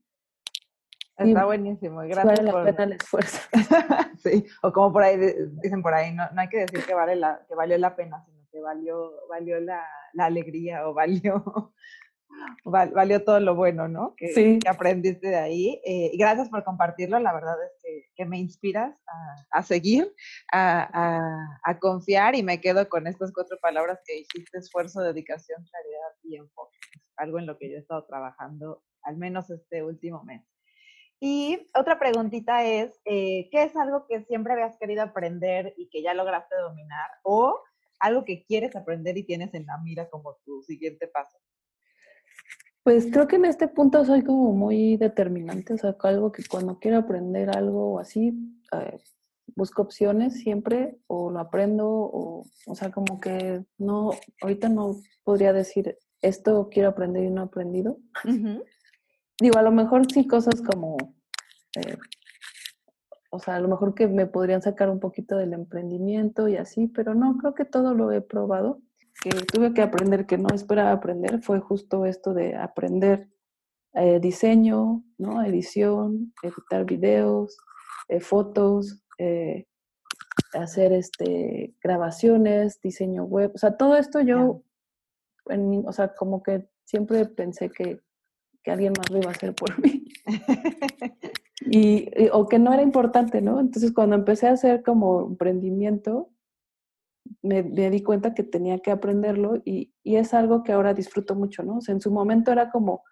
Está 1.18 1.44
buenísimo, 1.44 1.98
gracias. 1.98 2.26
Vale 2.26 2.44
la 2.44 2.64
pena 2.64 2.84
el 2.86 2.94
esfuerzo. 2.94 3.38
sí, 4.24 4.46
o 4.64 4.72
como 4.72 4.94
por 4.94 5.04
ahí 5.04 5.18
dicen 5.62 5.84
por 5.84 5.94
ahí, 5.94 6.16
no, 6.16 6.24
no 6.32 6.40
hay 6.40 6.48
que 6.48 6.60
decir 6.60 6.86
que 6.86 6.94
vale 6.94 7.18
la, 7.18 7.46
que 7.50 7.54
valió 7.54 7.78
la 7.78 7.98
pena, 7.98 8.24
sino 8.26 8.41
que 8.52 8.60
valió, 8.62 9.12
valió 9.30 9.60
la, 9.60 9.86
la 10.14 10.26
alegría 10.26 10.88
o 10.88 10.94
valió 10.94 11.74
valió 12.66 13.24
todo 13.24 13.40
lo 13.40 13.56
bueno, 13.56 13.88
¿no? 13.88 14.16
Que, 14.16 14.30
sí. 14.34 14.60
que 14.60 14.70
aprendiste 14.70 15.28
de 15.28 15.38
ahí. 15.38 15.82
Eh, 15.86 16.12
gracias 16.18 16.50
por 16.50 16.64
compartirlo, 16.64 17.20
la 17.20 17.34
verdad 17.34 17.56
es 17.64 17.72
que, 17.82 18.06
que 18.16 18.26
me 18.26 18.40
inspiras 18.40 18.96
a, 19.08 19.60
a 19.60 19.64
seguir, 19.64 20.14
a, 20.52 21.60
a, 21.64 21.80
confiar 21.80 22.36
y 22.36 22.44
me 22.44 22.62
quedo 22.62 22.88
con 22.90 23.08
estas 23.08 23.32
cuatro 23.34 23.58
palabras 23.62 24.00
que 24.06 24.16
dijiste, 24.16 24.60
esfuerzo, 24.60 25.02
dedicación, 25.02 25.64
claridad 25.64 26.12
y 26.24 26.38
enfoque. 26.38 26.78
algo 27.18 27.40
en 27.40 27.48
lo 27.48 27.58
que 27.58 27.70
yo 27.70 27.78
he 27.78 27.80
estado 27.80 28.06
trabajando 28.06 28.84
al 29.04 29.18
menos 29.18 29.50
este 29.50 29.84
último 29.84 30.24
mes. 30.24 30.44
Y 31.24 31.70
otra 31.76 32.00
preguntita 32.00 32.66
es, 32.66 33.00
eh, 33.06 33.48
¿qué 33.52 33.64
es 33.64 33.76
algo 33.76 34.08
que 34.08 34.24
siempre 34.24 34.54
habías 34.54 34.78
querido 34.78 35.04
aprender 35.04 35.74
y 35.78 35.88
que 35.90 36.02
ya 36.02 36.16
lograste 36.16 36.56
dominar? 36.56 37.10
¿O 37.24 37.62
algo 38.02 38.26
que 38.26 38.44
quieres 38.46 38.76
aprender 38.76 39.18
y 39.18 39.24
tienes 39.24 39.54
en 39.54 39.66
la 39.66 39.78
mira 39.78 40.10
como 40.10 40.38
tu 40.44 40.62
siguiente 40.64 41.08
paso? 41.08 41.38
Pues 42.84 43.08
creo 43.12 43.28
que 43.28 43.36
en 43.36 43.46
este 43.46 43.68
punto 43.68 44.04
soy 44.06 44.24
como 44.24 44.54
muy 44.54 44.98
determinante, 44.98 45.74
o 45.74 45.78
sea, 45.78 45.96
algo 46.02 46.32
que 46.32 46.44
cuando 46.50 46.80
quiero 46.80 46.98
aprender 46.98 47.56
algo 47.56 47.94
o 47.94 48.00
así, 48.00 48.34
eh, 48.74 48.98
busco 49.56 49.84
opciones 49.84 50.40
siempre 50.40 50.98
o 51.08 51.30
lo 51.30 51.40
aprendo 51.40 51.88
o, 51.88 52.46
o 52.66 52.76
sea, 52.76 52.92
como 52.92 53.20
que 53.20 53.64
no, 53.78 54.12
ahorita 54.42 54.70
no 54.70 54.96
podría 55.24 55.54
decir 55.54 55.98
esto 56.22 56.70
quiero 56.72 56.90
aprender 56.90 57.24
y 57.24 57.30
no 57.30 57.42
he 57.42 57.46
aprendido. 57.46 57.98
Digo, 59.40 59.58
a 59.58 59.64
lo 59.64 59.72
mejor 59.72 60.12
sí 60.12 60.28
cosas 60.28 60.62
como, 60.62 60.98
eh, 61.76 61.98
o 63.32 63.40
sea, 63.40 63.56
a 63.56 63.60
lo 63.60 63.68
mejor 63.68 63.96
que 63.96 64.08
me 64.08 64.28
podrían 64.28 64.62
sacar 64.62 64.90
un 64.90 65.00
poquito 65.00 65.38
del 65.38 65.54
emprendimiento 65.54 66.48
y 66.48 66.58
así, 66.58 66.88
pero 66.88 67.16
no, 67.16 67.38
creo 67.38 67.56
que 67.56 67.66
todo 67.66 67.94
lo 67.94 68.12
he 68.12 68.22
probado 68.22 68.82
que 69.22 69.30
tuve 69.30 69.74
que 69.74 69.82
aprender 69.82 70.26
que 70.26 70.38
no 70.38 70.50
esperaba 70.54 70.92
aprender 70.92 71.42
fue 71.42 71.60
justo 71.60 72.06
esto 72.06 72.34
de 72.34 72.56
aprender 72.56 73.30
eh, 73.94 74.20
diseño, 74.20 75.04
¿no? 75.18 75.44
edición, 75.44 76.34
editar 76.42 76.86
videos, 76.86 77.58
eh, 78.08 78.20
fotos, 78.20 79.02
eh, 79.18 79.68
hacer 80.54 80.94
este, 80.94 81.76
grabaciones, 81.84 82.80
diseño 82.82 83.24
web. 83.26 83.52
O 83.54 83.58
sea, 83.58 83.78
todo 83.78 83.96
esto 83.98 84.22
yo, 84.22 84.64
o 85.46 85.92
sea, 85.92 86.16
como 86.16 86.42
que 86.42 86.70
siempre 86.86 87.26
pensé 87.26 87.70
que, 87.70 88.00
que, 88.64 88.72
alguien 88.72 88.94
más 88.98 89.10
lo 89.10 89.20
iba 89.20 89.30
a 89.30 89.34
hacer 89.34 89.54
por 89.54 89.78
mí. 89.84 90.06
y, 91.62 92.10
o 92.32 92.48
que 92.48 92.60
no 92.60 92.74
era 92.74 92.82
importante, 92.82 93.42
¿no? 93.42 93.60
Entonces, 93.60 93.92
cuando 93.94 94.16
empecé 94.16 94.48
a 94.48 94.54
hacer 94.54 94.84
como 94.84 95.28
emprendimiento, 95.28 96.30
me, 97.42 97.64
di 97.64 98.02
cuenta 98.02 98.34
que 98.34 98.44
tenía 98.44 98.80
que 98.80 98.92
aprenderlo 98.92 99.62
y, 99.64 99.94
y, 100.04 100.16
es 100.16 100.34
algo 100.34 100.64
que 100.64 100.72
ahora 100.72 100.94
disfruto 100.94 101.36
mucho, 101.36 101.64
¿no? 101.64 101.78
O 101.78 101.82
sea, 101.82 101.94
en 101.94 102.02
su 102.02 102.12
momento 102.12 102.52
era 102.52 102.72
como, 102.72 103.04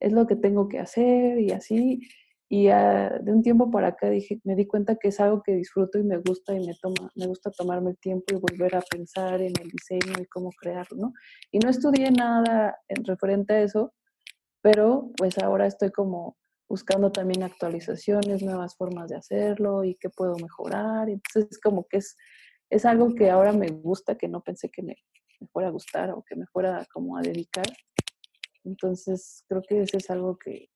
es 0.00 0.12
lo 0.12 0.26
que 0.26 0.36
tengo 0.36 0.68
que 0.68 0.78
hacer 0.78 1.40
y 1.40 1.50
así, 1.50 2.00
y 2.48 2.66
de 2.66 3.32
un 3.32 3.42
tiempo 3.42 3.70
para 3.70 3.88
acá 3.88 4.08
dije, 4.08 4.40
me 4.44 4.54
di 4.54 4.66
cuenta 4.66 4.96
que 4.96 5.08
es 5.08 5.18
algo 5.18 5.42
que 5.42 5.52
disfruto 5.52 5.98
y 5.98 6.04
me 6.04 6.18
gusta 6.18 6.54
y 6.54 6.64
me, 6.64 6.74
toma, 6.80 7.10
me 7.16 7.26
gusta 7.26 7.50
tomarme 7.50 7.90
el 7.90 7.98
tiempo 7.98 8.26
y 8.32 8.36
volver 8.36 8.76
a 8.76 8.82
pensar 8.82 9.40
en 9.40 9.52
el 9.60 9.68
diseño 9.68 10.12
y 10.20 10.26
cómo 10.26 10.50
crearlo, 10.50 10.96
¿no? 10.96 11.12
Y 11.50 11.58
no 11.58 11.68
estudié 11.68 12.12
nada 12.12 12.78
en 12.88 13.04
referente 13.04 13.54
a 13.54 13.62
eso, 13.62 13.94
pero 14.62 15.10
pues 15.16 15.38
ahora 15.38 15.66
estoy 15.66 15.90
como 15.90 16.36
buscando 16.68 17.12
también 17.12 17.42
actualizaciones, 17.42 18.42
nuevas 18.42 18.76
formas 18.76 19.08
de 19.08 19.16
hacerlo 19.16 19.84
y 19.84 19.94
qué 19.96 20.10
puedo 20.10 20.36
mejorar. 20.36 21.08
Entonces, 21.08 21.52
es 21.52 21.60
como 21.60 21.86
que 21.86 21.98
es 21.98 22.16
es 22.70 22.84
algo 22.84 23.14
que 23.14 23.30
ahora 23.30 23.52
me 23.52 23.68
gusta, 23.68 24.16
que 24.16 24.28
no 24.28 24.42
pensé 24.42 24.70
que 24.70 24.82
me, 24.82 24.96
fuera 25.52 25.68
a 25.68 25.72
gustar 25.72 26.10
o 26.10 26.22
que 26.22 26.34
me 26.34 26.46
fuera 26.46 26.86
como 26.92 27.16
a 27.16 27.22
dedicar. 27.22 27.66
Entonces, 28.64 29.44
creo 29.48 29.62
que 29.62 29.82
eso 29.82 29.96
es 29.96 30.10
algo 30.10 30.36
que, 30.38 30.70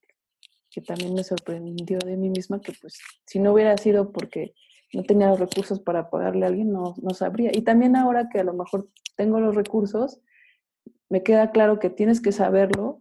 que 0.71 0.81
también 0.81 1.15
me 1.15 1.25
sorprendió 1.25 1.99
de 1.99 2.17
mí 2.17 2.31
misma, 2.31 2.61
que 2.61 2.73
pues 2.81 2.99
si 3.27 3.39
no 3.39 3.53
hubiera 3.53 3.77
sido 3.77 4.13
porque 4.13 4.55
no 4.93 5.03
tenía 5.03 5.29
los 5.29 5.41
recursos 5.41 5.81
para 5.81 6.11
pagarle 6.11 6.45
a 6.45 6.49
alguien, 6.49 6.73
no, 6.73 6.95
no 7.03 7.15
sabría. 7.15 7.51
Y 7.53 7.63
también 7.63 7.97
ahora 7.97 8.29
que 8.29 8.41
a 8.41 8.45
lo 8.45 8.55
mejor 8.55 8.89
tengo 9.17 9.41
los 9.41 9.55
recursos, 9.55 10.21
me 11.09 11.23
queda 11.23 11.51
claro 11.51 11.79
que 11.79 11.91
tienes 11.91 12.21
que 12.21 12.33
saberlo 12.33 13.01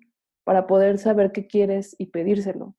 para 0.50 0.66
poder 0.66 0.98
saber 0.98 1.32
qué 1.32 1.46
quieres 1.46 1.96
y 2.00 2.08
pedírselo. 2.08 2.76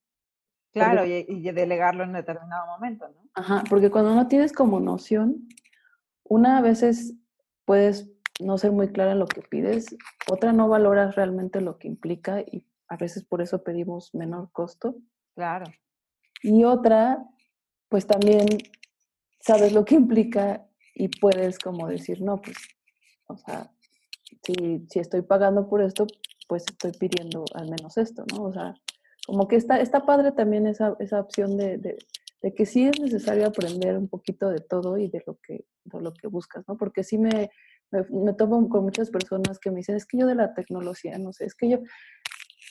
Claro, 0.72 1.06
y, 1.06 1.24
y, 1.28 1.52
delegarlo 1.52 2.02
en 2.02 2.12
determinado 2.12 2.66
momento, 2.66 3.06
¿no? 3.06 3.30
Ajá, 3.32 3.62
porque 3.70 3.92
cuando 3.92 4.12
no 4.12 4.26
tienes 4.26 4.52
como 4.52 4.80
noción, 4.80 5.46
una 6.24 6.58
a 6.58 6.62
veces 6.62 7.14
puedes 7.64 8.10
no 8.40 8.58
ser 8.58 8.72
muy 8.72 8.88
clara 8.88 9.12
en 9.12 9.20
lo 9.20 9.28
que 9.28 9.42
pides, 9.42 9.86
otra 10.28 10.52
no 10.52 10.68
valoras 10.68 11.14
realmente 11.14 11.60
lo 11.60 11.78
que 11.78 11.86
implica 11.86 12.40
y 12.40 12.66
a 12.88 12.96
veces 12.96 13.22
por 13.22 13.40
eso 13.40 13.62
pedimos 13.62 14.12
menor 14.16 14.50
costo. 14.50 14.96
Claro. 15.36 15.66
Y 16.42 16.64
otra, 16.64 17.24
pues 17.88 18.04
también 18.04 18.48
sabes 19.38 19.72
lo 19.72 19.84
que 19.84 19.94
implica 19.94 20.66
y 20.96 21.06
puedes 21.06 21.56
como 21.60 21.86
decir, 21.86 22.20
no, 22.20 22.42
pues, 22.42 22.56
o 23.28 23.36
sea, 23.36 23.70
si, 24.42 24.88
si 24.90 24.98
estoy 24.98 25.22
pagando 25.22 25.68
por 25.68 25.82
esto, 25.82 26.08
pues 26.50 26.64
estoy 26.68 26.90
pidiendo 26.90 27.44
al 27.54 27.70
menos 27.70 27.96
esto, 27.96 28.24
¿no? 28.34 28.42
O 28.42 28.52
sea, 28.52 28.74
como 29.24 29.46
que 29.46 29.54
está, 29.54 29.80
está 29.80 30.04
padre 30.04 30.32
también 30.32 30.66
esa, 30.66 30.96
esa 30.98 31.20
opción 31.20 31.56
de, 31.56 31.78
de 32.42 32.54
que 32.54 32.66
sí 32.66 32.88
es 32.88 32.98
necesario 33.00 33.46
aprender 33.46 33.96
un 33.96 34.08
poquito 34.08 34.48
de 34.48 34.58
todo 34.58 34.98
y 34.98 35.08
de 35.08 35.22
lo 35.28 35.38
que, 35.42 35.64
de 35.84 36.00
lo 36.00 36.12
que 36.12 36.26
buscas, 36.26 36.64
¿no? 36.66 36.76
Porque 36.76 37.04
sí 37.04 37.18
me, 37.18 37.50
me, 37.92 38.32
tomo 38.34 38.68
con 38.68 38.82
muchas 38.82 39.10
personas 39.10 39.60
que 39.60 39.70
me 39.70 39.78
dicen, 39.78 39.94
es 39.94 40.06
que 40.06 40.18
yo 40.18 40.26
de 40.26 40.34
la 40.34 40.52
tecnología, 40.52 41.18
no 41.18 41.32
sé, 41.32 41.44
es 41.44 41.54
que 41.54 41.68
yo, 41.68 41.78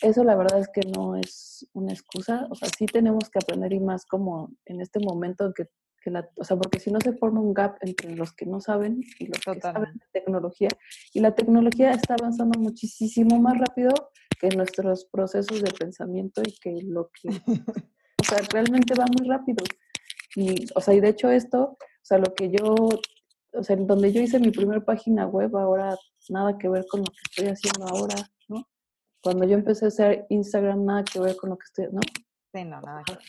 eso 0.01 0.25
la 0.25 0.35
verdad 0.35 0.59
es 0.59 0.67
que 0.67 0.81
no 0.81 1.15
es 1.15 1.65
una 1.71 1.93
excusa, 1.93 2.47
o 2.49 2.55
sea, 2.55 2.67
sí 2.77 2.85
tenemos 2.85 3.29
que 3.29 3.39
aprender 3.39 3.71
y 3.71 3.79
más 3.79 4.05
como 4.05 4.51
en 4.65 4.81
este 4.81 4.99
momento 4.99 5.53
que, 5.53 5.67
que 5.99 6.11
la, 6.11 6.29
o 6.35 6.43
sea, 6.43 6.57
porque 6.57 6.79
si 6.79 6.91
no 6.91 6.99
se 6.99 7.13
forma 7.13 7.41
un 7.41 7.53
gap 7.53 7.77
entre 7.81 8.15
los 8.15 8.33
que 8.33 8.45
no 8.45 8.59
saben 8.59 9.01
y 9.19 9.27
los 9.27 9.39
que 9.39 9.61
saben 9.61 9.93
de 9.93 10.05
tecnología, 10.19 10.69
y 11.13 11.19
la 11.19 11.35
tecnología 11.35 11.91
está 11.91 12.15
avanzando 12.15 12.59
muchísimo 12.59 13.39
más 13.39 13.57
rápido 13.57 13.91
que 14.39 14.49
nuestros 14.49 15.05
procesos 15.05 15.61
de 15.61 15.71
pensamiento 15.71 16.41
y 16.45 16.57
que 16.59 16.81
lo 16.83 17.09
que 17.09 17.29
O 18.19 18.23
sea, 18.23 18.39
realmente 18.51 18.93
va 18.99 19.05
muy 19.05 19.27
rápido. 19.27 19.63
Y, 20.35 20.67
o 20.75 20.81
sea, 20.81 20.93
y 20.93 20.99
de 20.99 21.09
hecho 21.09 21.29
esto, 21.29 21.61
o 21.61 21.77
sea, 22.01 22.17
lo 22.17 22.33
que 22.35 22.51
yo, 22.51 22.75
o 23.53 23.63
sea, 23.63 23.75
donde 23.77 24.11
yo 24.11 24.21
hice 24.21 24.39
mi 24.39 24.51
primera 24.51 24.83
página 24.83 25.25
web, 25.25 25.55
ahora 25.55 25.97
nada 26.29 26.57
que 26.57 26.69
ver 26.69 26.85
con 26.87 27.01
lo 27.01 27.05
que 27.05 27.19
estoy 27.29 27.47
haciendo 27.47 27.87
ahora, 27.87 28.15
¿no? 28.47 28.67
Cuando 29.23 29.45
yo 29.45 29.55
empecé 29.55 29.85
a 29.85 29.87
hacer 29.87 30.25
Instagram, 30.29 30.85
nada 30.85 31.03
que 31.03 31.19
ver 31.19 31.35
con 31.37 31.49
lo 31.51 31.57
que 31.57 31.65
estoy, 31.65 31.87
¿no? 31.91 32.01
Sí, 32.53 32.63
no, 32.65 32.81
nada 32.81 33.01
que 33.05 33.13
ver. 33.13 33.23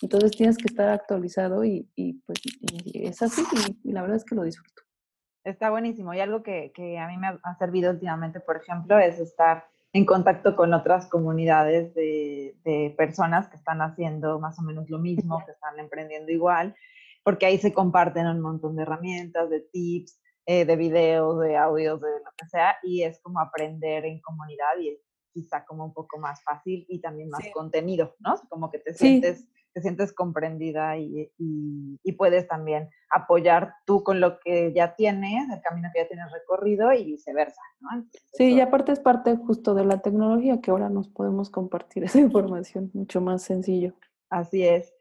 Entonces 0.00 0.30
tienes 0.32 0.56
que 0.56 0.66
estar 0.66 0.88
actualizado 0.90 1.64
y, 1.64 1.90
y 1.96 2.14
pues 2.20 2.38
y 2.60 3.06
es 3.06 3.20
así 3.22 3.42
y, 3.82 3.92
la 3.92 4.02
verdad 4.02 4.16
es 4.16 4.24
que 4.24 4.34
lo 4.34 4.42
disfruto. 4.42 4.82
Está 5.44 5.70
buenísimo 5.70 6.14
y 6.14 6.20
algo 6.20 6.42
que, 6.42 6.72
que, 6.74 6.98
a 6.98 7.08
mí 7.08 7.16
me 7.16 7.28
ha 7.42 7.58
servido 7.58 7.90
últimamente, 7.90 8.40
por 8.40 8.56
ejemplo, 8.56 8.98
es 8.98 9.18
estar 9.18 9.66
en 9.92 10.04
contacto 10.04 10.54
con 10.54 10.74
otras 10.74 11.08
comunidades 11.08 11.94
de, 11.94 12.56
de, 12.64 12.94
personas 12.96 13.48
que 13.48 13.56
están 13.56 13.80
haciendo 13.80 14.38
más 14.38 14.58
o 14.58 14.62
menos 14.62 14.90
lo 14.90 14.98
mismo, 14.98 15.42
que 15.46 15.52
están 15.52 15.78
emprendiendo 15.78 16.30
igual, 16.30 16.76
porque 17.24 17.46
ahí 17.46 17.58
se 17.58 17.72
comparten 17.72 18.26
un 18.26 18.40
montón 18.40 18.76
de 18.76 18.82
herramientas, 18.82 19.48
de 19.48 19.60
tips, 19.60 20.20
eh, 20.50 20.64
de 20.64 20.76
videos, 20.76 21.40
de 21.40 21.56
audios, 21.56 22.00
de 22.00 22.08
lo 22.08 22.30
que 22.36 22.46
sea, 22.46 22.76
y 22.82 23.02
es 23.02 23.20
como 23.20 23.40
aprender 23.40 24.04
en 24.04 24.20
comunidad 24.20 24.78
y 24.80 24.90
es 24.90 25.00
quizá 25.32 25.64
como 25.64 25.84
un 25.84 25.92
poco 25.92 26.18
más 26.18 26.42
fácil 26.42 26.86
y 26.88 27.00
también 27.00 27.28
más 27.28 27.44
contenido, 27.52 28.16
¿no? 28.18 28.34
Como 28.48 28.70
que 28.70 28.78
te 28.78 28.94
sientes 28.94 29.46
te 29.72 29.82
sientes 29.82 30.12
comprendida 30.12 30.96
y, 30.96 31.30
y, 31.38 32.12
puedes 32.12 32.48
también 32.48 32.88
apoyar 33.10 33.74
tú 33.86 34.02
con 34.02 34.20
lo 34.20 34.40
que 34.40 34.72
ya 34.74 34.96
tienes, 34.96 35.48
el 35.50 35.60
camino 35.62 35.88
que 35.94 36.02
ya 36.02 36.08
tienes 36.08 36.32
recorrido 36.32 36.92
y 36.92 37.04
viceversa. 37.04 37.60
¿no? 37.80 38.04
sí, 38.32 38.54
y 38.54 38.60
aparte 38.60 38.92
es 38.92 39.00
parte 39.00 39.36
justo 39.36 39.74
de 39.74 39.84
la 39.84 40.00
tecnología 40.00 40.60
que 40.60 40.70
ahora 40.70 40.88
nos 40.88 41.08
podemos 41.08 41.50
compartir 41.50 42.04
esa 42.04 42.18
información 42.18 42.90
mucho 42.92 43.20
más 43.20 43.42
sencillo. 43.42 43.94
Así 44.30 44.66
es. 44.66 44.92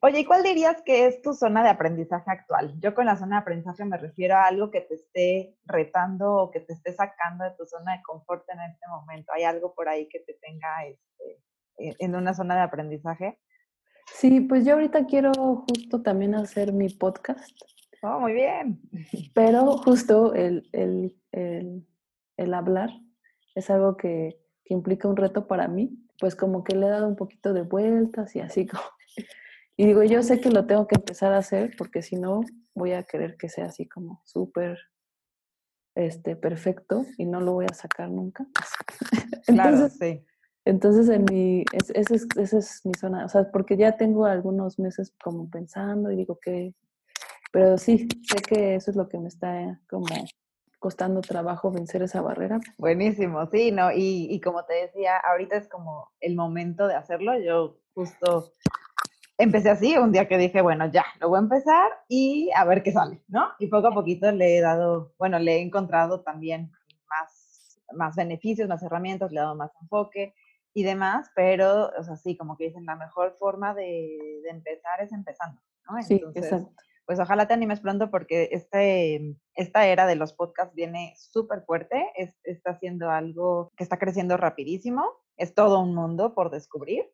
Oye, 0.00 0.20
¿y 0.20 0.24
cuál 0.24 0.42
dirías 0.42 0.82
que 0.82 1.06
es 1.06 1.22
tu 1.22 1.32
zona 1.32 1.62
de 1.62 1.70
aprendizaje 1.70 2.30
actual? 2.30 2.74
Yo 2.80 2.94
con 2.94 3.06
la 3.06 3.16
zona 3.16 3.36
de 3.36 3.42
aprendizaje 3.42 3.84
me 3.84 3.96
refiero 3.96 4.36
a 4.36 4.46
algo 4.46 4.70
que 4.70 4.82
te 4.82 4.94
esté 4.94 5.56
retando 5.64 6.32
o 6.34 6.50
que 6.50 6.60
te 6.60 6.74
esté 6.74 6.92
sacando 6.92 7.44
de 7.44 7.52
tu 7.52 7.66
zona 7.66 7.92
de 7.92 8.02
confort 8.02 8.44
en 8.50 8.60
este 8.60 8.86
momento. 8.88 9.32
¿Hay 9.32 9.44
algo 9.44 9.74
por 9.74 9.88
ahí 9.88 10.08
que 10.08 10.20
te 10.20 10.34
tenga 10.34 10.86
este, 10.86 11.42
en 11.98 12.14
una 12.14 12.34
zona 12.34 12.56
de 12.56 12.62
aprendizaje? 12.62 13.38
Sí, 14.14 14.40
pues 14.40 14.64
yo 14.64 14.74
ahorita 14.74 15.06
quiero 15.06 15.32
justo 15.68 16.00
también 16.02 16.36
hacer 16.36 16.72
mi 16.72 16.88
podcast. 16.88 17.50
Oh, 18.00 18.20
muy 18.20 18.32
bien. 18.32 18.80
Pero 19.34 19.76
justo 19.78 20.34
el, 20.34 20.62
hablar 22.54 22.90
es 23.56 23.70
algo 23.70 23.96
que, 23.96 24.40
implica 24.66 25.08
un 25.08 25.16
reto 25.16 25.46
para 25.46 25.68
mí, 25.68 25.98
pues 26.18 26.36
como 26.36 26.64
que 26.64 26.74
le 26.74 26.86
he 26.86 26.88
dado 26.88 27.06
un 27.06 27.16
poquito 27.16 27.52
de 27.52 27.62
vueltas 27.62 28.34
y 28.36 28.40
así 28.40 28.66
como... 28.68 28.84
Y 29.76 29.86
digo, 29.86 30.04
yo 30.04 30.22
sé 30.22 30.40
que 30.40 30.50
lo 30.50 30.64
tengo 30.64 30.86
que 30.86 30.94
empezar 30.94 31.32
a 31.32 31.38
hacer 31.38 31.74
porque 31.76 32.00
si 32.00 32.14
no 32.14 32.42
voy 32.72 32.92
a 32.92 33.02
querer 33.02 33.36
que 33.36 33.48
sea 33.48 33.66
así 33.66 33.88
como 33.88 34.22
súper 34.24 34.78
este, 35.96 36.36
perfecto 36.36 37.04
y 37.18 37.26
no 37.26 37.40
lo 37.40 37.54
voy 37.54 37.66
a 37.68 37.74
sacar 37.74 38.10
nunca. 38.10 38.46
Entonces, 39.48 39.54
claro, 39.54 39.88
sí. 39.88 40.24
Entonces, 40.64 41.08
en 41.10 41.24
mi, 41.30 41.64
esa 41.72 42.14
es, 42.58 42.86
mi 42.86 42.94
zona, 42.94 43.26
o 43.26 43.28
sea, 43.28 43.50
porque 43.50 43.76
ya 43.76 43.96
tengo 43.96 44.24
algunos 44.24 44.78
meses 44.78 45.12
como 45.22 45.50
pensando 45.50 46.10
y 46.10 46.16
digo 46.16 46.38
que, 46.40 46.74
pero 47.52 47.76
sí, 47.76 48.08
sé 48.22 48.36
que 48.36 48.76
eso 48.76 48.90
es 48.90 48.96
lo 48.96 49.08
que 49.08 49.18
me 49.18 49.28
está 49.28 49.80
como 49.88 50.06
costando 50.78 51.20
trabajo 51.20 51.70
vencer 51.70 52.02
esa 52.02 52.20
barrera. 52.20 52.60
Buenísimo, 52.78 53.46
sí, 53.50 53.72
¿no? 53.72 53.92
Y, 53.92 54.28
y 54.30 54.40
como 54.40 54.64
te 54.64 54.74
decía, 54.74 55.16
ahorita 55.18 55.56
es 55.56 55.68
como 55.68 56.10
el 56.20 56.34
momento 56.34 56.86
de 56.86 56.94
hacerlo. 56.94 57.38
Yo 57.38 57.78
justo 57.94 58.52
empecé 59.38 59.70
así, 59.70 59.96
un 59.98 60.12
día 60.12 60.28
que 60.28 60.38
dije, 60.38 60.62
bueno, 60.62 60.90
ya, 60.90 61.04
lo 61.20 61.28
voy 61.28 61.38
a 61.38 61.42
empezar 61.42 61.90
y 62.08 62.50
a 62.54 62.64
ver 62.64 62.82
qué 62.82 62.92
sale, 62.92 63.22
¿no? 63.28 63.48
Y 63.58 63.68
poco 63.68 63.88
a 63.88 63.94
poquito 63.94 64.30
le 64.32 64.58
he 64.58 64.60
dado, 64.60 65.14
bueno, 65.18 65.38
le 65.38 65.56
he 65.56 65.60
encontrado 65.60 66.22
también 66.22 66.70
más, 67.08 67.80
más 67.92 68.16
beneficios, 68.16 68.68
más 68.68 68.82
herramientas, 68.82 69.32
le 69.32 69.38
he 69.38 69.42
dado 69.42 69.56
más 69.56 69.72
enfoque 69.80 70.34
y 70.74 70.82
demás, 70.82 71.30
pero, 71.34 71.90
o 71.96 72.02
sea, 72.02 72.16
sí, 72.16 72.36
como 72.36 72.56
que 72.56 72.64
dicen, 72.64 72.84
la 72.84 72.96
mejor 72.96 73.36
forma 73.38 73.74
de, 73.74 74.40
de 74.42 74.50
empezar 74.50 75.00
es 75.00 75.12
empezando, 75.12 75.60
¿no? 75.88 76.02
sí, 76.02 76.22
exacto. 76.34 76.70
Pues 77.06 77.20
ojalá 77.20 77.46
te 77.46 77.52
animes 77.52 77.80
pronto 77.80 78.10
porque 78.10 78.48
este, 78.50 79.36
esta 79.54 79.86
era 79.86 80.06
de 80.06 80.16
los 80.16 80.32
podcasts 80.32 80.74
viene 80.74 81.12
súper 81.16 81.62
fuerte, 81.62 82.10
es, 82.16 82.34
está 82.44 82.70
haciendo 82.70 83.10
algo 83.10 83.70
que 83.76 83.84
está 83.84 83.98
creciendo 83.98 84.38
rapidísimo, 84.38 85.04
es 85.36 85.54
todo 85.54 85.80
un 85.80 85.94
mundo 85.94 86.34
por 86.34 86.50
descubrir 86.50 87.04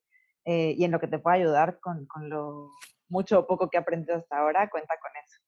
eh, 0.44 0.74
y 0.78 0.84
en 0.84 0.92
lo 0.92 1.00
que 1.00 1.08
te 1.08 1.18
pueda 1.18 1.36
ayudar 1.36 1.80
con, 1.80 2.06
con 2.06 2.30
lo 2.30 2.70
mucho 3.08 3.40
o 3.40 3.46
poco 3.46 3.68
que 3.68 3.76
he 3.76 3.80
aprendido 3.80 4.16
hasta 4.16 4.38
ahora, 4.38 4.70
cuenta 4.70 4.94
con 5.00 5.10
eso. 5.16 5.40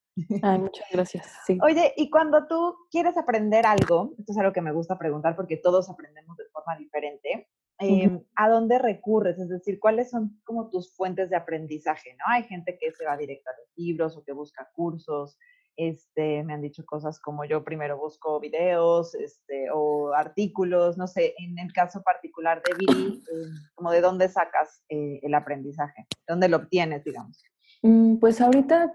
Ay, 0.42 0.58
muchas 0.58 0.86
gracias. 0.90 1.32
Sí. 1.46 1.58
Oye, 1.62 1.94
y 1.96 2.10
cuando 2.10 2.46
tú 2.46 2.76
quieres 2.90 3.16
aprender 3.16 3.64
algo, 3.64 4.12
esto 4.18 4.32
es 4.32 4.38
algo 4.38 4.52
que 4.52 4.60
me 4.60 4.72
gusta 4.72 4.98
preguntar 4.98 5.36
porque 5.36 5.56
todos 5.56 5.88
aprendemos 5.88 6.36
de 6.36 6.44
forma 6.52 6.76
diferente, 6.76 7.48
Em, 7.82 8.22
¿a 8.36 8.48
dónde 8.48 8.78
recurres? 8.78 9.38
Es 9.38 9.48
decir, 9.48 9.78
¿cuáles 9.80 10.10
son 10.10 10.40
como 10.44 10.68
tus 10.70 10.94
fuentes 10.94 11.30
de 11.30 11.36
aprendizaje? 11.36 12.14
¿no? 12.18 12.24
Hay 12.28 12.44
gente 12.44 12.78
que 12.80 12.92
se 12.92 13.04
va 13.04 13.16
directo 13.16 13.50
a 13.50 13.58
los 13.58 13.68
libros 13.76 14.16
o 14.16 14.24
que 14.24 14.32
busca 14.32 14.70
cursos. 14.74 15.38
Este, 15.76 16.42
me 16.44 16.52
han 16.52 16.60
dicho 16.60 16.84
cosas 16.84 17.18
como 17.18 17.46
yo 17.46 17.64
primero 17.64 17.96
busco 17.96 18.38
videos 18.38 19.14
este, 19.14 19.70
o 19.72 20.12
artículos, 20.12 20.98
no 20.98 21.06
sé, 21.06 21.34
en 21.38 21.58
el 21.58 21.72
caso 21.72 22.02
particular 22.02 22.62
de 22.62 22.74
Viri, 22.74 23.22
em, 23.32 23.50
como 23.74 23.90
de 23.90 24.02
dónde 24.02 24.28
sacas 24.28 24.84
eh, 24.90 25.20
el 25.22 25.34
aprendizaje, 25.34 26.06
dónde 26.28 26.48
lo 26.48 26.58
obtienes, 26.58 27.04
digamos. 27.04 27.42
Mm, 27.82 28.16
pues 28.16 28.40
ahorita 28.40 28.92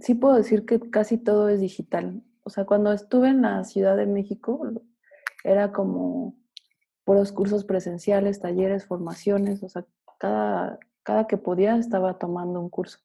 sí 0.00 0.14
puedo 0.14 0.36
decir 0.36 0.64
que 0.64 0.78
casi 0.90 1.18
todo 1.18 1.48
es 1.48 1.60
digital. 1.60 2.22
O 2.44 2.50
sea, 2.50 2.64
cuando 2.64 2.92
estuve 2.92 3.28
en 3.28 3.42
la 3.42 3.64
Ciudad 3.64 3.96
de 3.96 4.06
México, 4.06 4.62
era 5.44 5.72
como 5.72 6.36
los 7.06 7.32
cursos 7.32 7.64
presenciales, 7.64 8.40
talleres, 8.40 8.86
formaciones, 8.86 9.62
o 9.62 9.68
sea, 9.68 9.84
cada, 10.18 10.78
cada 11.02 11.26
que 11.26 11.36
podía 11.36 11.76
estaba 11.76 12.18
tomando 12.18 12.60
un 12.60 12.70
curso. 12.70 12.98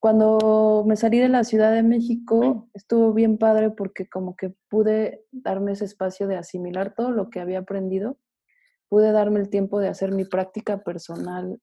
Cuando 0.00 0.84
me 0.84 0.96
salí 0.96 1.20
de 1.20 1.28
la 1.28 1.44
Ciudad 1.44 1.72
de 1.72 1.84
México, 1.84 2.68
estuvo 2.74 3.12
bien 3.12 3.38
padre 3.38 3.70
porque 3.70 4.08
como 4.08 4.34
que 4.34 4.52
pude 4.68 5.24
darme 5.30 5.72
ese 5.72 5.84
espacio 5.84 6.26
de 6.26 6.36
asimilar 6.36 6.94
todo 6.96 7.12
lo 7.12 7.30
que 7.30 7.38
había 7.38 7.60
aprendido, 7.60 8.18
pude 8.88 9.12
darme 9.12 9.38
el 9.38 9.48
tiempo 9.48 9.78
de 9.78 9.86
hacer 9.86 10.10
mi 10.10 10.24
práctica 10.24 10.82
personal 10.82 11.60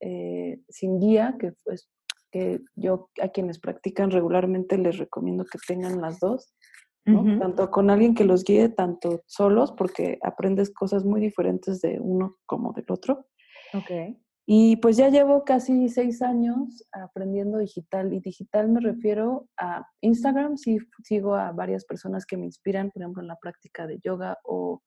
eh, 0.00 0.62
sin 0.70 0.98
guía, 1.00 1.36
que, 1.38 1.52
pues, 1.64 1.90
que 2.30 2.60
yo 2.74 3.10
a 3.22 3.28
quienes 3.28 3.58
practican 3.58 4.10
regularmente 4.10 4.78
les 4.78 4.96
recomiendo 4.96 5.44
que 5.44 5.58
tengan 5.68 6.00
las 6.00 6.18
dos, 6.18 6.54
tanto 7.04 7.70
con 7.70 7.90
alguien 7.90 8.14
que 8.14 8.24
los 8.24 8.44
guíe, 8.44 8.68
tanto 8.68 9.22
solos, 9.26 9.72
porque 9.72 10.18
aprendes 10.22 10.72
cosas 10.72 11.04
muy 11.04 11.20
diferentes 11.20 11.80
de 11.80 11.98
uno 12.00 12.36
como 12.46 12.72
del 12.72 12.86
otro. 12.88 13.26
Okay. 13.74 14.18
Y 14.46 14.76
pues 14.76 14.96
ya 14.96 15.08
llevo 15.08 15.44
casi 15.44 15.88
seis 15.88 16.20
años 16.20 16.84
aprendiendo 16.92 17.58
digital. 17.58 18.12
Y 18.12 18.20
digital 18.20 18.68
me 18.68 18.80
refiero 18.80 19.48
a 19.56 19.86
Instagram, 20.00 20.56
sí 20.56 20.78
sigo 21.04 21.34
a 21.34 21.52
varias 21.52 21.84
personas 21.84 22.26
que 22.26 22.36
me 22.36 22.46
inspiran, 22.46 22.90
por 22.90 23.02
ejemplo, 23.02 23.22
en 23.22 23.28
la 23.28 23.36
práctica 23.36 23.86
de 23.86 23.98
yoga 24.00 24.38
o 24.44 24.82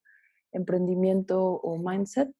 emprendimiento 0.52 1.42
o 1.42 1.78
mindset. 1.78 2.32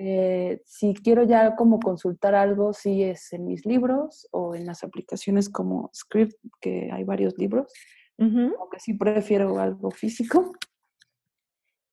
Eh, 0.00 0.62
si 0.64 0.94
quiero 0.94 1.24
ya 1.24 1.56
como 1.56 1.80
consultar 1.80 2.34
algo, 2.34 2.72
sí 2.72 3.02
es 3.02 3.32
en 3.32 3.46
mis 3.46 3.66
libros 3.66 4.28
o 4.30 4.54
en 4.54 4.64
las 4.66 4.84
aplicaciones 4.84 5.48
como 5.48 5.90
Script, 5.92 6.36
que 6.60 6.90
hay 6.92 7.02
varios 7.02 7.36
libros 7.36 7.72
aunque 8.18 8.80
sí 8.80 8.94
prefiero 8.94 9.58
algo 9.58 9.90
físico. 9.90 10.52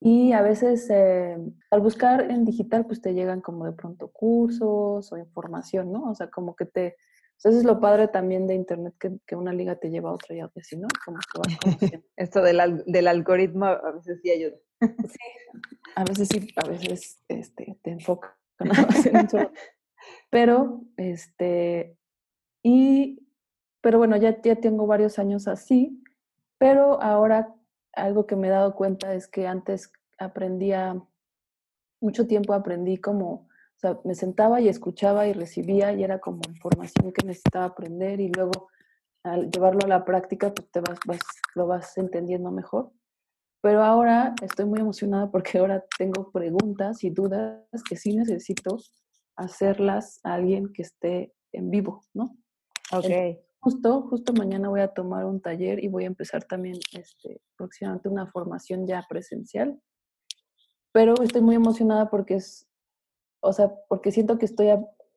Y 0.02 0.34
a 0.34 0.42
veces 0.42 0.88
eh, 0.92 1.38
al 1.72 1.82
buscar 1.82 2.30
en 2.30 2.46
digital, 2.46 2.86
pues 2.86 3.02
te 3.02 3.14
llegan 3.14 3.42
como 3.42 3.66
de 3.66 3.72
pronto 3.72 4.10
cursos 4.10 5.12
o 5.12 5.18
información, 5.18 5.92
¿no? 5.92 6.12
O 6.12 6.16
sea, 6.16 6.30
como 6.30 6.56
que 6.56 6.66
te... 6.66 6.96
eso 7.38 7.50
es 7.50 7.64
lo 7.64 7.80
padre 7.80 8.08
también 8.08 8.46
de 8.46 8.56
Internet, 8.56 8.94
que, 9.00 9.36
una 9.36 9.54
liga 9.54 9.78
te 9.78 9.90
lleva 9.90 10.10
a 10.10 10.14
otra 10.14 10.36
y 10.36 10.42
a 10.42 10.46
otra, 10.46 10.62
¿no? 10.78 10.88
Como 11.04 11.18
Esto 12.18 12.42
del, 12.42 12.84
del, 12.86 13.08
algoritmo 13.08 13.66
a 13.66 13.92
veces 13.92 14.20
sí 14.22 14.30
ayuda. 14.30 14.58
Sí, 14.80 15.60
a 15.96 16.04
veces 16.04 16.28
sí, 16.28 16.48
a 16.56 16.68
veces 16.68 17.24
este, 17.28 17.80
te 17.82 17.92
enfoca. 17.92 18.38
Pero, 20.30 20.84
este, 20.98 21.98
y, 22.62 23.28
pero 23.82 23.98
bueno, 23.98 24.18
ya, 24.18 24.40
ya 24.42 24.56
tengo 24.56 24.86
varios 24.86 25.18
años 25.20 25.48
así 25.48 26.04
pero 26.58 27.02
ahora 27.02 27.54
algo 27.94 28.26
que 28.26 28.36
me 28.36 28.48
he 28.48 28.52
dado 28.52 28.76
cuenta 28.76 29.14
es 29.14 29.28
que 29.28 29.48
antes 29.48 29.92
aprendía, 30.18 31.02
mucho 32.02 32.28
tiempo 32.28 32.54
aprendí 32.54 32.98
como, 32.98 33.48
o 33.84 34.02
me 34.04 34.16
sentaba 34.16 34.62
y 34.62 34.68
escuchaba 34.68 35.28
y 35.28 35.34
recibía 35.34 35.94
y 35.94 36.04
era 36.04 36.20
como 36.20 36.42
información 36.48 37.12
que 37.12 37.26
necesitaba 37.26 37.66
aprender 37.66 38.20
y 38.20 38.30
luego 38.30 38.70
al 39.24 39.50
llevarlo 39.50 39.82
a 39.86 39.88
la 39.88 40.06
práctica 40.06 40.54
pues 40.54 40.70
te 40.72 40.82
vas, 40.82 41.00
lo 41.56 41.68
vas 41.68 41.98
entendiendo 41.98 42.52
mejor. 42.52 42.92
Pero 43.62 43.84
ahora 43.84 44.36
estoy 44.44 44.66
muy 44.66 44.80
emocionada 44.80 45.32
porque 45.32 45.58
ahora 45.58 45.84
tengo 45.98 46.32
preguntas 46.32 47.04
y 47.04 47.10
dudas 47.10 47.66
que 47.90 47.96
sí 47.96 48.16
necesito 48.16 48.78
hacerlas 49.36 50.20
a 50.24 50.36
alguien 50.36 50.72
que 50.72 50.84
esté 50.84 51.34
en 51.52 51.72
vivo, 51.72 52.04
¿no? 52.14 52.38
Ok. 52.92 53.45
Justo, 53.66 54.04
justo 54.04 54.32
mañana 54.32 54.70
voy 54.70 54.82
a 54.82 54.90
tomar 54.90 55.26
un 55.26 55.42
taller 55.42 55.84
y 55.84 55.88
voy 55.88 56.04
a 56.04 56.08
empezar 56.08 56.44
también 56.44 56.78
este, 56.94 57.42
próximamente 57.58 58.08
una 58.08 58.28
formación 58.28 58.86
ya 58.86 59.04
presencial. 59.10 59.82
Pero 60.92 61.20
estoy 61.24 61.42
muy 61.42 61.56
emocionada 61.56 62.12
porque 62.12 62.36
es, 62.36 62.68
o 63.40 63.52
sea, 63.54 63.74
porque 63.90 64.12
siento 64.12 64.38
que 64.38 64.46
estoy 64.46 64.68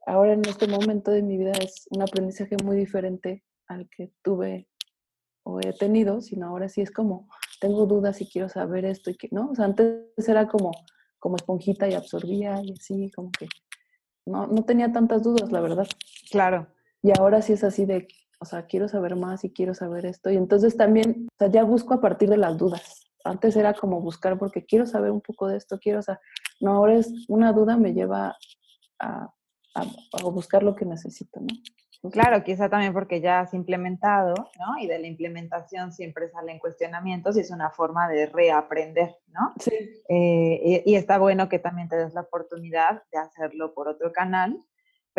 ahora 0.06 0.32
en 0.32 0.46
este 0.46 0.66
momento 0.66 1.10
de 1.10 1.22
mi 1.22 1.36
vida 1.36 1.52
es 1.62 1.88
un 1.90 2.00
aprendizaje 2.00 2.56
muy 2.64 2.78
diferente 2.78 3.44
al 3.66 3.86
que 3.90 4.14
tuve 4.22 4.66
o 5.42 5.60
he 5.60 5.74
tenido, 5.74 6.22
sino 6.22 6.46
ahora 6.46 6.70
sí 6.70 6.80
es 6.80 6.90
como, 6.90 7.28
tengo 7.60 7.84
dudas 7.84 8.18
y 8.22 8.30
quiero 8.30 8.48
saber 8.48 8.86
esto 8.86 9.10
y 9.10 9.16
que, 9.18 9.28
¿no? 9.30 9.50
O 9.50 9.54
sea, 9.54 9.66
antes 9.66 10.26
era 10.26 10.48
como, 10.48 10.70
como 11.18 11.36
esponjita 11.36 11.86
y 11.86 11.92
absorbía 11.92 12.62
y 12.64 12.72
así, 12.72 13.10
como 13.10 13.30
que 13.30 13.46
no, 14.24 14.46
no 14.46 14.64
tenía 14.64 14.90
tantas 14.90 15.22
dudas, 15.22 15.52
la 15.52 15.60
verdad. 15.60 15.86
Claro. 16.30 16.66
Y 17.02 17.12
ahora 17.16 17.42
sí 17.42 17.52
es 17.52 17.62
así 17.62 17.84
de, 17.84 18.08
o 18.40 18.44
sea, 18.44 18.66
quiero 18.66 18.89
saber 18.89 19.16
más 19.16 19.44
y 19.44 19.52
quiero 19.52 19.74
saber 19.74 20.06
esto. 20.06 20.31
Y 20.31 20.36
entonces 20.36 20.77
también, 20.77 21.28
o 21.32 21.36
sea, 21.39 21.48
ya 21.48 21.65
busco 21.65 21.94
a 21.94 22.01
partir 22.01 22.28
de 22.28 22.36
las 22.36 22.56
dudas. 22.56 23.10
Antes 23.24 23.56
era 23.56 23.74
como 23.74 24.01
buscar 24.01 24.39
porque 24.39 24.65
quiero 24.65 24.86
saber 24.86 25.10
un 25.10 25.20
poco 25.20 25.48
de 25.48 25.56
esto, 25.56 25.78
quiero, 25.78 25.98
o 25.98 26.02
sea, 26.02 26.20
no, 26.60 26.73
ahora 26.73 26.97
es 26.97 27.12
una 27.28 27.52
duda 27.52 27.77
me 27.77 27.93
lleva 27.93 28.36
a, 28.98 29.32
a 29.74 30.23
buscar 30.23 30.62
lo 30.62 30.74
que 30.74 30.85
necesito, 30.85 31.40
¿no? 31.40 31.48
Claro, 32.12 32.44
quizá 32.44 32.69
también 32.69 32.93
porque 32.93 33.20
ya 33.20 33.40
has 33.40 33.55
implementado, 33.55 34.35
¿no? 34.35 34.81
Y 34.81 34.86
de 34.86 35.01
la 35.01 35.09
implementación 35.09 35.93
siempre 35.93 36.28
salen 36.31 36.60
cuestionamientos 36.60 37.36
y 37.36 37.40
es 37.40 37.51
una 37.51 37.70
forma 37.70 38.09
de 38.09 38.27
reaprender, 38.27 39.16
¿no? 39.28 39.52
Sí. 39.59 39.74
Eh, 40.09 40.85
y, 40.86 40.94
está 40.94 41.19
bueno 41.19 41.48
que 41.48 41.59
también 41.59 41.89
te 41.89 41.97
des 41.97 42.15
la 42.15 42.20
oportunidad 42.20 43.02
de 43.10 43.19
hacerlo 43.19 43.74
por 43.74 43.89
otro 43.89 44.12
canal, 44.12 44.62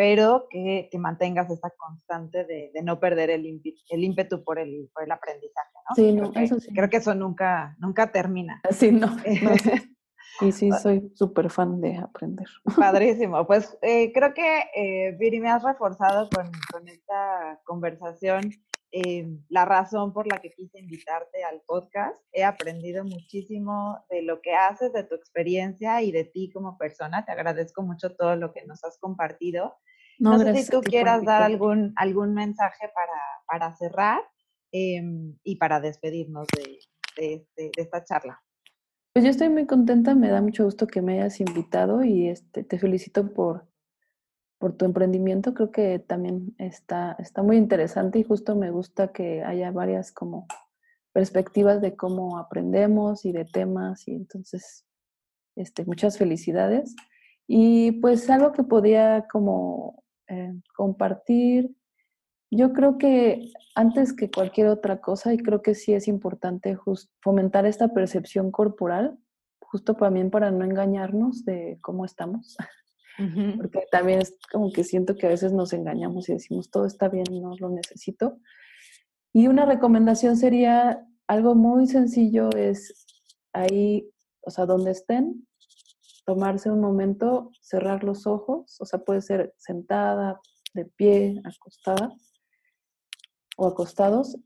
pero 0.00 0.46
que, 0.48 0.88
que 0.90 0.98
mantengas 0.98 1.50
esta 1.50 1.68
constante 1.76 2.46
de, 2.46 2.70
de 2.72 2.82
no 2.82 2.98
perder 2.98 3.28
el, 3.28 3.44
ímpetu 3.44 4.42
por 4.42 4.58
el, 4.58 4.88
por 4.94 5.04
el 5.04 5.12
aprendizaje, 5.12 5.68
¿no? 5.74 5.94
Sí, 5.94 6.12
no, 6.12 6.32
eso 6.40 6.58
sí. 6.58 6.72
Creo 6.72 6.88
que 6.88 6.96
eso 6.96 7.14
nunca, 7.14 7.76
nunca 7.78 8.10
termina. 8.10 8.62
Sí, 8.70 8.92
no. 8.92 9.08
no 9.42 9.52
Y 10.40 10.52
sí, 10.52 10.70
soy 10.72 11.12
súper 11.14 11.50
fan 11.50 11.82
de 11.82 11.98
aprender. 11.98 12.46
Padrísimo. 12.78 13.46
Pues 13.46 13.76
eh, 13.82 14.10
creo 14.14 14.32
que, 14.32 14.70
eh, 14.74 15.14
Viri, 15.18 15.38
me 15.38 15.50
has 15.50 15.62
reforzado 15.62 16.30
con, 16.34 16.50
con 16.72 16.88
esta 16.88 17.60
conversación 17.64 18.50
eh, 18.92 19.26
la 19.48 19.64
razón 19.64 20.12
por 20.12 20.26
la 20.26 20.40
que 20.40 20.52
quise 20.52 20.78
invitarte 20.78 21.44
al 21.44 21.60
podcast. 21.66 22.16
He 22.32 22.42
aprendido 22.42 23.04
muchísimo 23.04 24.04
de 24.10 24.22
lo 24.22 24.40
que 24.40 24.54
haces, 24.54 24.92
de 24.92 25.04
tu 25.04 25.14
experiencia 25.14 26.02
y 26.02 26.10
de 26.10 26.24
ti 26.24 26.50
como 26.52 26.76
persona. 26.76 27.24
Te 27.24 27.32
agradezco 27.32 27.82
mucho 27.82 28.14
todo 28.16 28.34
lo 28.36 28.52
que 28.52 28.64
nos 28.66 28.82
has 28.84 28.98
compartido. 28.98 29.76
No, 30.18 30.38
sé 30.38 30.54
si 30.56 30.70
tú 30.70 30.80
quieras 30.80 31.24
dar 31.24 31.42
algún, 31.42 31.92
algún 31.96 32.34
mensaje 32.34 32.90
para, 32.94 33.20
para 33.46 33.76
cerrar 33.76 34.20
em, 34.72 35.38
y 35.44 35.56
para 35.56 35.80
despedirnos 35.80 36.46
de, 36.54 36.78
de, 37.16 37.34
este, 37.34 37.70
de 37.74 37.82
esta 37.82 38.04
charla. 38.04 38.42
Pues 39.12 39.24
yo 39.24 39.30
estoy 39.30 39.48
muy 39.48 39.66
contenta, 39.66 40.14
me 40.14 40.28
da 40.28 40.42
mucho 40.42 40.64
gusto 40.64 40.86
que 40.86 41.00
me 41.00 41.14
hayas 41.20 41.40
invitado 41.40 42.04
y 42.04 42.28
este, 42.28 42.64
te 42.64 42.78
felicito 42.78 43.32
por, 43.32 43.69
por 44.60 44.76
tu 44.76 44.84
emprendimiento. 44.84 45.54
Creo 45.54 45.72
que 45.72 45.98
también 45.98 46.54
está, 46.58 47.16
está 47.18 47.42
muy 47.42 47.56
interesante 47.56 48.20
y 48.20 48.22
justo 48.22 48.54
me 48.54 48.70
gusta 48.70 49.12
que 49.12 49.42
haya 49.42 49.72
varias 49.72 50.12
como 50.12 50.46
perspectivas 51.12 51.80
de 51.80 51.96
cómo 51.96 52.38
aprendemos 52.38 53.24
y 53.24 53.32
de 53.32 53.44
temas 53.44 54.06
y 54.06 54.14
entonces 54.14 54.86
este, 55.56 55.84
muchas 55.84 56.16
felicidades. 56.16 56.94
Y 57.48 57.92
pues 58.00 58.30
algo 58.30 58.52
que 58.52 58.62
podía 58.62 59.26
como 59.28 60.04
eh, 60.28 60.52
compartir 60.76 61.74
yo 62.50 62.72
creo 62.72 62.98
que 62.98 63.52
antes 63.76 64.12
que 64.12 64.30
cualquier 64.30 64.66
otra 64.66 65.00
cosa, 65.00 65.32
y 65.32 65.38
creo 65.38 65.62
que 65.62 65.76
sí 65.76 65.92
es 65.92 66.08
importante 66.08 66.76
fomentar 67.20 67.64
esta 67.64 67.88
percepción 67.88 68.50
corporal, 68.50 69.16
justo 69.60 69.94
también 69.94 70.30
para 70.30 70.50
no 70.50 70.64
engañarnos 70.64 71.44
de 71.44 71.78
cómo 71.80 72.04
estamos, 72.04 72.56
porque 73.56 73.84
también 73.90 74.20
es 74.20 74.36
como 74.50 74.72
que 74.72 74.84
siento 74.84 75.16
que 75.16 75.26
a 75.26 75.30
veces 75.30 75.52
nos 75.52 75.72
engañamos 75.72 76.28
y 76.28 76.34
decimos, 76.34 76.70
todo 76.70 76.86
está 76.86 77.08
bien, 77.08 77.24
no 77.30 77.54
lo 77.58 77.70
necesito. 77.70 78.38
Y 79.32 79.48
una 79.48 79.66
recomendación 79.66 80.36
sería 80.36 81.06
algo 81.26 81.54
muy 81.54 81.86
sencillo, 81.86 82.50
es 82.50 83.06
ahí, 83.52 84.10
o 84.40 84.50
sea, 84.50 84.66
donde 84.66 84.92
estén, 84.92 85.46
tomarse 86.24 86.70
un 86.70 86.80
momento, 86.80 87.50
cerrar 87.60 88.04
los 88.04 88.26
ojos, 88.26 88.80
o 88.80 88.84
sea, 88.84 89.00
puede 89.00 89.20
ser 89.20 89.54
sentada, 89.58 90.40
de 90.74 90.84
pie, 90.84 91.40
acostada, 91.44 92.12
o 93.56 93.66
acostados 93.66 94.38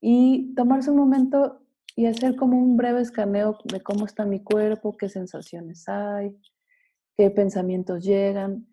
y 0.00 0.54
tomarse 0.54 0.90
un 0.90 0.98
momento 0.98 1.62
y 1.96 2.06
hacer 2.06 2.36
como 2.36 2.58
un 2.58 2.76
breve 2.76 3.00
escaneo 3.00 3.58
de 3.64 3.80
cómo 3.80 4.04
está 4.04 4.26
mi 4.26 4.42
cuerpo, 4.42 4.96
qué 4.96 5.08
sensaciones 5.08 5.88
hay, 5.88 6.36
qué 7.16 7.30
pensamientos 7.30 8.04
llegan, 8.04 8.66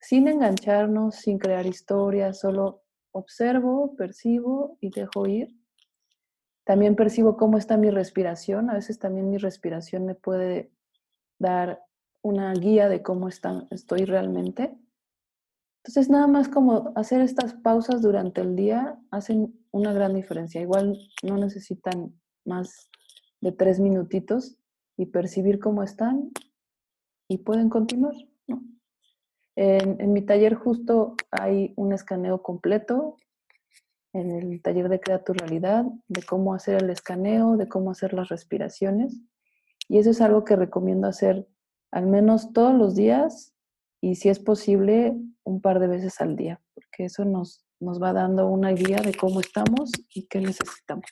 sin 0.00 0.28
engancharnos, 0.28 1.16
sin 1.16 1.38
crear 1.38 1.66
historias, 1.66 2.38
solo 2.38 2.82
observo, 3.12 3.96
percibo 3.96 4.78
y 4.80 4.90
dejo 4.90 5.26
ir. 5.26 5.56
También 6.64 6.96
percibo 6.96 7.36
cómo 7.36 7.58
está 7.58 7.76
mi 7.76 7.90
respiración. 7.90 8.70
A 8.70 8.74
veces 8.74 8.98
también 8.98 9.30
mi 9.30 9.38
respiración 9.38 10.04
me 10.04 10.14
puede 10.14 10.70
dar 11.38 11.82
una 12.22 12.52
guía 12.52 12.88
de 12.88 13.02
cómo 13.02 13.28
está, 13.28 13.66
estoy 13.70 14.04
realmente. 14.04 14.76
Entonces, 15.78 16.10
nada 16.10 16.26
más 16.26 16.48
como 16.48 16.92
hacer 16.96 17.22
estas 17.22 17.54
pausas 17.54 18.02
durante 18.02 18.42
el 18.42 18.54
día 18.54 19.00
hacen 19.10 19.58
una 19.70 19.92
gran 19.92 20.14
diferencia. 20.14 20.60
Igual 20.60 20.98
no 21.22 21.38
necesitan 21.38 22.12
más 22.44 22.90
de 23.40 23.52
tres 23.52 23.80
minutitos 23.80 24.58
y 24.96 25.06
percibir 25.06 25.58
cómo 25.58 25.82
están 25.82 26.30
y 27.28 27.38
pueden 27.38 27.68
continuar. 27.68 28.14
En, 29.60 30.12
mi 30.12 30.22
taller 30.22 30.54
justo 30.54 31.16
hay 31.32 31.74
un 31.76 31.92
escaneo 31.92 32.42
completo, 32.42 33.16
en 34.12 34.30
el 34.30 34.62
taller 34.62 34.88
de 34.88 35.00
Crea 35.00 35.24
tu 35.24 35.32
Realidad, 35.32 35.84
de 36.06 36.22
cómo 36.22 36.54
hacer 36.54 36.82
el 36.82 36.90
escaneo, 36.90 37.56
de 37.56 37.68
cómo 37.68 37.90
hacer 37.90 38.14
las 38.14 38.28
respiraciones. 38.28 39.20
Y 39.88 39.98
eso 39.98 40.10
es 40.10 40.20
algo 40.20 40.44
que 40.44 40.54
recomiendo 40.54 41.08
hacer 41.08 41.48
al 41.90 42.06
menos 42.06 42.52
todos 42.52 42.74
los 42.74 42.94
días 42.94 43.52
y 44.00 44.14
si 44.14 44.28
es 44.28 44.38
posible 44.38 45.16
un 45.42 45.60
par 45.60 45.80
de 45.80 45.88
veces 45.88 46.20
al 46.20 46.36
día, 46.36 46.60
porque 46.74 47.06
eso 47.06 47.24
nos, 47.24 47.66
nos 47.80 48.00
va 48.00 48.12
dando 48.12 48.46
una 48.46 48.70
idea 48.70 49.00
de 49.00 49.12
cómo 49.14 49.40
estamos 49.40 49.90
y 50.14 50.28
qué 50.28 50.40
necesitamos. 50.40 51.06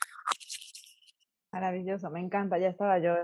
Maravilloso, 1.51 2.11
me 2.11 2.21
encanta, 2.21 2.59
ya 2.59 2.69
estaba 2.69 2.99
yo 3.01 3.15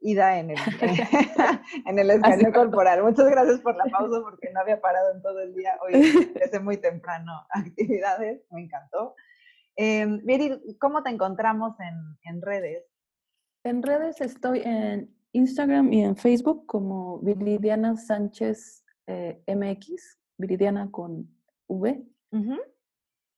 ida 0.00 0.38
en 0.38 0.50
el, 0.50 0.56
en 1.86 1.98
el 1.98 2.10
escaneo 2.10 2.52
corporal. 2.52 3.02
Muchas 3.02 3.28
gracias 3.30 3.60
por 3.60 3.76
la 3.76 3.84
pausa 3.84 4.20
porque 4.22 4.50
no 4.52 4.60
había 4.60 4.80
parado 4.80 5.12
en 5.14 5.22
todo 5.22 5.40
el 5.40 5.54
día. 5.54 5.78
Hoy 5.82 5.92
empecé 6.34 6.60
muy 6.60 6.78
temprano 6.78 7.32
actividades, 7.50 8.42
me 8.50 8.62
encantó. 8.62 9.14
Eh, 9.76 10.20
¿cómo 10.78 11.02
te 11.02 11.10
encontramos 11.10 11.78
en, 11.80 12.18
en 12.24 12.42
redes? 12.42 12.84
En 13.62 13.82
redes 13.82 14.20
estoy 14.20 14.62
en 14.64 15.14
Instagram 15.32 15.92
y 15.92 16.02
en 16.02 16.16
Facebook 16.16 16.66
como 16.66 17.20
Viridiana 17.20 17.96
Sánchez 17.96 18.84
eh, 19.06 19.42
MX, 19.46 20.18
Viridiana 20.38 20.90
con 20.90 21.28
V. 21.68 22.04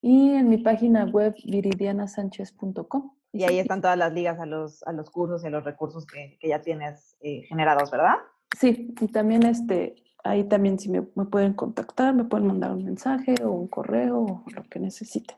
Y 0.04 0.32
en 0.32 0.48
mi 0.48 0.58
página 0.58 1.04
web 1.04 1.34
viridianasánchez.com. 1.44 3.21
Y 3.32 3.44
ahí 3.44 3.58
están 3.58 3.80
todas 3.80 3.96
las 3.96 4.12
ligas 4.12 4.38
a 4.38 4.46
los, 4.46 4.82
a 4.84 4.92
los 4.92 5.10
cursos 5.10 5.42
y 5.42 5.46
a 5.46 5.50
los 5.50 5.64
recursos 5.64 6.06
que, 6.06 6.36
que 6.38 6.48
ya 6.48 6.60
tienes 6.60 7.16
eh, 7.20 7.42
generados, 7.48 7.90
¿verdad? 7.90 8.16
Sí, 8.58 8.94
y 9.00 9.08
también 9.08 9.44
este, 9.44 9.94
ahí 10.22 10.44
también 10.44 10.78
si 10.78 10.90
me, 10.90 11.06
me, 11.14 11.24
pueden 11.24 11.54
contactar, 11.54 12.14
me 12.14 12.24
pueden 12.24 12.46
mandar 12.46 12.72
un 12.72 12.84
mensaje 12.84 13.34
o 13.42 13.50
un 13.50 13.68
correo 13.68 14.20
o 14.20 14.44
lo 14.54 14.62
que 14.64 14.78
necesiten. 14.78 15.36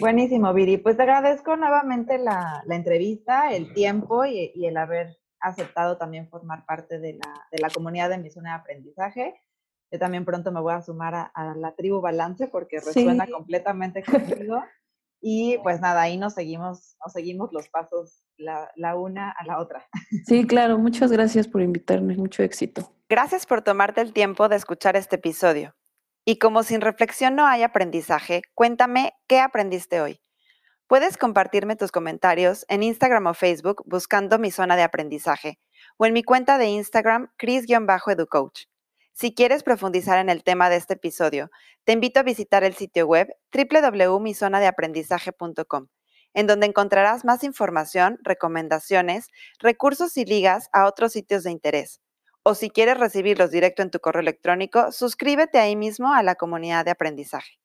Buenísimo, 0.00 0.52
Viri. 0.52 0.78
Pues 0.78 0.96
te 0.96 1.02
agradezco 1.02 1.56
nuevamente 1.56 2.18
la, 2.18 2.62
la 2.66 2.74
entrevista, 2.74 3.52
el 3.52 3.72
tiempo 3.72 4.24
y, 4.24 4.50
y, 4.54 4.66
el 4.66 4.76
haber 4.76 5.18
aceptado 5.40 5.96
también 5.96 6.28
formar 6.28 6.64
parte 6.66 6.98
de 6.98 7.14
la, 7.14 7.46
de 7.50 7.58
la 7.58 7.70
comunidad 7.70 8.10
de 8.10 8.18
mi 8.18 8.30
zona 8.30 8.50
de 8.50 8.56
aprendizaje. 8.56 9.40
Yo 9.90 9.98
también 9.98 10.24
pronto 10.24 10.50
me 10.50 10.60
voy 10.60 10.72
a 10.72 10.82
sumar 10.82 11.30
a, 11.32 11.54
la 11.54 11.74
tribu 11.74 12.00
Balance 12.00 12.48
porque 12.48 12.80
resuena 12.80 13.26
completamente 13.26 14.02
conmigo. 14.02 14.62
Y 15.24 15.58
pues 15.62 15.80
nada, 15.80 16.02
ahí 16.02 16.18
nos 16.18 16.34
seguimos, 16.34 16.96
nos 17.02 17.12
seguimos 17.12 17.50
los 17.52 17.68
pasos 17.68 18.24
la, 18.36 18.68
la, 18.74 18.96
una 18.96 19.30
a 19.30 19.46
la 19.46 19.60
otra. 19.60 19.86
Sí, 20.26 20.46
claro, 20.46 20.78
muchas 20.78 21.12
gracias 21.12 21.46
por 21.46 21.62
invitarme, 21.62 22.16
mucho 22.16 22.42
éxito. 22.42 22.92
Gracias 23.08 23.46
por 23.46 23.62
tomarte 23.62 24.00
el 24.00 24.12
tiempo 24.12 24.48
de 24.48 24.56
escuchar 24.56 24.96
este 24.96 25.16
episodio. 25.16 25.76
Y 26.24 26.38
como 26.38 26.64
sin 26.64 26.80
reflexión 26.80 27.36
no 27.36 27.46
hay 27.46 27.62
aprendizaje, 27.62 28.42
cuéntame 28.54 29.12
qué 29.28 29.38
aprendiste 29.38 30.00
hoy. 30.00 30.20
Puedes 30.88 31.16
compartirme 31.16 31.76
tus 31.76 31.92
comentarios 31.92 32.66
en 32.68 32.82
Instagram 32.82 33.26
o 33.28 33.34
Facebook 33.34 33.82
buscando 33.86 34.38
mi 34.38 34.50
zona 34.50 34.76
de 34.76 34.82
aprendizaje 34.82 35.58
o 35.96 36.06
en 36.06 36.12
mi 36.12 36.22
cuenta 36.22 36.58
de 36.58 36.66
Instagram, 36.66 37.28
Chris-Educoach. 37.38 38.66
Si 39.14 39.34
quieres 39.34 39.62
profundizar 39.62 40.18
en 40.18 40.30
el 40.30 40.42
tema 40.42 40.70
de 40.70 40.76
este 40.76 40.94
episodio, 40.94 41.50
te 41.84 41.92
invito 41.92 42.20
a 42.20 42.22
visitar 42.22 42.64
el 42.64 42.72
sitio 42.74 43.06
web 43.06 43.28
www.mizonadeaprendizaje.com, 43.52 45.88
en 46.32 46.46
donde 46.46 46.66
encontrarás 46.66 47.22
más 47.24 47.44
información, 47.44 48.18
recomendaciones, 48.22 49.28
recursos 49.58 50.16
y 50.16 50.24
ligas 50.24 50.70
a 50.72 50.86
otros 50.86 51.12
sitios 51.12 51.42
de 51.44 51.50
interés. 51.50 52.00
O 52.42 52.54
si 52.54 52.70
quieres 52.70 52.98
recibirlos 52.98 53.50
directo 53.50 53.82
en 53.82 53.90
tu 53.90 54.00
correo 54.00 54.22
electrónico, 54.22 54.90
suscríbete 54.92 55.58
ahí 55.58 55.76
mismo 55.76 56.14
a 56.14 56.22
la 56.22 56.34
comunidad 56.34 56.86
de 56.86 56.92
aprendizaje. 56.92 57.58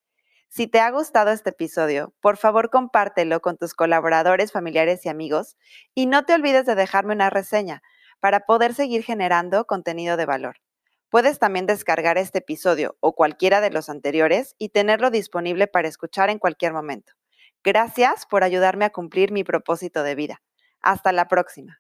Si 0.50 0.68
te 0.68 0.82
ha 0.82 0.92
gustado 0.92 1.32
este 1.32 1.52
episodio, 1.52 2.14
por 2.22 2.36
favor 2.38 2.70
compártelo 2.70 3.40
con 3.42 3.58
tus 3.58 3.74
colaboradores, 3.74 4.52
familiares 4.52 5.06
y 5.06 5.10
amigos 5.10 5.56
y 5.96 6.08
no 6.08 6.26
te 6.26 6.34
olvides 6.34 6.66
de 6.66 6.76
dejarme 6.76 7.14
una 7.14 7.30
reseña 7.30 7.82
para 8.20 8.42
poder 8.42 8.74
seguir 8.74 9.04
generando 9.04 9.64
contenido 9.66 10.18
de 10.18 10.26
valor. 10.26 10.58
Puedes 11.10 11.40
también 11.40 11.66
descargar 11.66 12.18
este 12.18 12.40
episodio 12.40 12.98
o 13.00 13.16
cualquiera 13.16 13.62
de 13.62 13.72
los 13.72 13.90
anteriores 13.90 14.56
y 14.58 14.70
tenerlo 14.70 15.10
disponible 15.10 15.68
para 15.68 15.88
escuchar 15.88 16.30
en 16.30 16.40
cualquier 16.40 16.74
momento. 16.74 17.14
Gracias 17.64 18.26
por 18.26 18.44
ayudarme 18.44 18.86
a 18.86 18.92
cumplir 18.92 19.32
mi 19.32 19.44
propósito 19.44 20.04
de 20.04 20.16
vida. 20.16 20.42
Hasta 20.82 21.12
la 21.14 21.28
próxima. 21.28 21.80